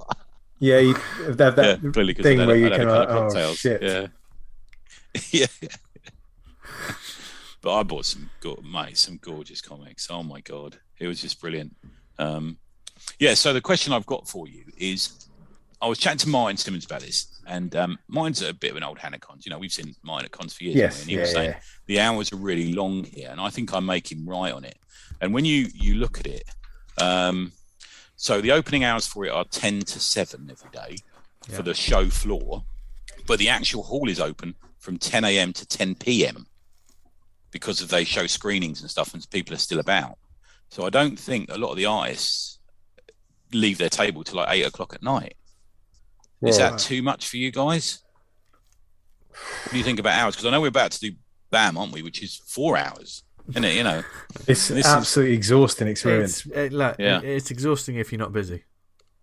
yeah, 0.59 0.79
you 0.79 0.95
have 0.95 1.37
that, 1.37 1.57
yeah, 1.57 1.77
that 1.77 1.93
clearly 1.93 2.15
thing 2.15 2.47
where 2.47 2.57
you 2.57 2.71
can, 2.71 2.89
like, 2.89 3.09
oh, 3.09 3.23
cocktails. 3.23 3.59
shit. 3.59 3.83
Yeah, 3.83 4.07
yeah. 5.31 5.47
but 7.61 7.75
I 7.75 7.83
bought 7.83 8.07
some, 8.07 8.31
go- 8.41 8.63
mate, 8.65 8.99
some 8.99 9.19
gorgeous 9.19 9.61
comics. 9.61 10.09
Oh 10.11 10.23
my 10.23 10.41
god, 10.41 10.79
it 10.99 11.07
was 11.07 11.21
just 11.21 11.41
brilliant. 11.41 11.75
Um, 12.19 12.59
yeah. 13.19 13.35
So 13.35 13.53
the 13.53 13.61
question 13.61 13.93
I've 13.93 14.07
got 14.07 14.29
for 14.29 14.49
you 14.49 14.65
is, 14.77 15.29
I 15.85 15.87
was 15.87 15.99
chatting 15.99 16.19
to 16.21 16.29
Martin 16.31 16.57
Simmonds 16.57 16.87
about 16.87 17.03
this, 17.03 17.27
and 17.47 17.77
um, 17.77 17.99
mine's 18.09 18.41
a 18.41 18.55
bit 18.55 18.71
of 18.71 18.79
an 18.79 18.83
old 18.83 18.99
hand 18.99 19.15
at 19.15 19.21
cons. 19.21 19.45
You 19.45 19.51
know, 19.51 19.59
we've 19.59 19.71
seen 19.71 19.95
mine 20.03 20.25
at 20.25 20.31
cons 20.31 20.55
for 20.55 20.65
years. 20.65 20.77
yes, 20.77 21.01
and 21.03 21.11
he 21.11 21.17
yeah, 21.17 21.21
was 21.21 21.33
saying 21.33 21.51
yeah. 21.51 21.61
the 21.85 22.01
hours 22.01 22.33
are 22.33 22.37
really 22.37 22.73
long 22.73 23.05
here, 23.05 23.29
and 23.31 23.39
I 23.39 23.51
think 23.51 23.75
I 23.75 23.81
make 23.81 24.11
him 24.11 24.27
right 24.27 24.51
on 24.53 24.65
it. 24.65 24.79
And 25.21 25.35
when 25.35 25.45
you 25.45 25.67
you 25.75 25.97
look 25.97 26.19
at 26.19 26.27
it, 26.27 26.45
um, 26.97 27.53
so 28.17 28.41
the 28.41 28.53
opening 28.53 28.83
hours 28.83 29.07
for 29.07 29.27
it 29.27 29.31
are 29.31 29.45
ten 29.45 29.81
to 29.81 30.01
seven 30.01 30.49
every 30.51 30.71
day 30.71 30.97
Yeah. 31.49 31.57
for 31.57 31.63
the 31.63 31.75
show 31.75 32.09
floor, 32.09 32.65
but 33.27 33.39
the 33.39 33.51
actual 33.51 33.83
hall 33.83 34.09
is 34.09 34.19
open 34.21 34.55
from 34.79 34.97
ten 34.97 35.23
a.m. 35.23 35.53
to 35.53 35.67
ten 35.67 35.95
p.m. 35.97 36.47
because 37.51 37.83
of 37.83 37.91
they 37.91 38.05
show 38.05 38.27
screenings 38.27 38.81
and 38.81 38.91
stuff, 38.91 39.13
and 39.13 39.29
people 39.31 39.55
are 39.55 39.59
still 39.59 39.81
about. 39.81 40.17
So 40.71 40.87
I 40.87 40.89
don't 40.91 41.19
think 41.19 41.51
a 41.51 41.59
lot 41.59 41.73
of 41.73 41.77
the 41.77 41.85
artists 41.85 42.59
leave 43.53 43.77
their 43.77 43.91
table 43.91 44.25
till 44.25 44.37
like 44.37 44.49
eight 44.51 44.65
o'clock 44.67 44.95
at 44.95 45.03
night. 45.03 45.35
Is 46.43 46.59
that 46.59 46.79
too 46.79 47.03
much 47.03 47.29
for 47.29 47.37
you 47.39 47.51
guys? 47.51 48.03
What 49.31 49.73
do 49.73 49.79
you 49.79 49.85
think 49.85 49.99
about 49.99 50.19
hours? 50.19 50.35
Because 50.37 50.47
I 50.47 50.51
know 50.51 50.61
we're 50.61 50.69
about 50.69 50.93
to 50.93 51.01
do 51.01 51.13
BAM, 51.51 51.77
aren't 51.77 51.93
we? 51.93 52.03
Which 52.03 52.23
is 52.23 52.37
four 52.47 52.77
hours, 52.77 53.25
isn't 53.51 53.65
it? 53.65 53.75
You 53.75 53.83
know, 53.85 54.03
it's 54.47 54.69
This 54.69 54.71
is- 54.71 54.87
absolutely 54.87 55.35
exhausting 55.35 55.89
experience. 55.89 56.47
It's, 56.47 56.57
it, 56.57 56.73
look, 56.73 56.97
Yeah. 56.99 57.21
it's 57.23 57.51
exhausting 57.51 57.97
if 57.97 58.13
you're 58.13 58.19
not 58.19 58.33
busy. 58.33 58.65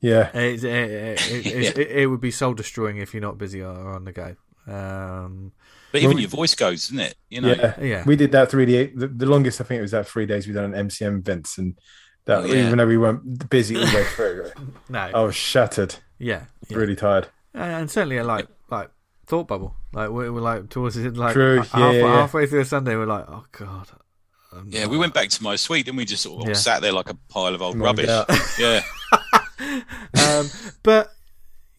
yeah, 0.02 0.36
It, 0.36 0.64
it, 0.64 0.66
it, 0.66 1.46
it, 1.46 1.78
it, 1.78 1.92
it 1.92 2.08
would 2.08 2.22
be 2.22 2.32
soul 2.32 2.54
destroying 2.54 2.98
if 2.98 3.14
you're 3.14 3.22
not 3.22 3.38
busy 3.38 3.62
or 3.62 3.94
on 3.94 4.04
the 4.06 4.12
go. 4.12 4.36
Um, 4.68 5.52
but 5.92 6.00
even 6.02 6.16
Well, 6.16 6.22
your 6.22 6.30
voice 6.30 6.56
goes, 6.56 6.86
isn't 6.86 7.00
it? 7.00 7.16
You 7.30 7.42
know, 7.42 7.54
yeah, 7.54 7.82
yeah. 7.82 8.04
We 8.06 8.16
did 8.16 8.32
that 8.34 8.50
three 8.52 8.66
day. 8.66 8.88
The, 8.88 9.08
the 9.08 9.26
longest 9.26 9.60
I 9.60 9.64
think 9.66 9.80
it 9.80 9.82
was 9.82 9.92
that 9.92 10.08
three 10.08 10.26
days 10.26 10.48
we 10.48 10.54
done 10.54 10.74
an 10.74 10.88
MCM 10.88 11.20
events, 11.20 11.58
and 11.58 11.78
that 12.26 12.40
Oh, 12.40 12.46
yeah. 12.46 12.66
even 12.66 12.78
though 12.78 12.88
we 12.88 12.98
weren't 12.98 13.50
busy 13.50 13.76
all 13.76 13.86
the 13.86 13.96
way 13.96 14.04
through, 14.06 14.52
no, 14.90 15.00
I 15.00 15.22
was 15.22 15.36
shattered, 15.36 15.96
yeah, 16.22 16.46
yeah. 16.70 16.78
really 16.78 16.96
tired. 16.96 17.28
and, 17.54 17.72
and 17.74 17.92
certainly 17.92 18.18
a, 18.18 18.24
like 18.24 18.48
like 18.70 18.90
thought 19.28 19.48
bubble. 19.48 19.76
Like 19.94 20.10
we 20.10 20.30
were 20.30 20.42
like 20.42 20.70
towards 20.70 20.96
the 20.96 21.10
like 21.12 21.34
True, 21.34 21.58
half, 21.58 21.74
yeah, 21.80 21.92
yeah, 21.92 22.00
yeah. 22.00 22.16
halfway 22.22 22.46
through 22.48 22.60
the 22.60 22.66
Sunday, 22.66 22.96
we're 22.96 23.06
like, 23.06 23.26
oh 23.28 23.46
god. 23.52 23.88
Um, 24.54 24.66
Yeah, 24.70 24.88
we 24.88 24.98
went 24.98 25.14
back 25.14 25.30
to 25.30 25.44
my 25.44 25.56
suite, 25.56 25.88
and 25.88 25.96
we 25.98 26.06
just 26.06 26.24
sort 26.24 26.42
of 26.44 26.48
Yeah. 26.50 26.54
sat 26.56 26.82
there 26.82 26.92
like 26.92 27.10
a 27.10 27.14
pile 27.30 27.56
of 27.56 27.62
old 27.62 27.78
Mugged 27.78 28.00
rubbish. 28.06 28.10
out. 28.10 28.30
Yeah, 28.60 28.82
um, 30.22 30.50
but 30.84 31.10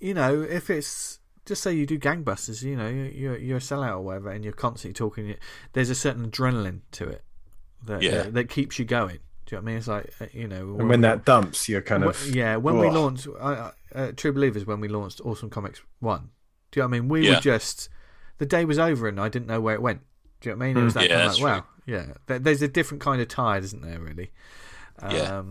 you 0.01 0.15
know, 0.15 0.43
if 0.43 0.71
it's 0.71 1.19
just 1.47 1.63
say 1.63 1.73
you 1.73 1.87
do 1.87 1.99
gangbusters, 1.99 2.63
you 2.63 2.77
know, 2.77 2.89
you're 2.89 3.07
you're, 3.09 3.37
you're 3.39 3.57
a 3.59 3.61
sellout 3.61 3.93
or 3.97 4.01
whatever, 4.01 4.31
and 4.31 4.45
you're 4.45 4.53
constantly 4.53 4.95
talking. 4.95 5.35
There's 5.73 5.91
a 5.91 5.95
certain 5.95 6.31
adrenaline 6.31 6.81
to 6.93 7.09
it 7.09 7.25
that 7.87 8.03
Yeah. 8.03 8.11
that, 8.23 8.35
that 8.35 8.49
keeps 8.49 8.79
you 8.79 8.85
going. 8.85 9.19
Do 9.53 9.57
you 9.57 9.61
know 9.61 9.65
what 9.65 9.69
I 9.69 9.73
mean? 9.73 9.79
It's 9.79 9.89
like 9.89 10.15
uh, 10.19 10.27
you 10.33 10.49
know, 10.49 10.77
And 10.81 10.89
when 10.89 11.03
that 11.03 11.27
dumps, 11.27 11.69
you're 11.69 11.83
kind 11.83 12.05
of 12.05 12.17
Wh- 12.17 12.35
yeah, 12.35 12.57
when 12.57 12.79
we 12.79 12.89
launched 12.89 13.29
uh, 13.39 13.73
uh, 13.95 14.13
True 14.17 14.33
Believers, 14.33 14.65
when 14.65 14.81
we 14.81 14.89
launched 14.89 15.21
Awesome 15.23 15.51
Comics 15.51 15.83
One, 16.01 16.31
do 16.71 16.81
you 16.81 16.83
know 16.83 16.89
what 16.89 16.97
I 16.97 17.01
mean? 17.01 17.09
We 17.11 17.27
Yeah. 17.29 17.35
were 17.35 17.41
just 17.43 17.91
the 18.39 18.47
day 18.47 18.65
was 18.65 18.79
over 18.79 19.09
and 19.09 19.21
I 19.21 19.29
didn't 19.29 19.49
know 19.49 19.61
where 19.61 19.75
it 19.75 19.83
went. 19.83 20.01
Do 20.41 20.49
you 20.49 20.55
know 20.55 20.59
what 20.61 20.65
I 20.65 20.69
mean? 20.69 20.77
It 20.79 20.85
was 20.85 20.93
Mm. 20.93 20.95
that 20.95 21.03
Yeah, 21.03 21.09
kind 21.17 21.21
of 21.27 21.29
that's 21.33 21.41
like, 21.43 21.63
wow, 21.63 21.67
yeah. 21.85 22.39
There's 22.39 22.63
a 22.63 22.69
different 22.69 23.03
kind 23.03 23.21
of 23.21 23.29
tide, 23.29 23.63
isn't 23.65 23.83
there? 23.83 24.01
Really? 24.01 24.31
Yeah. 25.03 25.43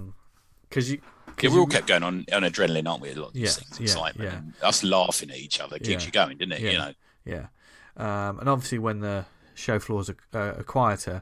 Because 0.68 0.90
you, 0.92 0.98
yeah, 1.04 1.34
'cause 1.38 1.52
we 1.52 1.60
all 1.60 1.68
kept 1.68 1.86
going 1.88 2.02
on 2.02 2.26
on 2.34 2.42
adrenaline, 2.42 2.90
aren't 2.90 3.02
we? 3.04 3.12
A 3.12 3.16
lot 3.16 3.28
of 3.28 3.34
these 3.34 3.44
Yeah, 3.44 3.64
things, 3.64 3.80
excitement, 3.80 4.32
yeah. 4.32 4.38
and 4.40 4.54
us 4.64 4.84
laughing 4.84 5.30
at 5.30 5.38
each 5.38 5.60
other 5.60 5.78
keeps 5.78 5.90
Yeah. 6.04 6.06
you 6.08 6.12
going, 6.12 6.38
didn't 6.40 6.54
it? 6.54 6.62
Yeah. 6.62 6.72
You 6.72 6.78
know, 6.80 6.94
Yeah, 7.24 7.48
um, 7.98 8.40
and 8.40 8.50
obviously 8.50 8.80
when 8.80 9.00
the 9.02 9.26
show 9.54 9.78
floors 9.78 10.10
are, 10.10 10.16
uh, 10.34 10.60
are 10.60 10.64
quieter, 10.64 11.22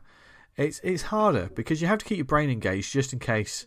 it's 0.59 0.79
it's 0.83 1.03
harder 1.03 1.49
because 1.55 1.81
you 1.81 1.87
have 1.87 1.97
to 1.99 2.05
keep 2.05 2.17
your 2.17 2.25
brain 2.25 2.49
engaged 2.49 2.91
just 2.93 3.13
in 3.13 3.19
case. 3.19 3.65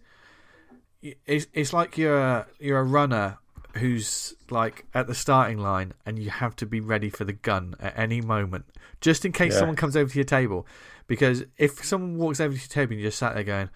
It's 1.26 1.46
it's 1.52 1.72
like 1.72 1.98
you're 1.98 2.18
a, 2.20 2.46
you're 2.60 2.78
a 2.78 2.84
runner 2.84 3.38
who's 3.78 4.34
like 4.50 4.84
at 4.94 5.06
the 5.08 5.14
starting 5.14 5.58
line 5.58 5.94
and 6.06 6.18
you 6.18 6.30
have 6.30 6.54
to 6.56 6.66
be 6.66 6.78
ready 6.78 7.08
for 7.10 7.24
the 7.24 7.32
gun 7.32 7.74
at 7.80 7.98
any 7.98 8.20
moment 8.20 8.66
just 9.00 9.24
in 9.24 9.32
case 9.32 9.54
Yeah. 9.54 9.60
someone 9.60 9.76
comes 9.76 9.96
over 9.96 10.10
to 10.10 10.14
your 10.16 10.24
table 10.26 10.66
because 11.06 11.42
if 11.56 11.82
someone 11.84 12.18
walks 12.18 12.38
over 12.38 12.52
to 12.54 12.60
your 12.60 12.68
table 12.68 12.92
and 12.92 13.00
you 13.00 13.06
just 13.08 13.18
sat 13.18 13.34
there 13.34 13.42
going 13.44 13.70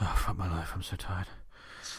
oh 0.00 0.14
fuck 0.18 0.36
my 0.36 0.48
life 0.50 0.72
i'm 0.74 0.82
so 0.82 0.96
tired 0.96 1.28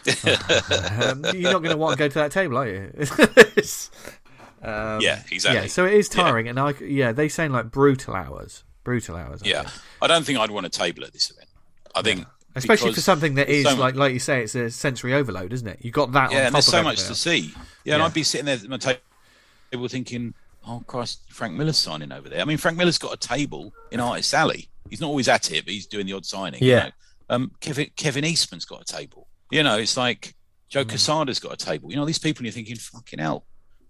um, 1.02 1.24
you're 1.34 1.52
not 1.52 1.60
going 1.64 1.72
to 1.72 1.78
want 1.78 1.98
to 1.98 2.00
go 2.00 2.10
to 2.10 2.16
that 2.16 2.32
table 2.32 2.58
are 2.58 2.68
you 2.68 2.92
um, 4.62 5.02
yeah, 5.02 5.24
exactly. 5.32 5.62
yeah, 5.62 5.68
so 5.68 5.86
it 5.86 5.94
is 5.94 6.10
Yeah. 6.14 6.24
tiring, 6.24 6.48
and 6.50 6.60
I 6.60 6.74
yeah 6.82 7.12
they 7.14 7.30
saying 7.30 7.52
like 7.54 7.72
brutal 7.72 8.14
hours, 8.16 8.64
brutal 8.90 9.16
hours. 9.16 9.42
I 9.44 9.48
Yeah, 9.48 9.64
think. 9.64 9.84
I 10.02 10.08
don't 10.08 10.26
think 10.26 10.40
I'd 10.40 10.52
want 10.52 10.66
a 10.66 10.70
table 10.70 11.04
at 11.04 11.14
this 11.14 11.30
event. 11.30 11.48
I 11.96 12.02
think, 12.02 12.26
especially 12.56 12.94
for 12.94 13.02
something 13.02 13.36
that 13.36 13.48
is 13.50 13.66
so 13.66 13.76
like 13.76 13.96
like 13.96 14.14
you 14.14 14.20
say, 14.20 14.42
it's 14.44 14.56
a 14.56 14.70
sensory 14.72 15.14
overload, 15.14 15.54
isn't 15.54 15.68
it? 15.68 15.80
You 15.82 15.92
got 15.92 16.12
that. 16.14 16.32
yeah, 16.32 16.40
on 16.40 16.46
and 16.48 16.56
there's 16.56 16.66
so 16.66 16.82
much 16.84 17.00
everything 17.00 17.14
to 17.14 17.20
see. 17.20 17.54
Yeah, 17.86 17.94
and 17.96 18.04
I'd 18.04 18.14
be 18.14 18.24
sitting 18.24 18.46
there 18.46 18.56
at 18.56 18.68
my 18.68 18.78
table 18.78 19.88
thinking, 19.88 20.34
"Oh 20.68 20.84
Christ, 20.88 21.22
Frank 21.30 21.54
Miller's 21.56 21.78
signing 21.78 22.12
over 22.12 22.30
there." 22.30 22.42
I 22.42 22.46
mean, 22.46 22.58
Frank 22.58 22.78
Miller's 22.78 22.98
got 22.98 23.14
a 23.14 23.18
table 23.18 23.74
in 23.92 24.00
Artist 24.00 24.34
Alley. 24.34 24.70
He's 24.90 25.02
not 25.02 25.08
always 25.08 25.28
at 25.28 25.52
it, 25.52 25.66
but 25.66 25.74
he's 25.74 25.86
doing 25.88 26.06
the 26.08 26.14
odd 26.14 26.26
signing. 26.26 26.62
you 26.64 26.70
Yeah. 26.72 26.84
know. 26.86 26.92
Um, 27.32 27.52
Kevin 27.60 27.88
Kevin 27.96 28.26
Eastman's 28.26 28.66
got 28.66 28.82
a 28.82 28.86
table. 28.86 29.28
You 29.52 29.62
know, 29.64 29.78
it's 29.78 29.98
like 29.98 30.34
Joe 30.68 30.84
Mm. 30.84 30.92
Casada's 30.94 31.40
got 31.40 31.54
a 31.54 31.58
table. 31.58 31.90
You 31.92 31.96
know, 31.98 32.06
these 32.06 32.20
people, 32.20 32.40
and 32.40 32.46
you're 32.48 32.54
thinking, 32.54 32.76
"Fucking 32.76 33.20
hell." 33.20 33.46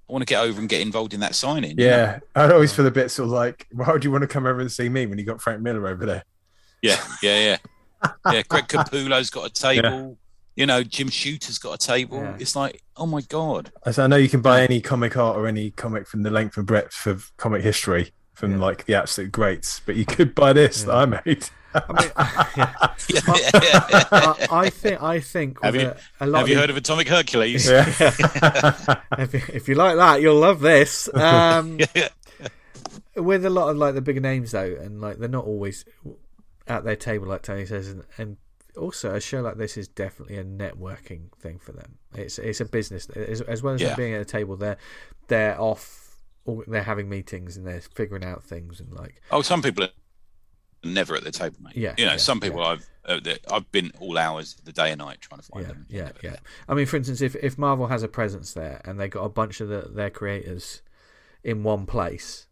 I 0.09 0.11
want 0.11 0.23
to 0.23 0.25
get 0.25 0.41
over 0.41 0.59
and 0.59 0.67
get 0.67 0.81
involved 0.81 1.13
in 1.13 1.19
that 1.19 1.35
signing. 1.35 1.77
you 1.77 1.85
know? 1.85 1.85
yeah. 1.85 2.19
I'd 2.35 2.51
always 2.51 2.73
feel 2.73 2.85
uh, 2.85 2.89
a 2.89 2.91
bit 2.91 3.11
sort 3.11 3.27
of 3.27 3.31
like, 3.31 3.67
why 3.71 3.91
would 3.91 4.03
you 4.03 4.11
want 4.11 4.23
to 4.23 4.27
come 4.27 4.45
over 4.47 4.59
and 4.59 4.71
see 4.71 4.89
me 4.89 5.05
when 5.05 5.19
you 5.19 5.25
got 5.25 5.41
Frank 5.41 5.61
Miller 5.61 5.87
over 5.87 6.05
there? 6.05 6.23
Yeah, 6.81 6.99
yeah, 7.21 7.57
yeah. 8.03 8.11
yeah, 8.33 8.41
Greg 8.47 8.67
Capullo's 8.67 9.29
got 9.29 9.45
a 9.45 9.53
table. 9.53 10.17
You 10.55 10.65
know, 10.65 10.83
Jim 10.83 11.09
Shooter's 11.09 11.57
got 11.57 11.73
a 11.73 11.77
table. 11.77 12.17
Yeah. 12.17 12.37
It's 12.39 12.55
like, 12.55 12.81
oh 12.97 13.05
my 13.05 13.21
god. 13.21 13.71
As 13.85 13.99
I 13.99 14.07
know 14.07 14.15
you 14.15 14.29
can 14.29 14.41
buy 14.41 14.63
any 14.63 14.81
comic 14.81 15.15
art 15.15 15.37
or 15.37 15.47
any 15.47 15.71
comic 15.71 16.07
from 16.07 16.23
the 16.23 16.29
length 16.29 16.57
and 16.57 16.65
breadth 16.65 17.05
of 17.05 17.31
comic 17.37 17.61
history 17.61 18.11
from 18.33 18.53
Yeah. 18.53 18.57
like 18.59 18.85
the 18.85 18.95
absolute 18.95 19.31
greats, 19.31 19.81
but 19.85 19.95
you 19.95 20.05
could 20.05 20.33
buy 20.33 20.53
this 20.53 20.83
that 20.83 20.95
I 20.95 21.05
made. 21.05 21.49
I 21.73 21.93
mean, 21.93 22.11
yeah. 22.57 22.73
Yeah, 23.09 23.21
yeah, 23.35 23.87
yeah. 23.91 24.03
I, 24.11 24.47
I 24.65 24.69
think 24.69 25.01
I 25.01 25.19
think 25.19 25.61
Have 25.63 25.75
you- 25.75 25.81
a, 25.81 25.97
a 26.21 26.27
lot. 26.27 26.39
Have 26.39 26.49
you 26.49 26.55
of, 26.55 26.61
heard 26.61 26.69
of 26.69 26.77
Atomic 26.77 27.07
Hercules? 27.07 27.69
Yeah. 27.69 27.85
if, 29.17 29.33
you- 29.33 29.41
if 29.53 29.67
you 29.67 29.75
like 29.75 29.95
that, 29.97 30.21
you'll 30.21 30.39
love 30.39 30.59
this. 30.59 31.13
Um, 31.13 31.79
with 33.15 33.45
a 33.45 33.49
lot 33.49 33.69
of 33.69 33.77
like 33.77 33.93
the 33.95 34.01
bigger 34.01 34.19
names 34.21 34.51
though, 34.51 34.77
and 34.79 35.01
like 35.01 35.17
they're 35.17 35.29
not 35.29 35.45
always 35.45 35.85
at 36.67 36.83
their 36.83 36.95
table, 36.95 37.27
like 37.27 37.41
Tony 37.41 37.65
says, 37.65 37.87
and, 37.89 38.03
and 38.17 38.37
also 38.77 39.13
a 39.15 39.19
show 39.21 39.41
like 39.41 39.57
this 39.57 39.77
is 39.77 39.87
definitely 39.87 40.37
a 40.37 40.43
networking 40.43 41.31
thing 41.39 41.59
for 41.59 41.71
them. 41.71 41.97
It's 42.15 42.39
it's 42.39 42.61
a 42.61 42.65
business 42.65 43.09
as, 43.09 43.41
as 43.41 43.61
well 43.63 43.73
as 43.75 43.81
Yeah. 43.81 43.95
being 43.95 44.13
at 44.13 44.21
a 44.21 44.25
table. 44.25 44.55
They're 44.55 44.77
they're 45.27 45.59
off, 45.59 46.15
they're 46.67 46.83
having 46.83 47.09
meetings 47.09 47.57
and 47.57 47.65
they're 47.65 47.81
figuring 47.81 48.23
out 48.23 48.43
things 48.43 48.79
and 48.79 48.93
like 48.93 49.21
Oh, 49.31 49.41
some 49.41 49.61
people 49.61 49.83
are 49.85 49.89
never 50.83 51.15
at 51.15 51.23
the 51.23 51.31
table, 51.31 51.57
mate. 51.61 51.75
Yeah, 51.75 51.93
You 51.97 52.05
know, 52.05 52.11
yeah, 52.11 52.17
some 52.17 52.39
people 52.39 52.59
yeah. 52.61 52.67
I've 52.67 52.89
uh, 53.05 53.35
I've 53.51 53.71
been 53.71 53.91
all 53.99 54.17
hours 54.17 54.55
the 54.63 54.71
day 54.71 54.91
and 54.91 54.99
night 54.99 55.19
trying 55.21 55.41
to 55.41 55.45
find 55.47 55.65
yeah, 55.65 55.71
them. 55.71 55.85
yeah, 55.89 56.11
yeah. 56.23 56.35
I 56.67 56.73
mean, 56.73 56.85
for 56.85 56.97
instance, 56.97 57.21
if 57.21 57.35
if 57.37 57.57
Marvel 57.57 57.87
has 57.87 58.03
a 58.03 58.07
presence 58.07 58.53
there 58.53 58.81
and 58.85 58.99
they 58.99 59.07
got 59.07 59.23
a 59.23 59.29
bunch 59.29 59.61
of 59.61 59.69
the, 59.69 59.89
their 59.91 60.09
creators 60.09 60.81
in 61.43 61.63
one 61.63 61.85
place, 61.85 62.47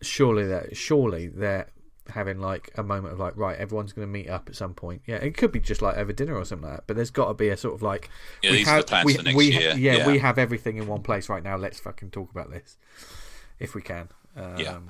surely 0.00 0.46
that 0.46 0.76
surely 0.76 1.26
they're 1.28 1.68
having 2.10 2.38
like 2.40 2.70
a 2.76 2.82
moment 2.82 3.12
of 3.12 3.18
like, 3.20 3.36
right, 3.36 3.58
everyone's 3.58 3.92
going 3.92 4.06
to 4.06 4.10
meet 4.10 4.28
up 4.30 4.48
at 4.48 4.56
some 4.56 4.72
point. 4.72 5.02
Yeah, 5.06 5.16
it 5.16 5.36
could 5.36 5.52
be 5.52 5.60
just 5.60 5.82
like 5.82 5.96
over 5.96 6.12
dinner 6.12 6.34
or 6.36 6.44
something 6.44 6.66
like 6.68 6.78
that. 6.78 6.84
But 6.86 6.96
there's 6.96 7.10
got 7.10 7.28
to 7.28 7.34
be 7.34 7.48
a 7.48 7.56
sort 7.56 7.74
of 7.74 7.82
like, 7.82 8.08
Yeah, 8.42 8.52
we 8.52 8.64
have 8.64 9.04
we, 9.04 9.14
for 9.14 9.34
we, 9.36 9.52
year. 9.52 9.74
Yeah, 9.76 9.96
Yeah. 9.98 10.06
we 10.06 10.18
have 10.18 10.38
everything 10.38 10.78
in 10.78 10.86
one 10.86 11.02
place 11.02 11.28
right 11.28 11.42
now. 11.42 11.56
Let's 11.56 11.80
fucking 11.80 12.10
talk 12.10 12.30
about 12.30 12.50
this 12.50 12.76
if 13.58 13.74
we 13.74 13.82
can. 13.82 14.08
Um, 14.36 14.56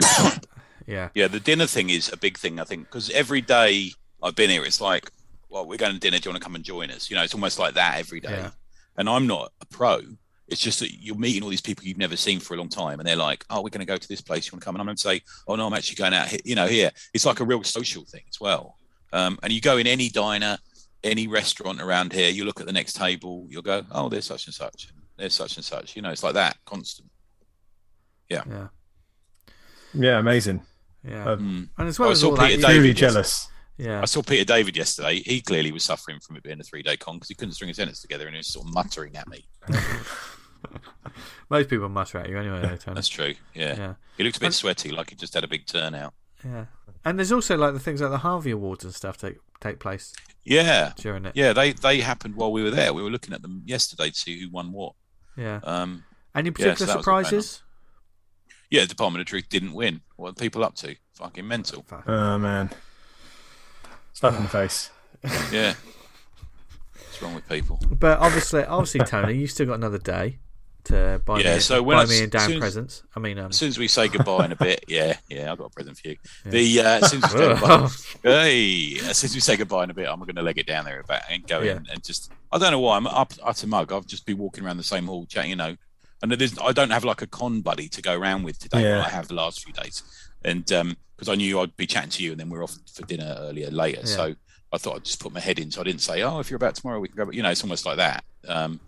Yeah. 0.00 0.38
Yeah. 0.86 1.08
Yeah, 1.14 1.28
the 1.28 1.40
dinner 1.40 1.66
thing 1.66 1.90
is 1.90 2.12
a 2.12 2.16
big 2.16 2.38
thing, 2.38 2.60
I 2.60 2.64
think, 2.64 2.84
because 2.84 3.10
every 3.10 3.40
day 3.40 3.92
I've 4.22 4.34
been 4.36 4.50
here, 4.50 4.64
it's 4.64 4.80
like, 4.80 5.10
well, 5.48 5.66
we're 5.66 5.78
going 5.78 5.92
to 5.92 5.98
dinner. 5.98 6.18
Do 6.18 6.28
you 6.28 6.32
want 6.32 6.42
to 6.42 6.44
come 6.44 6.54
and 6.54 6.64
join 6.64 6.90
us? 6.90 7.10
You 7.10 7.16
know, 7.16 7.22
it's 7.22 7.34
almost 7.34 7.58
like 7.58 7.74
that 7.74 7.98
every 7.98 8.20
day. 8.20 8.30
Yeah. 8.30 8.50
And 8.96 9.08
I'm 9.08 9.26
not 9.26 9.52
a 9.60 9.66
pro. 9.66 10.00
It's 10.48 10.60
just 10.60 10.80
that 10.80 10.92
you're 10.92 11.16
meeting 11.16 11.42
all 11.42 11.48
these 11.48 11.60
people 11.60 11.84
you've 11.84 11.98
never 11.98 12.16
seen 12.16 12.40
for 12.40 12.54
a 12.54 12.56
long 12.58 12.68
time, 12.68 13.00
and 13.00 13.08
they're 13.08 13.16
like, 13.16 13.44
"Oh, 13.48 13.62
we're 13.62 13.70
going 13.70 13.80
to 13.80 13.86
go 13.86 13.96
to 13.96 14.08
this 14.08 14.20
place. 14.20 14.46
You 14.46 14.52
want 14.52 14.62
to 14.62 14.64
come?" 14.66 14.74
And 14.74 14.82
I'm 14.82 14.86
going 14.86 14.96
to 14.96 15.02
say, 15.02 15.22
"Oh 15.46 15.54
no, 15.54 15.66
I'm 15.66 15.72
actually 15.72 15.96
going 15.96 16.12
out 16.12 16.28
here." 16.28 16.40
You 16.44 16.56
know, 16.56 16.66
here 16.66 16.90
it's 17.14 17.24
like 17.24 17.40
a 17.40 17.44
real 17.44 17.62
social 17.62 18.04
thing 18.04 18.22
as 18.28 18.38
well. 18.40 18.76
Um, 19.14 19.38
and 19.42 19.52
you 19.52 19.60
go 19.60 19.78
in 19.78 19.86
any 19.86 20.08
diner, 20.10 20.58
any 21.04 21.26
restaurant 21.26 21.80
around 21.80 22.12
here, 22.12 22.28
you 22.28 22.44
look 22.44 22.60
at 22.60 22.66
the 22.66 22.72
next 22.72 22.94
table, 22.94 23.46
you'll 23.48 23.62
go, 23.62 23.82
"Oh, 23.92 24.08
there's 24.10 24.26
such 24.26 24.46
and 24.46 24.54
such, 24.54 24.88
and 24.90 25.00
there's 25.16 25.34
such 25.34 25.56
and 25.56 25.64
such." 25.64 25.96
You 25.96 26.02
know, 26.02 26.10
it's 26.10 26.22
like 26.22 26.34
that, 26.34 26.56
constant. 26.66 27.08
Yeah. 28.28 28.42
Yeah. 28.48 28.68
yeah, 29.94 30.18
amazing. 30.18 30.62
Yeah. 31.04 31.24
Mm. 31.24 31.68
and 31.78 31.88
as 31.88 31.98
well 31.98 32.08
I 32.10 32.12
as 32.12 32.22
all 32.24 32.34
that, 32.36 32.48
Peter 32.48 32.60
you- 32.60 32.66
David 32.66 32.78
Truly 32.80 32.94
jealous. 32.94 33.48
yeah. 33.76 34.00
I 34.00 34.04
saw 34.04 34.22
Peter 34.22 34.44
David 34.44 34.76
yesterday. 34.76 35.16
He 35.20 35.40
clearly 35.40 35.72
was 35.72 35.82
suffering 35.84 36.20
from 36.20 36.36
it 36.36 36.42
being 36.42 36.60
a 36.60 36.62
three 36.64 36.82
day 36.82 36.96
con 36.96 37.16
because 37.16 37.28
he 37.28 37.34
couldn't 37.34 37.54
string 37.54 37.70
a 37.70 37.74
sentence 37.74 38.00
together 38.00 38.26
and 38.26 38.34
he 38.34 38.38
was 38.38 38.46
sort 38.48 38.66
of 38.66 38.72
muttering 38.74 39.16
at 39.16 39.26
me. 39.28 39.44
Most 41.50 41.68
people 41.68 41.88
mutter 41.88 42.18
at 42.18 42.28
you 42.28 42.38
anyway, 42.38 42.60
though, 42.62 42.76
Tony. 42.76 42.94
That's 42.94 43.08
true. 43.08 43.34
Yeah. 43.54 43.76
Yeah. 43.76 43.94
He 44.16 44.24
looked 44.24 44.36
a 44.36 44.40
bit 44.40 44.46
And- 44.46 44.54
sweaty, 44.54 44.90
like 44.90 45.10
he 45.10 45.16
just 45.16 45.34
had 45.34 45.44
a 45.44 45.48
big 45.48 45.66
turnout. 45.66 46.14
Yeah, 46.44 46.64
and 47.04 47.18
there's 47.20 47.30
also 47.30 47.56
like 47.56 47.72
the 47.72 47.78
things 47.78 48.00
like 48.00 48.10
the 48.10 48.18
Harvey 48.18 48.50
Awards 48.50 48.82
and 48.84 48.92
stuff 48.92 49.16
take 49.16 49.36
take 49.60 49.78
place 49.78 50.12
Yeah. 50.42 50.92
during 50.96 51.24
it. 51.24 51.36
Yeah, 51.36 51.52
they 51.52 51.72
they 51.72 52.00
happened 52.00 52.34
while 52.34 52.50
we 52.50 52.64
were 52.64 52.70
there. 52.72 52.92
We 52.92 53.00
were 53.00 53.10
looking 53.10 53.32
at 53.32 53.42
them 53.42 53.62
yesterday 53.64 54.10
to 54.10 54.16
see 54.18 54.40
who 54.40 54.50
won 54.50 54.72
what. 54.72 54.94
Yeah. 55.36 55.60
Um, 55.62 56.02
Any 56.34 56.48
yeah, 56.48 56.52
particular 56.52 56.76
so 56.78 56.84
that 56.86 56.96
was 56.96 57.06
going 57.06 57.24
surprises? 57.26 57.62
Yeah, 58.72 58.86
Department 58.86 59.20
of 59.20 59.26
Truth 59.26 59.48
didn't 59.50 59.74
win. 59.74 60.00
What 60.16 60.30
are 60.30 60.32
people 60.34 60.64
up 60.64 60.74
to? 60.76 60.96
Fucking 61.14 61.46
mental. 61.46 61.84
Oh 62.06 62.38
man, 62.38 62.70
slap 64.14 64.34
in 64.34 64.42
the 64.44 64.48
face. 64.48 64.90
Yeah. 65.52 65.74
What's 66.96 67.22
wrong 67.22 67.34
with 67.34 67.48
people? 67.48 67.78
But 67.90 68.18
obviously, 68.18 68.64
obviously, 68.64 69.00
Tony, 69.00 69.34
you 69.36 69.46
still 69.46 69.66
got 69.66 69.74
another 69.74 69.98
day 69.98 70.38
to 70.84 71.20
buy 71.24 71.38
Yeah, 71.40 71.54
me, 71.54 71.60
so 71.60 71.80
when 71.82 71.96
buy 71.98 72.02
I- 72.02 72.06
me 72.06 72.22
and 72.22 72.32
Dan 72.32 72.40
soon 72.40 72.52
as- 72.54 72.60
presents. 72.60 73.02
I 73.14 73.20
mean, 73.20 73.38
um, 73.38 73.50
As 73.50 73.56
soon 73.56 73.68
as 73.68 73.78
we 73.78 73.86
say 73.86 74.08
goodbye 74.08 74.46
in 74.46 74.52
a 74.52 74.56
bit, 74.56 74.84
yeah, 74.88 75.16
yeah, 75.28 75.52
I've 75.52 75.58
got 75.58 75.66
a 75.66 75.70
present 75.70 75.98
for 75.98 76.08
you. 76.08 76.16
The 76.46 76.80
uh, 76.80 76.84
as 77.04 77.10
soon 77.10 77.22
as 77.22 77.32
we 77.32 77.38
say 77.38 77.48
goodbye, 77.54 77.88
Hey, 78.22 78.98
as 79.04 79.18
soon 79.18 79.28
as 79.28 79.34
we 79.34 79.40
say 79.40 79.56
goodbye 79.56 79.84
in 79.84 79.90
a 79.90 79.94
bit, 79.94 80.08
I'm 80.08 80.18
going 80.20 80.34
to 80.36 80.42
leg 80.42 80.58
it 80.58 80.66
down 80.66 80.84
there 80.86 80.98
about 81.00 81.22
and 81.30 81.46
go 81.46 81.60
Yeah. 81.60 81.72
in 81.76 81.86
and 81.92 82.02
just. 82.02 82.32
I 82.50 82.58
don't 82.58 82.72
know 82.72 82.80
why 82.80 82.96
I'm 82.96 83.06
up 83.06 83.32
utter 83.42 83.66
mug. 83.66 83.92
I've 83.92 84.06
just 84.06 84.26
been 84.26 84.38
walking 84.38 84.64
around 84.64 84.78
the 84.78 84.82
same 84.82 85.06
hall, 85.06 85.24
chatting, 85.26 85.50
you 85.50 85.56
know, 85.56 85.76
and 86.22 86.30
there's 86.32 86.58
I 86.58 86.72
don't 86.72 86.90
have 86.90 87.04
like 87.04 87.22
a 87.22 87.26
con 87.26 87.60
buddy 87.60 87.88
to 87.88 88.00
go 88.02 88.14
around 88.16 88.44
with 88.44 88.58
today. 88.58 88.82
Yeah. 88.82 89.04
I 89.04 89.08
have 89.08 89.28
the 89.28 89.34
last 89.34 89.62
few 89.64 89.72
days. 89.72 90.02
and 90.44 90.64
because 90.64 91.28
I 91.28 91.34
knew 91.36 91.60
I'd 91.60 91.76
be 91.76 91.86
chatting 91.86 92.10
to 92.10 92.22
you, 92.24 92.32
and 92.32 92.40
then 92.40 92.48
we're 92.48 92.64
off 92.64 92.76
for 92.92 93.02
dinner 93.06 93.36
earlier 93.38 93.70
later, 93.70 94.00
Yeah. 94.00 94.06
so 94.06 94.34
I 94.72 94.78
thought 94.78 94.96
I'd 94.96 95.04
just 95.04 95.20
put 95.20 95.32
my 95.32 95.38
head 95.40 95.58
in. 95.60 95.70
So 95.70 95.80
I 95.80 95.84
didn't 95.84 96.00
say, 96.00 96.22
"Oh, 96.22 96.40
if 96.40 96.50
you're 96.50 96.56
about 96.56 96.74
tomorrow, 96.74 96.98
we 96.98 97.06
can 97.08 97.16
go." 97.16 97.30
You 97.30 97.42
know, 97.42 97.50
it's 97.50 97.62
almost 97.62 97.84
like 97.86 97.98
that. 97.98 98.24
Um, 98.48 98.80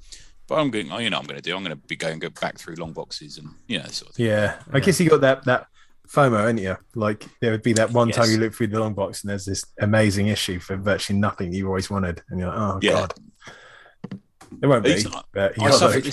but 0.48 0.56
I'm 0.56 0.70
going. 0.70 0.90
Oh, 0.90 0.98
you 0.98 1.10
know, 1.10 1.18
I'm 1.18 1.26
going 1.26 1.36
to 1.36 1.42
do. 1.42 1.54
I'm 1.56 1.62
going 1.62 1.76
to 1.78 1.86
be 1.86 1.94
going 1.96 2.18
go 2.18 2.30
back 2.30 2.58
through 2.58 2.74
long 2.76 2.92
boxes 2.92 3.38
and 3.38 3.48
you 3.68 3.78
know, 3.78 3.84
sort 3.86 4.10
of 4.10 4.16
thing. 4.16 4.26
Yeah, 4.26 4.56
I 4.72 4.80
guess 4.80 4.98
you 5.00 5.08
got 5.10 5.20
that 5.20 5.44
that 5.44 5.66
FOMO, 6.08 6.48
ain't 6.48 6.60
you? 6.60 6.76
Like 6.96 7.26
there 7.40 7.52
would 7.52 7.62
be 7.62 7.72
that 7.74 7.92
one 7.92 8.10
time 8.10 8.30
you 8.30 8.38
look 8.38 8.52
through 8.54 8.68
the 8.68 8.80
long 8.80 8.94
box 8.94 9.22
and 9.22 9.30
there's 9.30 9.44
this 9.44 9.64
amazing 9.80 10.26
issue 10.28 10.58
for 10.58 10.76
virtually 10.76 11.18
nothing 11.18 11.52
you 11.52 11.66
always 11.68 11.88
wanted, 11.90 12.20
and 12.30 12.40
you're 12.40 12.48
like, 12.48 12.58
oh 12.58 12.78
Yeah. 12.82 12.92
god, 12.92 13.14
it 14.62 14.66
won't 14.66 14.84
be. 14.84 14.90
It's- 14.92 15.22
But 15.32 15.52
I 15.60 15.68
got 15.68 15.74
suffer, 15.78 16.00
like- 16.00 16.04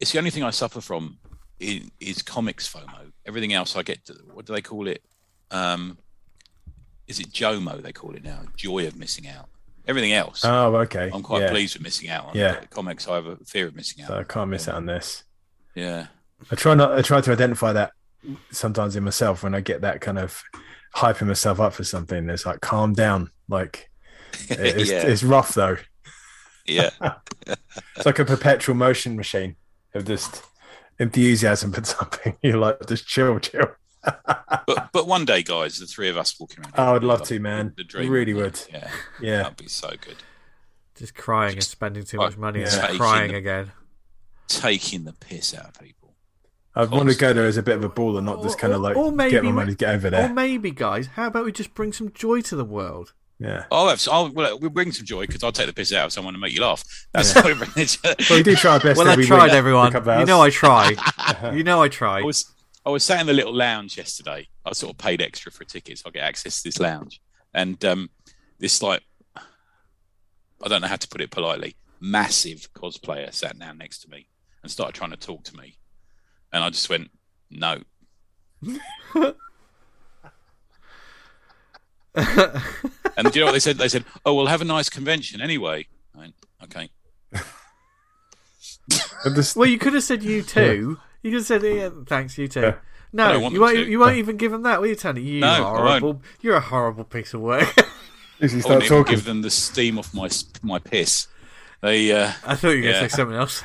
it's, 0.00 0.12
the 0.12 0.18
only 0.18 0.30
thing 0.30 0.42
I 0.42 0.50
suffer 0.50 0.80
from 0.80 1.18
is, 1.58 1.90
is 2.00 2.22
comics 2.22 2.72
FOMO. 2.72 3.12
Everything 3.26 3.52
else 3.52 3.76
I 3.76 3.82
get. 3.82 4.04
To, 4.06 4.14
what 4.32 4.46
do 4.46 4.52
they 4.52 4.62
call 4.62 4.86
it? 4.88 5.02
Um, 5.50 5.98
is 7.06 7.20
it 7.20 7.30
JOMO? 7.30 7.82
They 7.82 7.92
call 7.92 8.14
it 8.14 8.24
now. 8.24 8.40
Joy 8.56 8.86
of 8.86 8.96
missing 8.96 9.28
out. 9.28 9.48
Everything 9.88 10.12
else, 10.12 10.44
oh, 10.44 10.74
okay. 10.74 11.10
I'm 11.14 11.22
quite 11.22 11.42
yeah. 11.42 11.50
pleased 11.50 11.76
with 11.76 11.84
missing 11.84 12.08
out 12.08 12.26
on. 12.26 12.34
Yeah. 12.34 12.58
Comics, 12.70 13.06
I 13.06 13.14
have 13.14 13.26
a 13.26 13.36
fear 13.36 13.68
of 13.68 13.76
missing 13.76 14.02
out. 14.02 14.08
So 14.08 14.18
I 14.18 14.24
can't 14.24 14.50
miss 14.50 14.66
out 14.66 14.74
on 14.74 14.86
this. 14.86 15.22
Yeah, 15.76 16.08
I 16.50 16.56
try 16.56 16.74
not. 16.74 16.90
I 16.92 17.02
try 17.02 17.20
to 17.20 17.30
identify 17.30 17.72
that 17.72 17.92
sometimes 18.50 18.96
in 18.96 19.04
myself 19.04 19.44
when 19.44 19.54
I 19.54 19.60
get 19.60 19.82
that 19.82 20.00
kind 20.00 20.18
of 20.18 20.42
hyping 20.96 21.28
myself 21.28 21.60
up 21.60 21.72
for 21.72 21.84
something. 21.84 22.28
It's 22.28 22.44
like 22.44 22.60
calm 22.60 22.94
down. 22.94 23.30
Like 23.48 23.88
it's, 24.48 24.90
yeah, 24.90 25.02
it's 25.02 25.22
rough 25.22 25.54
though. 25.54 25.76
yeah. 26.66 26.90
It's 27.94 28.06
like 28.06 28.18
a 28.18 28.24
perpetual 28.24 28.74
motion 28.74 29.16
machine 29.16 29.54
of 29.96 30.04
just 30.06 30.42
enthusiasm 30.98 31.72
for 31.72 31.84
something. 31.84 32.36
You're 32.42 32.58
like 32.58 32.86
just 32.86 33.06
chill, 33.06 33.38
chill. 33.40 33.68
but 34.04 34.88
but 34.92 35.06
one 35.06 35.24
day, 35.24 35.42
guys, 35.42 35.78
the 35.78 35.86
three 35.86 36.08
of 36.08 36.16
us 36.16 36.38
walking 36.38 36.64
around. 36.64 36.74
Oh, 36.76 36.84
I 36.84 36.92
would 36.92 37.04
love 37.04 37.20
like 37.20 37.28
to, 37.28 37.40
man. 37.40 37.72
The 37.76 37.84
dream, 37.84 38.10
Really 38.10 38.34
wouldn't 38.34 38.68
would. 38.72 38.74
Yeah, 38.82 38.90
Yeah. 39.20 39.42
that'd 39.42 39.56
be 39.56 39.68
so 39.68 39.88
good. 40.00 40.16
Just 40.94 41.14
crying 41.14 41.54
and 41.54 41.64
spending 41.64 42.04
too 42.04 42.16
much 42.18 42.36
money 42.36 42.60
Yeah. 42.60 42.68
then 42.68 42.96
crying 42.96 43.22
taking 43.32 43.36
again. 43.36 43.72
Taking 44.48 45.04
the 45.04 45.12
piss 45.12 45.54
out 45.54 45.66
of 45.66 45.80
people. 45.80 46.14
I'd 46.74 46.90
want 46.90 47.08
to 47.10 47.16
go 47.16 47.32
there 47.32 47.46
as 47.46 47.56
a 47.56 47.62
bit 47.62 47.76
of 47.76 47.84
a 47.84 47.88
baller, 47.88 48.22
not 48.22 48.42
just 48.42 48.58
kind 48.58 48.72
of 48.72 48.80
like 48.82 48.96
Or- 48.96 49.06
or 49.06 49.12
maybe 49.12 49.30
get 49.32 49.44
my 49.44 49.50
money, 49.50 49.74
get 49.74 49.94
over 49.94 50.10
there. 50.10 50.30
Or 50.30 50.32
maybe, 50.32 50.70
guys, 50.70 51.06
how 51.08 51.26
about 51.26 51.44
we 51.46 51.52
just 51.52 51.74
bring 51.74 51.92
some 51.92 52.12
joy 52.12 52.42
to 52.42 52.54
the 52.56 52.64
world? 52.66 53.12
Yeah. 53.38 53.64
I'll 53.70 53.88
have. 53.88 54.02
I'll, 54.10 54.30
well, 54.30 54.58
we'll 54.58 54.70
bring 54.70 54.92
some 54.92 55.04
joy 55.04 55.26
because 55.26 55.42
I'll 55.44 55.52
take 55.52 55.66
the 55.66 55.72
piss 55.74 55.92
out 55.92 56.06
of 56.06 56.12
someone 56.12 56.34
and 56.34 56.40
make 56.40 56.54
you 56.54 56.62
laugh. 56.62 56.82
That's 57.12 57.32
how 57.32 57.42
we 57.46 57.54
bring 57.54 57.70
it. 57.76 57.98
Well, 58.02 58.14
we 58.30 58.42
do 58.42 58.56
try 58.56 58.72
our 58.74 58.80
best. 58.80 58.96
Well, 58.98 59.08
I 59.08 59.12
every 59.12 59.26
tried, 59.26 59.44
week, 59.44 59.52
everyone. 59.52 59.88
a 59.88 59.92
couple 59.92 60.10
of 60.12 60.20
You 60.20 60.26
know 60.26 60.40
I 60.40 60.48
try. 60.50 60.94
you 61.52 61.62
know 61.62 61.82
I 61.82 61.88
try. 61.88 62.20
I 62.20 62.22
was 62.22 62.50
I 62.86 62.90
was 62.90 63.04
sat 63.04 63.20
in 63.20 63.26
the 63.26 63.32
little 63.34 63.54
lounge 63.54 63.98
yesterday. 63.98 64.48
I 64.64 64.72
sort 64.72 64.92
of 64.92 64.98
paid 64.98 65.20
extra 65.20 65.52
for 65.52 65.64
a 65.64 65.66
ticket, 65.66 65.98
so 65.98 66.08
I 66.08 66.12
get 66.12 66.22
access 66.24 66.62
to 66.62 66.68
this 66.68 66.80
lounge. 66.80 67.20
And 67.52 67.82
um, 67.84 68.08
this 68.58 68.82
like 68.82 69.02
I 69.36 70.68
don't 70.68 70.80
know 70.80 70.88
how 70.88 70.96
to 70.96 71.08
put 71.08 71.20
it 71.20 71.30
politely, 71.30 71.76
massive 72.00 72.72
cosplayer 72.72 73.32
sat 73.34 73.58
down 73.58 73.76
next 73.76 73.98
to 74.00 74.08
me 74.10 74.28
and 74.62 74.72
started 74.72 74.94
trying 74.94 75.10
to 75.10 75.16
talk 75.18 75.44
to 75.44 75.56
me. 75.56 75.76
And 76.52 76.64
I 76.64 76.70
just 76.70 76.88
went, 76.88 77.10
No. 77.50 77.82
and 83.16 83.30
do 83.32 83.38
you 83.38 83.44
know 83.44 83.46
what 83.46 83.52
they 83.52 83.60
said? 83.60 83.78
They 83.78 83.88
said, 83.88 84.04
Oh, 84.24 84.34
we'll 84.34 84.46
have 84.46 84.60
a 84.62 84.64
nice 84.64 84.88
convention 84.90 85.40
anyway. 85.40 85.86
I 86.14 86.18
went, 86.18 86.34
okay. 86.64 86.90
This- 89.24 89.56
Well, 89.56 89.68
you 89.68 89.78
could 89.78 89.94
have 89.94 90.04
said 90.04 90.22
you 90.22 90.42
too. 90.42 90.98
You 91.22 91.30
could 91.30 91.38
have 91.38 91.46
said, 91.46 91.62
yeah, 91.62 91.88
thanks, 92.06 92.38
you 92.38 92.46
too. 92.48 92.60
Yeah. 92.60 92.74
No, 93.12 93.48
you 93.48 93.60
won't. 93.60 93.76
to. 93.76 93.88
You 93.88 93.98
won't 93.98 94.16
even 94.16 94.36
give 94.36 94.52
them 94.52 94.62
that, 94.62 94.80
will 94.80 94.88
you, 94.88 94.94
Tony? 94.94 95.22
You 95.22 95.40
No, 95.40 95.48
I 95.48 95.56
horrible. 95.58 96.22
You're 96.40 96.56
a 96.56 96.60
horrible 96.60 97.04
piece 97.04 97.34
of 97.34 97.40
work. 97.40 97.68
If 98.38 98.52
you 98.52 98.58
I 98.58 98.60
start 98.60 98.74
wouldn't 98.74 98.84
even 98.92 98.98
talking, 98.98 99.14
give 99.14 99.24
them 99.24 99.40
the 99.40 99.48
steam 99.50 99.98
off 99.98 100.12
my 100.12 100.28
my 100.62 100.78
piss. 100.78 101.26
They 101.80 102.12
uh, 102.12 102.32
I 102.44 102.54
thought 102.54 102.68
you 102.72 102.82
were 102.84 102.92
going 102.92 102.94
to 102.94 103.00
Yeah. 103.00 103.08
say 103.08 103.16
something 103.16 103.36
else. 103.38 103.62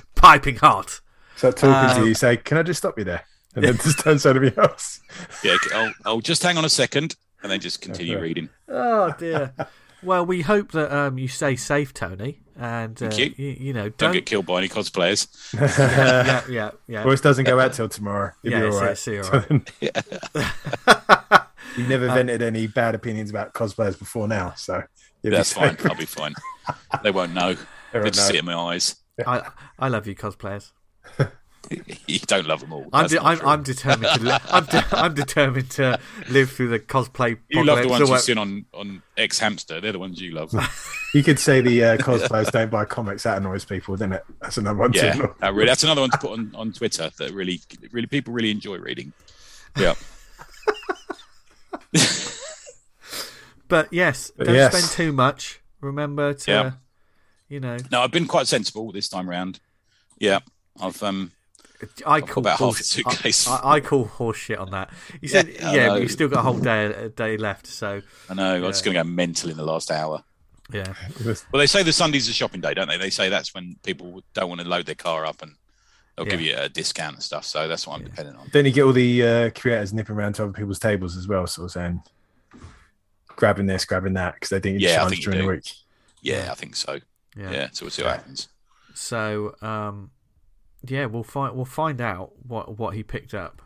Piping 0.16 0.56
hot. 0.56 1.00
start 1.36 1.56
talking 1.56 1.94
to 1.96 2.02
Um, 2.02 2.08
you, 2.08 2.14
say, 2.14 2.36
"Can 2.38 2.58
I 2.58 2.64
just 2.64 2.78
stop 2.78 2.98
you 2.98 3.04
there?" 3.04 3.22
And 3.54 3.64
then 3.64 3.76
just 3.76 4.00
turn 4.00 4.14
to 4.14 4.18
somebody 4.18 4.52
else. 4.58 5.00
Yeah, 5.44 5.56
I'll, 5.72 5.92
I'll 6.04 6.20
just 6.20 6.42
hang 6.42 6.58
on 6.58 6.64
a 6.64 6.68
second 6.68 7.14
and 7.42 7.50
then 7.52 7.60
just 7.60 7.80
continue 7.80 8.14
Okay. 8.16 8.22
reading. 8.22 8.48
Oh 8.68 9.12
dear. 9.18 9.52
well, 10.02 10.24
we 10.26 10.42
hope 10.42 10.72
that 10.72 10.92
um, 10.94 11.18
you 11.18 11.28
stay 11.28 11.56
safe, 11.56 11.92
Tony, 11.94 12.40
and 12.56 13.00
uh, 13.02 13.10
Thank 13.10 13.38
you. 13.38 13.46
you. 13.46 13.56
You 13.58 13.72
know, 13.72 13.84
Don't, 13.90 13.98
don't. 13.98 14.12
get 14.12 14.26
killed 14.26 14.46
by 14.46 14.58
any 14.58 14.68
cosplayers. 14.68 15.28
yeah, 15.78 16.42
yeah, 16.48 16.70
yeah. 16.86 17.02
Voice 17.02 17.20
doesn't 17.20 17.44
go 17.44 17.58
out 17.60 17.72
till 17.72 17.88
tomorrow. 17.88 18.32
You'll 18.42 18.52
Yeah, 18.54 18.60
be 18.60 18.66
all 18.66 18.82
it's- 18.82 19.06
right. 19.08 19.18
it's 19.18 19.28
all 19.28 19.40
right. 21.30 21.42
You've 21.76 21.88
never 21.88 22.06
vented 22.08 22.42
any 22.42 22.66
bad 22.66 22.94
opinions 22.94 23.30
about 23.30 23.54
cosplayers 23.54 23.98
before 23.98 24.26
now, 24.26 24.54
so 24.56 24.82
you'll 25.22 25.32
That's 25.34 25.54
be 25.54 25.60
fine. 25.60 25.76
I'll 25.84 25.94
be 25.94 26.04
fine. 26.04 26.34
They 27.04 27.10
won't 27.12 27.32
know. 27.32 27.54
They 27.54 27.60
They'll 28.00 28.10
just 28.10 28.26
see 28.28 28.34
it 28.36 28.40
in 28.40 28.44
my 28.44 28.54
eyes. 28.54 28.96
I, 29.26 29.50
I 29.78 29.88
love 29.88 30.06
you, 30.06 30.14
cosplayers. 30.16 30.72
You 32.14 32.18
don't 32.20 32.46
love 32.46 32.60
them 32.60 32.72
all. 32.72 32.86
I'm, 32.92 33.06
de- 33.06 33.22
I'm. 33.22 33.40
I'm 33.46 33.62
determined 33.62 34.12
to. 34.14 34.22
Li- 34.22 34.38
I'm, 34.50 34.64
de- 34.66 34.84
I'm 34.92 35.14
determined 35.14 35.70
to 35.72 35.98
live 36.28 36.50
through 36.50 36.68
the 36.68 36.78
cosplay. 36.80 37.38
you 37.48 37.64
love 37.64 37.82
the 37.82 37.88
ones 37.88 38.08
you've 38.08 38.20
seen 38.20 38.38
on, 38.38 38.64
on 38.74 39.02
X 39.16 39.38
Hamster. 39.38 39.80
They're 39.80 39.92
the 39.92 39.98
ones 39.98 40.20
you 40.20 40.32
love. 40.32 40.52
You 41.12 41.24
could 41.24 41.40
say 41.40 41.60
the 41.60 41.82
uh, 41.82 41.96
cosplayers 41.96 42.52
don't 42.52 42.70
buy 42.70 42.84
comics. 42.84 43.24
That 43.24 43.36
annoys 43.38 43.64
people, 43.64 43.96
didn't 43.96 44.12
it? 44.12 44.24
That's 44.40 44.58
another 44.58 44.78
one. 44.78 44.92
yeah, 44.92 45.14
too. 45.14 45.34
that 45.40 45.52
really, 45.52 45.66
that's 45.66 45.82
another 45.82 46.02
one 46.02 46.10
to 46.10 46.18
put 46.18 46.30
on, 46.30 46.52
on 46.54 46.72
Twitter 46.72 47.10
that 47.18 47.32
really, 47.32 47.60
really 47.90 48.06
people 48.06 48.32
really 48.32 48.52
enjoy 48.52 48.78
reading. 48.78 49.12
Yeah, 49.76 49.94
But 53.68 53.92
yes, 53.92 54.32
But 54.36 54.46
don't 54.46 54.54
yes. 54.56 54.72
spend 54.76 54.92
too 54.92 55.12
much. 55.12 55.60
Remember 55.80 56.34
to, 56.34 56.50
Yeah. 56.50 56.70
you 57.48 57.60
know, 57.60 57.76
no, 57.90 58.02
I've 58.02 58.10
been 58.10 58.26
quite 58.26 58.46
sensible 58.48 58.90
this 58.92 59.08
time 59.08 59.28
round. 59.28 59.60
Yeah, 60.18 60.40
I've 60.80 61.02
um, 61.02 61.32
I 62.06 62.20
call 62.20 62.42
about 62.42 62.58
half 62.58 62.78
a 62.80 62.82
suitcase. 62.82 63.48
I, 63.48 63.56
I, 63.56 63.72
I 63.76 63.80
call 63.80 64.04
horse 64.04 64.36
shit 64.36 64.58
on 64.58 64.70
that. 64.70 64.90
You 65.20 65.28
said, 65.28 65.48
Yeah, 65.48 65.72
yeah, 65.72 65.84
I 65.84 65.88
but 65.88 65.94
know. 65.94 66.00
you 66.00 66.08
still 66.08 66.28
got 66.28 66.40
a 66.40 66.42
whole 66.42 66.58
day 66.58 66.84
a 66.86 67.08
day 67.08 67.36
left. 67.36 67.66
So 67.66 68.02
I 68.28 68.34
know 68.34 68.56
I 68.56 68.60
was 68.60 68.82
going 68.82 68.96
to 68.96 69.02
go 69.02 69.08
mental 69.08 69.50
in 69.50 69.56
the 69.56 69.64
last 69.64 69.90
hour. 69.90 70.22
yeah, 70.72 70.92
Well, 71.24 71.34
they 71.54 71.66
say 71.66 71.82
the 71.82 71.92
Sunday's 71.92 72.28
a 72.28 72.32
shopping 72.32 72.60
day, 72.60 72.74
don't 72.74 72.88
they? 72.88 72.96
They 72.98 73.10
say 73.10 73.28
that's 73.28 73.54
when 73.54 73.76
people 73.82 74.22
don't 74.34 74.48
want 74.48 74.60
to 74.60 74.68
load 74.68 74.86
their 74.86 74.94
car 74.94 75.24
up 75.26 75.42
and 75.42 75.54
they'll 76.16 76.26
give 76.26 76.40
you 76.40 76.54
a 76.56 76.68
discount 76.68 77.14
and 77.16 77.22
stuff. 77.22 77.44
So 77.44 77.66
that's 77.66 77.86
what 77.86 77.98
I'm 77.98 78.04
depending 78.04 78.36
on. 78.36 78.48
Then 78.52 78.66
you 78.66 78.72
get 78.72 78.82
all 78.82 78.92
the 78.92 79.22
uh, 79.26 79.50
creators 79.50 79.92
nipping 79.92 80.14
around 80.16 80.34
to 80.34 80.44
other 80.44 80.52
people's 80.52 80.78
tables 80.78 81.16
as 81.16 81.26
well, 81.26 81.46
sort 81.46 81.64
of 81.66 81.72
saying, 81.72 82.02
grabbing 83.26 83.66
this, 83.66 83.84
grabbing 83.84 84.12
that, 84.14 84.34
because 84.34 84.50
they 84.50 84.60
think 84.60 84.80
you 84.80 84.86
Yeah, 84.88 84.92
I 84.92 84.96
just 84.96 85.02
lunch 85.04 85.10
think 85.14 85.26
you 85.26 85.32
during 85.32 85.46
the 85.46 85.52
week. 85.54 85.72
Yeah, 86.22 86.48
I 86.50 86.54
think 86.54 86.76
so. 86.76 86.98
yeah. 87.36 87.50
Yeah, 87.50 87.68
so 87.72 87.84
we'll 87.86 87.90
see 87.90 88.02
what 88.02 88.16
happens. 88.16 88.48
So 88.94 89.54
um, 89.62 90.10
yeah, 90.86 91.06
we'll 91.06 91.22
find 91.22 91.54
we'll 91.54 91.64
find 91.64 92.00
out 92.00 92.32
what 92.46 92.78
what 92.78 92.94
he 92.94 93.02
picked 93.02 93.34
up 93.34 93.62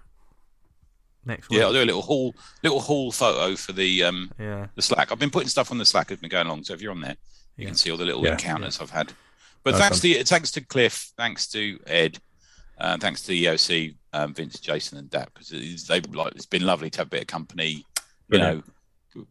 next 1.24 1.48
week. 1.48 1.58
Yeah, 1.58 1.66
I'll 1.66 1.72
do 1.72 1.82
a 1.82 1.84
little 1.84 2.02
haul, 2.02 2.34
little 2.62 2.80
haul 2.80 3.12
photo 3.12 3.56
for 3.56 3.72
the 3.72 4.02
um 4.04 4.30
yeah, 4.38 4.66
the 4.74 4.82
Slack. 4.82 5.10
I've 5.12 5.18
been 5.18 5.30
putting 5.30 5.48
stuff 5.48 5.70
on 5.70 5.78
the 5.78 5.84
Slack 5.84 6.10
as 6.10 6.18
been 6.18 6.30
going 6.30 6.46
along. 6.46 6.64
So 6.64 6.74
if 6.74 6.82
you're 6.82 6.92
on 6.92 7.00
there, 7.00 7.16
you 7.56 7.62
Yeah. 7.64 7.68
can 7.68 7.74
see 7.76 7.90
all 7.90 7.96
the 7.96 8.04
little 8.04 8.24
Yeah. 8.24 8.32
encounters 8.32 8.80
I've 8.80 8.90
had. 8.90 9.12
But 9.62 9.72
Nice 9.72 9.80
thanks 9.80 10.02
one. 10.04 10.12
to 10.14 10.24
thanks 10.24 10.50
to 10.52 10.60
Cliff, 10.60 11.12
thanks 11.16 11.46
to 11.48 11.78
Ed, 11.86 12.18
uh, 12.78 12.98
thanks 12.98 13.22
to 13.22 13.28
the 13.28 13.44
EOC, 13.46 13.96
um, 14.12 14.34
Vince, 14.34 14.60
Jason, 14.60 14.98
and 14.98 15.08
Dap 15.08 15.32
because 15.32 15.52
it's, 15.52 15.84
they've 15.86 16.04
like 16.14 16.34
it's 16.34 16.46
been 16.46 16.66
lovely 16.66 16.90
to 16.90 16.98
have 16.98 17.06
a 17.06 17.10
bit 17.10 17.22
of 17.22 17.26
company. 17.28 17.68
You 17.68 17.84
Brilliant. 18.38 18.66
know, 18.66 18.73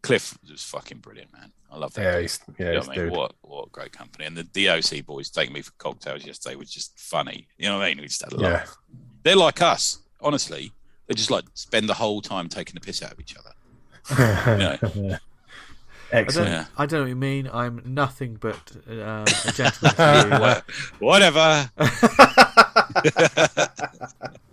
Cliff 0.01 0.37
was 0.49 0.63
fucking 0.63 0.99
brilliant, 0.99 1.31
man. 1.33 1.51
I 1.71 1.77
love 1.77 1.93
that. 1.95 2.01
Yeah, 2.03 2.19
he's, 2.21 2.39
yeah, 2.57 2.65
You 2.67 2.71
know 2.73 2.79
he's 2.79 2.87
what 2.87 2.97
I 2.97 3.01
mean? 3.01 3.09
dude. 3.09 3.17
What 3.17 3.33
what 3.41 3.71
great 3.71 3.91
company. 3.91 4.25
And 4.25 4.37
the 4.37 4.43
EOC 4.43 5.05
boys 5.05 5.29
taking 5.29 5.53
me 5.53 5.61
for 5.61 5.71
cocktails 5.77 6.25
yesterday 6.25 6.55
was 6.55 6.69
just 6.71 6.97
funny. 6.99 7.47
You 7.57 7.67
know 7.69 7.77
what 7.79 7.85
I 7.85 7.89
mean? 7.89 7.99
We 8.01 8.07
just 8.07 8.23
had 8.23 8.33
a 8.33 8.37
Yeah, 8.37 8.47
laugh. 8.53 8.75
They're 9.23 9.35
like 9.35 9.61
us, 9.61 9.99
honestly. 10.21 10.71
They 11.07 11.15
just 11.15 11.31
like 11.31 11.43
spend 11.53 11.89
the 11.89 11.95
whole 11.95 12.21
time 12.21 12.47
taking 12.47 12.75
the 12.75 12.81
piss 12.81 13.03
out 13.03 13.11
of 13.13 13.19
each 13.19 13.35
other. 13.37 13.51
yeah. 14.19 14.77
I 14.81 14.85
don't, 14.87 15.19
Excellent. 16.11 16.49
Yeah. 16.51 16.65
I 16.77 16.85
don't 16.85 16.99
know 16.99 17.03
what 17.05 17.09
you 17.09 17.15
mean. 17.15 17.49
I'm 17.51 17.81
nothing 17.85 18.35
but 18.39 18.59
uh, 18.87 19.25
a 19.47 19.51
gentleman 19.51 19.95
to 19.95 20.29
you. 20.31 20.39
Wha- 20.39 20.61
Whatever. 20.99 21.71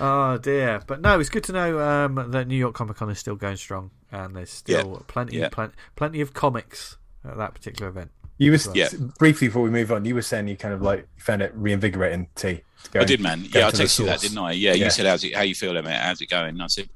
Oh 0.00 0.38
dear, 0.38 0.82
but 0.86 1.00
no, 1.00 1.20
it's 1.20 1.28
good 1.28 1.44
to 1.44 1.52
know 1.52 1.78
um, 1.80 2.30
that 2.30 2.46
New 2.48 2.56
York 2.56 2.74
Comic 2.74 2.96
Con 2.96 3.10
is 3.10 3.18
still 3.18 3.36
going 3.36 3.56
strong, 3.56 3.90
and 4.10 4.34
there's 4.34 4.50
still 4.50 5.04
plenty, 5.08 5.36
Yeah. 5.38 5.48
plenty, 5.50 5.74
plenty 5.96 6.20
of 6.20 6.32
comics 6.32 6.96
at 7.24 7.36
that 7.36 7.54
particular 7.54 7.88
event. 7.90 8.10
You 8.38 8.52
were 8.52 8.58
Yeah. 8.74 8.88
briefly 9.18 9.48
before 9.48 9.62
we 9.62 9.68
move 9.70 9.92
on. 9.92 10.06
You 10.06 10.14
were 10.14 10.22
saying 10.22 10.48
you 10.48 10.56
kind 10.56 10.72
of 10.72 10.80
like 10.80 11.06
found 11.18 11.42
it 11.42 11.52
reinvigorating. 11.54 12.28
T. 12.34 12.62
I 12.94 13.04
did, 13.04 13.20
man. 13.20 13.44
Yeah, 13.52 13.66
I 13.66 13.70
to 13.72 13.82
texted 13.82 13.98
you 14.00 14.04
that, 14.06 14.20
didn't 14.20 14.38
I? 14.38 14.52
Yeah, 14.52 14.72
Yeah. 14.72 14.86
you 14.86 14.90
said, 14.90 15.04
"How's 15.04 15.22
it? 15.22 15.34
How 15.36 15.42
you 15.42 15.54
feeling, 15.54 15.84
mate? 15.84 16.00
How's 16.00 16.22
it 16.22 16.30
going?" 16.30 16.48
And 16.50 16.62
I 16.62 16.66
said, 16.68 16.88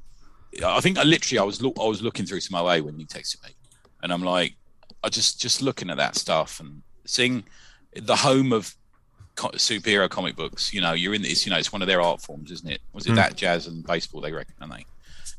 "I 0.64 0.80
think 0.80 0.96
I 0.96 1.02
literally, 1.02 1.38
I 1.38 1.42
was 1.42 1.60
look, 1.60 1.74
I 1.78 1.84
was 1.86 2.00
looking 2.00 2.24
through 2.24 2.40
some 2.40 2.58
OA 2.58 2.80
when 2.80 2.98
you 2.98 3.04
texted 3.06 3.42
me, 3.44 3.50
and 4.02 4.10
I'm 4.10 4.22
like, 4.22 4.54
I 5.02 5.10
just, 5.10 5.38
just 5.38 5.60
looking 5.60 5.90
at 5.90 5.98
that 5.98 6.16
stuff 6.16 6.58
and 6.60 6.80
seeing 7.04 7.44
the 7.94 8.16
home 8.16 8.50
of 8.54 8.74
co- 9.34 9.50
superhero 9.50 10.08
comic 10.08 10.36
books. 10.36 10.72
You 10.72 10.80
know, 10.80 10.92
you're 10.92 11.14
in 11.14 11.22
this. 11.22 11.44
You 11.46 11.50
know, 11.52 11.58
it's 11.58 11.72
one 11.72 11.82
of 11.82 11.88
their 11.88 12.00
art 12.00 12.20
forms, 12.22 12.50
isn't 12.50 12.70
it? 12.70 12.80
Was 12.92 13.06
it 13.06 13.12
Mm. 13.12 13.16
that 13.16 13.36
jazz 13.36 13.66
and 13.66 13.84
baseball? 13.84 14.20
They 14.20 14.32
reckon, 14.32 14.54
aren't 14.60 14.74
they? 14.74 14.86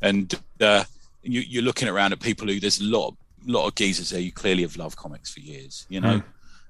And 0.01 0.33
uh, 0.61 0.83
you, 1.23 1.41
you're 1.41 1.63
looking 1.63 1.87
around 1.87 2.13
at 2.13 2.19
people 2.19 2.47
who 2.47 2.59
there's 2.59 2.79
a 2.81 2.83
lot, 2.83 3.15
lot 3.45 3.67
of 3.67 3.75
geezers 3.75 4.09
there. 4.09 4.19
You 4.19 4.31
clearly 4.31 4.63
have 4.63 4.77
loved 4.77 4.97
comics 4.97 5.33
for 5.33 5.39
years. 5.39 5.85
You 5.89 6.01
know. 6.01 6.19
Mm. 6.19 6.23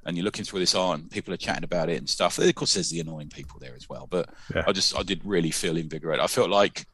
And 0.08 0.16
you're 0.16 0.24
looking 0.24 0.46
through 0.46 0.60
this 0.60 0.76
art, 0.76 1.00
and 1.00 1.10
people 1.10 1.34
are 1.34 1.38
chatting 1.38 1.64
about 1.64 1.90
it 1.90 1.98
and 1.98 2.08
stuff. 2.08 2.38
Of 2.38 2.54
course, 2.54 2.76
there's 2.76 2.92
the 2.92 3.00
annoying 3.00 3.30
people 3.30 3.60
there 3.60 3.74
as 3.76 3.90
well. 3.90 4.06
But 4.08 4.30
Yeah. 4.54 4.64
I 4.68 4.72
just, 4.72 4.96
I 4.96 5.02
did 5.02 5.20
really 5.26 5.50
feel 5.50 5.78
invigorated. 5.78 6.24
I 6.24 6.28
felt 6.28 6.52
like 6.52 6.86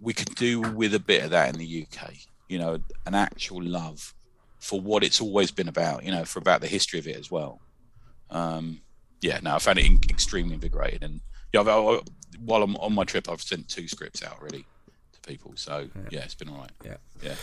we 0.00 0.12
could 0.12 0.32
do 0.36 0.60
with 0.60 0.94
a 0.94 1.00
bit 1.00 1.24
of 1.24 1.30
that 1.30 1.52
in 1.52 1.58
the 1.58 1.82
UK. 1.82 2.12
You 2.48 2.60
know, 2.60 2.78
an 3.06 3.16
actual 3.16 3.60
love 3.60 4.14
for 4.60 4.80
what 4.80 5.02
it's 5.02 5.20
always 5.20 5.50
been 5.50 5.66
about. 5.66 6.04
You 6.04 6.12
know, 6.12 6.24
for 6.24 6.38
about 6.38 6.60
the 6.60 6.68
history 6.68 7.00
of 7.00 7.08
it 7.08 7.16
as 7.16 7.28
well. 7.28 7.60
Um, 8.30 8.80
yeah, 9.22 9.38
no, 9.42 9.54
I 9.54 9.58
found 9.58 9.78
it 9.78 9.86
in- 9.86 10.00
extremely 10.10 10.54
invigorating. 10.54 11.02
And 11.02 11.20
yeah, 11.52 11.60
I've, 11.60 11.68
I, 11.68 12.00
while 12.44 12.62
I'm 12.62 12.76
on 12.76 12.94
my 12.94 13.04
trip, 13.04 13.28
I've 13.30 13.40
sent 13.40 13.68
two 13.68 13.88
scripts 13.88 14.22
out 14.22 14.38
already 14.40 14.66
to 15.12 15.20
people. 15.20 15.52
So 15.56 15.88
yeah, 16.10 16.20
it's 16.20 16.34
been 16.34 16.48
all 16.50 16.58
right. 16.58 16.70
Yeah. 16.84 16.96
Yeah. 17.22 17.34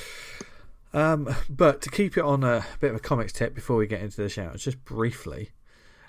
Um, 0.93 1.33
but 1.49 1.81
to 1.83 1.89
keep 1.89 2.17
it 2.17 2.23
on 2.23 2.43
a 2.43 2.65
bit 2.79 2.89
of 2.91 2.97
a 2.97 2.99
comics 2.99 3.31
tip 3.33 3.53
before 3.55 3.77
we 3.77 3.87
get 3.87 4.01
into 4.01 4.17
the 4.21 4.29
shout, 4.29 4.57
just 4.57 4.83
briefly. 4.85 5.51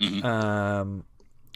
Mhm. 0.00 0.24
Um, 0.24 1.04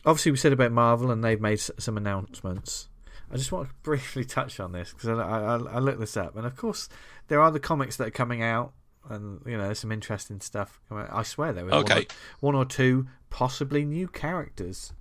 obviously, 0.05 0.31
we 0.33 0.37
said 0.39 0.53
about 0.53 0.73
Marvel 0.73 1.11
and 1.11 1.25
they've 1.25 1.41
made 1.41 1.59
some 1.61 1.97
announcements. 1.97 2.89
I 3.33 3.37
just 3.37 3.51
want 3.51 3.69
to 3.69 3.75
briefly 3.83 4.25
touch 4.25 4.61
on 4.61 4.73
this 4.73 4.93
because 4.93 5.09
I, 5.09 5.23
I, 5.23 5.55
I 5.57 5.79
looked 5.79 6.01
this 6.01 6.17
up, 6.17 6.37
and 6.37 6.47
of 6.47 6.57
course, 6.57 6.89
there 7.29 7.41
are 7.41 7.51
the 7.51 7.59
comics 7.61 7.97
that 7.97 8.09
are 8.09 8.13
coming 8.13 8.43
out, 8.43 8.75
and 9.09 9.41
you 9.47 9.57
know, 9.57 9.65
there's 9.65 9.81
some 9.81 9.93
interesting 9.93 10.41
stuff. 10.41 10.81
I 10.91 11.23
swear 11.23 11.53
there 11.53 11.65
was 11.65 11.73
one, 11.73 11.93
or, 11.93 12.05
one 12.41 12.55
or 12.55 12.65
two 12.65 13.07
possibly 13.31 13.85
new 13.85 14.09
characters. 14.09 14.93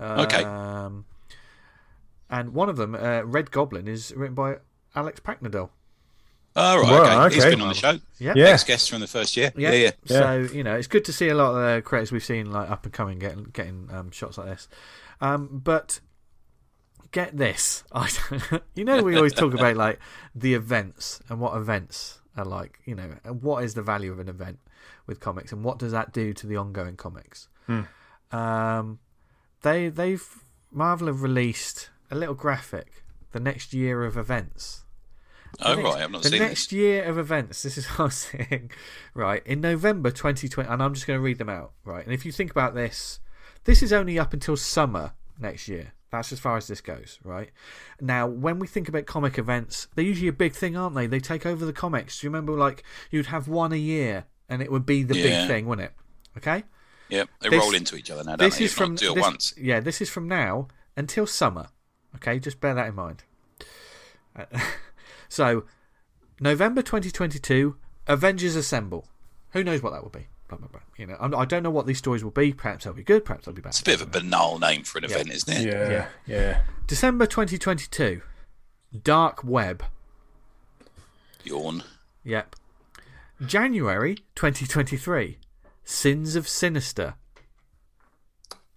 Okay. 0.00 0.44
Um, 0.44 1.06
and 2.28 2.54
one 2.54 2.68
of 2.68 2.76
them, 2.76 2.94
uh, 2.94 3.22
Red 3.22 3.50
Goblin, 3.50 3.88
is 3.88 4.12
written 4.14 4.34
by 4.34 4.56
Alex 4.94 5.20
Paknadel. 5.20 5.70
All 6.56 6.80
right. 6.80 6.90
Well, 6.90 7.24
okay. 7.26 7.34
He's 7.34 7.44
okay. 7.44 7.54
been 7.54 7.60
on 7.60 7.68
the 7.68 7.74
show. 7.74 7.98
Yeah. 8.18 8.32
Yeah. 8.34 8.46
Ex 8.46 8.64
guest 8.64 8.90
from 8.90 9.00
the 9.00 9.06
first 9.06 9.36
year. 9.36 9.52
Yeah. 9.56 9.72
Yeah. 9.72 9.90
So 10.06 10.48
you 10.52 10.64
know, 10.64 10.74
it's 10.74 10.86
good 10.86 11.04
to 11.04 11.12
see 11.12 11.28
a 11.28 11.34
lot 11.34 11.50
of 11.50 11.56
the 11.56 11.82
creators 11.82 12.10
we've 12.10 12.24
seen 12.24 12.50
like 12.50 12.70
up 12.70 12.84
and 12.84 12.92
coming 12.92 13.18
getting 13.18 13.44
getting 13.52 13.88
um, 13.92 14.10
shots 14.10 14.38
like 14.38 14.48
this. 14.48 14.68
Um, 15.20 15.60
but 15.62 16.00
get 17.12 17.36
this, 17.36 17.84
I 17.92 18.10
don't, 18.30 18.62
you 18.74 18.84
know, 18.84 19.02
we 19.02 19.16
always 19.16 19.34
talk 19.34 19.54
about 19.54 19.76
like 19.76 19.98
the 20.34 20.54
events 20.54 21.20
and 21.28 21.40
what 21.40 21.56
events 21.56 22.20
are 22.36 22.44
like. 22.44 22.80
You 22.84 22.94
know, 22.94 23.10
and 23.24 23.42
what 23.42 23.64
is 23.64 23.74
the 23.74 23.82
value 23.82 24.12
of 24.12 24.18
an 24.20 24.28
event 24.28 24.58
with 25.06 25.20
comics, 25.20 25.52
and 25.52 25.64
what 25.64 25.78
does 25.78 25.92
that 25.92 26.12
do 26.12 26.32
to 26.34 26.46
the 26.46 26.56
ongoing 26.56 26.96
comics? 26.96 27.48
Um, 28.32 28.98
they 29.62 29.88
they've 29.88 30.24
Marvel 30.72 31.06
have 31.08 31.22
released 31.22 31.90
a 32.10 32.14
little 32.16 32.34
graphic, 32.34 33.04
the 33.32 33.40
next 33.40 33.72
year 33.72 34.04
of 34.04 34.16
events. 34.16 34.82
Oh, 35.60 35.74
next- 35.74 35.84
right. 35.84 36.02
I've 36.02 36.10
not 36.10 36.22
the 36.22 36.28
seen 36.28 36.38
the 36.40 36.44
next 36.46 36.72
year 36.72 37.04
of 37.04 37.18
events. 37.18 37.62
This 37.62 37.78
is 37.78 37.86
what 37.90 38.00
I'm 38.06 38.10
saying. 38.10 38.70
Right 39.14 39.42
in 39.46 39.60
November 39.60 40.10
2020, 40.10 40.68
and 40.68 40.82
I'm 40.82 40.94
just 40.94 41.06
going 41.06 41.18
to 41.18 41.22
read 41.22 41.38
them 41.38 41.48
out. 41.48 41.72
Right, 41.84 42.04
and 42.04 42.12
if 42.12 42.26
you 42.26 42.32
think 42.32 42.50
about 42.50 42.74
this, 42.74 43.20
this 43.64 43.82
is 43.82 43.92
only 43.92 44.18
up 44.18 44.32
until 44.32 44.56
summer 44.56 45.12
next 45.38 45.68
year. 45.68 45.92
That's 46.10 46.32
as 46.32 46.38
far 46.38 46.56
as 46.56 46.66
this 46.68 46.80
goes. 46.80 47.18
Right 47.24 47.50
now, 48.00 48.26
when 48.26 48.58
we 48.58 48.66
think 48.66 48.88
about 48.88 49.06
comic 49.06 49.38
events, 49.38 49.88
they're 49.94 50.04
usually 50.04 50.28
a 50.28 50.32
big 50.32 50.52
thing, 50.54 50.76
aren't 50.76 50.94
they? 50.94 51.06
They 51.06 51.20
take 51.20 51.44
over 51.44 51.64
the 51.66 51.72
comics. 51.72 52.20
Do 52.20 52.26
you 52.26 52.30
remember, 52.30 52.52
like 52.52 52.84
you'd 53.10 53.26
have 53.26 53.48
one 53.48 53.72
a 53.72 53.76
year, 53.76 54.24
and 54.48 54.62
it 54.62 54.70
would 54.70 54.86
be 54.86 55.02
the 55.02 55.14
big 55.14 55.48
thing, 55.48 55.66
wouldn't 55.66 55.86
it? 55.90 55.94
Okay. 56.38 56.64
Yeah. 57.08 57.24
They 57.40 57.48
This- 57.50 57.60
roll 57.60 57.74
into 57.74 57.96
each 57.96 58.10
other 58.10 58.22
now, 58.24 58.36
don't 58.36 58.48
This 58.48 58.58
they? 58.58 58.64
is 58.66 58.72
from 58.74 58.94
do 58.94 59.12
it 59.12 59.14
this- 59.16 59.22
once. 59.22 59.54
Yeah, 59.56 59.80
this 59.80 60.00
is 60.00 60.08
from 60.08 60.28
now 60.28 60.68
until 60.96 61.26
summer. 61.26 61.68
Okay, 62.16 62.38
just 62.38 62.60
bear 62.60 62.74
that 62.74 62.86
in 62.88 62.94
mind. 62.94 63.24
Uh, 64.34 64.44
so, 65.28 65.64
November 66.40 66.82
2022, 66.82 67.76
Avengers 68.06 68.54
Assemble. 68.56 69.08
Who 69.50 69.64
knows 69.64 69.82
what 69.82 69.90
that 69.92 70.02
will 70.02 70.10
be? 70.10 70.28
Blah, 70.48 70.58
blah, 70.58 70.68
blah. 70.68 70.80
You 70.96 71.06
know, 71.06 71.16
I'm, 71.20 71.34
I 71.34 71.44
don't 71.44 71.62
know 71.62 71.70
what 71.70 71.86
these 71.86 71.98
stories 71.98 72.22
will 72.22 72.30
be. 72.30 72.52
Perhaps 72.52 72.84
they'll 72.84 72.92
be 72.92 73.02
good. 73.02 73.24
Perhaps 73.24 73.46
they'll 73.46 73.54
be 73.54 73.62
bad. 73.62 73.70
It's 73.70 73.80
a 73.80 73.84
bit 73.84 74.00
of 74.00 74.02
a 74.02 74.10
banal 74.10 74.58
name 74.58 74.84
for 74.84 74.98
an 74.98 75.04
event, 75.04 75.30
isn't 75.32 75.56
it? 75.56 75.66
Yeah, 75.66 75.90
Yeah. 75.90 76.06
yeah. 76.26 76.60
December 76.86 77.26
2022, 77.26 78.22
Dark 79.02 79.42
Web. 79.42 79.82
Yawn. 81.44 81.82
Yep. 82.24 82.54
January 83.44 84.16
2023, 84.36 85.38
Sins 85.84 86.36
of 86.36 86.48
Sinister. 86.48 87.14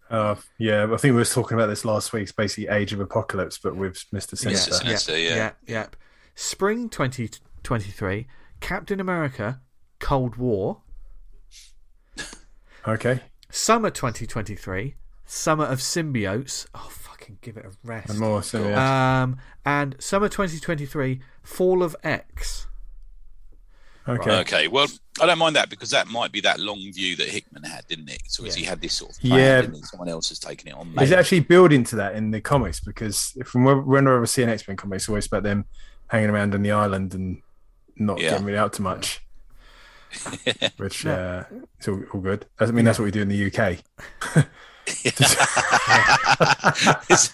Uh, 0.09 0.35
yeah, 0.57 0.85
I 0.85 0.97
think 0.97 1.13
we 1.13 1.19
were 1.19 1.25
talking 1.25 1.55
about 1.55 1.67
this 1.67 1.85
last 1.85 2.11
week. 2.13 2.23
It's 2.23 2.31
basically 2.31 2.67
Age 2.67 2.93
of 2.93 2.99
Apocalypse, 2.99 3.59
but 3.59 3.75
with 3.75 4.03
Mister 4.11 4.35
Sinister. 4.35 4.71
Sinister. 4.71 4.85
Sinister, 4.87 5.17
yeah. 5.19 5.35
yeah, 5.35 5.51
yeah. 5.67 5.85
Spring 6.33 6.89
2023, 6.89 8.27
Captain 8.59 8.99
America, 8.99 9.61
Cold 9.99 10.35
War. 10.37 10.81
Okay, 12.87 13.21
Summer 13.49 13.89
2023, 13.89 14.95
Summer 15.25 15.65
of 15.65 15.79
Symbiotes. 15.79 16.65
Oh, 16.73 16.87
fucking 16.91 17.37
give 17.41 17.57
it 17.57 17.65
a 17.65 17.71
rest. 17.83 18.09
and 18.09 18.19
more. 18.19 18.41
So, 18.41 18.67
yeah. 18.67 19.21
Um, 19.23 19.37
and 19.65 19.95
Summer 19.99 20.29
2023, 20.29 21.19
Fall 21.43 21.83
of 21.83 21.95
X. 22.03 22.67
okay. 24.07 24.39
Okay. 24.39 24.67
Well, 24.67 24.87
I 25.21 25.25
don't 25.25 25.37
mind 25.37 25.55
that 25.55 25.69
because 25.69 25.89
that 25.91 26.07
might 26.07 26.31
be 26.31 26.41
that 26.41 26.59
long 26.59 26.79
view 26.93 27.15
that 27.17 27.27
Hickman 27.29 27.63
had, 27.63 27.85
didn't 27.87 28.09
it? 28.09 28.21
So 28.27 28.45
Yeah. 28.45 28.53
he 28.53 28.63
had 28.63 28.81
this 28.81 28.93
sort 28.93 29.11
of 29.11 29.19
plan, 29.21 29.37
Yeah. 29.39 29.61
didn't 29.61 29.83
someone 29.83 30.07
else 30.09 30.29
has 30.29 30.39
taken 30.39 30.69
it 30.69 30.73
on. 30.73 30.87
Is 30.89 30.95
maybe. 30.95 31.11
it 31.11 31.19
actually 31.19 31.39
building 31.41 31.83
to 31.85 31.95
that 31.97 32.15
in 32.15 32.31
the 32.31 32.41
comics? 32.41 32.79
Because 32.79 33.37
from 33.45 33.65
where- 33.65 33.77
whenever 33.77 34.21
I 34.21 34.25
see 34.25 34.41
an 34.43 34.49
X 34.49 34.67
Men 34.67 34.77
comic, 34.77 34.97
it's 34.97 35.09
always 35.09 35.27
about 35.27 35.43
them 35.43 35.65
hanging 36.07 36.29
around 36.29 36.55
on 36.55 36.63
the 36.63 36.71
island 36.71 37.13
and 37.13 37.41
not 37.97 38.19
Yeah. 38.19 38.31
getting 38.31 38.45
really 38.45 38.57
out 38.57 38.73
too 38.73 38.81
much. 38.83 39.21
Which 40.77 41.05
Yeah. 41.05 41.13
uh, 41.13 41.43
it's 41.77 41.87
all, 41.87 42.01
all 42.13 42.21
good. 42.21 42.45
I 42.59 42.65
mean, 42.67 42.85
that's 42.85 42.99
what 42.99 43.05
we 43.05 43.11
do 43.11 43.21
in 43.21 43.29
the 43.29 43.45
UK. 43.51 43.77
It's- 45.05 45.35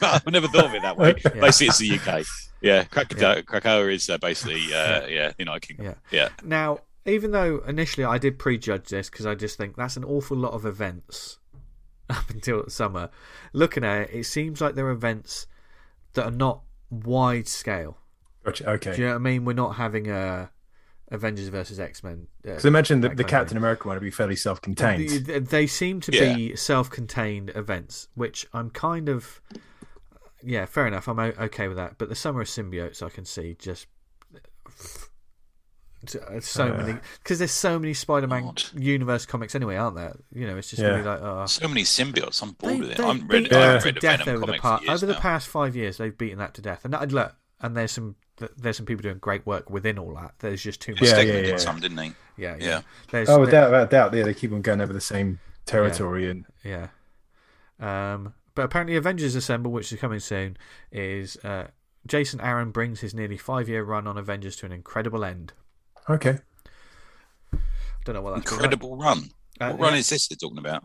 I've 0.01 0.26
never 0.28 0.47
thought 0.47 0.65
of 0.65 0.73
it 0.73 0.82
that 0.82 0.97
way. 0.97 1.15
Yeah. 1.23 1.41
Basically, 1.41 1.67
it's 1.67 1.78
the 1.78 1.95
UK. 1.95 2.26
Yeah, 2.61 2.84
Krakoa, 2.86 3.43
Krakoa 3.43 3.93
is 3.93 4.09
uh, 4.09 4.17
basically 4.17 4.73
uh, 4.73 5.05
yeah, 5.07 5.30
the 5.30 5.36
United 5.39 5.67
Kingdom. 5.67 5.86
Yeah. 5.86 5.93
Yeah. 6.11 6.30
Now, 6.43 6.80
even 7.05 7.32
though 7.32 7.59
initially 7.67 8.03
I 8.05 8.17
did 8.17 8.39
prejudge 8.39 8.89
this 8.89 9.10
because 9.10 9.26
I 9.26 9.35
just 9.35 9.57
think 9.57 9.76
that's 9.76 9.95
an 9.97 10.03
awful 10.03 10.35
lot 10.38 10.53
of 10.53 10.65
events 10.65 11.38
up 12.10 12.30
until 12.30 12.68
summer, 12.69 13.10
looking 13.53 13.84
at 13.84 14.10
it, 14.10 14.10
it 14.14 14.23
seems 14.26 14.61
like 14.61 14.76
there 14.76 14.88
are 14.88 14.91
events 14.91 15.47
that 16.14 16.26
are 16.26 16.31
not 16.31 16.61
wide 16.89 17.47
scale. 17.47 17.97
Gotcha. 18.43 18.69
Okay. 18.72 18.95
Do 18.95 19.02
you 19.02 19.07
know 19.07 19.14
what 19.14 19.19
I 19.19 19.23
mean? 19.23 19.45
We're 19.45 19.53
not 19.53 19.76
having 19.76 20.10
a 20.10 20.49
Avengers 21.11 21.48
versus 21.49 21.80
X 21.80 22.03
Men. 22.03 22.27
Uh, 22.44 22.49
Because 22.49 22.65
imagine 22.65 23.02
the, 23.02 23.10
the 23.10 23.23
Captain 23.23 23.57
America 23.57 23.88
one 23.88 23.95
would 23.95 24.03
be 24.03 24.10
fairly 24.11 24.36
self-contained. 24.36 25.26
They, 25.26 25.40
they 25.40 25.68
seem 25.68 26.02
to 26.02 26.11
be 26.11 26.56
self-contained 26.56 27.52
events, 27.56 28.07
which 28.15 28.48
I'm 28.53 28.69
kind 28.72 29.07
of 29.10 29.41
yeah, 30.44 30.65
fair 30.65 30.86
enough. 30.88 31.07
I'm 31.07 31.19
okay 31.19 31.68
with 31.68 31.77
that. 31.77 31.98
But 31.98 32.10
the 32.10 32.15
Summer 32.15 32.41
of 32.41 32.48
Symbiotes, 32.48 33.02
I 33.02 33.10
can 33.10 33.26
see 33.26 33.56
just 33.57 33.88
so 36.41 36.72
Uh. 36.72 36.77
many 36.77 36.99
because 37.23 37.40
there's 37.40 37.52
so 37.52 37.80
many 37.80 37.94
Spider-Man 37.94 38.53
universe 38.76 39.26
comics 39.26 39.56
anyway, 39.56 39.76
aren't 39.76 39.95
there? 39.95 40.15
You 40.32 40.45
know, 40.48 40.57
it's 40.57 40.69
just 40.69 40.82
Yeah. 40.82 41.02
gonna 41.02 41.03
like 41.03 41.22
oh. 41.22 41.45
So 41.48 41.68
many 41.68 41.82
symbiotes. 41.84 42.44
I'm 42.44 42.52
bored 42.52 42.73
They, 42.73 42.80
with 42.80 42.91
it. 42.91 42.99
I 42.99 43.07
haven't 43.07 43.27
read, 43.27 43.44
beat 43.44 43.53
I 43.53 43.60
that 43.60 43.73
haven't 43.76 43.94
to 43.95 43.99
death 43.99 44.19
Venom 44.19 44.36
over 44.36 44.40
the 44.52 44.57
comic 44.60 44.61
past 44.86 45.03
over 45.03 45.06
the 45.14 45.19
past 45.19 45.48
five 45.48 45.76
years. 45.76 45.98
They've 45.98 46.15
beaten 46.15 46.38
that 46.40 46.53
to 46.56 46.61
death, 46.61 46.86
and 46.86 46.94
that, 46.94 47.11
look, 47.11 47.34
and 47.61 47.76
there's 47.76 47.91
some 47.91 48.15
there's 48.57 48.78
some 48.78 48.86
people 48.86 49.03
doing 49.03 49.18
great 49.18 49.45
work 49.45 49.70
within 49.70 49.98
all 49.98 50.14
that. 50.16 50.34
There's 50.40 50.62
just 50.62 50.82
too 50.82 50.94
much. 50.94 51.03
Yeah, 51.03 51.22
yeah, 51.22 51.40
yeah. 51.40 51.57
some, 51.57 51.80
didn't 51.80 51.98
he? 51.98 52.14
yeah, 52.38 52.57
Yeah. 52.60 52.82
There's, 53.12 53.30
oh, 53.30 53.40
without, 53.40 53.72
without 53.72 53.90
doubt, 53.90 54.14
yeah, 54.14 54.24
they 54.24 54.34
keep 54.34 54.52
on 54.52 54.62
going 54.62 54.82
over 54.82 54.94
the 54.94 55.02
same 55.02 55.40
territory, 55.66 56.30
and 56.30 56.45
Yeah. 56.64 56.88
Um, 57.80 58.34
but 58.53 58.64
apparently, 58.66 58.95
Avengers 58.95 59.36
Assemble, 59.36 59.72
which 59.72 59.91
is 59.91 59.99
coming 59.99 60.20
soon, 60.20 60.57
is 60.91 61.38
uh, 61.44 61.68
Jason 62.07 62.40
Aaron 62.40 62.72
brings 62.72 63.02
his 63.02 63.14
nearly 63.14 63.38
five 63.38 63.68
year 63.68 63.84
run 63.84 64.07
on 64.07 64.18
Avengers 64.18 64.56
to 64.57 64.66
an 64.66 64.72
incredible 64.72 65.26
end. 65.26 65.53
okay, 66.10 66.40
I 67.53 67.57
Don't 68.06 68.16
know 68.16 68.22
what 68.22 68.36
that's 68.36 68.52
Incredible 68.52 68.98
run. 68.98 69.30
Uh, 69.60 69.72
what 69.72 69.80
run 69.80 69.95
is 69.95 70.10
this 70.10 70.28
they're 70.28 70.38
talking 70.38 70.57
about? 70.57 70.84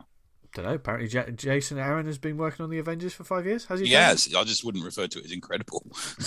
Don't 0.54 0.64
know. 0.64 0.74
Apparently, 0.74 1.08
J- 1.08 1.30
Jason 1.36 1.78
Aaron 1.78 2.06
has 2.06 2.18
been 2.18 2.36
working 2.36 2.64
on 2.64 2.70
the 2.70 2.78
Avengers 2.78 3.12
for 3.14 3.22
five 3.24 3.46
years. 3.46 3.66
Has 3.66 3.80
he? 3.80 3.86
done? 3.86 3.92
Yes, 3.92 4.34
I 4.34 4.42
just 4.44 4.64
wouldn't 4.64 4.84
refer 4.84 5.06
to 5.06 5.18
it 5.18 5.24
as 5.26 5.32
incredible. 5.32 5.86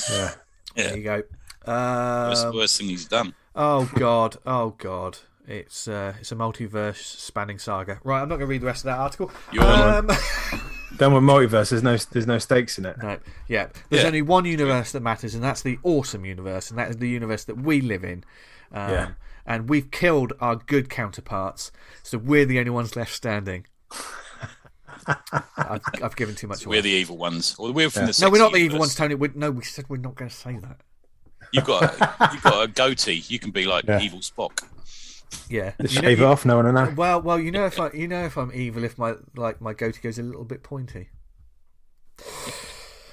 yeah, 0.10 0.34
There 0.76 0.98
you 0.98 1.04
go. 1.04 1.24
That's 1.66 2.42
the 2.42 2.50
Um, 2.50 2.56
worst 2.56 2.78
thing 2.78 2.90
he's 2.90 3.06
done. 3.06 3.34
oh 3.56 3.90
God. 3.96 4.38
Oh 4.46 4.72
God. 4.78 5.18
It's 5.48 5.88
uh, 5.90 6.14
it's 6.22 6.32
a 6.32 6.36
multiverse 6.36 7.04
spanning 7.04 7.60
saga. 7.60 8.00
Right, 8.04 8.22
I'm 8.22 8.30
not 8.30 8.36
going 8.38 8.48
to 8.48 8.52
read 8.52 8.62
the 8.62 8.66
rest 8.68 8.82
of 8.82 8.86
that 8.86 8.98
article. 9.00 9.30
You're 9.52 9.64
Um, 9.66 10.08
done 10.98 11.14
with 11.14 11.24
multiverse. 11.24 11.70
There's 11.72 11.84
no 11.84 11.98
there's 11.98 12.28
no 12.28 12.38
stakes 12.38 12.78
in 12.78 12.86
it. 12.86 12.98
no, 13.04 13.18
yeah. 13.50 13.68
There's 13.90 14.04
Yeah. 14.04 14.08
only 14.08 14.22
one 14.22 14.46
universe 14.46 14.94
that 14.94 15.02
matters, 15.02 15.36
and 15.36 15.44
that's 15.44 15.62
the 15.62 15.80
awesome 15.84 16.24
universe, 16.26 16.70
and 16.70 16.80
that 16.80 16.90
is 16.90 16.98
the 16.98 17.10
universe 17.10 17.44
that 17.44 17.58
we 17.58 17.82
live 17.82 18.04
in. 18.06 18.24
Um, 18.72 18.90
Yeah. 18.92 19.08
And 19.46 19.68
we've 19.70 19.92
killed 19.92 20.32
our 20.40 20.56
good 20.56 20.90
counterparts, 20.90 21.74
so 22.04 22.18
we're 22.18 22.46
the 22.46 22.60
only 22.60 22.72
ones 22.72 22.96
left 22.96 23.14
standing. 23.14 23.66
I've, 25.58 25.82
I've 26.04 26.16
given 26.16 26.36
too 26.36 26.48
much. 26.48 26.66
We're 26.66 26.82
the 26.82 26.90
evil 26.90 27.18
ones, 27.18 27.56
or 27.60 27.72
we're 27.72 27.90
from 27.90 28.04
Yeah. 28.08 28.12
the. 28.12 28.20
no, 28.22 28.30
we're 28.30 28.38
not 28.40 28.52
the 28.52 28.58
sexy 28.60 28.66
evil 28.66 28.80
ones. 28.80 28.96
Tony. 28.96 29.16
We're, 29.16 29.32
no, 29.36 29.52
we 29.52 29.64
said 29.64 29.86
we're 29.90 29.98
not 29.98 30.16
going 30.16 30.30
to 30.30 30.36
say 30.36 30.58
that. 30.62 30.82
You've 31.52 31.66
got 31.66 31.84
a, 31.84 32.30
you've 32.34 32.42
got 32.44 32.64
a 32.64 32.68
goatee. 32.68 33.24
You 33.28 33.40
can 33.40 33.52
be 33.52 33.66
like 33.66 33.86
Yeah. 33.86 34.02
evil 34.02 34.20
Spock. 34.20 34.64
Yeah. 35.50 35.74
Just 35.82 35.96
You 35.96 36.02
know- 36.02 36.08
shave 36.10 36.20
you- 36.20 36.26
off, 36.26 36.46
no 36.46 36.56
one 36.58 36.66
will 36.66 36.74
know. 36.74 36.94
Well, 36.96 37.22
well, 37.22 37.40
you 37.40 37.52
know 37.52 37.66
if 37.66 37.80
I, 37.80 37.92
you 37.92 38.08
know 38.08 38.24
if 38.26 38.38
I'm 38.38 38.52
evil, 38.54 38.84
if 38.84 38.98
my 38.98 39.16
like 39.36 39.62
my 39.62 39.74
goatee 39.74 40.02
goes 40.02 40.18
a 40.20 40.24
little 40.24 40.46
bit 40.46 40.64
pointy. 40.64 41.10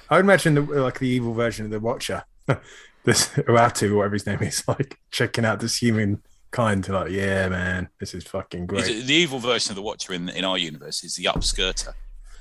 I 0.09 0.15
would 0.17 0.25
imagine 0.25 0.55
the 0.55 0.61
like 0.61 0.99
the 0.99 1.07
evil 1.07 1.33
version 1.33 1.65
of 1.65 1.71
the 1.71 1.79
Watcher, 1.79 2.23
this 3.05 3.29
Uatu 3.29 3.91
or 3.91 3.97
whatever 3.97 4.13
his 4.15 4.25
name 4.25 4.41
is, 4.43 4.63
like 4.67 4.97
checking 5.09 5.45
out 5.45 5.59
this 5.59 5.77
human 5.77 6.21
kind. 6.51 6.83
To 6.85 6.93
like, 6.93 7.11
yeah, 7.11 7.47
man, 7.49 7.89
this 7.99 8.13
is 8.13 8.23
fucking 8.25 8.67
great. 8.67 8.85
He's- 8.85 9.05
The 9.05 9.13
evil 9.13 9.39
version 9.39 9.71
of 9.71 9.75
the 9.75 9.81
Watcher 9.81 10.13
in 10.13 10.29
in 10.29 10.45
our 10.45 10.57
universe 10.57 11.03
is 11.03 11.15
the 11.15 11.25
upskirter. 11.25 11.93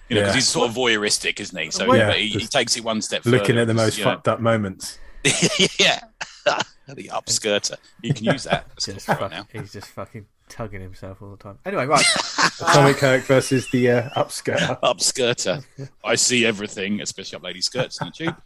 You 0.09 0.17
know, 0.17 0.23
because 0.23 0.29
Yeah. 0.29 0.35
he's 0.35 0.49
sort 0.49 0.69
of 0.69 0.75
voyeuristic, 0.75 1.39
isn't 1.41 1.57
he? 1.57 1.71
So 1.71 1.87
Well, 1.87 2.07
but 2.09 2.17
he, 2.19 2.25
yeah. 2.27 2.39
he 2.41 2.47
takes 2.47 2.77
it 2.77 2.83
one 2.85 3.01
step 3.01 3.25
Looking 3.25 3.57
at 3.59 3.67
the 3.69 3.75
most 3.75 3.97
you 3.97 4.05
know. 4.05 4.11
fucked 4.13 4.27
up 4.29 4.41
moments. 4.41 4.99
yeah, 5.25 6.01
the 6.89 7.09
upskirter. 7.13 7.77
You 8.03 8.13
can 8.15 8.25
use 8.25 8.43
that. 8.45 8.67
Just 8.81 9.07
right 9.07 9.19
fuck, 9.19 9.31
now. 9.31 9.47
he's 9.53 9.73
just 9.73 9.87
fucking 9.89 10.27
tugging 10.49 10.81
himself 10.81 11.23
all 11.23 11.31
the 11.31 11.37
time. 11.37 11.59
Anyway, 11.65 11.85
right. 11.87 12.05
Atomic 12.61 12.97
Kirk 12.97 13.23
versus 13.25 13.69
the 13.71 13.91
uh, 13.91 14.11
upskirt. 14.17 14.81
Upskirter. 14.81 15.63
I 16.03 16.15
see 16.17 16.45
everything, 16.45 17.01
especially 17.03 17.37
up 17.37 17.43
lady 17.45 17.61
skirts 17.61 18.01
in 18.01 18.09
the 18.09 18.13
tube. 18.13 18.37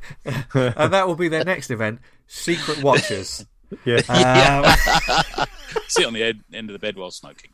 and 0.24 0.92
that 0.92 1.06
will 1.06 1.16
be 1.16 1.28
their 1.28 1.44
next 1.44 1.70
event, 1.70 2.00
Secret 2.26 2.82
Watchers. 2.82 3.44
Yeah. 3.84 3.96
Um, 4.08 5.46
Sit 5.88 6.06
on 6.06 6.12
the 6.12 6.22
ed- 6.22 6.44
end 6.54 6.70
of 6.70 6.72
the 6.72 6.78
bed 6.78 6.96
while 6.96 7.10
smoking. 7.10 7.50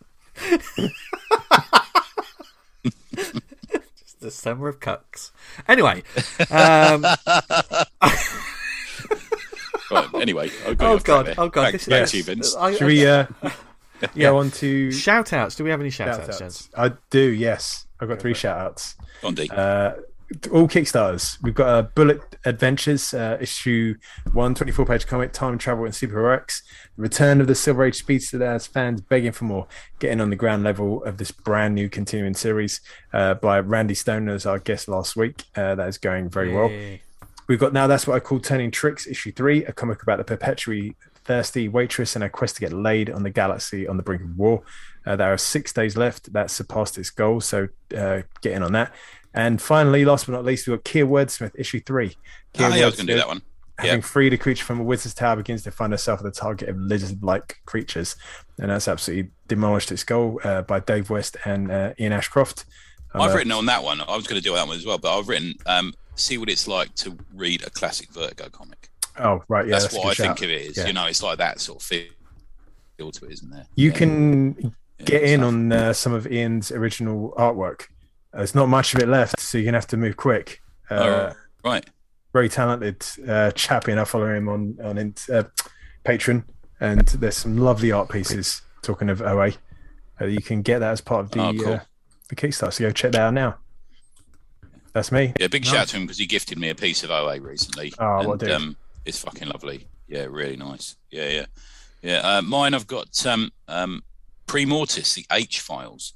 Just 3.97 4.20
the 4.20 4.31
summer 4.31 4.69
of 4.69 4.78
cucks. 4.81 5.31
Anyway, 5.69 6.02
um, 6.51 7.02
Right, 9.90 10.09
anyway, 10.14 10.51
I'll 10.66 10.77
oh 10.81 10.98
god, 10.98 11.35
oh 11.36 11.48
god, 11.48 11.62
Back, 11.64 11.73
this 11.73 11.86
back 11.86 12.02
is. 12.05 12.10
to 12.12 12.16
you, 12.19 12.23
Vince. 12.24 12.56
I- 12.56 12.74
Should 12.74 12.86
we 12.86 13.06
uh, 13.06 13.27
Yeah. 14.14 14.31
go 14.31 14.39
on 14.39 14.51
to 14.52 14.90
shout 14.90 15.32
outs? 15.32 15.55
Do 15.56 15.64
we 15.64 15.70
have 15.70 15.81
any 15.81 15.90
shout 15.90 16.09
outs, 16.09 16.27
shout 16.27 16.39
gents? 16.39 16.69
outs? 16.77 16.93
I 16.94 16.97
do, 17.10 17.20
yes. 17.31 17.86
I've 18.01 18.09
got 18.09 18.20
three 18.20 18.35
shout 18.35 18.59
outs. 18.59 18.97
Gandhi. 19.23 19.51
Uh, 19.51 19.93
all 20.50 20.68
Kickstarters. 20.68 21.40
We've 21.42 21.54
got 21.54 21.68
uh, 21.68 21.82
Bullet 21.82 22.20
Adventures, 22.44 23.14
uh, 23.14 23.38
issue 23.40 23.94
one, 24.32 24.54
24 24.54 24.86
page 24.86 25.06
comic, 25.06 25.32
Time 25.32 25.59
Travel 25.59 25.84
and 25.84 25.94
Super. 25.94 26.14
The 26.96 27.02
return 27.02 27.40
of 27.40 27.46
the 27.46 27.54
Silver 27.54 27.84
Age 27.84 27.96
Speedster 27.96 28.38
that 28.38 28.46
has 28.46 28.66
fans 28.66 29.00
begging 29.00 29.32
for 29.32 29.44
more, 29.44 29.66
getting 29.98 30.20
on 30.20 30.30
the 30.30 30.36
ground 30.36 30.62
level 30.64 31.02
of 31.04 31.18
this 31.18 31.30
brand 31.30 31.74
new 31.74 31.88
continuing 31.88 32.34
series 32.34 32.80
uh, 33.12 33.34
by 33.34 33.60
Randy 33.60 33.94
Stone 33.94 34.28
as 34.28 34.46
our 34.46 34.59
guest 34.59 34.88
last 34.88 35.16
week. 35.16 35.44
Uh, 35.56 35.74
that 35.74 35.88
is 35.88 35.98
going 35.98 36.28
very 36.28 36.52
well. 36.52 36.70
We've 37.48 37.59
got 37.59 37.72
now 37.72 37.86
that's 37.86 38.06
what 38.06 38.14
I 38.14 38.20
call 38.20 38.40
Turning 38.40 38.70
Tricks, 38.70 39.06
issue 39.06 39.32
three, 39.32 39.64
a 39.64 39.72
comic 39.72 40.02
about 40.02 40.18
the 40.18 40.24
perpetually 40.24 40.96
thirsty 41.24 41.68
waitress 41.68 42.16
and 42.16 42.22
her 42.22 42.28
quest 42.28 42.56
to 42.56 42.60
get 42.60 42.72
laid 42.72 43.09
on 43.10 43.22
the 43.22 43.30
galaxy 43.30 43.86
on 43.86 43.96
the 43.96 44.02
brink 44.02 44.22
of 44.22 44.36
war. 44.36 44.62
Uh, 45.06 45.16
there 45.16 45.32
are 45.32 45.38
six 45.38 45.72
days 45.72 45.96
left. 45.96 46.32
That 46.32 46.50
surpassed 46.50 46.98
its 46.98 47.10
goal, 47.10 47.40
so 47.40 47.68
uh, 47.96 48.22
get 48.40 48.52
in 48.52 48.62
on 48.62 48.72
that. 48.72 48.92
And 49.34 49.60
finally, 49.60 50.04
last 50.04 50.26
but 50.26 50.32
not 50.32 50.44
least, 50.44 50.66
we've 50.66 50.76
got 50.76 50.84
Kia 50.84 51.06
Wordsmith, 51.06 51.52
issue 51.59 51.80
three. 51.80 52.16
Kia 52.52 52.66
Ah, 52.66 52.74
yeah, 52.74 52.82
I 52.82 52.86
was 52.86 52.96
going 52.96 53.06
to 53.06 53.12
do 53.14 53.18
that 53.18 53.28
one. 53.28 53.42
Having 53.78 54.02
freed 54.02 54.32
a 54.32 54.38
creature 54.38 54.64
from 54.64 54.80
a 54.80 54.84
wizard's 54.84 55.14
tower, 55.14 55.36
begins 55.36 55.62
to 55.62 55.70
find 55.70 55.92
herself 55.92 56.20
at 56.20 56.24
the 56.24 56.30
target 56.30 56.68
of 56.68 56.76
lizard-like 56.76 57.59
creatures, 57.64 58.14
and 58.59 58.70
that's 58.70 58.86
absolutely 58.86 59.30
demolished 59.48 59.90
its 59.90 60.04
goal 60.04 60.38
uh, 60.44 60.62
by 60.62 60.78
Dave 60.78 61.10
West 61.10 61.36
and 61.44 61.70
uh, 61.70 61.92
Ian 61.98 62.12
Ashcroft. 62.12 62.64
I've 63.14 63.32
Uh, 63.32 63.34
written 63.34 63.52
on 63.52 63.66
that 63.66 63.82
one. 63.82 64.00
I 64.00 64.14
was 64.14 64.26
going 64.26 64.40
to 64.40 64.46
do 64.46 64.54
that 64.54 64.66
one 64.66 64.76
as 64.76 64.86
well, 64.86 64.98
but 64.98 65.18
I've 65.18 65.26
written 65.28 65.54
um, 65.66 65.94
see 66.14 66.38
what 66.38 66.48
it's 66.48 66.68
like 66.68 66.94
to 66.96 67.16
read 67.34 67.62
a 67.66 67.70
classic 67.70 68.10
Vertigo 68.12 68.48
comic. 68.50 68.90
Oh, 69.18 69.42
right, 69.48 69.66
yeah, 69.66 69.72
that's, 69.72 69.84
that's, 69.84 69.96
what 69.96 70.18
I 70.20 70.22
think 70.22 70.42
of 70.42 70.50
it 70.50 70.62
is. 70.62 70.76
Yeah. 70.76 70.86
You 70.86 70.92
know, 70.92 71.06
it's 71.06 71.22
like 71.22 71.38
that 71.38 71.59
sort 71.60 71.80
of 71.80 71.86
feel, 71.86 72.04
feel 72.96 73.10
to 73.10 73.24
it, 73.26 73.32
isn't 73.32 73.50
there? 73.50 73.66
You 73.74 73.88
Yeah. 73.90 73.96
can 73.96 74.74
get 75.04 75.22
in 75.22 75.42
on 75.42 75.72
uh, 75.72 75.92
some 75.92 76.12
of 76.12 76.30
Ian's 76.30 76.70
original 76.70 77.34
artwork. 77.36 77.86
There's 78.32 78.54
not 78.54 78.68
much 78.68 78.94
of 78.94 79.00
it 79.00 79.09
left, 79.09 79.40
so 79.40 79.59
you're 79.59 79.66
gonna 79.66 79.76
have 79.78 79.86
to 79.88 79.96
move 79.96 80.16
quick. 80.16 80.60
Uh, 80.90 81.32
Oh, 81.64 81.68
right. 81.70 81.84
Very 82.32 82.48
talented 82.48 83.04
uh, 83.28 83.50
chap, 83.52 83.88
and 83.88 84.00
I 84.00 84.04
follow 84.04 84.34
him 84.34 84.48
on 84.48 84.78
on 84.82 84.98
uh, 85.30 85.42
Patreon, 86.04 86.44
and 86.80 87.06
there's 87.09 87.36
some 87.36 87.59
lovely 87.59 87.92
art 87.92 88.09
pieces. 88.09 88.62
Talking 88.80 89.10
of 89.10 89.20
OA, 89.22 89.52
uh, 90.20 90.24
you 90.24 90.40
can 90.42 90.62
get 90.62 90.78
that 90.80 90.92
as 90.92 91.00
part 91.00 91.24
of 91.26 91.30
the 91.30 91.40
Oh, 91.40 91.52
cool. 91.54 91.72
uh, 91.74 91.80
the 92.28 92.34
Kickstarter. 92.36 92.72
So 92.72 92.84
go 92.84 92.90
check 92.90 93.12
that 93.12 93.20
out 93.20 93.34
now. 93.34 93.56
That's 94.92 95.12
me. 95.12 95.32
Yeah, 95.38 95.46
big 95.48 95.62
Nice. 95.64 95.70
shout 95.72 95.80
out 95.82 95.88
to 95.88 95.96
him 95.98 96.02
because 96.04 96.18
he 96.18 96.26
gifted 96.26 96.59
me 96.59 96.68
a 96.68 96.74
piece 96.74 97.02
of 97.04 97.10
OA 97.10 97.38
recently. 97.40 97.92
Oh, 97.98 98.18
and, 98.20 98.28
what 98.28 98.38
dude. 98.40 98.50
um, 98.50 98.76
it's 99.04 99.18
fucking 99.22 99.48
lovely. 99.48 99.86
Yeah, 100.09 100.24
really 100.28 100.56
nice. 100.56 100.96
Yeah, 101.10 101.28
yeah, 101.28 101.46
yeah. 102.02 102.18
Uh, 102.18 102.42
mine, 102.42 102.74
I've 102.74 102.86
got 102.86 103.24
um, 103.26 103.52
um, 103.68 104.02
Premortis, 104.46 105.14
the 105.14 105.24
H 105.30 105.60
files, 105.60 106.14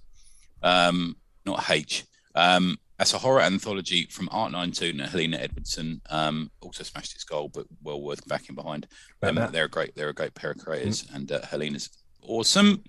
um, 0.62 1.16
not 1.46 1.70
H. 1.70 2.04
Um, 2.34 2.76
that's 2.98 3.14
a 3.14 3.18
horror 3.18 3.40
anthology 3.42 4.06
from 4.10 4.28
Art 4.32 4.52
92 4.52 4.86
and 4.86 5.00
Helena 5.10 5.36
Edwardson. 5.38 6.00
Um, 6.10 6.50
also 6.60 6.82
smashed 6.82 7.14
its 7.14 7.24
goal, 7.24 7.50
but 7.52 7.66
well 7.82 8.00
worth 8.00 8.26
backing 8.26 8.54
behind. 8.54 8.86
Um, 9.22 9.36
they're 9.52 9.64
a 9.64 9.68
great, 9.68 9.94
they're 9.94 10.08
a 10.08 10.14
great 10.14 10.34
pair 10.34 10.52
of 10.52 10.58
creators, 10.58 11.02
Mm. 11.04 11.14
and 11.14 11.32
uh, 11.32 11.40
Helena's 11.42 11.90
awesome. 12.22 12.82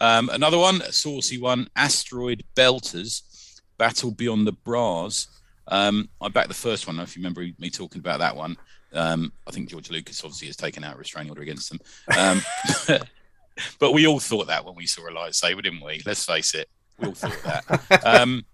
Um, 0.00 0.28
another 0.30 0.58
one, 0.58 0.82
a 0.82 0.92
saucy 0.92 1.38
one, 1.40 1.68
Asteroid 1.76 2.42
Belters, 2.56 3.22
Battle 3.78 4.10
Beyond 4.10 4.46
the 4.48 4.52
Bras. 4.52 5.28
Um, 5.68 6.08
I 6.20 6.28
backed 6.28 6.48
the 6.48 6.54
first 6.54 6.86
one. 6.88 6.96
I 6.96 6.98
don't 6.98 6.98
know 6.98 7.02
if 7.04 7.16
you 7.16 7.20
remember 7.20 7.46
me 7.58 7.70
talking 7.70 8.00
about 8.00 8.18
that 8.18 8.34
one. 8.34 8.56
Um, 8.92 9.32
I 9.46 9.52
think 9.52 9.70
George 9.70 9.90
Lucas 9.90 10.22
obviously 10.24 10.48
has 10.48 10.56
taken 10.56 10.82
out 10.82 10.96
a 10.96 10.98
restraining 10.98 11.30
order 11.30 11.42
against 11.42 11.70
them. 11.70 11.78
Um, 12.18 12.42
but 13.78 13.92
we 13.92 14.06
all 14.06 14.18
thought 14.20 14.48
that 14.48 14.64
when 14.64 14.74
we 14.74 14.86
saw 14.86 15.06
a 15.06 15.12
lightsaber, 15.12 15.62
didn't 15.62 15.84
we? 15.84 16.02
Let's 16.04 16.24
face 16.24 16.54
it, 16.54 16.68
we 16.98 17.08
all 17.08 17.14
thought 17.14 17.42
that. 17.90 18.06
Um, 18.06 18.44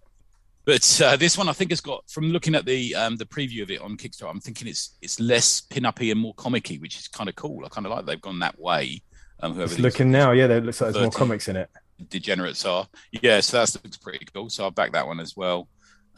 but 0.64 1.00
uh, 1.02 1.16
this 1.16 1.38
one, 1.38 1.48
I 1.48 1.52
think, 1.52 1.70
has 1.70 1.80
got 1.80 2.04
from 2.10 2.30
looking 2.30 2.54
at 2.54 2.66
the 2.66 2.94
um, 2.94 3.16
the 3.16 3.24
preview 3.24 3.62
of 3.62 3.70
it 3.70 3.80
on 3.80 3.96
Kickstarter. 3.96 4.30
I'm 4.30 4.40
thinking 4.40 4.68
it's 4.68 4.98
it's 5.00 5.18
less 5.18 5.62
pin-uppy 5.62 6.10
and 6.10 6.20
more 6.20 6.34
comic-y, 6.34 6.76
which 6.76 6.98
is 6.98 7.08
kind 7.08 7.28
of 7.28 7.36
cool. 7.36 7.64
I 7.64 7.68
kind 7.68 7.86
of 7.86 7.92
like 7.92 8.04
they've 8.04 8.20
gone 8.20 8.38
that 8.40 8.58
way. 8.60 9.02
Um, 9.40 9.54
whoever 9.54 9.72
It's 9.72 9.80
looking 9.80 10.10
now, 10.10 10.32
yeah, 10.32 10.46
there 10.46 10.60
looks 10.60 10.80
like 10.80 10.92
there's 10.92 11.02
more 11.02 11.10
comics 11.10 11.48
in 11.48 11.56
it. 11.56 11.70
degenerates 12.10 12.64
are. 12.66 12.86
Yeah, 13.12 13.40
so 13.40 13.58
that 13.58 13.74
looks 13.82 13.96
pretty 13.96 14.26
cool. 14.34 14.50
So 14.50 14.64
I'll 14.64 14.70
back 14.70 14.92
that 14.92 15.06
one 15.06 15.20
as 15.20 15.36
well. 15.36 15.68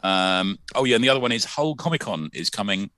Um, 0.03 0.57
oh 0.75 0.83
yeah, 0.83 0.95
and 0.95 1.03
the 1.03 1.09
other 1.09 1.19
one 1.19 1.31
is 1.31 1.45
Hull 1.45 1.75
Comic 1.75 2.01
Con 2.01 2.29
is 2.33 2.49
coming. 2.49 2.89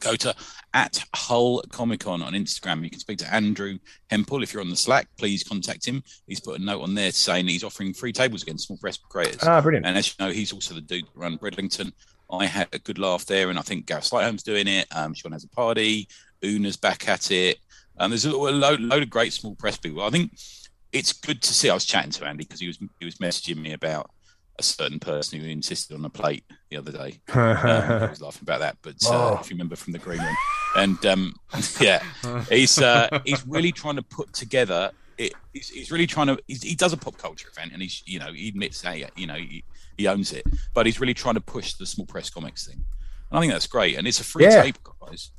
Go 0.00 0.14
to 0.16 0.34
at 0.74 1.02
Hull 1.14 1.62
Comic 1.72 2.00
Con 2.00 2.22
on 2.22 2.34
Instagram. 2.34 2.84
You 2.84 2.90
can 2.90 3.00
speak 3.00 3.18
to 3.18 3.34
Andrew 3.34 3.78
Hempel 4.10 4.42
if 4.42 4.52
you're 4.52 4.62
on 4.62 4.68
the 4.68 4.76
Slack. 4.76 5.08
Please 5.16 5.42
contact 5.42 5.86
him. 5.86 6.02
He's 6.26 6.40
put 6.40 6.60
a 6.60 6.62
note 6.62 6.82
on 6.82 6.94
there 6.94 7.10
saying 7.12 7.48
he's 7.48 7.64
offering 7.64 7.94
free 7.94 8.12
tables 8.12 8.42
against 8.42 8.66
small 8.66 8.78
press 8.78 8.98
creators. 8.98 9.42
Ah, 9.42 9.60
brilliant. 9.60 9.86
And 9.86 9.96
as 9.96 10.08
you 10.08 10.24
know, 10.24 10.32
he's 10.32 10.52
also 10.52 10.74
the 10.74 10.80
dude 10.82 11.06
that 11.06 11.16
run 11.16 11.36
Bridlington. 11.36 11.92
I 12.30 12.46
had 12.46 12.68
a 12.72 12.78
good 12.78 12.98
laugh 12.98 13.24
there, 13.24 13.50
and 13.50 13.58
I 13.58 13.62
think 13.62 13.86
Gareth 13.86 14.04
Slighthome's 14.04 14.42
doing 14.42 14.66
it. 14.66 14.86
Um, 14.94 15.14
Sean 15.14 15.32
has 15.32 15.44
a 15.44 15.48
party. 15.48 16.08
Una's 16.42 16.76
back 16.76 17.08
at 17.08 17.30
it. 17.30 17.58
Um, 17.98 18.10
there's 18.10 18.26
a 18.26 18.36
load, 18.36 18.80
load 18.80 19.02
of 19.02 19.10
great 19.10 19.32
small 19.32 19.54
press 19.54 19.78
people. 19.78 20.02
I 20.02 20.10
think 20.10 20.32
it's 20.92 21.12
good 21.12 21.40
to 21.42 21.54
see. 21.54 21.70
I 21.70 21.74
was 21.74 21.84
chatting 21.84 22.10
to 22.12 22.26
Andy 22.26 22.44
because 22.44 22.60
he 22.60 22.66
was 22.66 22.78
he 22.98 23.04
was 23.04 23.16
messaging 23.16 23.58
me 23.58 23.72
about 23.72 24.10
a 24.58 24.62
certain 24.62 24.98
person 24.98 25.40
who 25.40 25.46
insisted 25.48 25.94
on 25.94 26.04
a 26.04 26.10
plate 26.10 26.44
the 26.70 26.76
other 26.76 26.92
day. 26.92 27.18
Um, 27.34 27.56
I 27.56 28.06
was 28.10 28.20
laughing 28.22 28.42
about 28.42 28.60
that, 28.60 28.76
but 28.82 28.94
uh, 29.06 29.34
Oh. 29.34 29.38
if 29.40 29.50
you 29.50 29.54
remember 29.54 29.76
from 29.76 29.92
the 29.92 29.98
green 29.98 30.20
room, 30.20 30.36
and 30.76 31.06
um, 31.06 31.34
yeah, 31.80 32.02
he's 32.48 32.78
uh, 32.80 33.20
he's 33.24 33.46
really 33.46 33.72
trying 33.72 33.96
to 33.96 34.02
put 34.02 34.32
together. 34.32 34.90
It, 35.18 35.32
he's, 35.52 35.68
he's 35.70 35.90
really 35.90 36.06
trying 36.06 36.26
to. 36.28 36.38
He's, 36.46 36.62
he 36.62 36.74
does 36.74 36.92
a 36.92 36.96
pop 36.96 37.16
culture 37.18 37.48
event, 37.56 37.72
and 37.72 37.80
he's 37.82 38.02
you 38.06 38.18
know 38.18 38.32
he 38.32 38.48
admits 38.48 38.82
hey 38.82 39.06
you 39.16 39.26
know 39.26 39.34
he, 39.34 39.64
he 39.96 40.06
owns 40.06 40.32
it, 40.32 40.44
but 40.74 40.86
he's 40.86 41.00
really 41.00 41.14
trying 41.14 41.34
to 41.34 41.40
push 41.40 41.74
the 41.74 41.86
small 41.86 42.06
press 42.06 42.28
comics 42.30 42.66
thing. 42.66 42.84
And 43.30 43.38
I 43.38 43.40
think 43.40 43.52
that's 43.52 43.66
great, 43.66 43.96
and 43.98 44.06
it's 44.06 44.20
a 44.20 44.24
free 44.24 44.44
Yeah. 44.44 44.62
tape, 44.62 44.78
guys. 45.00 45.30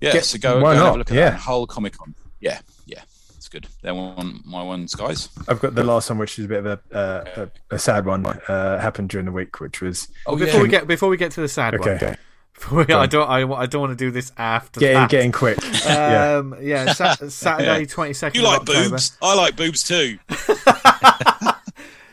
Yeah, 0.00 0.12
Get- 0.12 0.24
so 0.24 0.38
go, 0.38 0.60
go 0.60 0.66
and 0.68 0.78
have 0.78 0.94
a 0.94 0.98
look 0.98 1.10
at 1.10 1.16
Yeah. 1.16 1.30
that 1.30 1.40
Hull 1.40 1.66
Comic 1.66 1.96
Con. 1.96 2.14
Yeah, 2.40 2.60
yeah, 2.86 3.02
good. 3.50 3.66
They're 3.82 3.94
one 3.94 4.40
my 4.44 4.62
ones, 4.62 4.94
guys. 4.94 5.28
I've 5.48 5.60
got 5.60 5.74
the 5.74 5.84
last 5.84 6.08
one, 6.10 6.18
which 6.18 6.38
is 6.38 6.44
a 6.46 6.48
bit 6.48 6.64
of 6.64 6.66
a 6.66 6.96
uh, 6.96 7.48
a, 7.70 7.74
a 7.74 7.78
sad 7.78 8.06
one. 8.06 8.24
Uh, 8.26 8.78
happened 8.78 9.10
during 9.10 9.26
the 9.26 9.32
week, 9.32 9.60
which 9.60 9.80
was 9.80 10.08
Oh, 10.26 10.36
yeah. 10.36 10.44
before 10.46 10.62
we 10.62 10.68
get 10.68 10.86
before 10.86 11.08
we 11.08 11.16
get 11.16 11.32
to 11.32 11.40
the 11.40 11.48
sad 11.48 11.78
one, 11.78 11.88
okay. 11.88 12.16
we, 12.72 12.82
I 12.94 13.06
don't 13.06 13.28
I, 13.28 13.42
I 13.62 13.66
don't 13.66 13.80
want 13.80 13.90
to 13.98 14.04
do 14.04 14.10
this 14.10 14.32
after 14.36 14.80
Getting 14.80 14.96
that. 14.96 15.10
getting 15.10 15.32
quick. 15.32 15.58
yeah. 15.84 16.36
Um, 16.38 16.56
yeah, 16.60 16.92
sa- 16.92 17.14
Saturday 17.28 17.86
twenty 17.86 18.12
second 18.12 18.40
You 18.40 18.46
like 18.46 18.60
October. 18.60 18.90
boobs? 18.90 19.16
I 19.22 19.34
like 19.34 19.56
boobs 19.56 19.82
too. 19.82 20.18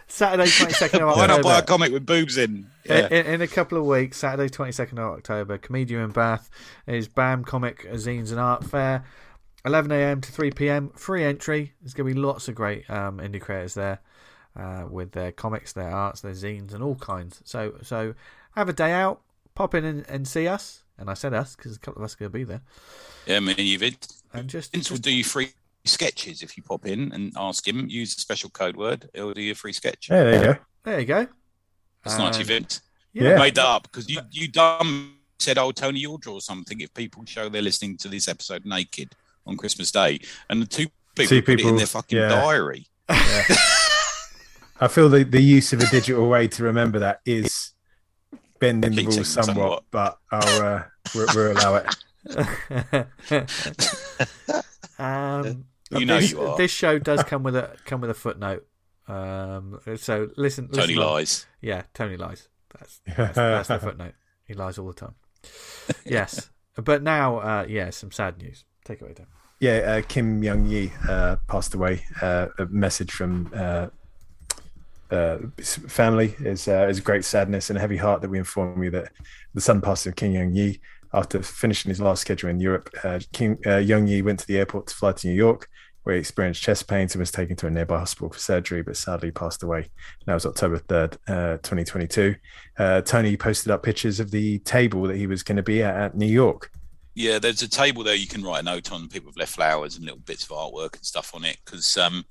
Saturday 0.09 0.49
twenty 0.49 0.73
second 0.73 1.01
of 1.03 1.15
Why 1.15 1.27
not 1.27 1.43
buy 1.43 1.59
a 1.59 1.61
comic 1.61 1.91
with 1.91 2.05
boobs 2.05 2.38
in? 2.38 2.68
Yeah. 2.85 3.07
In, 3.07 3.26
in 3.26 3.41
a 3.41 3.47
couple 3.47 3.77
of 3.77 3.85
weeks, 3.85 4.18
Saturday 4.18 4.49
twenty 4.49 4.72
second 4.72 4.97
of 4.97 5.14
October, 5.18 5.57
Comedia 5.57 5.99
in 6.03 6.11
Bath 6.11 6.49
is 6.88 7.07
BAM 7.07 7.43
Comic 7.43 7.85
Zines 7.91 8.31
and 8.31 8.39
Art 8.39 8.64
Fair. 8.64 9.03
11 9.68 9.91
a.m. 9.91 10.22
to 10.22 10.31
3 10.31 10.52
p.m. 10.52 10.89
Free 10.95 11.23
entry. 11.23 11.73
There's 11.81 11.94
going 11.94 12.10
to 12.10 12.15
be 12.15 12.19
lots 12.19 12.48
of 12.48 12.56
great 12.56 12.89
um, 12.89 13.19
indie 13.19 13.39
creators 13.41 13.73
there. 13.76 13.99
uh, 14.56 14.85
with 14.89 15.11
their 15.11 15.31
comics, 15.31 15.73
their 15.73 15.91
arts, 15.91 16.22
their 16.22 16.31
zines, 16.31 16.73
and 16.73 16.81
all 16.84 16.95
kinds. 16.95 17.41
So 17.45 17.76
so 17.84 18.15
have 18.56 18.69
a 18.69 18.73
day 18.73 18.91
out, 18.91 19.22
pop 19.53 19.76
in 19.76 19.85
and, 19.85 20.03
and 20.10 20.27
see 20.27 20.48
us. 20.48 20.84
And 20.98 21.11
I 21.11 21.14
said 21.14 21.34
us 21.35 21.56
because 21.56 21.76
a 21.76 21.80
couple 21.80 22.02
of 22.02 22.06
us 22.06 22.15
are 22.15 22.18
going 22.18 22.31
to 22.31 22.38
be 22.39 22.44
there. 22.44 22.61
Yeah, 23.27 23.38
I 23.38 23.39
mean, 23.41 23.56
you've 23.60 23.84
it. 23.84 24.07
And 24.34 24.49
just, 24.49 24.72
Vince 24.72 24.89
will 24.89 24.98
do 24.98 25.11
you 25.14 25.23
free 25.23 25.52
sketches 25.85 26.41
if 26.41 26.57
you 26.57 26.64
pop 26.64 26.88
in 26.88 27.11
and 27.14 27.34
ask 27.38 27.68
him. 27.68 27.88
Use 27.88 28.18
a 28.18 28.19
special 28.19 28.49
code 28.49 28.76
word. 28.76 29.07
It'll 29.14 29.34
do 29.34 29.41
you 29.44 29.52
a 29.52 29.56
free 29.56 29.73
sketch. 29.73 30.10
Yeah, 30.10 30.23
there 30.23 30.35
you 30.35 30.41
go. 30.53 30.56
there 30.85 30.99
you 31.02 31.06
go. 31.06 31.27
That's 32.03 32.18
nice, 32.18 32.38
And- 32.38 32.48
Vince. 32.48 32.81
Yeah. 33.14 33.23
Yeah. 33.30 33.38
Made 33.38 33.56
that 33.56 33.65
up 33.65 33.84
because 33.84 34.10
you 34.10 34.22
you 34.31 34.48
dumb 34.48 35.18
said, 35.39 35.57
"Oh, 35.60 35.72
Tony, 35.72 35.99
you'll 35.99 36.18
draw 36.18 36.39
something 36.39 36.80
if 36.81 36.94
people 36.95 37.23
show 37.26 37.48
they're 37.49 37.61
listening 37.61 37.98
to 37.98 38.07
this 38.07 38.27
episode 38.27 38.65
naked 38.65 39.15
on 39.48 39.57
Christmas 39.57 39.91
Day," 39.91 40.19
and 40.49 40.61
the 40.61 40.65
two 40.65 40.88
people 41.15 41.38
Two 41.38 41.41
put 41.41 41.60
it 41.60 41.65
in 41.65 41.76
their 41.78 41.86
fucking 41.88 42.18
yeah. 42.18 42.30
diary. 42.30 42.88
I 44.80 44.88
feel 44.90 45.10
the, 45.10 45.24
the 45.24 45.41
use 45.41 45.74
of 45.74 45.82
a 45.82 45.88
digital 45.88 46.30
way 46.30 46.48
to 46.49 46.64
remember 46.64 46.99
that 46.99 47.22
is 47.26 47.74
bending 48.60 48.94
the 48.94 49.06
rules 49.06 49.28
somewhat, 49.28 49.56
somewhat. 49.56 49.84
but 49.91 50.19
I'll 50.32 50.61
uh, 50.61 50.84
we'll, 51.15 51.28
we'll 51.34 51.52
allow 51.53 51.76
it. 51.76 51.95
um, 54.99 55.65
You 55.91 56.06
know 56.06 56.19
this, 56.19 56.32
you 56.32 56.41
are. 56.41 56.57
this 56.57 56.72
show 56.72 56.99
does 56.99 57.24
come 57.24 57.44
with 57.44 57.56
a 57.56 57.78
come 57.86 58.02
with 58.02 58.10
a 58.10 58.14
footnote. 58.15 58.68
Um, 59.07 59.80
so 59.95 60.30
listen, 60.36 60.68
Tony 60.68 60.88
listen 60.88 60.99
on. 60.99 61.06
lies. 61.14 61.45
Yeah, 61.61 61.84
Tony 61.94 62.18
lies. 62.18 62.49
That's 62.78 62.99
that's, 63.06 63.36
that's 63.36 63.68
the 63.69 63.80
footnote. 63.88 64.14
He 64.45 64.53
lies 64.53 64.78
all 64.78 64.88
the 64.88 64.94
time. 64.94 65.15
Yes, 66.06 66.49
but 66.76 67.02
now, 67.02 67.38
uh, 67.38 67.65
yeah, 67.68 67.90
some 67.90 68.11
sad 68.11 68.38
news. 68.38 68.65
Take 68.86 69.02
it 69.02 69.06
away, 69.06 69.14
Dan. 69.14 69.28
Yeah, 69.59 69.77
uh, 69.77 70.01
Kim 70.07 70.43
Jung 70.43 70.69
Gi 70.69 70.91
uh, 71.09 71.38
passed 71.47 71.73
away. 71.73 72.05
Uh, 72.21 72.47
a 72.59 72.67
message 72.67 73.11
from 73.11 73.51
uh, 73.55 73.88
uh, 75.09 75.38
family 75.57 76.35
is 76.39 76.67
uh, 76.67 76.88
is 76.88 76.99
great 76.99 77.25
sadness 77.25 77.69
and 77.69 77.77
a 77.77 77.79
heavy 77.79 77.97
heart 77.97 78.21
that 78.21 78.29
we 78.29 78.38
inform 78.38 78.84
you 78.84 78.91
that 78.91 79.11
the 79.55 79.61
son 79.61 79.81
passed 79.81 80.05
of 80.05 80.15
Kim 80.15 80.31
Jung 80.34 80.53
Gi 80.53 80.79
after 81.13 81.41
finishing 81.41 81.89
his 81.89 81.99
last 81.99 82.21
schedule 82.21 82.49
in 82.49 82.59
Europe. 82.59 82.89
Kim 83.34 83.57
Young 83.65 84.05
Yi 84.05 84.21
went 84.21 84.39
to 84.39 84.47
the 84.47 84.57
airport 84.57 84.88
to 84.88 84.95
fly 84.95 85.13
to 85.13 85.27
New 85.27 85.34
York, 85.34 85.69
where 86.03 86.13
he 86.13 86.19
experienced 86.19 86.61
chest 86.61 86.88
pains 86.88 87.15
and 87.15 87.19
was 87.19 87.31
taken 87.31 87.55
to 87.55 87.65
a 87.65 87.71
nearby 87.71 87.97
hospital 87.97 88.29
for 88.29 88.39
surgery, 88.39 88.84
but 88.84 88.95
sadly 88.95 89.31
passed 89.31 89.63
away. 89.63 89.79
And 89.79 90.25
that 90.27 90.34
was 90.35 90.45
October 90.45 90.77
third, 90.77 91.17
uh, 91.27 91.57
twenty 91.63 91.84
twenty 91.84 92.07
two. 92.07 92.35
Uh, 92.77 93.01
Tony 93.01 93.38
posted 93.38 93.71
up 93.71 93.81
pictures 93.81 94.19
of 94.19 94.29
the 94.29 94.59
table 94.59 95.03
that 95.07 95.17
he 95.17 95.25
was 95.25 95.41
going 95.41 95.55
to 95.55 95.63
be 95.63 95.81
at 95.81 95.95
at 95.95 96.15
New 96.15 96.27
York. 96.27 96.71
Yeah, 97.19 97.39
there's 97.39 97.64
a 97.64 97.68
table 97.68 98.03
there 98.03 98.14
you 98.15 98.27
can 98.27 98.44
write 98.44 98.60
a 98.60 98.64
note 98.64 98.91
on. 98.91 99.07
People 99.10 99.31
have 99.31 99.38
left 99.38 99.53
flowers 99.56 99.95
and 99.95 100.06
little 100.06 100.19
bits 100.19 100.44
of 100.44 100.49
artwork 100.49 100.95
and 100.95 101.03
stuff 101.03 101.34
on 101.34 101.44
it 101.45 101.57
because 101.65 101.98
um, 101.98 102.23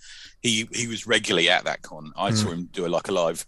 he 0.43 0.69
he 0.73 0.87
was 0.87 1.07
regularly 1.09 1.49
at 1.51 1.65
that 1.65 1.83
con. 1.83 2.13
I 2.17 2.31
Mm. 2.31 2.37
saw 2.37 2.51
him 2.53 2.69
do 2.73 2.87
a, 2.87 2.89
like 2.89 3.09
a 3.09 3.13
live 3.13 3.45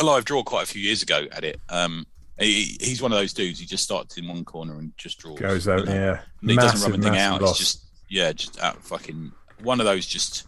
a 0.00 0.02
live 0.02 0.24
draw 0.24 0.42
quite 0.42 0.62
a 0.62 0.66
few 0.66 0.80
years 0.80 1.02
ago 1.02 1.26
at 1.32 1.44
it. 1.44 1.60
Um, 1.68 2.06
he, 2.38 2.78
he's 2.80 3.02
one 3.02 3.12
of 3.12 3.18
those 3.18 3.34
dudes. 3.34 3.60
He 3.60 3.66
just 3.66 3.84
starts 3.84 4.16
in 4.16 4.26
one 4.26 4.44
corner 4.44 4.78
and 4.78 4.92
just 4.96 5.18
draws. 5.18 5.38
Goes 5.38 5.66
you 5.66 5.72
out, 5.72 5.84
know. 5.84 5.92
yeah. 5.94 6.20
And 6.40 6.50
he 6.50 6.56
doesn't 6.56 6.90
rub 6.90 6.98
anything 6.98 7.18
out. 7.20 7.42
loss. 7.42 7.50
It's 7.50 7.72
just 7.72 7.84
yeah, 8.08 8.32
just 8.32 8.58
out 8.60 8.82
fucking 8.82 9.30
one 9.62 9.78
of 9.78 9.84
those 9.86 10.06
just 10.06 10.46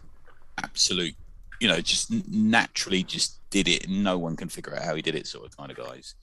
absolute, 0.62 1.14
you 1.60 1.68
know, 1.68 1.80
just 1.80 2.10
naturally 2.28 3.02
just 3.02 3.40
did 3.51 3.68
it, 3.68 3.86
and 3.86 4.02
no 4.02 4.18
one 4.18 4.36
can 4.36 4.48
figure 4.48 4.74
out 4.74 4.82
how 4.84 4.94
he 4.94 5.02
did 5.02 5.14
it, 5.14 5.26
sort 5.26 5.44
of 5.46 5.56
kind 5.56 5.70
of 5.70 5.76
guys. 5.76 6.14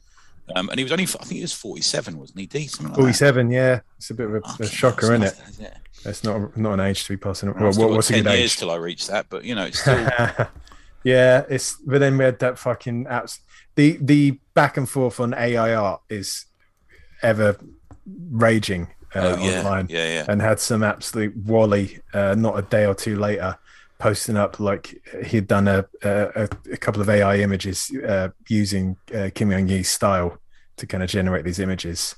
Um, 0.56 0.70
and 0.70 0.78
he 0.80 0.84
was 0.84 0.92
only, 0.92 1.04
I 1.04 1.08
think 1.08 1.32
he 1.32 1.42
was 1.42 1.54
forty-seven, 1.54 2.18
wasn't 2.18 2.40
he? 2.40 2.46
D 2.46 2.68
something 2.68 2.88
like 2.88 2.96
that. 2.96 3.02
47, 3.02 3.52
yeah. 3.52 3.80
It's 3.98 4.10
a 4.10 4.14
bit 4.14 4.28
of 4.28 4.36
a, 4.36 4.42
Fucking 4.42 4.66
a 4.66 4.70
shocker, 4.70 5.14
isn't 5.14 5.24
it? 5.24 5.42
it? 5.60 5.78
It's 6.06 6.24
not 6.24 6.58
not 6.58 6.74
an 6.74 6.80
age 6.80 7.04
to 7.06 7.14
be 7.14 7.18
passing. 7.18 7.54
Well, 7.54 7.64
Well, 7.72 7.74
what, 7.80 7.90
what's 7.92 8.10
a 8.10 8.14
ten 8.14 8.24
good 8.24 8.38
years 8.38 8.54
age? 8.54 8.58
till 8.58 8.72
I 8.72 8.76
reach 8.76 9.08
that, 9.08 9.28
but 9.30 9.44
you 9.46 9.56
know, 9.56 9.66
it's 9.66 9.80
still 9.80 9.96
yeah, 11.04 11.44
it's. 11.50 11.76
But 11.86 12.00
then 12.00 12.18
we 12.18 12.24
had 12.26 12.40
that 12.40 12.58
fucking 12.58 13.06
apps. 13.06 13.40
The 13.76 13.98
the 14.02 14.40
back 14.54 14.78
and 14.78 14.90
forth 14.90 15.20
on 15.20 15.34
AI 15.34 15.74
art 15.76 16.02
is 16.10 16.46
ever 17.22 17.56
raging 18.32 18.88
uh, 19.16 19.36
oh 19.38 19.44
yeah, 19.44 19.60
online, 19.60 19.88
yeah, 19.90 20.06
yeah. 20.14 20.26
and 20.28 20.42
had 20.42 20.60
some 20.60 20.84
absolute 20.84 21.36
wally. 21.38 22.00
Uh, 22.14 22.36
not 22.38 22.58
a 22.58 22.64
day 22.64 22.86
or 22.86 22.96
two 22.96 23.18
later, 23.18 23.58
posting 24.00 24.38
up 24.38 24.60
like 24.60 24.96
he'd 25.28 25.48
done 25.48 25.68
a 25.68 25.86
a, 26.04 26.50
a 26.72 26.78
couple 26.78 27.02
of 27.02 27.10
AI 27.10 27.38
images 27.38 27.92
uh, 28.08 28.30
using 28.50 28.98
uh, 29.16 29.30
Kim 29.36 29.52
Jung 29.52 29.68
Gi's 29.68 29.90
style 29.90 30.38
to 30.82 30.88
kind 30.88 31.02
of 31.04 31.10
generate 31.10 31.46
these 31.46 31.60
images. 31.60 32.16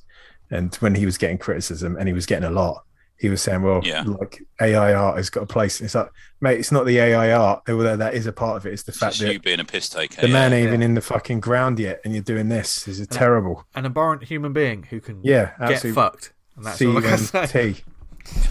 And 0.49 0.73
when 0.75 0.95
he 0.95 1.05
was 1.05 1.17
getting 1.17 1.37
criticism, 1.37 1.95
and 1.97 2.07
he 2.07 2.13
was 2.13 2.25
getting 2.25 2.43
a 2.45 2.51
lot, 2.51 2.83
he 3.17 3.29
was 3.29 3.41
saying, 3.41 3.61
"Well, 3.61 3.81
Yeah. 3.83 4.03
like 4.05 4.41
AI 4.61 4.93
art 4.93 5.17
has 5.17 5.29
got 5.29 5.43
a 5.43 5.45
place." 5.45 5.79
It's 5.81 5.95
like, 5.95 6.09
mate, 6.41 6.59
it's 6.59 6.71
not 6.71 6.85
the 6.85 6.97
AI 6.99 7.31
art, 7.31 7.63
although 7.69 7.95
that 7.95 8.13
is 8.13 8.27
a 8.27 8.33
part 8.33 8.57
of 8.57 8.65
it. 8.65 8.73
It's 8.73 8.83
the 8.83 8.89
It's 8.91 8.99
fact 8.99 9.13
just 9.13 9.21
that 9.25 9.33
you 9.33 9.39
being 9.39 9.59
a 9.59 9.65
piss 9.65 9.87
taker. 9.89 10.21
the 10.21 10.27
yeah. 10.27 10.33
man 10.33 10.51
ain't 10.53 10.67
even 10.67 10.81
in 10.81 10.93
the 10.95 11.01
fucking 11.01 11.39
ground 11.39 11.79
yet, 11.79 12.01
and 12.03 12.13
you're 12.13 12.23
doing 12.23 12.49
this. 12.49 12.83
This 12.83 12.99
is 12.99 13.07
terrible. 13.07 13.65
An 13.75 13.85
abhorrent 13.85 14.23
human 14.25 14.51
being 14.53 14.83
who 14.83 14.99
can 14.99 15.19
Yeah, 15.23 15.51
get 15.67 15.81
fucked. 15.93 16.33
And 16.57 16.65
that's 16.65 16.81
all 16.81 16.97
I 16.97 17.01
can 17.01 17.17
say. 17.17 17.39
CMT. 17.75 17.83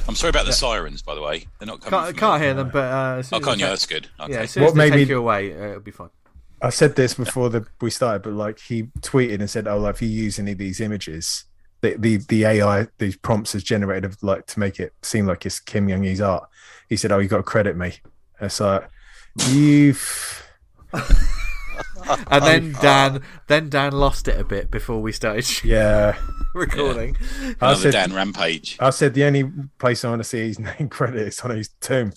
I'm 0.09 0.15
sorry 0.15 0.31
about 0.31 0.47
the 0.47 0.53
sirens, 0.53 1.03
by 1.03 1.15
the 1.15 1.23
way. 1.23 1.47
They're 1.59 1.67
not 1.67 1.81
coming. 1.81 1.91
Can't, 1.93 2.07
from 2.09 2.19
can't 2.19 2.43
hear 2.43 2.55
them, 2.55 2.71
but 2.73 2.93
uh, 2.93 3.17
as 3.21 3.29
soon 3.29 3.37
Oh, 3.37 3.41
can't 3.47 3.59
they 3.59 3.65
you? 3.65 3.67
take- 3.67 3.71
That's 3.71 3.87
good. 3.87 4.09
Okay. 4.21 4.33
Yeah, 4.33 4.39
as 4.41 4.51
soon 4.51 4.63
What 4.65 4.69
as 4.71 4.75
they 4.75 4.79
made 4.79 4.91
take 4.97 5.09
me- 5.09 5.11
you 5.15 5.19
away, 5.19 5.53
uh, 5.59 5.65
it'll 5.69 5.81
be 5.81 5.91
fine. 5.93 6.11
I 6.63 6.71
said 6.71 6.95
this 6.95 7.15
before 7.15 7.49
the, 7.51 7.67
we 7.81 7.91
started, 7.91 8.23
but 8.23 8.35
like 8.35 8.61
he 8.61 8.85
tweeted 9.01 9.41
and 9.41 9.51
said, 9.51 9.67
"Oh, 9.67 9.79
like, 9.79 9.97
if 9.97 10.03
you 10.03 10.09
use 10.09 10.39
any 10.39 10.53
of 10.53 10.59
these 10.59 10.81
images, 10.81 11.45
the 11.81 11.97
the, 11.99 12.17
the 12.29 12.45
AI 12.45 12.87
these 12.99 13.17
prompts 13.17 13.55
is 13.55 13.65
generated 13.65 14.05
of 14.05 14.23
like 14.23 14.47
to 14.47 14.61
make 14.61 14.79
it 14.79 14.95
seem 15.03 15.27
like 15.27 15.45
it's 15.45 15.59
Kim 15.61 15.89
Jung 15.89 16.05
Gi's 16.05 16.21
art." 16.21 16.49
He 16.89 16.97
said, 16.97 17.11
"Oh, 17.13 17.19
you 17.19 17.29
got 17.29 17.39
to 17.39 17.43
credit 17.43 17.77
me." 17.77 17.95
And 18.39 18.47
It's 18.47 18.61
like 18.61 18.89
you've 19.49 20.43
And 22.31 22.45
then 22.45 22.73
Dan, 22.81 23.23
then 23.47 23.69
Dan 23.69 23.93
lost 23.93 24.29
it 24.29 24.39
a 24.41 24.45
bit 24.45 24.71
before 24.71 25.01
we 25.01 25.13
started 25.13 25.49
yeah. 25.65 26.17
recording. 26.55 27.17
I 27.61 27.71
Another 27.73 27.77
said, 27.77 27.93
Dan 27.93 28.13
Rampage. 28.13 28.77
I 28.81 28.91
said 28.91 29.15
the 29.15 29.25
only 29.25 29.51
place 29.79 30.05
I 30.05 30.11
want 30.11 30.21
to 30.21 30.29
see 30.29 30.39
his 30.41 30.59
name 30.79 30.89
credit 30.89 31.29
is 31.29 31.41
on 31.41 31.57
his 31.57 31.69
tomb. 31.81 32.13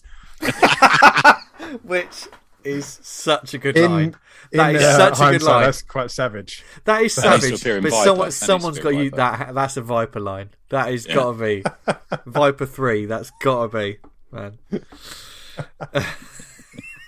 which 1.83 2.27
is 2.65 2.99
such 3.03 3.53
a 3.53 3.57
good 3.57 3.77
In, 3.77 3.91
line. 3.91 4.15
in 4.51 4.57
That 4.57 4.75
is 4.75 4.83
uh, 4.83 4.97
such 5.13 5.19
a 5.27 5.31
good 5.37 5.43
line. 5.43 5.63
That's 5.63 5.81
quite 5.81 6.11
savage. 6.11 6.63
That 6.85 7.01
is 7.03 7.15
That 7.15 7.41
needs 7.41 7.49
to 7.51 7.57
savage. 7.57 7.83
But 7.83 7.91
Viper. 7.91 8.03
someone, 8.05 8.17
That 8.19 8.25
needs 8.25 8.39
to 8.39 8.45
someone's 8.45 8.77
appear 8.77 8.91
got 8.91 8.97
in 8.97 9.03
you. 9.05 9.11
That 9.11 9.53
that's 9.55 9.77
a 9.77 9.81
Viper 9.81 10.19
line. 10.19 10.49
That 10.69 10.91
is 10.93 11.07
Yeah. 11.07 11.15
gotta 11.15 11.37
be 11.37 11.63
Viper 12.25 12.65
three. 12.65 13.05
That's 13.05 13.31
gotta 13.41 13.69
be 13.77 13.97
man. 14.31 14.57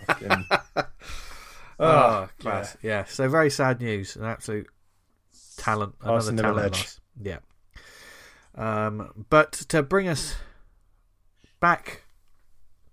Fucking- 0.07 0.45
Oh, 1.79 2.27
class. 2.39 2.75
Yeah. 2.81 3.05
So 3.05 3.29
very 3.29 3.49
sad 3.51 3.79
news. 3.81 4.15
An 4.15 4.23
absolute 4.25 4.67
talent. 5.57 5.93
Another 6.01 6.15
Arson 6.15 6.37
talent 6.37 6.71
loss. 6.73 6.99
Yeah. 7.21 7.37
Um, 8.55 9.25
but 9.29 9.51
to 9.69 9.83
bring 9.83 10.07
us 10.07 10.35
back 11.59 12.03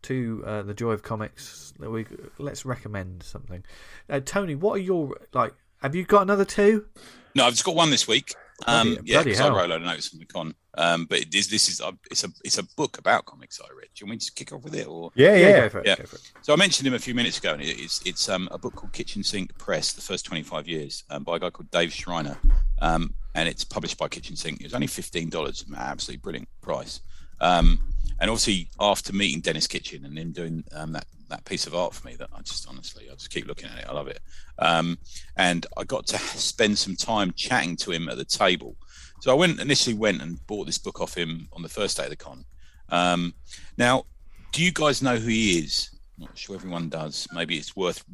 to 0.04 0.42
uh, 0.46 0.62
the 0.62 0.74
joy 0.74 0.92
of 0.92 1.02
comics, 1.02 1.72
that 1.78 1.90
we 1.90 2.06
let's 2.38 2.64
recommend 2.64 3.22
something. 3.22 3.64
Uh, 4.08 4.20
Tony, 4.24 4.54
what 4.54 4.74
are 4.74 4.82
your 4.82 5.16
like? 5.32 5.54
Have 5.82 5.94
you 5.94 6.04
got 6.04 6.22
another 6.22 6.44
two? 6.44 6.86
No, 7.34 7.44
I've 7.44 7.52
just 7.52 7.64
got 7.64 7.74
one 7.74 7.90
this 7.90 8.06
week. 8.08 8.34
Um, 8.66 8.94
Bloody- 8.94 9.10
yeah, 9.10 9.22
because 9.22 9.40
I 9.40 9.48
wrote 9.48 9.64
a 9.64 9.68
load 9.68 9.82
of 9.82 9.82
notes 9.82 10.08
from 10.08 10.20
the 10.20 10.26
con. 10.26 10.54
Um, 10.76 11.06
but 11.06 11.18
it 11.20 11.34
is, 11.34 11.48
this 11.48 11.68
is 11.68 11.80
a, 11.80 11.92
it's 12.10 12.24
a 12.24 12.28
it's 12.44 12.58
a 12.58 12.62
book 12.76 12.98
about 12.98 13.26
comics 13.26 13.60
I 13.60 13.72
read. 13.74 13.88
Do 13.94 14.00
you 14.04 14.06
want 14.06 14.22
me 14.22 14.26
to 14.26 14.32
kick 14.32 14.52
off 14.52 14.62
with 14.64 14.74
it 14.74 14.86
or? 14.86 15.10
yeah, 15.14 15.36
yeah. 15.36 15.68
for 15.68 15.80
it. 15.80 15.86
Yeah. 15.86 15.96
Go 15.96 16.04
for 16.04 16.16
it. 16.16 16.32
So 16.42 16.52
I 16.52 16.56
mentioned 16.56 16.86
him 16.86 16.94
a 16.94 16.98
few 16.98 17.14
minutes 17.14 17.38
ago, 17.38 17.52
and 17.52 17.62
it's 17.62 18.04
it's 18.04 18.28
um, 18.28 18.48
a 18.50 18.58
book 18.58 18.74
called 18.74 18.92
Kitchen 18.92 19.22
Sink 19.22 19.56
Press: 19.58 19.92
The 19.92 20.00
First 20.00 20.24
Twenty 20.24 20.42
Five 20.42 20.66
Years 20.66 21.04
um, 21.10 21.22
by 21.22 21.36
a 21.36 21.38
guy 21.38 21.50
called 21.50 21.70
Dave 21.70 21.92
Schreiner, 21.92 22.36
um, 22.80 23.14
and 23.34 23.48
it's 23.48 23.64
published 23.64 23.98
by 23.98 24.08
Kitchen 24.08 24.36
Sink. 24.36 24.60
It 24.60 24.64
was 24.64 24.74
only 24.74 24.88
fifteen 24.88 25.28
dollars, 25.28 25.64
absolutely 25.76 26.22
brilliant 26.22 26.48
price. 26.60 27.00
Um, 27.40 27.78
and 28.20 28.30
obviously, 28.30 28.68
after 28.80 29.12
meeting 29.12 29.40
Dennis 29.40 29.66
Kitchen 29.66 30.04
and 30.04 30.18
him 30.18 30.32
doing 30.32 30.64
um, 30.72 30.92
that 30.92 31.06
that 31.30 31.44
piece 31.44 31.66
of 31.66 31.74
art 31.74 31.94
for 31.94 32.06
me, 32.06 32.16
that 32.16 32.28
I 32.34 32.40
just 32.42 32.68
honestly, 32.68 33.08
I 33.10 33.14
just 33.14 33.30
keep 33.30 33.46
looking 33.46 33.68
at 33.68 33.78
it. 33.78 33.86
I 33.88 33.92
love 33.92 34.08
it. 34.08 34.20
Um, 34.58 34.98
and 35.36 35.66
I 35.76 35.84
got 35.84 36.06
to 36.08 36.18
spend 36.18 36.78
some 36.78 36.96
time 36.96 37.32
chatting 37.36 37.76
to 37.76 37.90
him 37.90 38.08
at 38.08 38.16
the 38.16 38.24
table. 38.24 38.76
So 39.20 39.30
I 39.30 39.34
went 39.34 39.60
initially 39.60 39.94
went 39.94 40.22
and 40.22 40.44
bought 40.46 40.66
this 40.66 40.78
book 40.78 41.00
off 41.00 41.16
him 41.16 41.48
on 41.52 41.62
the 41.62 41.68
first 41.68 41.96
day 41.96 42.04
of 42.04 42.10
the 42.10 42.16
con. 42.16 42.44
Um, 42.90 43.34
now, 43.78 44.04
do 44.52 44.62
you 44.62 44.70
guys 44.70 45.02
know 45.02 45.16
who 45.16 45.28
he 45.28 45.58
is? 45.58 45.90
I'm 46.16 46.26
not 46.26 46.38
sure 46.38 46.54
everyone 46.54 46.88
does. 46.88 47.26
Maybe 47.32 47.56
it's 47.56 47.74
worth 47.74 48.04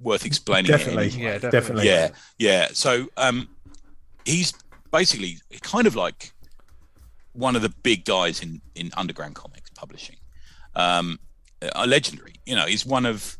worth 0.00 0.24
explaining. 0.24 0.66
it 0.66 0.78
Definitely. 0.78 1.06
anyway. 1.08 1.22
Yeah, 1.22 1.32
definitely. 1.38 1.50
Definitely. 1.50 1.86
Yeah, 1.86 2.10
yeah. 2.38 2.68
So 2.72 3.06
um, 3.16 3.48
he's 4.24 4.52
basically 4.92 5.38
kind 5.62 5.86
of 5.86 5.96
like 5.96 6.32
one 7.32 7.56
of 7.56 7.62
the 7.62 7.72
big 7.82 8.04
guys 8.04 8.42
in 8.42 8.60
in 8.74 8.90
underground 8.96 9.34
comics 9.34 9.70
publishing. 9.70 10.16
Um, 10.74 11.18
a 11.74 11.86
legendary, 11.86 12.34
you 12.46 12.56
know, 12.56 12.66
he's 12.66 12.86
one 12.86 13.06
of 13.06 13.38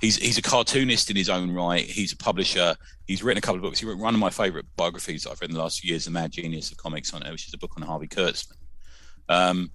he's 0.00 0.16
he's 0.16 0.38
a 0.38 0.42
cartoonist 0.42 1.10
in 1.10 1.16
his 1.16 1.28
own 1.28 1.50
right. 1.50 1.84
He's 1.84 2.12
a 2.12 2.16
publisher. 2.16 2.76
He's 3.06 3.22
written 3.22 3.38
a 3.38 3.40
couple 3.40 3.56
of 3.56 3.62
books. 3.62 3.80
He 3.80 3.86
wrote 3.86 3.98
one 3.98 4.14
of 4.14 4.20
my 4.20 4.30
favorite 4.30 4.66
biographies 4.76 5.26
I've 5.26 5.40
read 5.40 5.50
in 5.50 5.56
the 5.56 5.62
last 5.62 5.80
few 5.80 5.90
years, 5.90 6.04
"The 6.04 6.10
Mad 6.10 6.32
Genius 6.32 6.70
of 6.70 6.76
Comics," 6.76 7.12
on 7.12 7.22
it, 7.22 7.30
which 7.32 7.48
is 7.48 7.54
a 7.54 7.58
book 7.58 7.72
on 7.76 7.82
Harvey 7.82 8.08
Kurtzman. 8.08 8.56
Um, 9.28 9.70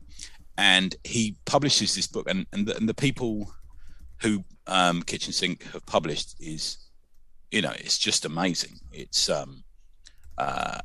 and 0.58 0.96
he 1.04 1.36
publishes 1.46 1.96
this 1.96 2.08
book, 2.08 2.30
and 2.30 2.46
and 2.54 2.68
the, 2.68 2.76
and 2.78 2.88
the 2.88 2.94
people 2.94 3.54
who 4.22 4.44
um, 4.68 5.02
Kitchen 5.04 5.34
Sink 5.34 5.64
have 5.74 5.86
published 5.86 6.36
is, 6.40 6.78
you 7.52 7.62
know, 7.62 7.74
it's 7.76 7.98
just 7.98 8.26
amazing. 8.26 8.80
It's 8.92 9.30
um, 9.30 9.64
uh, 10.38 10.80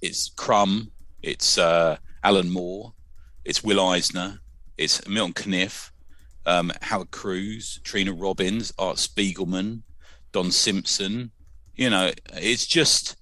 it's 0.00 0.28
Crumb, 0.30 0.90
it's 1.22 1.58
uh, 1.58 1.96
Alan 2.24 2.50
Moore, 2.50 2.92
it's 3.44 3.62
Will 3.62 3.80
Eisner, 3.80 4.40
it's 4.76 5.06
Milton 5.08 5.34
Caniff, 5.34 5.90
um, 6.46 6.72
Howard 6.82 7.10
Cruse, 7.10 7.80
Trina 7.84 8.12
Robbins, 8.12 8.72
Art 8.78 8.96
Spiegelman, 8.96 9.82
Don 10.32 10.50
Simpson. 10.50 11.30
You 11.74 11.90
know, 11.90 12.12
it's 12.34 12.66
just 12.66 13.16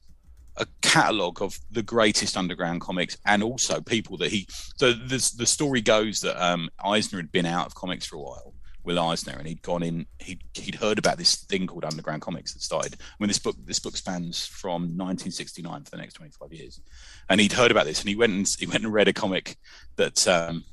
a 0.57 0.67
catalogue 0.83 1.41
of 1.41 1.59
the 1.71 1.83
greatest 1.83 2.37
underground 2.37 2.81
comics 2.81 3.17
and 3.27 3.43
also 3.43 3.81
people 3.81 4.17
that 4.19 4.31
he. 4.31 4.47
So 4.77 4.93
the, 4.93 5.33
the 5.37 5.47
story 5.47 5.81
goes 5.81 6.21
that 6.21 6.43
um, 6.43 6.71
Eisner 6.85 7.19
had 7.19 7.33
been 7.33 7.47
out 7.47 7.67
of 7.67 7.75
comics 7.75 8.07
for 8.07 8.17
a 8.17 8.21
while 8.21 8.50
Will 8.85 8.99
Eisner, 8.99 9.37
and 9.39 9.47
he'd 9.47 9.63
gone 9.63 9.83
in. 9.83 10.07
He'd, 10.19 10.43
he'd 10.55 10.77
heard 10.77 10.99
about 10.99 11.19
this 11.19 11.37
thing 11.37 11.67
called 11.67 11.85
underground 11.85 12.23
comics 12.23 12.53
that 12.55 12.63
started. 12.63 12.95
I 12.95 13.15
mean, 13.19 13.29
this 13.29 13.39
book 13.39 13.57
this 13.65 13.79
book 13.79 13.97
spans 13.97 14.47
from 14.47 14.83
1969 14.83 15.85
for 15.85 15.91
the 15.91 15.97
next 15.99 16.15
25 16.15 16.53
years, 16.53 16.81
and 17.29 17.41
he'd 17.41 17.53
heard 17.53 17.71
about 17.71 17.87
this, 17.87 18.01
and 18.01 18.09
he 18.09 18.17
went 18.17 18.33
and 18.33 18.57
he 18.59 18.67
went 18.67 18.85
and 18.85 18.93
read 18.93 19.09
a 19.09 19.13
comic 19.13 19.57
that 19.97 20.27
um, 20.27 20.65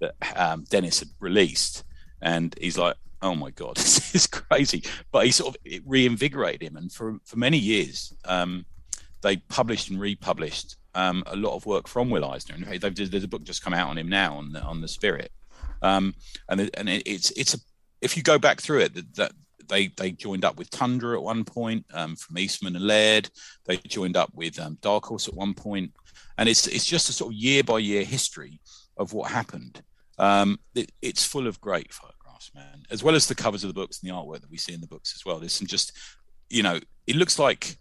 that 0.00 0.14
um, 0.36 0.64
Dennis 0.68 1.00
had 1.00 1.08
released, 1.18 1.84
and 2.22 2.54
he's 2.60 2.78
like, 2.78 2.96
"Oh 3.20 3.34
my 3.34 3.50
god, 3.50 3.76
this 3.78 4.14
is 4.14 4.26
crazy!" 4.26 4.84
But 5.10 5.26
he 5.26 5.32
sort 5.32 5.54
of 5.54 5.60
it 5.64 5.82
reinvigorated 5.86 6.62
him, 6.62 6.76
and 6.76 6.92
for 6.92 7.18
for 7.24 7.36
many 7.36 7.58
years, 7.58 8.12
um, 8.24 8.64
they 9.22 9.38
published 9.38 9.90
and 9.90 10.00
republished 10.00 10.76
um, 10.94 11.24
a 11.26 11.36
lot 11.36 11.56
of 11.56 11.66
work 11.66 11.88
from 11.88 12.10
Will 12.10 12.24
Eisner. 12.24 12.54
And 12.54 12.80
there's 12.80 13.24
a 13.24 13.28
book 13.28 13.42
just 13.42 13.62
come 13.62 13.74
out 13.74 13.88
on 13.88 13.98
him 13.98 14.08
now 14.08 14.36
on 14.36 14.52
the 14.52 14.62
on 14.62 14.80
the 14.80 14.88
Spirit 14.88 15.32
um, 15.82 16.14
and 16.48 16.60
it, 16.60 16.74
and 16.74 16.88
it, 16.88 17.02
it's 17.06 17.30
it's 17.32 17.54
a 17.54 17.58
if 18.00 18.16
you 18.16 18.22
go 18.22 18.38
back 18.38 18.60
through 18.60 18.80
it 18.80 18.94
that, 18.94 19.14
that 19.16 19.32
they 19.68 19.88
they 19.88 20.12
joined 20.12 20.44
up 20.44 20.56
with 20.56 20.70
Tundra 20.70 21.16
at 21.16 21.22
one 21.22 21.44
point 21.44 21.84
um, 21.92 22.16
from 22.16 22.38
Eastman 22.38 22.76
and 22.76 22.86
Laird. 22.86 23.30
They 23.66 23.76
joined 23.76 24.16
up 24.16 24.30
with 24.34 24.58
um, 24.58 24.78
Dark 24.80 25.04
Horse 25.04 25.28
at 25.28 25.34
one 25.34 25.54
point, 25.54 25.92
and 26.36 26.48
it's 26.48 26.66
it's 26.66 26.86
just 26.86 27.08
a 27.08 27.12
sort 27.12 27.32
of 27.32 27.38
year 27.38 27.62
by 27.62 27.78
year 27.78 28.04
history 28.04 28.60
of 28.96 29.12
what 29.12 29.30
happened. 29.30 29.82
Um, 30.18 30.58
it, 30.74 30.90
it's 31.00 31.24
full 31.24 31.46
of 31.46 31.60
great 31.60 31.92
photographs, 31.92 32.50
man, 32.54 32.82
as 32.90 33.04
well 33.04 33.14
as 33.14 33.26
the 33.26 33.34
covers 33.34 33.62
of 33.62 33.68
the 33.68 33.74
books 33.74 34.00
and 34.02 34.10
the 34.10 34.14
artwork 34.14 34.40
that 34.40 34.50
we 34.50 34.56
see 34.56 34.72
in 34.72 34.80
the 34.80 34.88
books 34.88 35.14
as 35.14 35.24
well. 35.24 35.38
There's 35.38 35.52
some 35.52 35.68
just, 35.68 35.92
you 36.50 36.64
know, 36.64 36.80
it 37.06 37.14
looks 37.14 37.38
like 37.38 37.76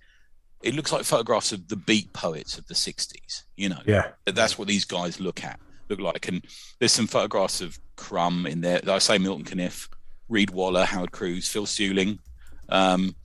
it 0.63 0.75
looks 0.75 0.91
like 0.91 1.03
photographs 1.03 1.51
of 1.51 1.67
the 1.67 1.75
beat 1.75 2.11
poets 2.13 2.57
of 2.57 2.65
the 2.67 2.73
60s 2.73 3.43
you 3.55 3.69
know 3.69 3.79
yeah 3.85 4.07
that's 4.25 4.57
what 4.57 4.67
these 4.67 4.85
guys 4.85 5.19
look 5.19 5.43
at 5.43 5.59
look 5.89 5.99
like. 5.99 6.27
And 6.27 6.45
there's 6.79 6.91
some 6.91 7.07
photographs 7.07 7.61
of 7.61 7.77
Crumb 7.95 8.45
in 8.45 8.61
there. 8.61 8.81
I 8.87 8.99
say 8.99 9.17
Milton 9.17 9.45
Caniff, 9.45 9.89
Reed 10.29 10.51
Waller, 10.51 10.85
Howard 10.85 11.11
Cruse, 11.11 11.47
Phil 11.49 11.65
Seuling, 11.65 12.19
um, 12.69 13.15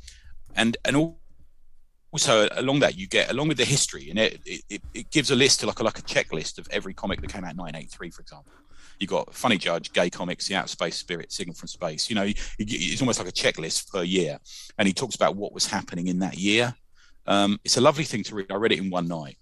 and 0.55 0.77
and 0.85 1.15
also 2.13 2.49
along 2.53 2.81
that 2.81 2.97
you 2.97 3.07
get 3.07 3.31
along 3.31 3.49
with 3.49 3.57
the 3.57 3.65
history, 3.65 4.11
and 4.11 4.19
it, 4.19 4.41
it, 4.45 4.83
it 4.95 5.11
gives 5.11 5.31
a 5.31 5.35
list 5.35 5.61
to 5.61 5.67
like 5.67 5.81
a 5.81 5.83
like 5.83 5.99
a 5.99 6.03
checklist 6.03 6.59
of 6.59 6.69
every 6.71 6.95
comic 6.95 7.21
that 7.21 7.33
came 7.33 7.45
out 7.45 7.53
in 7.53 7.59
1983, 7.59 8.11
for 8.11 8.23
example. 8.23 8.53
You 8.99 9.07
got 9.09 9.35
Funny 9.35 9.59
Judge, 9.59 9.93
Gay 9.93 10.11
Comics, 10.11 10.47
The 10.47 10.55
Outer 10.55 10.69
Space 10.69 10.97
Spirit, 10.97 11.33
Signal 11.33 11.57
from 11.57 11.67
Space. 11.67 12.09
You 12.09 12.15
know, 12.15 12.29
it's 12.59 13.01
almost 13.01 13.19
like 13.19 13.29
a 13.29 13.33
checklist 13.33 13.91
per 13.91 14.03
year, 14.03 14.39
and 14.79 14.87
he 14.87 14.95
talks 14.95 15.17
about 15.17 15.35
what 15.35 15.53
was 15.53 15.67
happening 15.67 16.09
in 16.09 16.21
that 16.21 16.37
year. 16.37 16.75
Um, 17.27 17.59
it's 17.65 17.77
a 17.77 17.81
lovely 17.81 18.05
thing 18.05 18.23
to 18.25 18.35
read. 18.35 18.53
I 18.53 18.57
read 18.57 18.73
it 18.73 18.79
in 18.79 18.91
one 18.91 19.09
night 19.09 19.39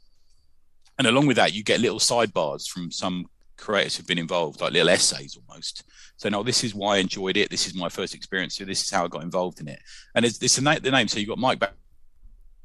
and 1.00 1.06
along 1.06 1.26
with 1.26 1.38
that, 1.38 1.54
you 1.54 1.64
get 1.64 1.80
little 1.80 1.98
sidebars 1.98 2.68
from 2.68 2.90
some 2.90 3.24
creators 3.56 3.96
who've 3.96 4.06
been 4.06 4.18
involved, 4.18 4.60
like 4.60 4.74
little 4.74 4.90
essays 4.90 5.34
almost. 5.34 5.84
So, 6.18 6.28
no, 6.28 6.42
this 6.42 6.62
is 6.62 6.74
why 6.74 6.96
I 6.96 6.98
enjoyed 6.98 7.38
it. 7.38 7.48
This 7.48 7.66
is 7.66 7.74
my 7.74 7.88
first 7.88 8.14
experience. 8.14 8.56
So 8.56 8.66
this 8.66 8.82
is 8.82 8.90
how 8.90 9.06
I 9.06 9.08
got 9.08 9.22
involved 9.22 9.62
in 9.62 9.68
it. 9.68 9.80
And 10.14 10.26
it's, 10.26 10.42
it's 10.42 10.56
the, 10.56 10.62
name, 10.62 10.80
the 10.82 10.90
name. 10.90 11.08
So 11.08 11.18
you've 11.18 11.30
got 11.30 11.38
Mike 11.38 11.58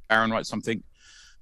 Baron 0.09 0.31
writes 0.31 0.49
something. 0.49 0.83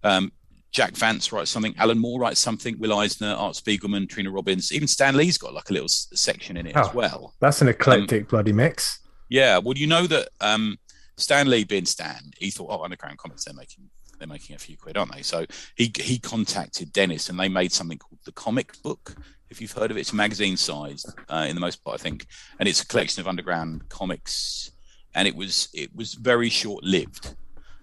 Um, 0.04 0.32
Jack 0.70 0.96
Vance 0.96 1.32
writes 1.32 1.50
something. 1.50 1.74
Alan 1.80 1.98
Moore 1.98 2.20
writes 2.20 2.40
something. 2.40 2.78
Will 2.78 2.94
Eisner, 2.94 3.34
Art 3.34 3.56
Spiegelman, 3.56 4.08
Trina 4.08 4.30
Robbins. 4.30 4.72
Even 4.72 4.88
Stan 4.88 5.18
Lee's 5.18 5.40
got 5.40 5.56
like 5.56 5.72
a 5.72 5.74
little 5.74 5.90
section 5.90 6.58
in 6.58 6.68
it 6.68 6.74
oh, 6.76 6.82
as 6.82 6.94
well. 6.94 7.34
That's 7.40 7.64
an 7.64 7.70
eclectic 7.70 8.22
um, 8.22 8.28
bloody 8.30 8.54
mix. 8.54 9.00
Yeah. 9.30 9.58
Well, 9.58 9.76
you 9.76 9.88
know 9.88 10.06
that 10.06 10.30
um, 10.42 10.78
Stan 11.18 11.50
Lee 11.50 11.64
being 11.64 11.86
Stan, 11.86 12.34
he 12.38 12.52
thought, 12.52 12.68
oh, 12.70 12.84
underground 12.84 13.18
comics, 13.18 13.46
they're 13.46 13.56
making 13.56 13.90
they're 14.18 14.28
making 14.28 14.56
a 14.56 14.60
few 14.60 14.78
quid, 14.78 14.98
aren't 14.98 15.14
they? 15.14 15.22
So 15.22 15.46
he 15.76 15.92
he 16.00 16.20
contacted 16.20 16.94
Dennis, 16.94 17.30
and 17.30 17.40
they 17.40 17.50
made 17.50 17.72
something 17.72 17.98
called 17.98 18.20
the 18.26 18.32
Comic 18.32 18.82
Book. 18.82 19.16
If 19.50 19.62
you've 19.62 19.72
heard 19.72 19.92
of 19.92 19.98
it, 19.98 20.02
it's 20.02 20.14
magazine 20.14 20.58
sized 20.58 21.14
uh, 21.30 21.46
in 21.48 21.56
the 21.56 21.62
most 21.62 21.84
part, 21.84 22.00
I 22.00 22.04
think, 22.04 22.26
and 22.60 22.68
it's 22.68 22.82
a 22.82 22.88
collection 22.88 23.22
of 23.22 23.28
underground 23.28 23.90
comics. 23.90 24.72
And 25.16 25.28
it 25.28 25.36
was 25.36 25.70
it 25.74 25.96
was 25.96 26.16
very 26.16 26.50
short 26.50 26.84
lived, 26.84 27.36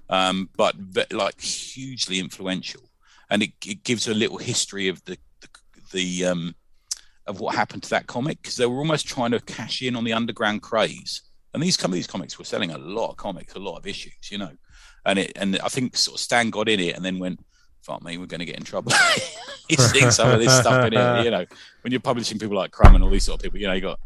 um, 0.09 0.49
but 0.57 0.75
like 1.13 1.41
hugely 1.41 2.19
influential. 2.19 2.83
And 3.31 3.45
it, 3.45 3.53
it 3.65 3.85
gives 3.85 4.09
a 4.09 4.15
little 4.15 4.39
history 4.39 4.89
of 4.89 5.05
the 5.05 5.17
the, 5.41 5.49
the 5.93 6.27
um, 6.27 6.55
of 7.27 7.39
what 7.39 7.55
happened 7.55 7.85
to 7.85 7.91
that 7.91 8.09
comic 8.09 8.43
because 8.43 8.57
they 8.57 8.67
were 8.67 8.79
almost 8.79 9.07
trying 9.07 9.31
to 9.31 9.41
cash 9.41 9.83
in 9.83 9.95
on 9.95 10.05
the 10.05 10.13
underground 10.13 10.63
craze. 10.63 11.23
And 11.55 11.63
these 11.63 11.79
some 11.79 11.93
of 11.93 11.95
these 11.95 12.07
comics 12.07 12.39
were 12.39 12.45
selling 12.45 12.73
a 12.73 12.79
lot 12.79 13.11
of 13.11 13.17
comics, 13.17 13.55
a 13.55 13.59
lot 13.61 13.77
of 13.77 13.87
issues, 13.87 14.31
you 14.31 14.39
know 14.39 14.51
and 15.07 15.19
it 15.19 15.33
and 15.37 15.59
I 15.61 15.69
think 15.69 15.97
sort 15.97 16.17
of 16.17 16.21
Stan 16.21 16.51
got 16.51 16.69
in 16.69 16.81
it 16.81 16.97
and 16.97 17.05
then 17.05 17.19
went, 17.19 17.41
"Fuck 17.83 18.03
me, 18.03 18.19
we're 18.19 18.27
going 18.27 18.41
to 18.41 18.47
get 18.47 18.57
in 18.57 18.65
trouble." 18.65 18.93
He's 19.69 19.91
seeing 19.93 20.11
some 20.11 20.31
of 20.31 20.41
this 20.41 20.57
stuff 20.57 20.87
in 20.87 20.95
it. 20.95 21.25
You 21.25 21.31
know, 21.31 21.47
when 21.83 21.93
you're 21.93 22.01
publishing 22.01 22.39
people 22.39 22.57
like 22.57 22.73
Crumb 22.73 22.95
and 22.95 23.05
all 23.05 23.11
these 23.11 23.25
sort 23.25 23.39
of 23.39 23.43
people, 23.43 23.59
you 23.61 23.69
know, 23.69 23.73
you 23.73 23.81
got 23.81 24.01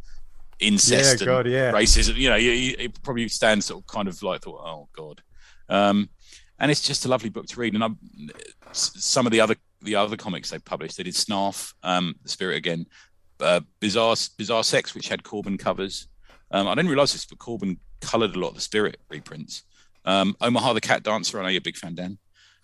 incest 0.61 1.21
yeah, 1.21 1.27
God, 1.27 1.47
yeah. 1.47 1.73
racism. 1.73 2.17
You 2.17 2.31
know, 2.31 2.37
you, 2.37 2.51
you, 2.51 2.91
probably 3.03 3.29
Stan 3.29 3.61
sort 3.61 3.83
of 3.83 3.87
kind 3.87 4.09
of 4.09 4.23
like 4.23 4.43
thought, 4.43 4.61
"Oh 4.65 4.89
God," 4.95 5.23
um, 5.69 6.11
and 6.59 6.71
it's 6.71 6.83
just 6.83 7.05
a 7.05 7.09
lovely 7.09 7.31
book 7.31 7.47
to 7.47 7.61
read. 7.61 7.75
And 7.75 7.83
I'm, 7.83 7.99
some 8.73 9.27
of 9.27 9.33
the 9.33 9.41
other 9.41 9.57
the 9.83 9.97
other 9.97 10.17
comics 10.17 10.51
they 10.51 10.59
published, 10.59 10.97
they 10.97 11.03
did 11.03 11.15
Snarf, 11.15 11.75
um, 11.83 12.15
The 12.23 12.29
Spirit 12.29 12.57
again, 12.57 12.87
uh, 13.41 13.61
Bizarre 13.81 14.17
Bizarre 14.37 14.65
Sex, 14.65 14.95
which 14.95 15.09
had 15.09 15.23
Corben 15.23 15.59
covers. 15.59 16.09
Um, 16.51 16.69
I 16.69 16.75
didn't 16.75 16.91
realize 16.91 17.13
this, 17.13 17.27
but 17.27 17.39
Corben 17.39 17.79
coloured 18.01 18.37
a 18.37 18.39
lot 18.39 18.49
of 18.49 18.55
the 18.55 18.61
Spirit 18.61 19.01
reprints. 19.09 19.63
Um, 20.05 20.37
Omaha 20.41 20.75
the 20.75 20.81
Cat 20.81 21.03
Dancer. 21.03 21.39
I 21.39 21.43
know 21.43 21.49
you're 21.49 21.59
a 21.59 21.63
big 21.63 21.77
fan, 21.77 21.95
Dan. 21.95 22.19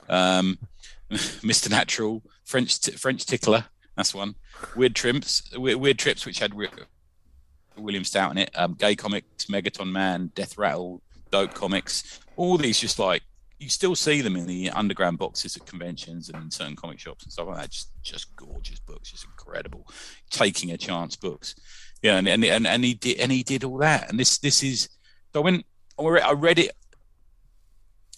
Um, 0.09 0.59
Mr. 1.11 1.71
Natural, 1.71 2.23
French 2.45 2.81
t- 2.81 2.93
French 2.93 3.27
Tickler. 3.27 3.65
That's 3.97 4.15
one. 4.15 4.35
Weird 4.77 4.95
Trips, 4.95 5.43
Weird, 5.57 5.79
Weird 5.79 5.99
Trips, 5.99 6.25
which 6.25 6.39
had 6.39 6.55
William 7.77 8.05
Stout 8.05 8.31
in 8.33 8.39
it. 8.39 8.51
Um, 8.55 8.75
Gay 8.75 8.95
Comics, 8.95 9.47
Megaton 9.47 9.91
Man, 9.91 10.31
Death 10.35 10.57
Rattle, 10.57 11.03
Dope 11.31 11.55
Comics. 11.55 12.21
All 12.37 12.57
these 12.57 12.81
just 12.81 12.99
like 12.99 13.23
you 13.59 13.69
still 13.69 13.95
see 13.95 14.23
them 14.23 14.37
in 14.37 14.47
the 14.47 14.71
underground 14.71 15.19
boxes 15.19 15.57
at 15.57 15.67
conventions 15.67 16.31
and 16.31 16.43
in 16.43 16.51
certain 16.51 16.75
comic 16.75 16.99
shops 16.99 17.25
and 17.25 17.33
stuff 17.33 17.47
like 17.49 17.59
that. 17.59 17.71
Just 17.71 17.91
just 18.03 18.37
gorgeous 18.37 18.81
books, 18.81 19.11
just 19.11 19.25
incredible. 19.25 19.87
Taking 20.31 20.71
a 20.71 20.79
chance 20.79 21.15
books. 21.17 21.55
Yeah, 22.03 22.17
and 22.17 22.27
and, 22.27 22.45
and, 22.45 22.67
and 22.67 22.85
he 22.85 22.95
did 22.95 23.19
and 23.19 23.31
he 23.31 23.43
did 23.43 23.65
all 23.65 23.79
that. 23.79 24.09
And 24.09 24.19
this 24.19 24.39
this 24.39 24.63
is 24.63 24.89
so 25.35 25.43
went 25.43 25.67
I 25.99 26.33
read 26.33 26.59
it 26.59 26.73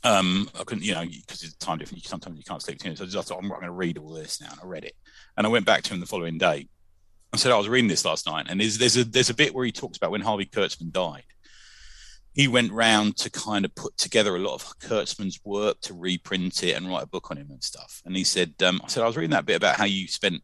um, 0.04 0.50
I 0.58 0.64
couldn't, 0.64 0.84
you 0.84 0.94
know, 0.94 1.04
because 1.04 1.42
it's 1.42 1.54
time 1.54 1.78
different. 1.78 2.04
Sometimes 2.04 2.36
you 2.36 2.44
can't 2.44 2.60
sleep. 2.60 2.78
Too. 2.78 2.96
So 2.96 3.04
I 3.04 3.06
just 3.06 3.28
thought, 3.28 3.38
I'm 3.38 3.48
going 3.48 3.62
to 3.62 3.70
read 3.70 3.98
all 3.98 4.12
this 4.12 4.40
now, 4.40 4.48
and 4.50 4.60
I 4.62 4.66
read 4.66 4.84
it. 4.84 4.94
And 5.36 5.46
I 5.46 5.50
went 5.50 5.66
back 5.66 5.82
to 5.84 5.94
him 5.94 6.00
the 6.00 6.06
following 6.06 6.38
day. 6.38 6.68
I 7.32 7.36
said, 7.36 7.52
I 7.52 7.58
was 7.58 7.68
reading 7.68 7.88
this 7.88 8.04
last 8.04 8.26
night, 8.26 8.46
and 8.48 8.60
there's, 8.60 8.78
there's 8.78 8.96
a 8.96 9.04
there's 9.04 9.30
a 9.30 9.34
bit 9.34 9.54
where 9.54 9.64
he 9.64 9.72
talks 9.72 9.96
about 9.96 10.10
when 10.10 10.20
Harvey 10.20 10.44
Kurtzman 10.44 10.92
died. 10.92 11.24
He 12.34 12.48
went 12.48 12.72
round 12.72 13.16
to 13.18 13.30
kind 13.30 13.64
of 13.64 13.74
put 13.74 13.96
together 13.98 14.36
a 14.36 14.38
lot 14.38 14.54
of 14.54 14.78
Kurtzman's 14.78 15.38
work 15.44 15.80
to 15.82 15.94
reprint 15.94 16.62
it 16.62 16.76
and 16.76 16.88
write 16.88 17.04
a 17.04 17.08
book 17.08 17.30
on 17.30 17.36
him 17.36 17.50
and 17.50 17.62
stuff. 17.62 18.00
And 18.06 18.16
he 18.16 18.24
said, 18.24 18.54
um, 18.62 18.80
I 18.82 18.88
said, 18.88 19.02
I 19.02 19.06
was 19.06 19.16
reading 19.16 19.30
that 19.30 19.44
bit 19.44 19.56
about 19.56 19.76
how 19.76 19.84
you 19.84 20.08
spent 20.08 20.42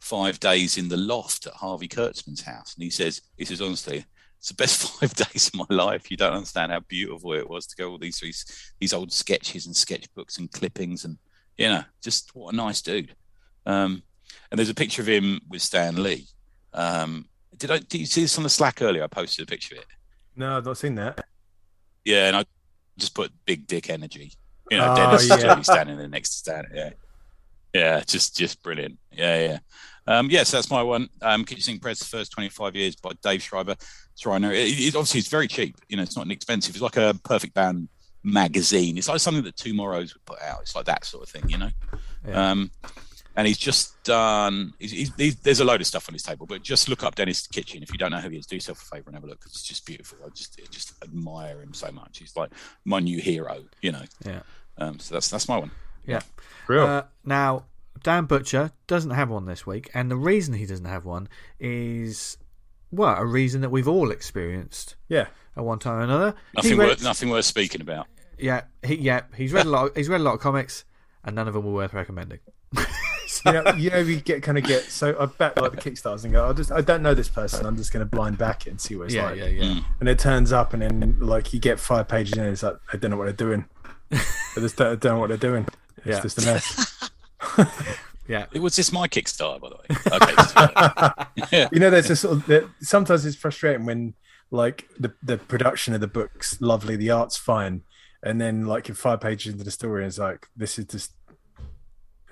five 0.00 0.40
days 0.40 0.78
in 0.78 0.88
the 0.88 0.96
loft 0.96 1.46
at 1.46 1.54
Harvey 1.54 1.86
Kurtzman's 1.88 2.42
house. 2.42 2.74
And 2.74 2.82
he 2.82 2.90
says, 2.90 3.20
he 3.36 3.44
says, 3.44 3.60
honestly, 3.60 4.04
it's 4.38 4.48
the 4.48 4.54
best 4.54 4.82
five 5.00 5.14
days 5.14 5.48
of 5.48 5.54
my 5.54 5.76
life. 5.76 6.10
You 6.10 6.16
don't 6.16 6.32
understand 6.32 6.72
how 6.72 6.80
beautiful 6.80 7.34
it 7.34 7.48
was 7.48 7.66
to 7.66 7.76
go 7.76 7.90
all 7.90 7.98
these 7.98 8.20
these, 8.20 8.72
these 8.80 8.92
old 8.92 9.12
sketches 9.12 9.66
and 9.66 9.74
sketchbooks 9.74 10.38
and 10.38 10.50
clippings 10.50 11.04
and 11.04 11.18
you 11.58 11.68
know, 11.68 11.82
just 12.00 12.34
what 12.34 12.54
a 12.54 12.56
nice 12.56 12.80
dude. 12.80 13.14
Um, 13.66 14.02
and 14.50 14.58
there's 14.58 14.70
a 14.70 14.74
picture 14.74 15.02
of 15.02 15.08
him 15.08 15.40
with 15.48 15.60
Stan 15.60 16.02
Lee. 16.02 16.26
Um, 16.72 17.26
did 17.56 17.70
I? 17.70 17.78
Did 17.78 17.98
you 17.98 18.06
see 18.06 18.22
this 18.22 18.38
on 18.38 18.44
the 18.44 18.48
Slack 18.48 18.80
earlier? 18.80 19.02
I 19.02 19.08
posted 19.08 19.46
a 19.46 19.50
picture 19.50 19.74
of 19.74 19.82
it. 19.82 19.86
No, 20.36 20.56
I've 20.56 20.64
not 20.64 20.78
seen 20.78 20.94
that. 20.94 21.26
Yeah, 22.04 22.28
and 22.28 22.36
I 22.36 22.44
just 22.96 23.14
put 23.14 23.32
big 23.44 23.66
dick 23.66 23.90
energy. 23.90 24.32
You 24.70 24.78
know, 24.78 24.92
oh, 24.92 24.96
Dennis 24.96 25.28
yeah. 25.28 25.60
standing 25.62 25.98
there 25.98 26.08
next 26.08 26.30
to 26.30 26.36
Stan. 26.36 26.64
Yeah, 26.72 26.90
yeah, 27.74 28.00
just 28.06 28.36
just 28.36 28.62
brilliant. 28.62 28.98
Yeah, 29.12 29.40
yeah. 29.40 29.58
Um, 30.08 30.30
yes, 30.30 30.50
that's 30.50 30.70
my 30.70 30.82
one. 30.82 31.10
Um, 31.20 31.44
Kitchen 31.44 31.62
Sink 31.62 31.82
Press, 31.82 31.98
the 31.98 32.06
first 32.06 32.32
25 32.32 32.74
years 32.74 32.96
by 32.96 33.10
Dave 33.22 33.42
Schreiner. 33.42 33.76
Rhino. 34.24 34.50
It, 34.50 34.80
it, 34.80 34.96
obviously, 34.96 35.20
it's 35.20 35.28
very 35.28 35.46
cheap. 35.46 35.76
You 35.88 35.98
know, 35.98 36.02
it's 36.02 36.16
not 36.16 36.24
inexpensive. 36.24 36.74
It's 36.74 36.82
like 36.82 36.96
a 36.96 37.14
Perfect 37.24 37.52
Band 37.52 37.88
magazine. 38.24 38.96
It's 38.96 39.08
like 39.08 39.20
something 39.20 39.44
that 39.44 39.56
TwoMorrows 39.56 40.14
would 40.14 40.24
put 40.24 40.40
out. 40.40 40.62
It's 40.62 40.74
like 40.74 40.86
that 40.86 41.04
sort 41.04 41.24
of 41.24 41.28
thing, 41.28 41.50
you 41.50 41.58
know. 41.58 41.70
Yeah. 42.26 42.50
Um, 42.50 42.70
and 43.36 43.46
he's 43.46 43.58
just 43.58 44.02
done. 44.02 44.72
He's, 44.78 44.90
he's, 44.90 45.14
he's, 45.14 45.36
there's 45.36 45.60
a 45.60 45.64
load 45.64 45.82
of 45.82 45.86
stuff 45.86 46.08
on 46.08 46.14
his 46.14 46.22
table, 46.22 46.46
but 46.46 46.62
just 46.62 46.88
look 46.88 47.04
up 47.04 47.14
Dennis 47.14 47.46
Kitchen 47.46 47.82
if 47.82 47.92
you 47.92 47.98
don't 47.98 48.10
know 48.10 48.18
who 48.18 48.30
he 48.30 48.38
is. 48.38 48.46
Do 48.46 48.56
yourself 48.56 48.82
a 48.82 48.96
favor 48.96 49.10
and 49.10 49.14
have 49.14 49.24
a 49.24 49.26
look. 49.26 49.38
Because 49.38 49.52
it's 49.52 49.62
just 49.62 49.84
beautiful. 49.84 50.18
I 50.24 50.30
just 50.30 50.58
I 50.58 50.66
just 50.70 50.94
admire 51.04 51.60
him 51.60 51.74
so 51.74 51.92
much. 51.92 52.18
He's 52.18 52.34
like 52.34 52.50
my 52.86 52.98
new 52.98 53.20
hero, 53.20 53.62
you 53.82 53.92
know. 53.92 54.04
Yeah. 54.24 54.40
Um, 54.78 54.98
so 54.98 55.14
that's 55.14 55.28
that's 55.28 55.48
my 55.48 55.58
one. 55.58 55.70
Yeah. 56.06 56.22
Real. 56.66 56.86
Uh, 56.86 57.02
now, 57.24 57.64
Dan 58.02 58.26
Butcher 58.26 58.72
doesn't 58.86 59.10
have 59.10 59.30
one 59.30 59.46
this 59.46 59.66
week, 59.66 59.90
and 59.94 60.10
the 60.10 60.16
reason 60.16 60.54
he 60.54 60.66
doesn't 60.66 60.86
have 60.86 61.04
one 61.04 61.28
is, 61.58 62.38
well, 62.90 63.16
a 63.16 63.24
reason 63.24 63.60
that 63.62 63.70
we've 63.70 63.88
all 63.88 64.10
experienced 64.10 64.96
yeah. 65.08 65.26
at 65.56 65.64
one 65.64 65.78
time 65.78 65.94
or 65.98 66.02
another. 66.02 66.34
Nothing 66.54 66.76
read- 66.78 66.88
worth 66.88 67.02
nothing 67.02 67.30
worth 67.30 67.44
speaking 67.44 67.80
about. 67.80 68.06
Yeah, 68.38 68.62
he, 68.84 68.94
yeah, 68.96 69.22
he's 69.36 69.52
read 69.52 69.66
a 69.66 69.70
lot. 69.70 69.96
He's 69.96 70.08
read 70.08 70.20
a 70.20 70.24
lot 70.24 70.34
of 70.34 70.40
comics, 70.40 70.84
and 71.24 71.34
none 71.34 71.48
of 71.48 71.54
them 71.54 71.64
were 71.64 71.72
worth 71.72 71.92
recommending. 71.92 72.40
You 73.44 73.52
know, 73.52 73.72
you 73.76 73.90
know, 73.90 73.98
you 73.98 74.20
get 74.20 74.42
kind 74.42 74.56
of 74.56 74.64
get 74.64 74.84
so 74.84 75.14
I 75.20 75.26
bet 75.26 75.60
like 75.60 75.72
the 75.72 75.76
Kickstarters 75.76 76.24
and 76.24 76.32
go, 76.32 76.48
I 76.48 76.52
just 76.54 76.72
I 76.72 76.80
don't 76.80 77.02
know 77.02 77.14
this 77.14 77.28
person. 77.28 77.66
I'm 77.66 77.76
just 77.76 77.92
going 77.92 78.04
to 78.04 78.06
blind 78.10 78.38
back 78.38 78.66
it 78.66 78.70
and 78.70 78.80
see 78.80 78.96
what 78.96 79.04
it's 79.04 79.14
yeah, 79.14 79.26
like. 79.26 79.36
yeah, 79.36 79.46
yeah, 79.46 79.64
yeah. 79.64 79.80
And 80.00 80.08
it 80.08 80.18
turns 80.18 80.50
up, 80.50 80.72
and 80.72 80.82
then 80.82 81.16
like 81.20 81.52
you 81.52 81.60
get 81.60 81.78
five 81.78 82.08
pages 82.08 82.36
in, 82.38 82.44
it's 82.46 82.62
like 82.62 82.76
I 82.92 82.96
don't 82.96 83.10
know 83.10 83.16
what 83.16 83.24
they're 83.24 83.32
doing. 83.34 83.66
I 84.12 84.20
just 84.56 84.76
don't, 84.76 84.92
I 84.92 84.94
don't 84.96 85.14
know 85.14 85.18
what 85.20 85.28
they're 85.28 85.36
doing. 85.36 85.66
It's 85.98 86.06
Yeah. 86.06 86.20
just 86.20 86.38
a 86.38 86.46
mess. 86.46 87.10
yeah. 88.28 88.46
It 88.52 88.60
was 88.60 88.76
this 88.76 88.92
my 88.92 89.08
Kickstarter, 89.08 89.60
by 89.60 89.68
the 89.68 89.76
way? 89.76 91.46
Okay. 91.46 91.56
yeah. 91.56 91.68
you 91.72 91.80
know, 91.80 91.90
there's 91.90 92.10
a 92.10 92.16
sort 92.16 92.36
of 92.38 92.46
that 92.46 92.68
sometimes 92.80 93.24
it's 93.26 93.36
frustrating 93.36 93.86
when 93.86 94.14
like 94.50 94.88
the 94.98 95.12
the 95.22 95.38
production 95.38 95.94
of 95.94 96.00
the 96.00 96.06
book's 96.06 96.60
lovely, 96.60 96.96
the 96.96 97.10
art's 97.10 97.36
fine, 97.36 97.82
and 98.22 98.40
then 98.40 98.66
like 98.66 98.88
in 98.88 98.94
five 98.94 99.20
pages 99.20 99.52
into 99.52 99.64
the 99.64 99.70
story, 99.70 100.04
it's 100.06 100.18
like 100.18 100.46
this 100.56 100.78
is 100.78 100.86
just 100.86 101.12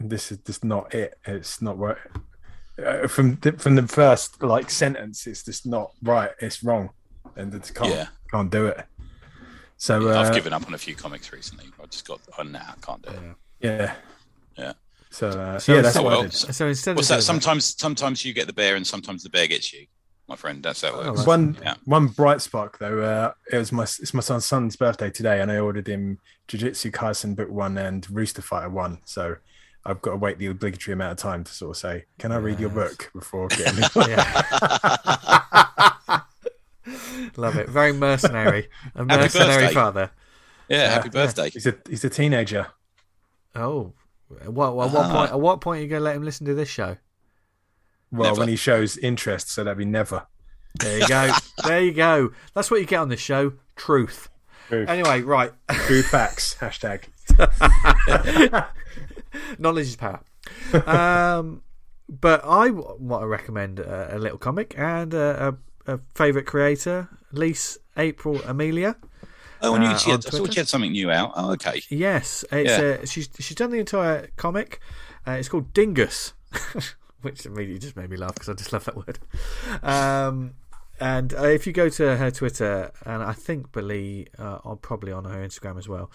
this 0.00 0.30
is 0.32 0.38
just 0.38 0.64
not 0.64 0.94
it. 0.94 1.18
It's 1.26 1.60
not 1.62 1.78
right. 1.78 1.96
Uh, 2.84 3.06
from 3.06 3.36
the, 3.36 3.52
from 3.52 3.74
the 3.74 3.86
first 3.88 4.42
like 4.42 4.70
sentence, 4.70 5.26
it's 5.26 5.42
just 5.42 5.66
not 5.66 5.92
right. 6.02 6.30
It's 6.40 6.62
wrong, 6.62 6.90
and 7.36 7.54
it 7.54 7.72
can't 7.74 7.90
Yeah. 7.90 8.06
can't 8.30 8.50
do 8.50 8.66
it. 8.66 8.84
So 9.78 10.08
I've 10.10 10.30
uh, 10.30 10.34
given 10.34 10.52
up 10.52 10.66
on 10.66 10.74
a 10.74 10.78
few 10.78 10.94
comics 10.94 11.32
recently. 11.32 11.66
I 11.82 11.86
just 11.86 12.06
got 12.06 12.20
oh 12.38 12.42
nah, 12.42 12.60
I 12.60 12.74
can't 12.82 13.02
do 13.02 13.10
it. 13.10 13.20
yeah, 13.60 13.94
Yeah. 14.56 14.72
So, 15.16 15.28
uh, 15.30 15.58
So- 15.58 15.74
yeah, 15.74 15.80
that's 15.80 15.94
so- 15.94 16.02
what 16.02 16.12
I 16.12 16.16
well, 16.16 16.22
did. 16.24 16.34
so- 16.34 16.52
So 16.52 16.66
instead 16.66 16.94
What's 16.96 17.06
of 17.08 17.08
that? 17.08 17.14
doing 17.16 17.22
Sometimes 17.40 17.74
sometimes 17.78 18.24
you 18.24 18.34
get 18.34 18.46
the 18.46 18.52
bear 18.52 18.76
and 18.76 18.86
sometimes 18.86 19.22
the 19.22 19.30
bear 19.30 19.46
gets 19.46 19.72
you, 19.72 19.86
my 20.28 20.36
friend. 20.36 20.62
That's 20.62 20.82
how 20.82 20.88
it 20.88 20.92
Oh, 21.06 21.08
works. 21.12 21.18
right. 21.20 21.26
One 21.26 21.56
Yeah. 21.62 21.74
one 21.86 22.08
bright 22.08 22.42
spark 22.42 22.78
though. 22.78 23.00
Uh, 23.02 23.32
it 23.50 23.56
was 23.56 23.72
my 23.72 23.84
it's 23.84 24.12
my 24.12 24.20
son's 24.20 24.44
son's 24.44 24.76
birthday 24.76 25.08
today, 25.10 25.40
and 25.40 25.50
I 25.50 25.58
ordered 25.58 25.86
him 25.88 26.18
Jujutsu 26.48 26.90
Kaisen 26.92 27.34
book 27.34 27.48
one 27.48 27.78
and 27.78 28.06
Rooster 28.10 28.42
Fighter 28.42 28.68
one. 28.68 28.98
So 29.06 29.36
I've 29.86 30.02
got 30.02 30.10
to 30.10 30.16
wait 30.18 30.38
the 30.38 30.46
obligatory 30.48 30.92
amount 30.92 31.12
of 31.12 31.18
time 31.18 31.44
to 31.44 31.52
sort 31.54 31.70
of 31.76 31.80
say, 31.80 32.04
"Can 32.18 32.30
I 32.30 32.36
read 32.36 32.60
your 32.60 32.68
book 32.70 33.10
before 33.14 33.48
getting?" 33.56 33.82
it?" 33.84 33.90
Yeah. 34.08 34.42
Love 37.36 37.56
it. 37.56 37.68
Very 37.68 37.92
mercenary. 37.92 38.68
A 38.94 38.98
Happy 38.98 39.22
mercenary 39.22 39.56
birthday. 39.64 39.74
father. 39.74 40.10
Yeah, 40.68 40.90
happy 40.90 41.08
yeah. 41.08 41.24
birthday. 41.24 41.50
he's 41.50 41.66
a 41.66 41.74
he's 41.88 42.04
a 42.04 42.10
teenager. 42.10 42.66
Oh. 43.54 43.94
What, 44.28 44.74
what, 44.74 44.92
what 44.92 44.94
Ah. 44.94 45.12
point? 45.12 45.30
At 45.32 45.40
what 45.40 45.60
point 45.60 45.78
are 45.80 45.82
you 45.82 45.88
going 45.88 46.00
to 46.00 46.04
let 46.04 46.16
him 46.16 46.22
listen 46.24 46.46
to 46.46 46.54
this 46.54 46.68
show? 46.68 46.96
Well, 48.12 48.30
Never. 48.30 48.40
when 48.40 48.48
he 48.48 48.56
shows 48.56 48.96
interest, 48.98 49.50
so 49.50 49.64
that'd 49.64 49.78
be 49.78 49.84
never. 49.84 50.26
There 50.78 50.98
you 51.00 51.08
go. 51.08 51.32
there 51.64 51.80
you 51.82 51.92
go. 51.92 52.30
That's 52.54 52.70
what 52.70 52.80
you 52.80 52.86
get 52.86 52.98
on 53.00 53.08
this 53.08 53.20
show. 53.20 53.54
Truth. 53.76 54.28
Truth. 54.68 54.88
Anyway, 54.88 55.22
right. 55.22 55.52
True 55.70 56.02
facts. 56.02 56.54
Hashtag. 56.60 57.04
Knowledge 59.58 59.86
is 59.88 59.96
power. 59.96 60.20
um, 60.86 61.62
but 62.08 62.44
I 62.44 62.68
w- 62.68 62.96
want 62.98 63.22
to 63.22 63.26
recommend 63.26 63.80
a, 63.80 64.16
a 64.16 64.18
little 64.18 64.38
comic 64.38 64.74
and 64.78 65.12
a, 65.14 65.56
a, 65.86 65.94
a 65.94 66.00
favourite 66.14 66.46
creator, 66.46 67.08
Lise 67.32 67.78
April 67.96 68.40
Amelia. 68.46 68.96
Oh, 69.62 69.74
and 69.74 69.84
you, 69.84 69.90
Uh, 69.90 69.96
she 69.98 70.10
had, 70.10 70.26
I 70.26 70.30
Twitter? 70.30 70.52
she 70.52 70.60
had 70.60 70.68
something 70.68 70.92
new 70.92 71.10
out. 71.10 71.32
Oh, 71.34 71.52
okay. 71.52 71.82
Yes, 71.88 72.44
it's 72.52 72.70
Yeah. 72.70 72.98
uh, 73.02 73.06
she's 73.06 73.28
she's 73.38 73.56
done 73.56 73.70
the 73.70 73.78
entire 73.78 74.28
comic. 74.36 74.80
Uh, 75.26 75.32
it's 75.32 75.48
called 75.48 75.72
Dingus, 75.72 76.34
which 77.22 77.46
immediately 77.46 77.78
just 77.78 77.96
made 77.96 78.10
me 78.10 78.16
laugh 78.16 78.34
because 78.34 78.48
I 78.48 78.52
just 78.54 78.72
love 78.72 78.84
that 78.84 78.96
word. 78.96 79.18
Um, 79.82 80.54
and 81.00 81.34
uh, 81.34 81.44
if 81.46 81.66
you 81.66 81.72
go 81.72 81.88
to 81.88 82.16
her 82.16 82.30
Twitter, 82.30 82.90
and 83.04 83.22
I 83.22 83.32
think 83.32 83.72
Billy, 83.72 84.28
uh, 84.38 84.58
on 84.64 84.78
probably 84.78 85.12
on 85.12 85.24
her 85.24 85.46
Instagram 85.46 85.78
as 85.78 85.88
well, 85.88 86.10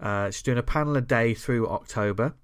uh, 0.00 0.30
she's 0.30 0.42
doing 0.42 0.58
a 0.58 0.62
panel 0.62 0.96
a 0.96 1.00
day 1.00 1.34
through 1.34 1.68
October. 1.68 2.34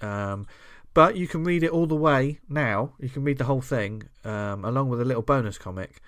Um, 0.00 0.46
but 0.94 1.16
you 1.16 1.26
can 1.28 1.44
read 1.44 1.62
it 1.62 1.70
all 1.70 1.86
the 1.86 1.96
way 1.96 2.38
now. 2.48 2.92
You 3.00 3.08
can 3.08 3.24
read 3.24 3.38
the 3.38 3.44
whole 3.44 3.60
thing 3.60 4.04
um, 4.24 4.64
along 4.64 4.88
with 4.88 5.00
a 5.00 5.04
little 5.04 5.22
bonus 5.22 5.58
comic 5.58 6.00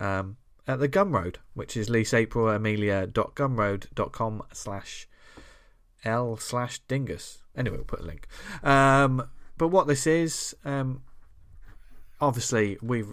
um, 0.00 0.36
at 0.66 0.78
the 0.78 0.88
Gumroad, 0.88 1.36
which 1.54 1.76
is 1.76 1.88
liseaprilAmelia.gumroad.com 1.88 4.42
slash 4.52 5.08
L 6.04 6.36
slash 6.36 6.78
dingus. 6.80 7.38
Anyway, 7.56 7.76
we'll 7.76 7.84
put 7.84 8.00
a 8.00 8.04
link. 8.04 8.26
Um, 8.62 9.28
but 9.56 9.68
what 9.68 9.86
this 9.86 10.06
is, 10.06 10.54
um, 10.64 11.02
obviously, 12.20 12.76
we've 12.82 13.12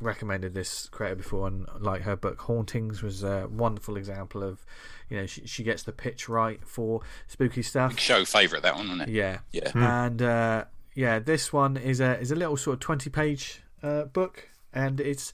recommended 0.00 0.54
this 0.54 0.88
creator 0.88 1.16
before, 1.16 1.46
and 1.46 1.66
like 1.78 2.02
her 2.02 2.16
book 2.16 2.40
Hauntings 2.42 3.02
was 3.02 3.22
a 3.22 3.48
wonderful 3.50 3.96
example 3.96 4.42
of, 4.42 4.64
you 5.08 5.18
know, 5.18 5.26
she, 5.26 5.46
she 5.46 5.62
gets 5.62 5.82
the 5.82 5.92
pitch 5.92 6.28
right 6.28 6.60
for 6.66 7.02
spooky 7.26 7.62
stuff. 7.62 7.92
Big 7.92 8.00
show 8.00 8.24
favourite, 8.24 8.62
that 8.62 8.74
one, 8.74 8.86
isn't 8.86 9.02
it? 9.02 9.08
Yeah, 9.10 9.38
Yeah. 9.52 9.70
and 10.06 10.22
uh, 10.22 10.64
yeah, 10.94 11.18
this 11.18 11.52
one 11.52 11.76
is 11.76 12.00
a 12.00 12.18
is 12.18 12.30
a 12.30 12.36
little 12.36 12.56
sort 12.56 12.74
of 12.74 12.80
twenty 12.80 13.10
page 13.10 13.62
uh, 13.82 14.04
book, 14.04 14.48
and 14.72 15.00
it's 15.00 15.32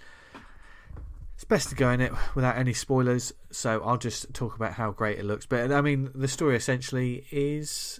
it's 1.40 1.46
best 1.46 1.70
to 1.70 1.74
go 1.74 1.88
in 1.88 2.02
it 2.02 2.12
without 2.34 2.58
any 2.58 2.74
spoilers. 2.74 3.32
So 3.50 3.82
I'll 3.82 3.96
just 3.96 4.34
talk 4.34 4.56
about 4.56 4.74
how 4.74 4.90
great 4.90 5.18
it 5.18 5.24
looks. 5.24 5.46
But 5.46 5.72
I 5.72 5.80
mean, 5.80 6.10
the 6.14 6.28
story 6.28 6.54
essentially 6.54 7.24
is 7.30 7.98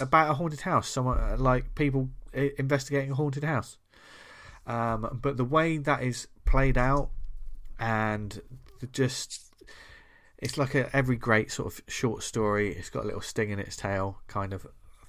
about 0.00 0.32
a 0.32 0.34
haunted 0.34 0.62
house. 0.62 0.88
Someone 0.88 1.38
like 1.38 1.76
people 1.76 2.08
investigating 2.32 3.12
a 3.12 3.14
haunted 3.14 3.44
house. 3.44 3.78
Um, 4.66 5.20
but 5.22 5.36
the 5.36 5.44
way 5.44 5.78
that 5.78 6.02
is 6.02 6.26
played 6.46 6.76
out, 6.76 7.10
and 7.78 8.42
just 8.90 9.54
it's 10.38 10.58
like 10.58 10.74
a 10.74 10.90
every 10.94 11.14
great 11.14 11.52
sort 11.52 11.72
of 11.72 11.80
short 11.86 12.24
story. 12.24 12.74
It's 12.74 12.90
got 12.90 13.04
a 13.04 13.06
little 13.06 13.20
sting 13.20 13.50
in 13.50 13.60
its 13.60 13.76
tail, 13.76 14.18
kind 14.26 14.52
of 14.52 14.66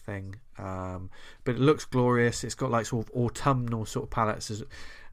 thing. 0.09 0.35
Um, 0.57 1.09
but 1.43 1.55
it 1.55 1.61
looks 1.61 1.85
glorious. 1.85 2.43
It's 2.43 2.55
got 2.55 2.71
like 2.71 2.85
sort 2.85 3.07
of 3.07 3.15
autumnal 3.15 3.85
sort 3.85 4.05
of 4.05 4.09
palettes 4.09 4.51
as 4.51 4.63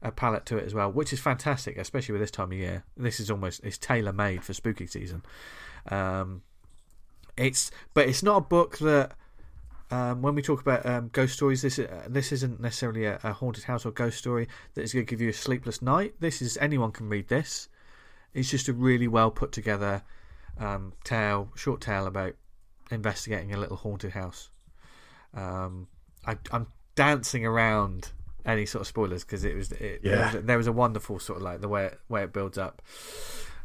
a 0.01 0.11
palette 0.11 0.45
to 0.47 0.57
it 0.57 0.65
as 0.65 0.73
well, 0.73 0.91
which 0.91 1.13
is 1.13 1.19
fantastic, 1.19 1.77
especially 1.77 2.13
with 2.13 2.21
this 2.21 2.31
time 2.31 2.51
of 2.51 2.57
year. 2.57 2.83
This 2.95 3.19
is 3.19 3.31
almost 3.31 3.63
it's 3.63 3.77
tailor 3.77 4.13
made 4.13 4.43
for 4.43 4.53
spooky 4.53 4.87
season. 4.87 5.23
Um, 5.89 6.41
it's 7.37 7.71
but 7.93 8.07
it's 8.07 8.23
not 8.23 8.37
a 8.37 8.41
book 8.41 8.79
that 8.79 9.13
um, 9.89 10.21
when 10.21 10.35
we 10.35 10.41
talk 10.41 10.61
about 10.61 10.85
um, 10.85 11.09
ghost 11.13 11.33
stories, 11.35 11.61
this 11.61 11.79
uh, 11.79 12.07
this 12.09 12.31
isn't 12.31 12.59
necessarily 12.59 13.05
a, 13.05 13.19
a 13.23 13.33
haunted 13.33 13.65
house 13.65 13.85
or 13.85 13.91
ghost 13.91 14.17
story 14.17 14.47
that 14.73 14.81
is 14.81 14.93
going 14.93 15.05
to 15.05 15.09
give 15.09 15.21
you 15.21 15.29
a 15.29 15.33
sleepless 15.33 15.81
night. 15.81 16.15
This 16.19 16.41
is 16.41 16.57
anyone 16.57 16.91
can 16.91 17.09
read 17.09 17.27
this. 17.27 17.69
It's 18.33 18.49
just 18.49 18.67
a 18.67 18.73
really 18.73 19.07
well 19.07 19.31
put 19.31 19.51
together 19.51 20.03
um, 20.59 20.93
tale, 21.03 21.49
short 21.55 21.81
tale 21.81 22.05
about 22.05 22.35
investigating 22.91 23.53
a 23.53 23.57
little 23.57 23.77
haunted 23.77 24.11
house. 24.11 24.49
Um, 25.33 25.87
I, 26.25 26.37
I'm 26.51 26.67
dancing 26.95 27.45
around 27.45 28.11
any 28.45 28.65
sort 28.65 28.81
of 28.81 28.87
spoilers 28.87 29.23
because 29.23 29.43
it 29.43 29.55
was 29.55 29.71
it, 29.73 30.01
there, 30.03 30.15
Yeah. 30.15 30.33
was, 30.33 30.43
there 30.45 30.57
was 30.57 30.67
a 30.67 30.71
wonderful 30.71 31.19
sort 31.19 31.37
of 31.37 31.43
like 31.43 31.61
the 31.61 31.67
way 31.67 31.85
it, 31.85 31.99
way 32.09 32.23
it 32.23 32.33
builds 32.33 32.57
up. 32.57 32.81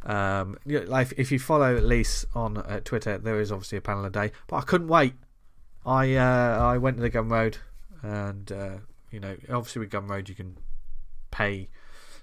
Um, 0.04 0.58
you 0.66 0.80
know, 0.80 0.86
like 0.90 1.12
if 1.16 1.30
you 1.30 1.38
follow 1.38 1.78
Lise 1.78 2.26
on 2.34 2.56
uh, 2.58 2.80
Twitter, 2.84 3.18
there 3.18 3.40
is 3.40 3.52
obviously 3.52 3.78
a 3.78 3.80
panel 3.80 4.04
a 4.04 4.10
day, 4.10 4.32
but 4.48 4.56
I 4.56 4.60
couldn't 4.62 4.88
wait. 4.88 5.14
I 5.86 6.14
uh, 6.16 6.58
I 6.60 6.78
went 6.78 6.96
to 6.96 7.02
the 7.02 7.10
Gumroad, 7.10 7.56
and 8.02 8.50
uh, 8.50 8.76
you 9.10 9.20
know, 9.20 9.36
obviously 9.48 9.80
with 9.80 9.90
Gumroad 9.90 10.28
you 10.28 10.34
can 10.34 10.56
pay 11.30 11.68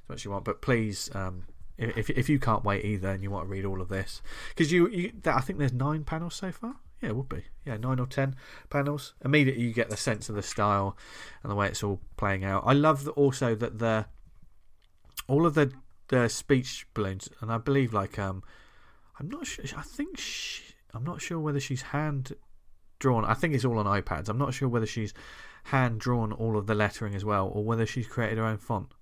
as 0.03 0.09
much 0.09 0.17
as 0.19 0.25
you 0.25 0.31
want, 0.31 0.43
but 0.45 0.61
please, 0.61 1.09
um, 1.15 1.43
if 1.77 2.09
if 2.09 2.27
you 2.27 2.39
can't 2.39 2.65
wait 2.65 2.83
either 2.83 3.09
and 3.09 3.23
you 3.23 3.31
want 3.31 3.45
to 3.45 3.49
read 3.49 3.63
all 3.65 3.79
of 3.81 3.87
this, 3.87 4.21
because 4.49 4.71
you, 4.73 4.89
you 4.89 5.13
I 5.25 5.39
think 5.41 5.59
there's 5.59 5.71
nine 5.73 6.03
panels 6.03 6.35
so 6.35 6.51
far. 6.51 6.75
Yeah, 7.01 7.09
it 7.09 7.15
would 7.15 7.29
be. 7.29 7.43
Yeah, 7.65 7.77
nine 7.77 7.99
or 7.99 8.05
ten 8.05 8.35
panels. 8.69 9.13
Immediately 9.23 9.63
you 9.63 9.73
get 9.73 9.89
the 9.89 9.97
sense 9.97 10.29
of 10.29 10.35
the 10.35 10.41
style 10.41 10.97
and 11.43 11.51
the 11.51 11.55
way 11.55 11.67
it's 11.67 11.83
all 11.83 12.01
playing 12.17 12.43
out. 12.43 12.63
I 12.65 12.73
love 12.73 13.07
also 13.09 13.55
that 13.55 13.79
the 13.79 14.05
all 15.27 15.45
of 15.45 15.53
the 15.53 15.71
the 16.09 16.27
speech 16.27 16.87
balloons, 16.93 17.29
and 17.39 17.51
I 17.51 17.57
believe 17.57 17.93
like 17.93 18.19
um, 18.19 18.43
I'm 19.19 19.29
not 19.29 19.45
sure. 19.45 19.63
I 19.77 19.81
think 19.81 20.19
she, 20.19 20.63
I'm 20.93 21.03
not 21.03 21.21
sure 21.21 21.39
whether 21.39 21.59
she's 21.59 21.83
hand 21.83 22.33
drawn. 22.97 23.23
I 23.23 23.33
think 23.33 23.53
it's 23.53 23.65
all 23.65 23.77
on 23.77 23.85
iPads. 23.85 24.27
I'm 24.27 24.37
not 24.37 24.53
sure 24.53 24.67
whether 24.67 24.85
she's 24.85 25.13
hand 25.65 25.99
drawn 25.99 26.31
all 26.33 26.57
of 26.57 26.67
the 26.67 26.75
lettering 26.75 27.15
as 27.15 27.23
well, 27.23 27.47
or 27.53 27.63
whether 27.63 27.85
she's 27.85 28.07
created 28.07 28.37
her 28.37 28.45
own 28.45 28.57
font. 28.57 28.93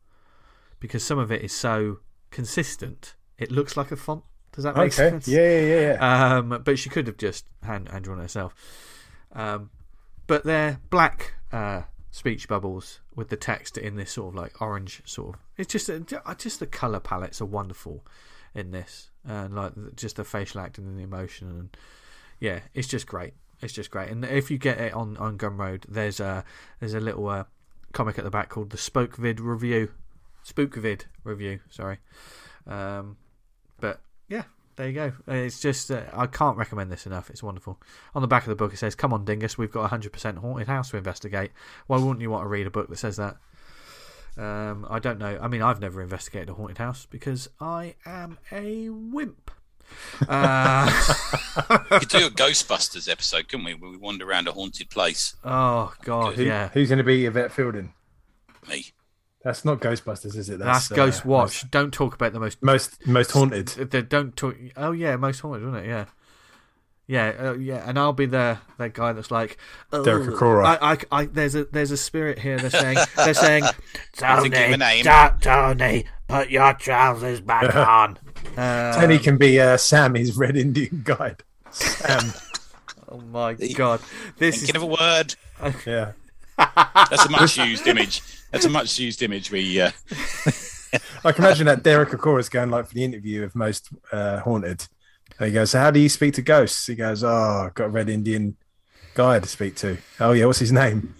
Because 0.79 1.03
some 1.03 1.17
of 1.17 1.31
it 1.31 1.41
is 1.41 1.53
so 1.53 1.99
consistent, 2.29 3.15
it 3.37 3.51
looks 3.51 3.75
like 3.75 3.91
a 3.91 3.95
font. 3.95 4.23
Does 4.57 4.63
that 4.63 4.75
make 4.75 4.88
Okay. 4.88 4.95
sense? 5.11 5.27
Yeah, 5.27 5.59
yeah, 5.59 5.79
yeah. 6.01 6.35
Um, 6.38 6.61
but 6.65 6.79
she 6.79 6.89
could 6.89 7.05
have 7.05 7.17
just 7.17 7.45
hand, 7.61 7.89
hand 7.89 8.03
drawn 8.05 8.17
herself. 8.17 8.55
Um, 9.34 9.69
but 10.25 10.43
they're 10.45 10.79
black 10.89 11.35
uh, 11.51 11.84
speech 12.09 12.47
bubbles 12.47 12.99
with 13.15 13.29
the 13.29 13.38
text 13.38 13.77
in 13.77 13.97
this 13.97 14.11
sort 14.13 14.29
of 14.34 14.35
like 14.35 14.59
orange 14.59 15.03
sort 15.05 15.35
of. 15.35 15.41
It's 15.57 15.71
just 15.71 15.89
a, 15.89 16.03
just 16.39 16.59
the 16.59 16.65
color 16.65 16.99
palettes 16.99 17.39
are 17.39 17.45
wonderful 17.45 18.03
in 18.55 18.71
this, 18.71 19.11
and 19.23 19.53
like 19.55 19.73
just 19.95 20.15
the 20.15 20.23
facial 20.23 20.59
acting 20.59 20.85
and 20.88 20.97
the 20.97 21.03
emotion, 21.03 21.49
and 21.49 21.77
yeah, 22.39 22.61
it's 22.73 22.88
just 22.88 23.05
great. 23.05 23.35
It's 23.61 23.73
just 23.73 23.91
great. 23.91 24.09
And 24.09 24.25
if 24.25 24.49
you 24.49 24.57
get 24.57 24.79
it 24.79 24.93
on 24.93 25.17
on 25.17 25.38
Gumroad, 25.38 25.84
there's 25.88 26.19
a 26.19 26.43
there's 26.79 26.95
a 26.95 26.99
little 26.99 27.27
uh, 27.29 27.43
comic 27.93 28.17
at 28.17 28.23
the 28.23 28.31
back 28.31 28.49
called 28.49 28.71
the 28.71 28.77
Spoke 28.77 29.17
Vid 29.17 29.39
Review, 29.39 29.91
Spook 30.41 30.73
Vid 30.75 31.05
Review. 31.23 31.59
Sorry, 31.69 31.99
um, 32.65 33.17
yeah, 34.29 34.43
there 34.75 34.87
you 34.87 34.93
go. 34.93 35.11
It's 35.27 35.59
just 35.59 35.89
uh, 35.91 36.03
I 36.13 36.27
can't 36.27 36.57
recommend 36.57 36.91
this 36.91 37.05
enough. 37.05 37.29
It's 37.29 37.41
wonderful. 37.43 37.79
On 38.15 38.21
the 38.21 38.27
back 38.27 38.43
of 38.43 38.49
the 38.49 38.55
book 38.55 38.73
it 38.73 38.77
says, 38.77 38.95
"Come 38.95 39.13
on, 39.13 39.25
Dingus, 39.25 39.57
we've 39.57 39.71
got 39.71 39.83
a 39.83 39.87
hundred 39.87 40.13
percent 40.13 40.37
haunted 40.39 40.67
house 40.67 40.91
to 40.91 40.97
investigate." 40.97 41.51
Why 41.87 41.97
wouldn't 41.97 42.21
you 42.21 42.29
want 42.29 42.43
to 42.43 42.47
read 42.47 42.67
a 42.67 42.71
book 42.71 42.89
that 42.89 42.97
says 42.97 43.17
that? 43.17 43.37
Um, 44.37 44.85
I 44.89 44.99
don't 44.99 45.17
know. 45.17 45.39
I 45.41 45.47
mean, 45.47 45.63
I've 45.63 45.79
never 45.81 46.01
investigated 46.01 46.49
a 46.49 46.53
haunted 46.53 46.77
house 46.77 47.07
because 47.09 47.49
I 47.59 47.95
am 48.05 48.37
a 48.51 48.89
wimp. 48.89 49.51
Uh, 50.27 50.91
we 51.89 51.99
could 51.99 52.09
do 52.09 52.25
a 52.27 52.29
Ghostbusters 52.29 53.09
episode, 53.09 53.47
couldn't 53.47 53.65
we? 53.65 53.73
Where 53.73 53.89
we 53.89 53.95
wander 53.95 54.27
around 54.29 54.49
a 54.49 54.51
haunted 54.51 54.89
place. 54.89 55.35
Oh 55.45 55.93
God, 56.03 56.33
Who- 56.35 56.43
yeah. 56.43 56.67
Who's 56.73 56.89
going 56.89 56.97
to 56.97 57.05
be 57.05 57.25
Yvette 57.25 57.53
Fielding? 57.53 57.93
Me. 58.67 58.87
That's 59.47 59.63
not 59.63 59.79
Ghostbusters, 59.79 60.35
is 60.35 60.49
it? 60.49 60.59
That's, 60.59 60.91
uh, 60.91 60.95
Ghostwatch. 60.95 61.71
Don't 61.71 61.93
talk 61.93 62.13
about 62.13 62.33
the 62.33 62.39
most. 62.41 62.61
Most 62.61 63.07
most 63.07 63.31
haunted. 63.31 63.67
The, 63.69 64.01
don't 64.01 64.35
talk. 64.35 64.57
Oh 64.75 64.91
yeah, 64.91 65.15
most 65.15 65.39
haunted, 65.39 65.63
wasn't 65.63 65.85
it? 65.85 65.87
Yeah. 65.87 66.05
Yeah, 67.07 67.33
uh, 67.39 67.53
yeah, 67.53 67.87
and 67.87 67.97
I'll 67.97 68.11
be 68.11 68.25
the 68.25 68.57
that 68.77 68.91
guy 68.93 69.13
that's 69.13 69.31
like, 69.31 69.57
oh, 69.93 70.03
Derek 70.03 70.27
Acorah. 70.31 70.77
I, 70.81 70.91
I, 70.91 70.97
I, 71.21 71.25
there's 71.27 71.55
a 71.55 71.63
there's 71.63 71.91
a 71.91 71.95
spirit 71.97 72.39
here. 72.39 72.57
They're 72.59 72.69
saying 72.69 72.97
they're 73.15 73.33
saying, 73.33 73.63
Tony, 74.17 74.49
give 74.49 74.71
a 74.71 74.75
name. 74.75 75.05
Ta- 75.05 75.37
Tony, 75.39 76.03
put 76.27 76.49
your 76.49 76.73
trousers 76.73 77.39
back 77.39 77.73
on. 77.87 78.19
Uh, 78.57 78.99
Tony 78.99 79.17
can 79.17 79.37
be 79.37 79.61
uh, 79.61 79.77
Sam, 79.77 80.15
his 80.15 80.35
Red 80.35 80.57
Indian 80.57 81.01
guide. 81.05 81.43
Sam, 81.69 82.33
oh 83.07 83.21
my 83.21 83.53
god, 83.53 84.01
this 84.39 84.57
is 84.61 84.69
Thinking 84.69 84.75
of 84.75 84.81
a 84.83 84.87
word. 84.87 85.35
yeah. 85.85 86.11
That's 86.57 87.25
a 87.25 87.29
much 87.29 87.57
used 87.69 87.88
image. 87.88 88.21
That's 88.51 88.65
a 88.65 88.69
much 88.69 88.97
used 88.99 89.21
image. 89.21 89.51
We 89.51 89.81
uh, 89.81 89.91
I 91.25 91.31
can 91.31 91.43
imagine 91.45 91.65
that 91.67 91.84
Derek 91.84 92.09
Acorah 92.09 92.39
is 92.39 92.49
going 92.49 92.69
like 92.69 92.88
for 92.88 92.93
the 92.93 93.03
interview 93.03 93.43
of 93.43 93.55
most 93.55 93.89
uh, 94.11 94.39
haunted. 94.39 94.88
And 95.39 95.47
he 95.47 95.53
goes, 95.53 95.71
"So 95.71 95.79
how 95.79 95.91
do 95.91 95.99
you 95.99 96.09
speak 96.09 96.34
to 96.35 96.41
ghosts?" 96.41 96.88
He 96.88 96.95
goes, 96.95 97.23
"Oh, 97.23 97.65
I've 97.67 97.73
got 97.73 97.85
a 97.85 97.89
Red 97.89 98.09
Indian 98.09 98.55
guy 99.13 99.39
to 99.39 99.47
speak 99.47 99.75
to." 99.77 99.97
Oh 100.19 100.31
yeah, 100.31 100.45
what's 100.45 100.59
his 100.59 100.71
name? 100.71 101.13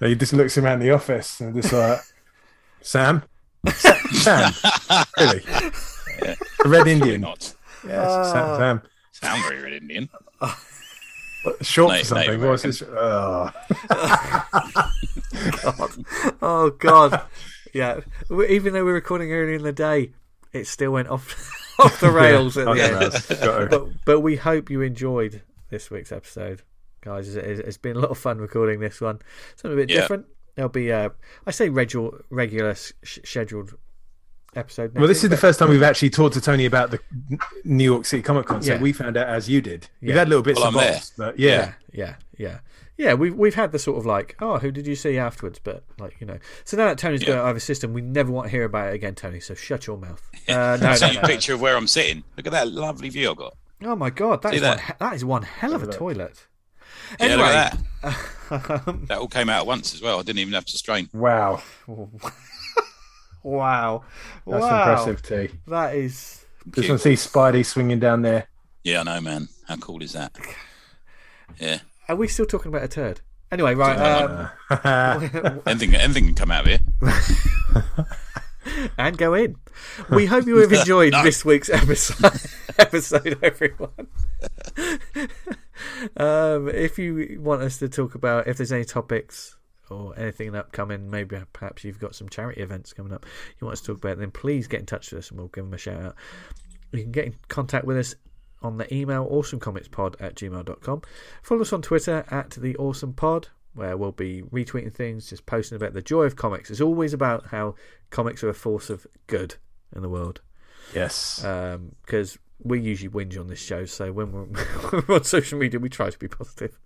And 0.00 0.08
he 0.10 0.16
just 0.16 0.32
looks 0.32 0.58
around 0.58 0.80
the 0.80 0.90
office 0.90 1.40
and 1.40 1.54
just 1.54 1.72
like, 1.72 2.00
"Sam, 2.82 3.22
Sa- 3.68 3.94
Sam, 4.12 4.52
really? 5.18 5.42
A 6.64 6.68
Red 6.68 6.86
Indian? 6.88 7.20
not 7.22 7.54
Yes, 7.86 8.32
Sam, 8.32 8.56
Sam. 8.58 8.82
sound 9.12 9.42
very 9.48 9.62
Red 9.62 9.72
Indian. 9.74 10.08
Short 11.62 11.92
Native- 11.92 12.06
for 12.06 12.14
something. 12.14 12.26
Native 12.40 12.48
What's 12.48 12.62
his? 12.62 12.82
Oh. 12.82 13.50
god. 15.62 16.04
oh 16.42 16.70
god, 16.78 17.22
yeah. 17.72 18.00
Even 18.48 18.72
though 18.72 18.84
we're 18.84 18.94
recording 18.94 19.32
earlier 19.32 19.54
in 19.56 19.62
the 19.62 19.72
day, 19.72 20.12
it 20.52 20.66
still 20.66 20.92
went 20.92 21.08
off 21.08 21.50
off 21.80 22.00
the 22.00 22.10
rails 22.10 22.56
at 22.56 22.66
the 22.66 22.82
end. 22.82 22.94
Raz, 22.96 23.26
got 23.26 23.58
to- 23.58 23.66
but 23.68 23.88
but 24.04 24.20
we 24.20 24.36
hope 24.36 24.70
you 24.70 24.80
enjoyed 24.82 25.42
this 25.70 25.90
week's 25.90 26.12
episode, 26.12 26.62
guys. 27.00 27.34
It's, 27.34 27.60
it's 27.60 27.78
been 27.78 27.96
a 27.96 28.00
lot 28.00 28.10
of 28.10 28.18
fun 28.18 28.38
recording 28.38 28.80
this 28.80 29.00
one. 29.00 29.20
Something 29.56 29.78
a 29.78 29.82
bit 29.82 29.90
Yeah. 29.90 30.00
different. 30.02 30.26
There'll 30.54 30.68
be 30.68 30.92
uh, 30.92 31.10
I 31.46 31.50
say 31.50 31.68
regular 31.68 32.24
regular 32.30 32.70
s- 32.70 32.92
scheduled 33.02 33.74
episode. 34.56 34.92
Next 34.94 34.98
Well, 35.00 35.08
this 35.08 35.18
week, 35.18 35.24
is 35.24 35.30
the 35.30 35.36
first 35.36 35.58
time 35.58 35.68
we've 35.70 35.82
actually 35.82 36.10
talked 36.10 36.34
to 36.34 36.40
Tony 36.40 36.64
about 36.66 36.90
the 36.90 37.00
New 37.64 37.84
York 37.84 38.04
City 38.06 38.22
Comic 38.22 38.46
Con. 38.46 38.62
So 38.62 38.74
Yeah. 38.74 38.80
we 38.80 38.92
found 38.92 39.16
out 39.16 39.28
as 39.28 39.48
you 39.48 39.60
did. 39.60 39.88
You've 40.00 40.10
Yeah. 40.14 40.20
had 40.20 40.28
little 40.28 40.42
bits 40.42 40.58
Well, 40.60 40.68
and 40.68 40.76
I'm 40.78 40.92
bobs, 40.94 41.12
but 41.16 41.38
yeah. 41.38 41.50
yeah, 41.50 41.74
yeah, 41.92 42.14
yeah. 42.38 42.58
Yeah, 42.96 43.14
we've 43.14 43.34
we've 43.34 43.56
had 43.56 43.72
the 43.72 43.78
sort 43.80 43.98
of 43.98 44.06
like, 44.06 44.36
oh, 44.40 44.58
who 44.58 44.70
did 44.70 44.86
you 44.86 44.94
see 44.94 45.18
afterwards? 45.18 45.58
But 45.62 45.82
like, 45.98 46.14
you 46.20 46.26
know, 46.28 46.38
so 46.64 46.76
now 46.76 46.86
that 46.86 46.98
Tony's 46.98 47.22
Yeah. 47.22 47.28
got 47.34 47.38
out 47.38 47.48
of 47.50 47.56
his 47.56 47.64
system, 47.64 47.92
we 47.92 48.00
never 48.00 48.30
want 48.30 48.46
to 48.46 48.50
hear 48.50 48.62
about 48.64 48.92
it 48.92 48.94
again, 48.94 49.16
Tony. 49.16 49.40
So 49.40 49.54
shut 49.54 49.86
your 49.88 49.98
mouth. 49.98 50.22
Uh, 50.48 50.78
no, 50.80 50.94
So 50.94 51.06
no, 51.08 51.12
no, 51.14 51.20
no. 51.22 51.26
picture 51.26 51.54
of 51.54 51.60
where 51.60 51.76
I'm 51.76 51.86
sitting. 51.88 52.22
Look 52.36 52.46
at 52.46 52.52
that 52.52 52.68
lovely 52.68 53.08
view 53.08 53.30
I've 53.30 53.36
got. 53.36 53.56
Oh 53.82 53.96
my 53.96 54.10
god, 54.10 54.42
that 54.42 54.50
See 54.50 54.56
is 54.56 54.62
that? 54.62 54.78
one. 54.78 54.96
That 55.00 55.14
is 55.16 55.24
one 55.24 55.42
hell 55.42 55.74
of 55.74 55.82
a 55.82 55.86
look. 55.86 55.96
toilet. 55.96 56.46
Yeah, 57.18 57.26
Anyway, 57.26 57.38
look 57.38 57.50
at 57.50 57.78
that. 58.02 59.06
That 59.08 59.18
all 59.18 59.26
came 59.28 59.48
out 59.48 59.60
at 59.62 59.66
once 59.66 59.92
as 59.94 60.00
well. 60.02 60.18
I 60.20 60.22
didn't 60.22 60.38
even 60.38 60.52
have 60.54 60.66
to 60.66 60.76
strain. 60.78 61.08
Wow, 61.12 61.62
wow, 63.44 64.02
that's 64.46 64.62
wow, 64.62 64.80
impressive, 64.90 65.22
T. 65.22 65.54
That 65.68 65.94
is. 65.94 66.44
Just 66.70 66.88
want 66.88 67.00
to 67.00 67.16
see 67.16 67.28
Spidey 67.28 67.64
swinging 67.64 68.00
down 68.00 68.22
there. 68.22 68.48
Yeah, 68.82 69.00
I 69.00 69.02
know, 69.04 69.20
man. 69.20 69.48
How 69.68 69.76
cool 69.76 70.02
is 70.02 70.12
that? 70.14 70.36
Yeah. 71.58 71.80
Are 72.08 72.16
we 72.16 72.26
still 72.26 72.46
talking 72.46 72.68
about 72.68 72.82
a 72.82 72.88
turd? 72.88 73.20
Anyway, 73.52 73.74
right. 73.74 73.96
Um, 73.96 74.50
Anything, 75.66 75.94
anything 75.94 76.24
can 76.26 76.34
come 76.34 76.50
out 76.50 76.66
of 76.66 76.66
here. 76.66 78.06
and 78.98 79.16
go 79.16 79.34
in. 79.34 79.56
We 80.10 80.26
hope 80.26 80.46
you 80.46 80.56
have 80.56 80.72
enjoyed 80.72 81.12
No. 81.12 81.22
this 81.22 81.44
week's 81.44 81.70
episode, 81.70 82.40
episode 82.78 83.38
everyone. 83.42 84.08
um, 86.16 86.68
if 86.68 86.98
you 86.98 87.38
want 87.40 87.62
us 87.62 87.78
to 87.78 87.88
talk 87.88 88.14
about 88.14 88.48
if 88.48 88.56
there's 88.56 88.72
any 88.72 88.84
topics 88.84 89.56
or 89.90 90.18
anything 90.18 90.54
upcoming, 90.54 91.10
maybe 91.10 91.36
perhaps 91.52 91.84
you've 91.84 91.98
got 91.98 92.14
some 92.14 92.28
charity 92.28 92.60
events 92.60 92.92
coming 92.92 93.12
up 93.12 93.26
you 93.60 93.66
want 93.66 93.74
us 93.74 93.80
to 93.80 93.88
talk 93.88 93.98
about, 93.98 94.18
then 94.18 94.30
please 94.30 94.66
get 94.66 94.80
in 94.80 94.86
touch 94.86 95.10
with 95.10 95.18
us 95.20 95.30
and 95.30 95.38
we'll 95.38 95.48
give 95.48 95.64
them 95.64 95.74
a 95.74 95.78
shout 95.78 96.02
out. 96.02 96.14
You 96.92 97.02
can 97.02 97.12
get 97.12 97.26
in 97.26 97.34
contact 97.48 97.84
with 97.84 97.96
us 97.96 98.14
on 98.62 98.78
the 98.78 98.92
email 98.94 99.28
awesomecomicspod 99.28 100.16
at 100.20 100.34
gmail.com. 100.36 101.02
Follow 101.42 101.60
us 101.60 101.72
on 101.72 101.82
Twitter 101.82 102.24
at 102.30 102.50
the 102.50 102.76
awesome 102.76 103.12
pod, 103.12 103.48
where 103.74 103.96
we'll 103.96 104.12
be 104.12 104.42
retweeting 104.42 104.92
things, 104.92 105.30
just 105.30 105.46
posting 105.46 105.76
about 105.76 105.92
the 105.92 106.02
joy 106.02 106.22
of 106.24 106.36
comics. 106.36 106.70
It's 106.70 106.80
always 106.80 107.12
about 107.12 107.46
how 107.46 107.74
comics 108.10 108.42
are 108.42 108.48
a 108.48 108.54
force 108.54 108.90
of 108.90 109.06
good 109.26 109.56
in 109.94 110.02
the 110.02 110.08
world. 110.08 110.40
Yes. 110.94 111.44
Um, 111.44 111.96
because 112.02 112.38
we 112.62 112.80
usually 112.80 113.10
whinge 113.10 113.38
on 113.38 113.48
this 113.48 113.60
show, 113.60 113.84
so 113.84 114.12
when 114.12 114.32
we're, 114.32 114.44
when 114.90 115.02
we're 115.06 115.16
on 115.16 115.24
social 115.24 115.58
media, 115.58 115.80
we 115.80 115.88
try 115.88 116.10
to 116.10 116.18
be 116.18 116.28
positive. 116.28 116.78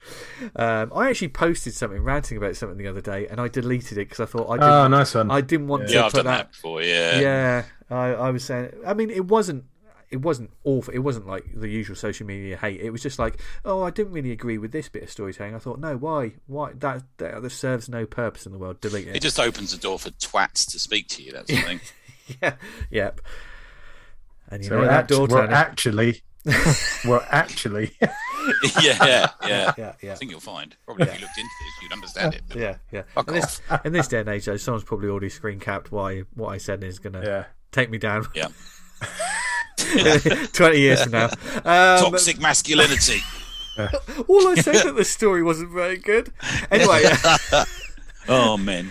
Um, 0.57 0.93
I 0.95 1.09
actually 1.11 1.29
posted 1.29 1.75
something 1.75 2.03
ranting 2.03 2.37
about 2.37 2.57
something 2.57 2.79
the 2.79 2.89
other 2.89 3.01
day, 3.01 3.27
and 3.29 3.41
I 3.41 3.49
deleted 3.49 3.99
it 3.99 4.09
because 4.09 4.21
I 4.21 4.27
thought 4.27 4.49
I 4.49 4.55
didn't, 4.55 4.71
oh, 4.71 4.89
nice 4.89 5.15
one. 5.15 5.31
I 5.31 5.41
didn't 5.41 5.69
want 5.69 5.89
to 5.89 5.95
Yeah, 5.95 6.07
I've 6.07 6.13
put 6.13 6.25
done 6.25 6.27
that 6.27 6.53
before. 6.53 6.83
Yeah. 6.83 7.21
yeah, 7.21 7.65
I, 7.91 8.07
I 8.15 8.31
was 8.31 8.45
saying. 8.45 8.73
I 8.87 8.95
mean, 8.95 9.11
it 9.11 9.27
wasn't. 9.27 9.65
It 10.11 10.23
wasn't 10.23 10.51
awful. 10.65 10.95
It 10.95 11.01
wasn't 11.01 11.27
like 11.27 11.45
the 11.55 11.69
usual 11.69 11.95
social 11.95 12.27
media 12.27 12.57
hate. 12.57 12.81
It 12.81 12.89
was 12.91 13.03
just 13.03 13.19
like, 13.19 13.43
oh, 13.67 13.83
I 13.83 13.91
didn't 13.91 14.15
really 14.15 14.33
agree 14.33 14.57
with 14.57 14.73
this 14.73 14.89
bit 14.89 15.03
of 15.03 15.11
storytelling. 15.11 15.55
I 15.55 15.59
thought, 15.59 15.79
no, 15.79 15.99
why? 15.99 16.33
Why 16.47 16.73
that 16.79 17.03
that, 17.19 17.43
that 17.43 17.51
serves 17.51 17.91
no 17.91 18.07
purpose 18.07 18.47
in 18.47 18.53
the 18.53 18.59
world. 18.59 18.81
Delete 18.81 19.09
it. 19.09 19.17
It 19.17 19.23
just 19.23 19.39
opens 19.39 19.73
the 19.73 19.77
door 19.77 19.99
for 19.99 20.09
twats 20.13 20.71
to 20.73 20.79
speak 20.79 21.09
to 21.09 21.23
you. 21.23 21.33
That's 21.33 21.49
the 21.49 21.57
thing. 21.61 21.81
yeah, 22.43 22.55
yep. 22.91 23.21
And 24.51 24.63
you 24.63 24.69
so 24.69 24.75
know 24.77 24.81
we're, 24.83 24.87
that 24.89 24.99
act- 25.01 25.09
door 25.11 25.27
we're 25.29 25.43
Tony. 25.43 25.53
actually, 25.55 26.23
well, 27.05 27.25
actually, 27.31 27.93
yeah, 28.01 28.13
yeah, 28.83 29.29
yeah. 29.47 29.73
yeah, 29.77 29.93
yeah. 30.01 30.13
I 30.13 30.15
think 30.15 30.31
you'll 30.31 30.41
find. 30.41 30.75
Probably 30.87 31.07
if 31.07 31.15
you 31.15 31.21
looked 31.21 31.37
into 31.39 31.51
this, 31.61 31.83
you'd 31.83 31.93
understand 31.93 32.35
it. 32.35 32.43
Yeah, 32.55 32.77
yeah. 32.91 33.03
Fuck 33.15 33.29
In 33.29 33.35
this, 33.35 33.61
in 33.85 33.93
this 33.93 34.09
day 34.09 34.21
and 34.21 34.29
age, 34.29 34.47
though, 34.47 34.57
someone's 34.57 34.85
probably 34.85 35.09
already 35.09 35.29
screen 35.29 35.61
capped 35.61 35.93
why 35.93 36.21
what 36.35 36.49
I 36.49 36.59
said 36.59 36.83
is 36.83 36.99
going 36.99 37.13
to 37.15 37.23
yeah. 37.23 37.45
take 37.73 37.91
me 37.91 37.99
down 37.99 38.27
Yeah. 38.35 38.49
20 40.53 40.79
years 40.79 41.03
from 41.03 41.13
now. 41.13 41.27
Um, 41.65 42.11
Toxic 42.11 42.41
masculinity. 42.41 43.21
all 44.27 44.49
I 44.49 44.57
said 44.57 44.87
that 44.87 44.95
the 44.97 45.05
story 45.05 45.43
wasn't 45.43 45.71
very 45.73 45.99
good. 45.99 46.33
Anyway, 46.71 47.05
Oh, 48.29 48.57
men. 48.57 48.91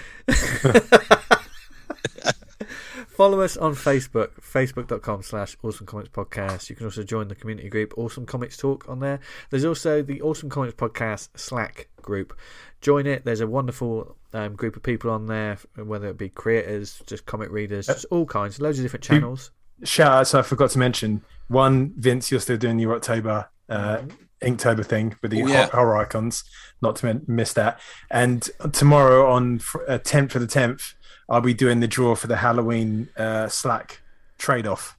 Follow 3.17 3.41
us 3.41 3.57
on 3.57 3.73
Facebook, 3.73 4.29
facebook.com 4.39 5.23
slash 5.23 5.57
Awesome 5.63 5.87
Comics 5.87 6.09
Podcast. 6.09 6.69
You 6.69 6.75
can 6.75 6.85
also 6.85 7.01
join 7.01 7.29
the 7.29 7.33
community 7.33 7.67
group 7.67 7.95
Awesome 7.97 8.27
Comics 8.27 8.57
Talk 8.57 8.87
on 8.87 8.99
there. 8.99 9.19
There's 9.49 9.65
also 9.65 10.03
the 10.03 10.21
Awesome 10.21 10.51
Comics 10.51 10.75
Podcast 10.75 11.29
Slack 11.35 11.89
group. 12.03 12.37
Join 12.79 13.07
it. 13.07 13.25
There's 13.25 13.41
a 13.41 13.47
wonderful 13.47 14.15
um, 14.33 14.53
group 14.55 14.75
of 14.75 14.83
people 14.83 15.09
on 15.09 15.25
there, 15.25 15.57
whether 15.75 16.09
it 16.09 16.19
be 16.19 16.29
creators, 16.29 17.01
just 17.07 17.25
comic 17.25 17.49
readers, 17.49 17.87
just 17.87 18.05
all 18.11 18.27
kinds, 18.27 18.61
loads 18.61 18.77
of 18.77 18.85
different 18.85 19.03
channels. 19.03 19.49
Shout 19.83 20.11
out. 20.11 20.27
So 20.27 20.37
I 20.37 20.41
forgot 20.43 20.69
to 20.71 20.77
mention 20.79 21.23
one, 21.47 21.93
Vince, 21.97 22.29
you're 22.29 22.39
still 22.39 22.57
doing 22.57 22.77
your 22.77 22.93
October, 22.95 23.49
uh, 23.67 24.03
Inktober 24.43 24.85
thing 24.85 25.15
with 25.23 25.31
the 25.31 25.41
Oh, 25.41 25.47
yeah. 25.47 25.69
horror 25.71 25.97
icons. 25.97 26.43
Not 26.83 26.97
to 26.97 27.21
miss 27.25 27.53
that. 27.53 27.79
And 28.11 28.47
tomorrow 28.73 29.27
on 29.31 29.57
fr- 29.57 29.79
uh, 29.87 29.97
10th 29.97 30.33
for 30.33 30.37
the 30.37 30.45
10th, 30.45 30.93
I'll 31.29 31.41
be 31.41 31.53
doing 31.53 31.79
the 31.81 31.87
draw 31.87 32.15
for 32.15 32.27
the 32.27 32.37
Halloween 32.37 33.09
uh, 33.17 33.47
Slack 33.49 34.01
trade 34.37 34.65
off. 34.67 34.97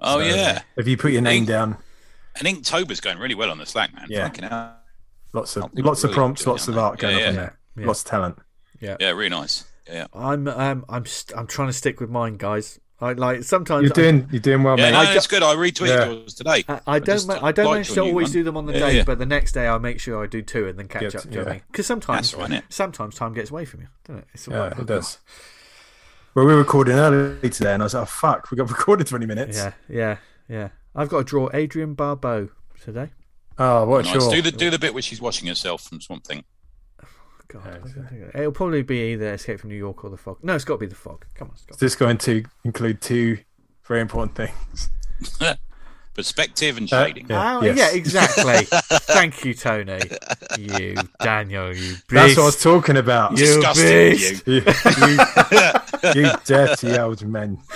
Oh, 0.00 0.18
yeah. 0.18 0.62
If 0.76 0.86
you 0.88 0.96
put 0.96 1.12
your 1.12 1.22
name 1.22 1.38
Ink- 1.40 1.48
down, 1.48 1.76
And 2.38 2.46
Inktober's 2.48 3.00
going 3.00 3.18
really 3.18 3.34
well 3.34 3.50
on 3.50 3.58
the 3.58 3.66
Slack, 3.66 3.94
man. 3.94 4.06
Yeah. 4.08 4.24
Fucking 4.24 4.44
hell. 4.44 4.76
Lots 5.32 5.56
of 5.56 5.70
lots 5.74 6.02
of 6.04 6.10
prompts, 6.12 6.46
lots 6.46 6.66
of 6.68 6.76
art 6.76 6.98
going 6.98 7.16
Yeah, 7.16 7.22
up 7.24 7.28
in 7.28 7.34
yeah. 7.34 7.40
there. 7.40 7.58
Yeah. 7.76 7.86
Lots 7.86 8.02
of 8.02 8.08
talent. 8.08 8.38
Yeah. 8.80 8.96
Yeah, 8.98 9.10
really 9.10 9.28
nice. 9.30 9.64
Yeah, 9.88 10.06
I'm 10.12 10.48
um, 10.48 10.84
I'm 10.88 11.06
st- 11.06 11.38
I'm 11.38 11.46
trying 11.46 11.68
to 11.68 11.72
stick 11.72 12.00
with 12.00 12.10
mine, 12.10 12.36
guys. 12.36 12.78
I 13.00 13.12
like 13.12 13.44
sometimes 13.44 13.82
You're 13.84 13.92
I- 13.92 13.94
doing 13.94 14.28
you're 14.32 14.40
doing 14.40 14.62
well, 14.62 14.78
yeah, 14.78 14.86
mate. 14.86 14.92
no, 14.92 14.98
I 15.10 15.14
it's 15.14 15.26
good. 15.26 15.42
I 15.42 15.54
retweeted 15.54 15.88
Yeah. 15.88 16.10
yours 16.10 16.34
today. 16.34 16.64
I, 16.68 16.80
I 16.86 16.98
don't. 16.98 17.06
just 17.06 17.28
ma- 17.28 17.38
I 17.42 17.52
don't 17.52 17.70
manage 17.72 17.90
to 17.92 18.00
always 18.00 18.28
one. 18.28 18.32
do 18.32 18.42
them 18.44 18.56
on 18.56 18.66
the 18.66 18.72
Yeah, 18.74 18.78
day, 18.80 18.96
yeah. 18.98 19.04
but 19.04 19.18
the 19.18 19.26
next 19.26 19.52
day 19.52 19.68
I 19.68 19.78
make 19.78 20.00
sure 20.00 20.22
I 20.22 20.26
do 20.26 20.42
two 20.42 20.66
and 20.68 20.78
then 20.78 20.88
catch 20.88 21.02
Get- 21.02 21.16
up. 21.16 21.22
Do 21.24 21.28
you 21.30 21.36
know 21.36 21.42
I 21.42 21.44
yeah. 21.46 21.52
mean? 21.54 21.62
Because 21.70 21.86
sometimes, 21.86 22.32
That's 22.32 22.50
right, 22.50 22.62
sometimes 22.68 23.14
time 23.14 23.32
gets 23.34 23.50
away 23.50 23.64
from 23.64 23.80
you, 23.82 23.88
doesn't 24.04 24.22
it? 24.22 24.28
It's 24.34 24.48
all 24.48 24.54
Yeah, 24.54 24.60
right. 24.68 24.78
it 24.78 24.86
does. 24.86 25.18
Well, 26.34 26.46
we 26.46 26.52
were 26.52 26.58
recording 26.58 26.94
early 26.96 27.50
today, 27.50 27.74
and 27.74 27.82
I 27.82 27.86
was 27.86 27.94
like, 27.94 28.04
oh, 28.04 28.06
"Fuck, 28.06 28.50
we 28.50 28.56
got 28.56 28.68
recorded 28.70 29.06
twenty 29.06 29.26
minutes." 29.26 29.56
Yeah, 29.58 29.72
yeah, 29.88 30.16
yeah. 30.48 30.68
I've 30.94 31.08
got 31.08 31.18
to 31.18 31.24
draw 31.24 31.48
Adrienne 31.52 31.94
Barbeau 31.94 32.48
today. 32.82 33.10
Oh, 33.58 33.84
what 33.86 34.04
Nice. 34.04 34.14
sure. 34.22 34.30
Do 34.32 34.42
the 34.42 34.52
do 34.52 34.70
the 34.70 34.78
bit 34.78 34.94
where 34.94 35.02
she's 35.02 35.20
washing 35.20 35.48
herself 35.48 35.82
from 35.82 36.00
Swamp 36.00 36.24
Thing. 36.24 36.44
Oh, 37.02 37.06
God, 37.48 37.92
it'll 38.34 38.52
probably 38.52 38.82
be 38.82 39.12
either 39.12 39.34
Escape 39.34 39.60
from 39.60 39.70
New 39.70 39.76
York 39.76 40.04
or 40.04 40.10
The 40.10 40.16
Fog. 40.16 40.38
No, 40.42 40.54
it's 40.54 40.64
got 40.64 40.74
to 40.74 40.78
be 40.78 40.86
The 40.86 40.94
Fog. 40.94 41.26
Come 41.34 41.48
on, 41.48 41.54
Is 41.54 41.60
stop. 41.62 41.78
this 41.78 41.96
going 41.96 42.18
to 42.18 42.44
include 42.64 43.00
two 43.00 43.38
very 43.84 44.00
important 44.00 44.36
things? 44.36 44.90
Perspective 46.20 46.76
and 46.76 46.92
Uh, 46.92 47.06
shading. 47.06 47.26
yeah. 47.30 47.38
Ah, 47.58 47.62
yes. 47.62 47.76
yeah, 47.78 47.90
exactly. 47.92 48.64
Thank 49.14 49.44
you, 49.44 49.54
Tony. 49.54 50.00
You, 50.58 50.96
Daniel. 51.22 51.68
You 51.74 51.92
beast. 51.92 52.04
That's 52.10 52.36
what 52.36 52.42
I 52.42 52.46
was 52.46 52.62
talking 52.62 52.96
about. 52.98 53.30
You 53.32 53.36
Disgusting, 53.46 54.10
beast. 54.10 54.46
you. 54.46 54.54
you, 54.54 54.62
you, 56.22 56.22
you 56.26 56.32
dirty 56.44 56.98
old 56.98 57.26
men. 57.26 57.58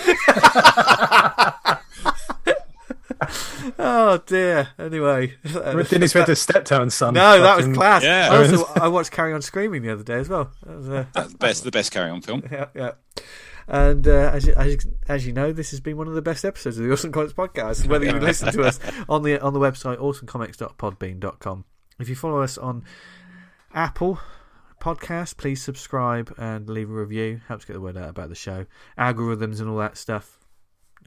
Oh 3.78 4.18
dear. 4.26 4.68
Anyway, 4.78 5.34
Didn't 5.44 6.02
expect 6.02 6.28
a 6.28 6.36
step 6.36 6.64
down, 6.66 6.90
son. 6.90 7.14
No, 7.14 7.40
that 7.40 7.56
was 7.56 7.66
class. 7.74 8.02
Yeah. 8.02 8.28
I 8.30 8.36
also 8.36 8.66
I 8.74 8.88
watched 8.88 9.10
Carry 9.10 9.32
On 9.32 9.40
Screaming 9.42 9.82
the 9.82 9.92
other 9.92 10.02
day 10.02 10.14
as 10.14 10.28
well. 10.28 10.50
That 10.66 10.76
was, 10.76 10.88
uh, 10.88 11.04
That's 11.14 11.32
the 11.32 11.38
best, 11.38 11.64
the 11.64 11.70
best 11.70 11.90
carry 11.92 12.10
on 12.10 12.20
film. 12.20 12.42
yeah, 12.50 12.66
yeah. 12.74 12.92
And 13.66 14.06
uh, 14.06 14.30
as, 14.32 14.46
you, 14.46 14.54
as, 14.54 14.72
you, 14.72 14.78
as 15.08 15.26
you 15.26 15.32
know, 15.32 15.52
this 15.52 15.70
has 15.70 15.80
been 15.80 15.96
one 15.96 16.06
of 16.08 16.14
the 16.14 16.22
best 16.22 16.44
episodes 16.44 16.78
of 16.78 16.84
the 16.84 16.92
Awesome 16.92 17.12
Comics 17.12 17.32
podcast. 17.32 17.86
Whether 17.88 18.06
you 18.06 18.12
listen 18.12 18.52
to 18.52 18.62
us 18.62 18.78
on 19.08 19.22
the 19.22 19.40
on 19.40 19.52
the 19.54 19.60
website 19.60 19.98
awesomecomics.podbean.com, 19.98 21.64
if 21.98 22.08
you 22.08 22.14
follow 22.14 22.40
us 22.42 22.58
on 22.58 22.84
Apple 23.72 24.18
Podcast, 24.80 25.36
please 25.38 25.62
subscribe 25.62 26.34
and 26.36 26.68
leave 26.68 26.90
a 26.90 26.92
review. 26.92 27.40
Helps 27.48 27.64
get 27.64 27.72
the 27.74 27.80
word 27.80 27.96
out 27.96 28.10
about 28.10 28.28
the 28.28 28.34
show, 28.34 28.66
algorithms 28.98 29.60
and 29.60 29.68
all 29.70 29.78
that 29.78 29.96
stuff. 29.96 30.38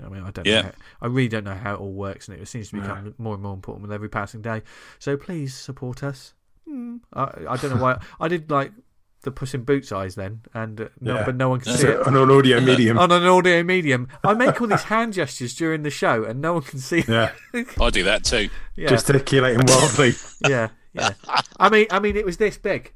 I 0.04 0.10
mean, 0.10 0.24
I 0.24 0.32
don't 0.32 0.46
Yeah. 0.46 0.62
know. 0.62 0.68
How, 0.68 0.74
I 1.02 1.08
really 1.08 1.28
don't 1.28 1.44
know 1.44 1.56
how 1.56 1.76
it 1.76 1.80
all 1.80 1.94
works, 1.94 2.28
and 2.28 2.40
it 2.40 2.48
seems 2.48 2.70
to 2.70 2.80
become 2.80 3.14
more 3.18 3.34
and 3.34 3.44
more 3.44 3.54
important 3.54 3.84
with 3.84 3.92
every 3.92 4.10
passing 4.10 4.42
day. 4.42 4.62
So 5.00 5.18
please 5.18 5.56
support 5.56 6.04
us. 6.04 6.34
Hmm. 6.68 6.98
I, 7.14 7.32
I 7.50 7.58
don't 7.58 7.76
know 7.76 7.82
why 7.82 8.00
I 8.20 8.28
did 8.28 8.50
like 8.52 8.72
the 9.28 9.32
Puss 9.32 9.54
in 9.54 9.64
Boots 9.64 9.91
eyes 9.91 10.16
then, 10.16 10.41
and 10.54 10.80
uh, 10.82 10.88
no, 10.99 11.16
Yeah. 11.18 11.26
but 11.26 11.36
no 11.36 11.49
one 11.49 11.60
can 11.60 11.74
It's 11.74 11.82
see 11.82 11.88
it 11.90 12.08
on 12.08 12.16
an 12.16 12.32
audio 12.32 12.60
medium. 12.62 12.98
on 12.98 13.12
an 13.12 13.24
audio 13.26 13.62
medium. 13.62 14.08
I 14.24 14.34
make 14.34 14.60
all 14.62 14.68
these 14.68 14.84
hand 14.84 15.14
gestures 15.14 15.54
during 15.54 15.84
the 15.84 15.90
show, 15.91 16.24
and 16.24 16.41
no 16.41 16.54
one 16.54 16.62
can 16.64 16.80
see. 16.80 17.04
Yeah, 17.08 17.32
I 17.82 17.90
do 17.90 18.04
that 18.04 18.24
too. 18.24 18.49
Yeah, 18.76 18.90
gesticulating 18.90 19.62
wildly. 19.68 20.14
yeah, 20.48 20.70
yeah. 20.94 21.12
I 21.60 21.70
mean, 21.70 21.88
I 21.91 21.99
mean, 21.99 22.16
it 22.16 22.26
was 22.26 22.38
this 22.38 22.58
big. 22.58 22.94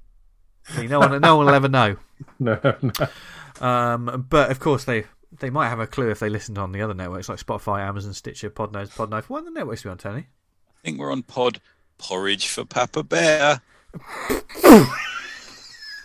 See, 0.69 0.87
no 0.87 0.99
one, 0.99 1.19
no 1.21 1.35
one 1.37 1.45
will 1.47 1.53
ever 1.53 1.69
know. 1.69 1.97
No, 2.39 2.59
no. 2.81 3.67
Um, 3.67 4.25
but 4.29 4.51
of 4.51 4.59
course, 4.59 4.83
they 4.85 5.05
they 5.39 5.49
might 5.49 5.69
have 5.69 5.79
a 5.79 5.87
clue 5.87 6.09
if 6.09 6.19
they 6.19 6.29
listened 6.29 6.57
on 6.59 6.71
the 6.71 6.81
other 6.81 6.93
networks 6.93 7.29
like 7.29 7.39
Spotify, 7.39 7.81
Amazon, 7.81 8.13
Stitcher, 8.13 8.49
Podnose, 8.51 8.89
Podknife. 8.95 9.23
What 9.25 9.43
the 9.43 9.51
networks 9.51 9.85
are 9.85 9.89
we 9.89 9.91
on, 9.91 9.97
Tony? 9.97 10.19
I 10.21 10.81
think 10.85 10.99
we're 10.99 11.11
on 11.11 11.23
Pod 11.23 11.59
Porridge 11.97 12.47
for 12.47 12.63
Papa 12.63 13.03
Bear. 13.03 13.61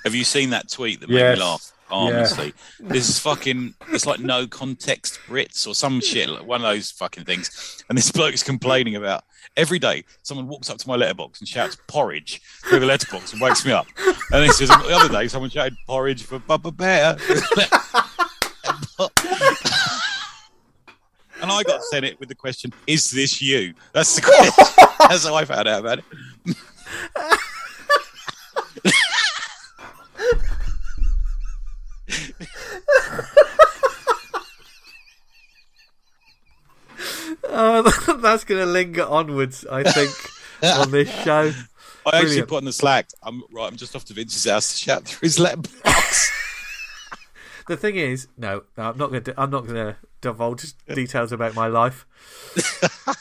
Have 0.07 0.15
you 0.15 0.23
seen 0.23 0.51
that 0.51 0.71
tweet 0.71 1.01
that 1.01 1.09
made 1.11 1.19
Yes. 1.19 1.37
me 1.37 1.43
laugh? 1.45 1.73
Oh, 1.91 2.07
honestly, 2.07 2.55
this 2.79 3.09
is 3.09 3.19
fucking. 3.19 3.75
It's 3.89 4.07
like 4.07 4.21
no 4.21 4.47
context 4.47 5.19
Brits 5.27 5.67
or 5.67 5.75
some 5.75 6.01
shit, 6.01 6.29
like 6.29 6.45
one 6.47 6.61
of 6.61 6.63
those 6.73 6.93
fucking 6.93 7.25
things. 7.25 7.83
And 7.89 7.99
this 7.99 8.13
bloke 8.13 8.33
is 8.33 8.45
complaining 8.45 8.95
about 8.95 9.25
every 9.57 9.81
day. 9.81 10.05
Someone 10.23 10.47
walks 10.47 10.71
up 10.71 10.79
to 10.79 10.89
my 10.89 10.95
letterbox 10.95 11.41
and 11.41 11.49
shouts 11.49 11.77
porridge 11.89 12.41
through 12.69 12.79
the 12.79 12.87
letterbox 12.87 13.33
and 13.33 13.41
wakes 13.43 13.67
me 13.67 13.73
up. 13.73 13.89
And 14.31 14.45
he 14.45 14.53
says 14.53 14.69
the 14.69 14.95
other 14.95 15.09
day 15.09 15.27
someone 15.27 15.51
shouted 15.51 15.77
porridge 15.89 16.23
for 16.23 16.39
Papa 16.39 16.71
Bear. 16.71 17.17
And 21.43 21.53
I 21.53 21.63
got 21.65 21.83
sent 21.85 22.05
it 22.07 22.19
with 22.19 22.31
the 22.31 22.35
question, 22.35 22.73
"Is 22.87 23.11
this 23.11 23.43
you?" 23.43 23.75
That's 23.93 24.15
the 24.17 24.23
question. 24.23 24.65
That's 25.01 25.27
how 25.27 25.35
I 25.35 25.45
found 25.45 25.69
out 25.69 25.81
about 25.81 25.99
it. 25.99 26.05
Oh, 37.45 37.83
that's 38.37 38.45
going 38.45 38.61
to 38.61 38.71
linger 38.71 39.03
onwards, 39.05 39.65
I 39.65 39.83
think, 39.83 40.13
on 40.79 40.91
this 40.91 41.09
show. 41.25 41.53
I 42.05 42.19
actually 42.19 42.21
Brilliant. 42.21 42.49
put 42.49 42.57
on 42.59 42.65
the 42.67 42.73
Slack. 42.73 43.09
I'm 43.23 43.43
right. 43.51 43.67
I'm 43.67 43.77
just 43.77 43.97
off 43.97 44.05
to 44.05 44.13
Vince's 44.15 44.45
house 44.45 44.73
to 44.73 44.79
shout 44.79 45.05
through 45.05 45.27
his 45.27 45.39
letterbox. 45.39 46.33
The 47.69 47.77
thing 47.77 47.97
is, 47.97 48.29
no, 48.39 48.63
no, 48.79 48.91
I'm 48.91 48.97
not 48.97 49.11
going 49.11 49.25
to. 49.25 49.35
I'm 49.37 49.51
not 49.51 49.65
going 49.67 49.75
to 49.75 49.97
divulge 50.21 50.73
details 50.87 51.33
about 51.33 51.55
my 51.55 51.67
life. 51.67 52.07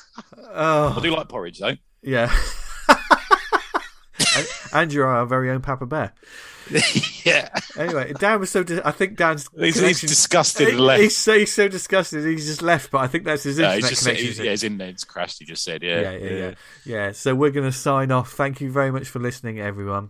Oh. 0.58 0.96
I 0.98 1.02
do 1.02 1.14
like 1.14 1.28
porridge 1.28 1.60
though. 1.60 1.76
Yeah. 2.02 2.34
And, 4.76 4.84
and 4.84 4.94
you're 4.94 5.08
our 5.08 5.26
very 5.26 5.50
own 5.50 5.62
Papa 5.62 5.86
Bear. 5.86 6.14
yeah, 7.24 7.50
Anyway, 7.78 8.12
Dan 8.18 8.40
was 8.40 8.50
so. 8.50 8.64
Di- 8.64 8.82
I 8.84 8.90
think 8.92 9.18
Dan's. 9.18 9.48
he's, 9.56 9.80
he's 9.80 10.02
disgusted 10.02 10.70
He- 10.70 10.74
left. 10.76 11.02
He's 11.02 11.16
so, 11.18 11.38
he's 11.38 11.54
so 11.54 11.68
disgusted. 11.68 12.26
He's 12.26 12.48
just 12.48 12.64
left. 12.64 12.90
But 12.90 13.00
I 13.02 13.08
think 13.08 13.24
that's 13.24 13.44
his 13.44 13.60
No, 13.60 13.66
internet 13.66 13.82
he's 13.82 13.90
just 13.92 14.02
said, 14.04 14.10
connection. 14.18 14.28
he's, 14.28 14.40
yeah, 14.40 14.52
his 14.52 14.64
internet's 14.64 15.04
crashed. 15.04 15.38
He 15.40 15.46
just 15.46 15.64
said, 15.64 15.84
yeah, 15.84 16.02
yeah, 16.02 16.12
yeah, 16.18 16.30
yeah, 16.32 16.54
yeah. 16.86 17.12
So 17.12 17.36
we're 17.36 17.52
going 17.52 17.68
to 17.70 17.72
sign 17.78 18.12
off. 18.12 18.32
Thank 18.32 18.62
you 18.62 18.72
very 18.72 18.92
much 18.92 19.08
for 19.08 19.20
listening, 19.20 19.60
everyone. 19.60 20.10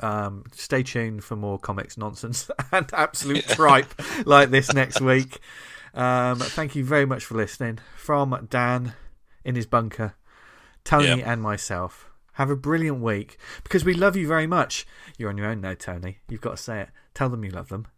Um, 0.00 0.44
stay 0.54 0.82
tuned 0.84 1.24
for 1.24 1.36
more 1.36 1.58
comics 1.58 1.98
nonsense 1.98 2.50
and 2.72 2.88
absolute 2.94 3.44
tripe 3.48 3.92
like 4.24 4.48
this 4.50 4.72
next 4.72 5.00
week. 5.02 5.38
Um, 5.92 6.38
thank 6.38 6.76
you 6.76 6.84
very 6.84 7.04
much 7.04 7.24
for 7.26 7.34
listening. 7.34 7.78
From 7.96 8.46
Dan 8.48 8.94
in 9.44 9.54
his 9.54 9.66
bunker, 9.66 10.14
Tony 10.84 11.08
Yep. 11.08 11.26
and 11.26 11.42
myself. 11.42 12.07
Have 12.38 12.50
a 12.50 12.56
brilliant 12.56 13.00
week 13.00 13.36
because 13.64 13.84
we 13.84 13.94
love 13.94 14.14
you 14.14 14.28
very 14.28 14.46
much. 14.46 14.86
You're 15.16 15.28
on 15.28 15.36
your 15.36 15.48
own 15.48 15.60
now, 15.60 15.74
Tony. 15.74 16.18
You've 16.28 16.40
got 16.40 16.52
to 16.52 16.62
say 16.62 16.82
it. 16.82 16.88
Tell 17.12 17.28
them 17.28 17.44
you 17.44 17.50
love 17.50 17.68
them. 17.68 17.88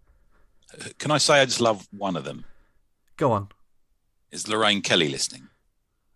Uh, 0.72 0.84
can 0.98 1.10
I 1.10 1.18
say 1.18 1.42
I 1.42 1.44
just 1.44 1.60
love 1.60 1.86
one 1.90 2.16
of 2.16 2.24
them? 2.24 2.46
Go 3.18 3.32
on. 3.32 3.48
Is 4.30 4.48
Lorraine 4.48 4.80
Kelly 4.80 5.10
listening? 5.10 5.48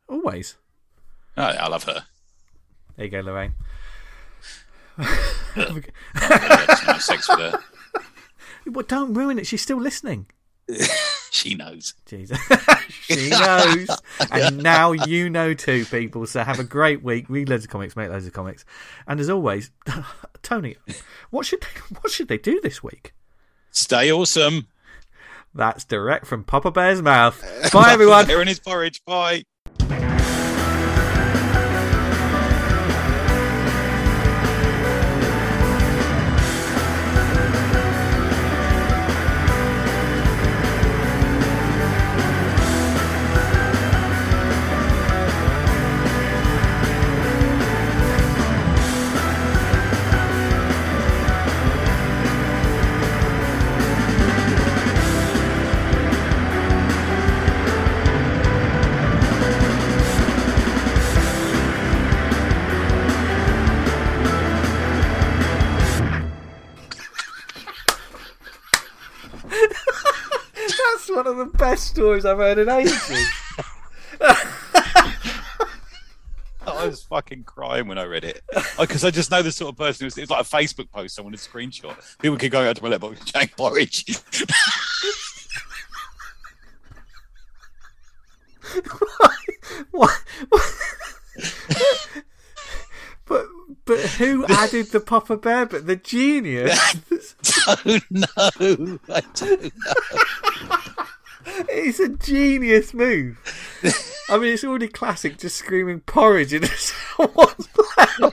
Always. 0.08 0.56
Oh, 1.36 1.42
I 1.42 1.68
love 1.68 1.84
her. 1.84 2.06
There 2.96 3.04
you 3.04 3.10
go, 3.10 3.20
Lorraine. 3.20 3.52
I 4.96 6.64
just 6.66 6.86
want 6.86 7.02
sex 7.02 7.28
with 7.28 7.38
her. 7.40 7.58
Well, 8.66 8.86
don't 8.88 9.12
ruin 9.12 9.38
it. 9.38 9.46
She's 9.46 9.60
still 9.60 9.78
listening. 9.78 10.24
She 11.34 11.56
knows. 11.56 11.94
Jesus. 12.06 12.38
she 13.06 13.30
knows. 13.30 13.88
And 14.30 14.62
now 14.62 14.92
you 14.92 15.30
know 15.30 15.54
too, 15.54 15.84
people. 15.86 16.26
So 16.26 16.42
have 16.42 16.60
a 16.60 16.64
great 16.64 17.02
week. 17.02 17.26
Read 17.28 17.48
loads 17.48 17.64
of 17.64 17.70
comics, 17.70 17.96
make 17.96 18.10
loads 18.10 18.26
of 18.26 18.32
comics. 18.32 18.64
And 19.06 19.20
as 19.20 19.30
always, 19.30 19.70
Tony, 20.42 20.76
what 21.30 21.46
should 21.46 21.60
they, 21.60 21.96
what 22.00 22.10
should 22.12 22.28
they 22.28 22.38
do 22.38 22.60
this 22.60 22.82
week? 22.82 23.12
Stay 23.70 24.10
awesome. 24.12 24.68
That's 25.54 25.84
direct 25.84 26.26
from 26.26 26.44
Papa 26.44 26.70
Bear's 26.70 27.00
mouth. 27.00 27.40
Bye, 27.72 27.92
everyone. 27.92 28.26
Bear 28.28 28.42
in 28.42 28.48
his 28.48 28.58
porridge. 28.58 29.04
Bye. 29.04 29.44
Best 71.74 71.88
stories 71.88 72.24
I've 72.24 72.38
heard 72.38 72.58
in 72.58 72.68
ages. 72.68 73.10
I 74.20 74.48
I 76.68 76.86
was 76.86 77.02
fucking 77.02 77.42
crying 77.42 77.88
when 77.88 77.98
I 77.98 78.04
read 78.04 78.22
it 78.22 78.44
because 78.78 79.04
I 79.04 79.10
just 79.10 79.32
know 79.32 79.42
the 79.42 79.50
sort 79.50 79.72
of 79.72 79.76
person. 79.76 80.06
It 80.06 80.14
was, 80.16 80.30
like 80.30 80.40
a 80.40 80.48
Facebook 80.48 80.88
post. 80.92 81.16
Someone 81.16 81.34
a 81.34 81.36
screenshot. 81.36 81.96
People 82.18 82.38
keep 82.38 82.52
going 82.52 82.68
out 82.68 82.76
to 82.76 82.82
my 82.82 82.90
letterbox. 82.90 83.24
Jack 83.24 83.56
Porridge. 83.56 84.04
what? 89.90 90.22
but 93.26 93.46
but 93.84 93.98
who 93.98 94.46
added 94.46 94.92
the 94.92 95.00
Papa 95.00 95.36
Bear? 95.38 95.66
But 95.66 95.88
the 95.88 95.96
genius. 95.96 96.78
I 97.66 97.76
don't 97.84 98.10
know. 98.12 99.00
I 99.08 99.22
don't 99.34 99.72
know. 99.74 100.83
It's 101.46 102.00
a 102.00 102.08
genius 102.08 102.94
move. 102.94 103.38
I 104.30 104.38
mean, 104.38 104.54
it's 104.54 104.64
already 104.64 104.88
classic, 104.88 105.38
just 105.38 105.56
screaming 105.56 106.00
porridge 106.00 106.54
in 106.54 106.62
one 107.16 107.54
loud. 107.98 108.32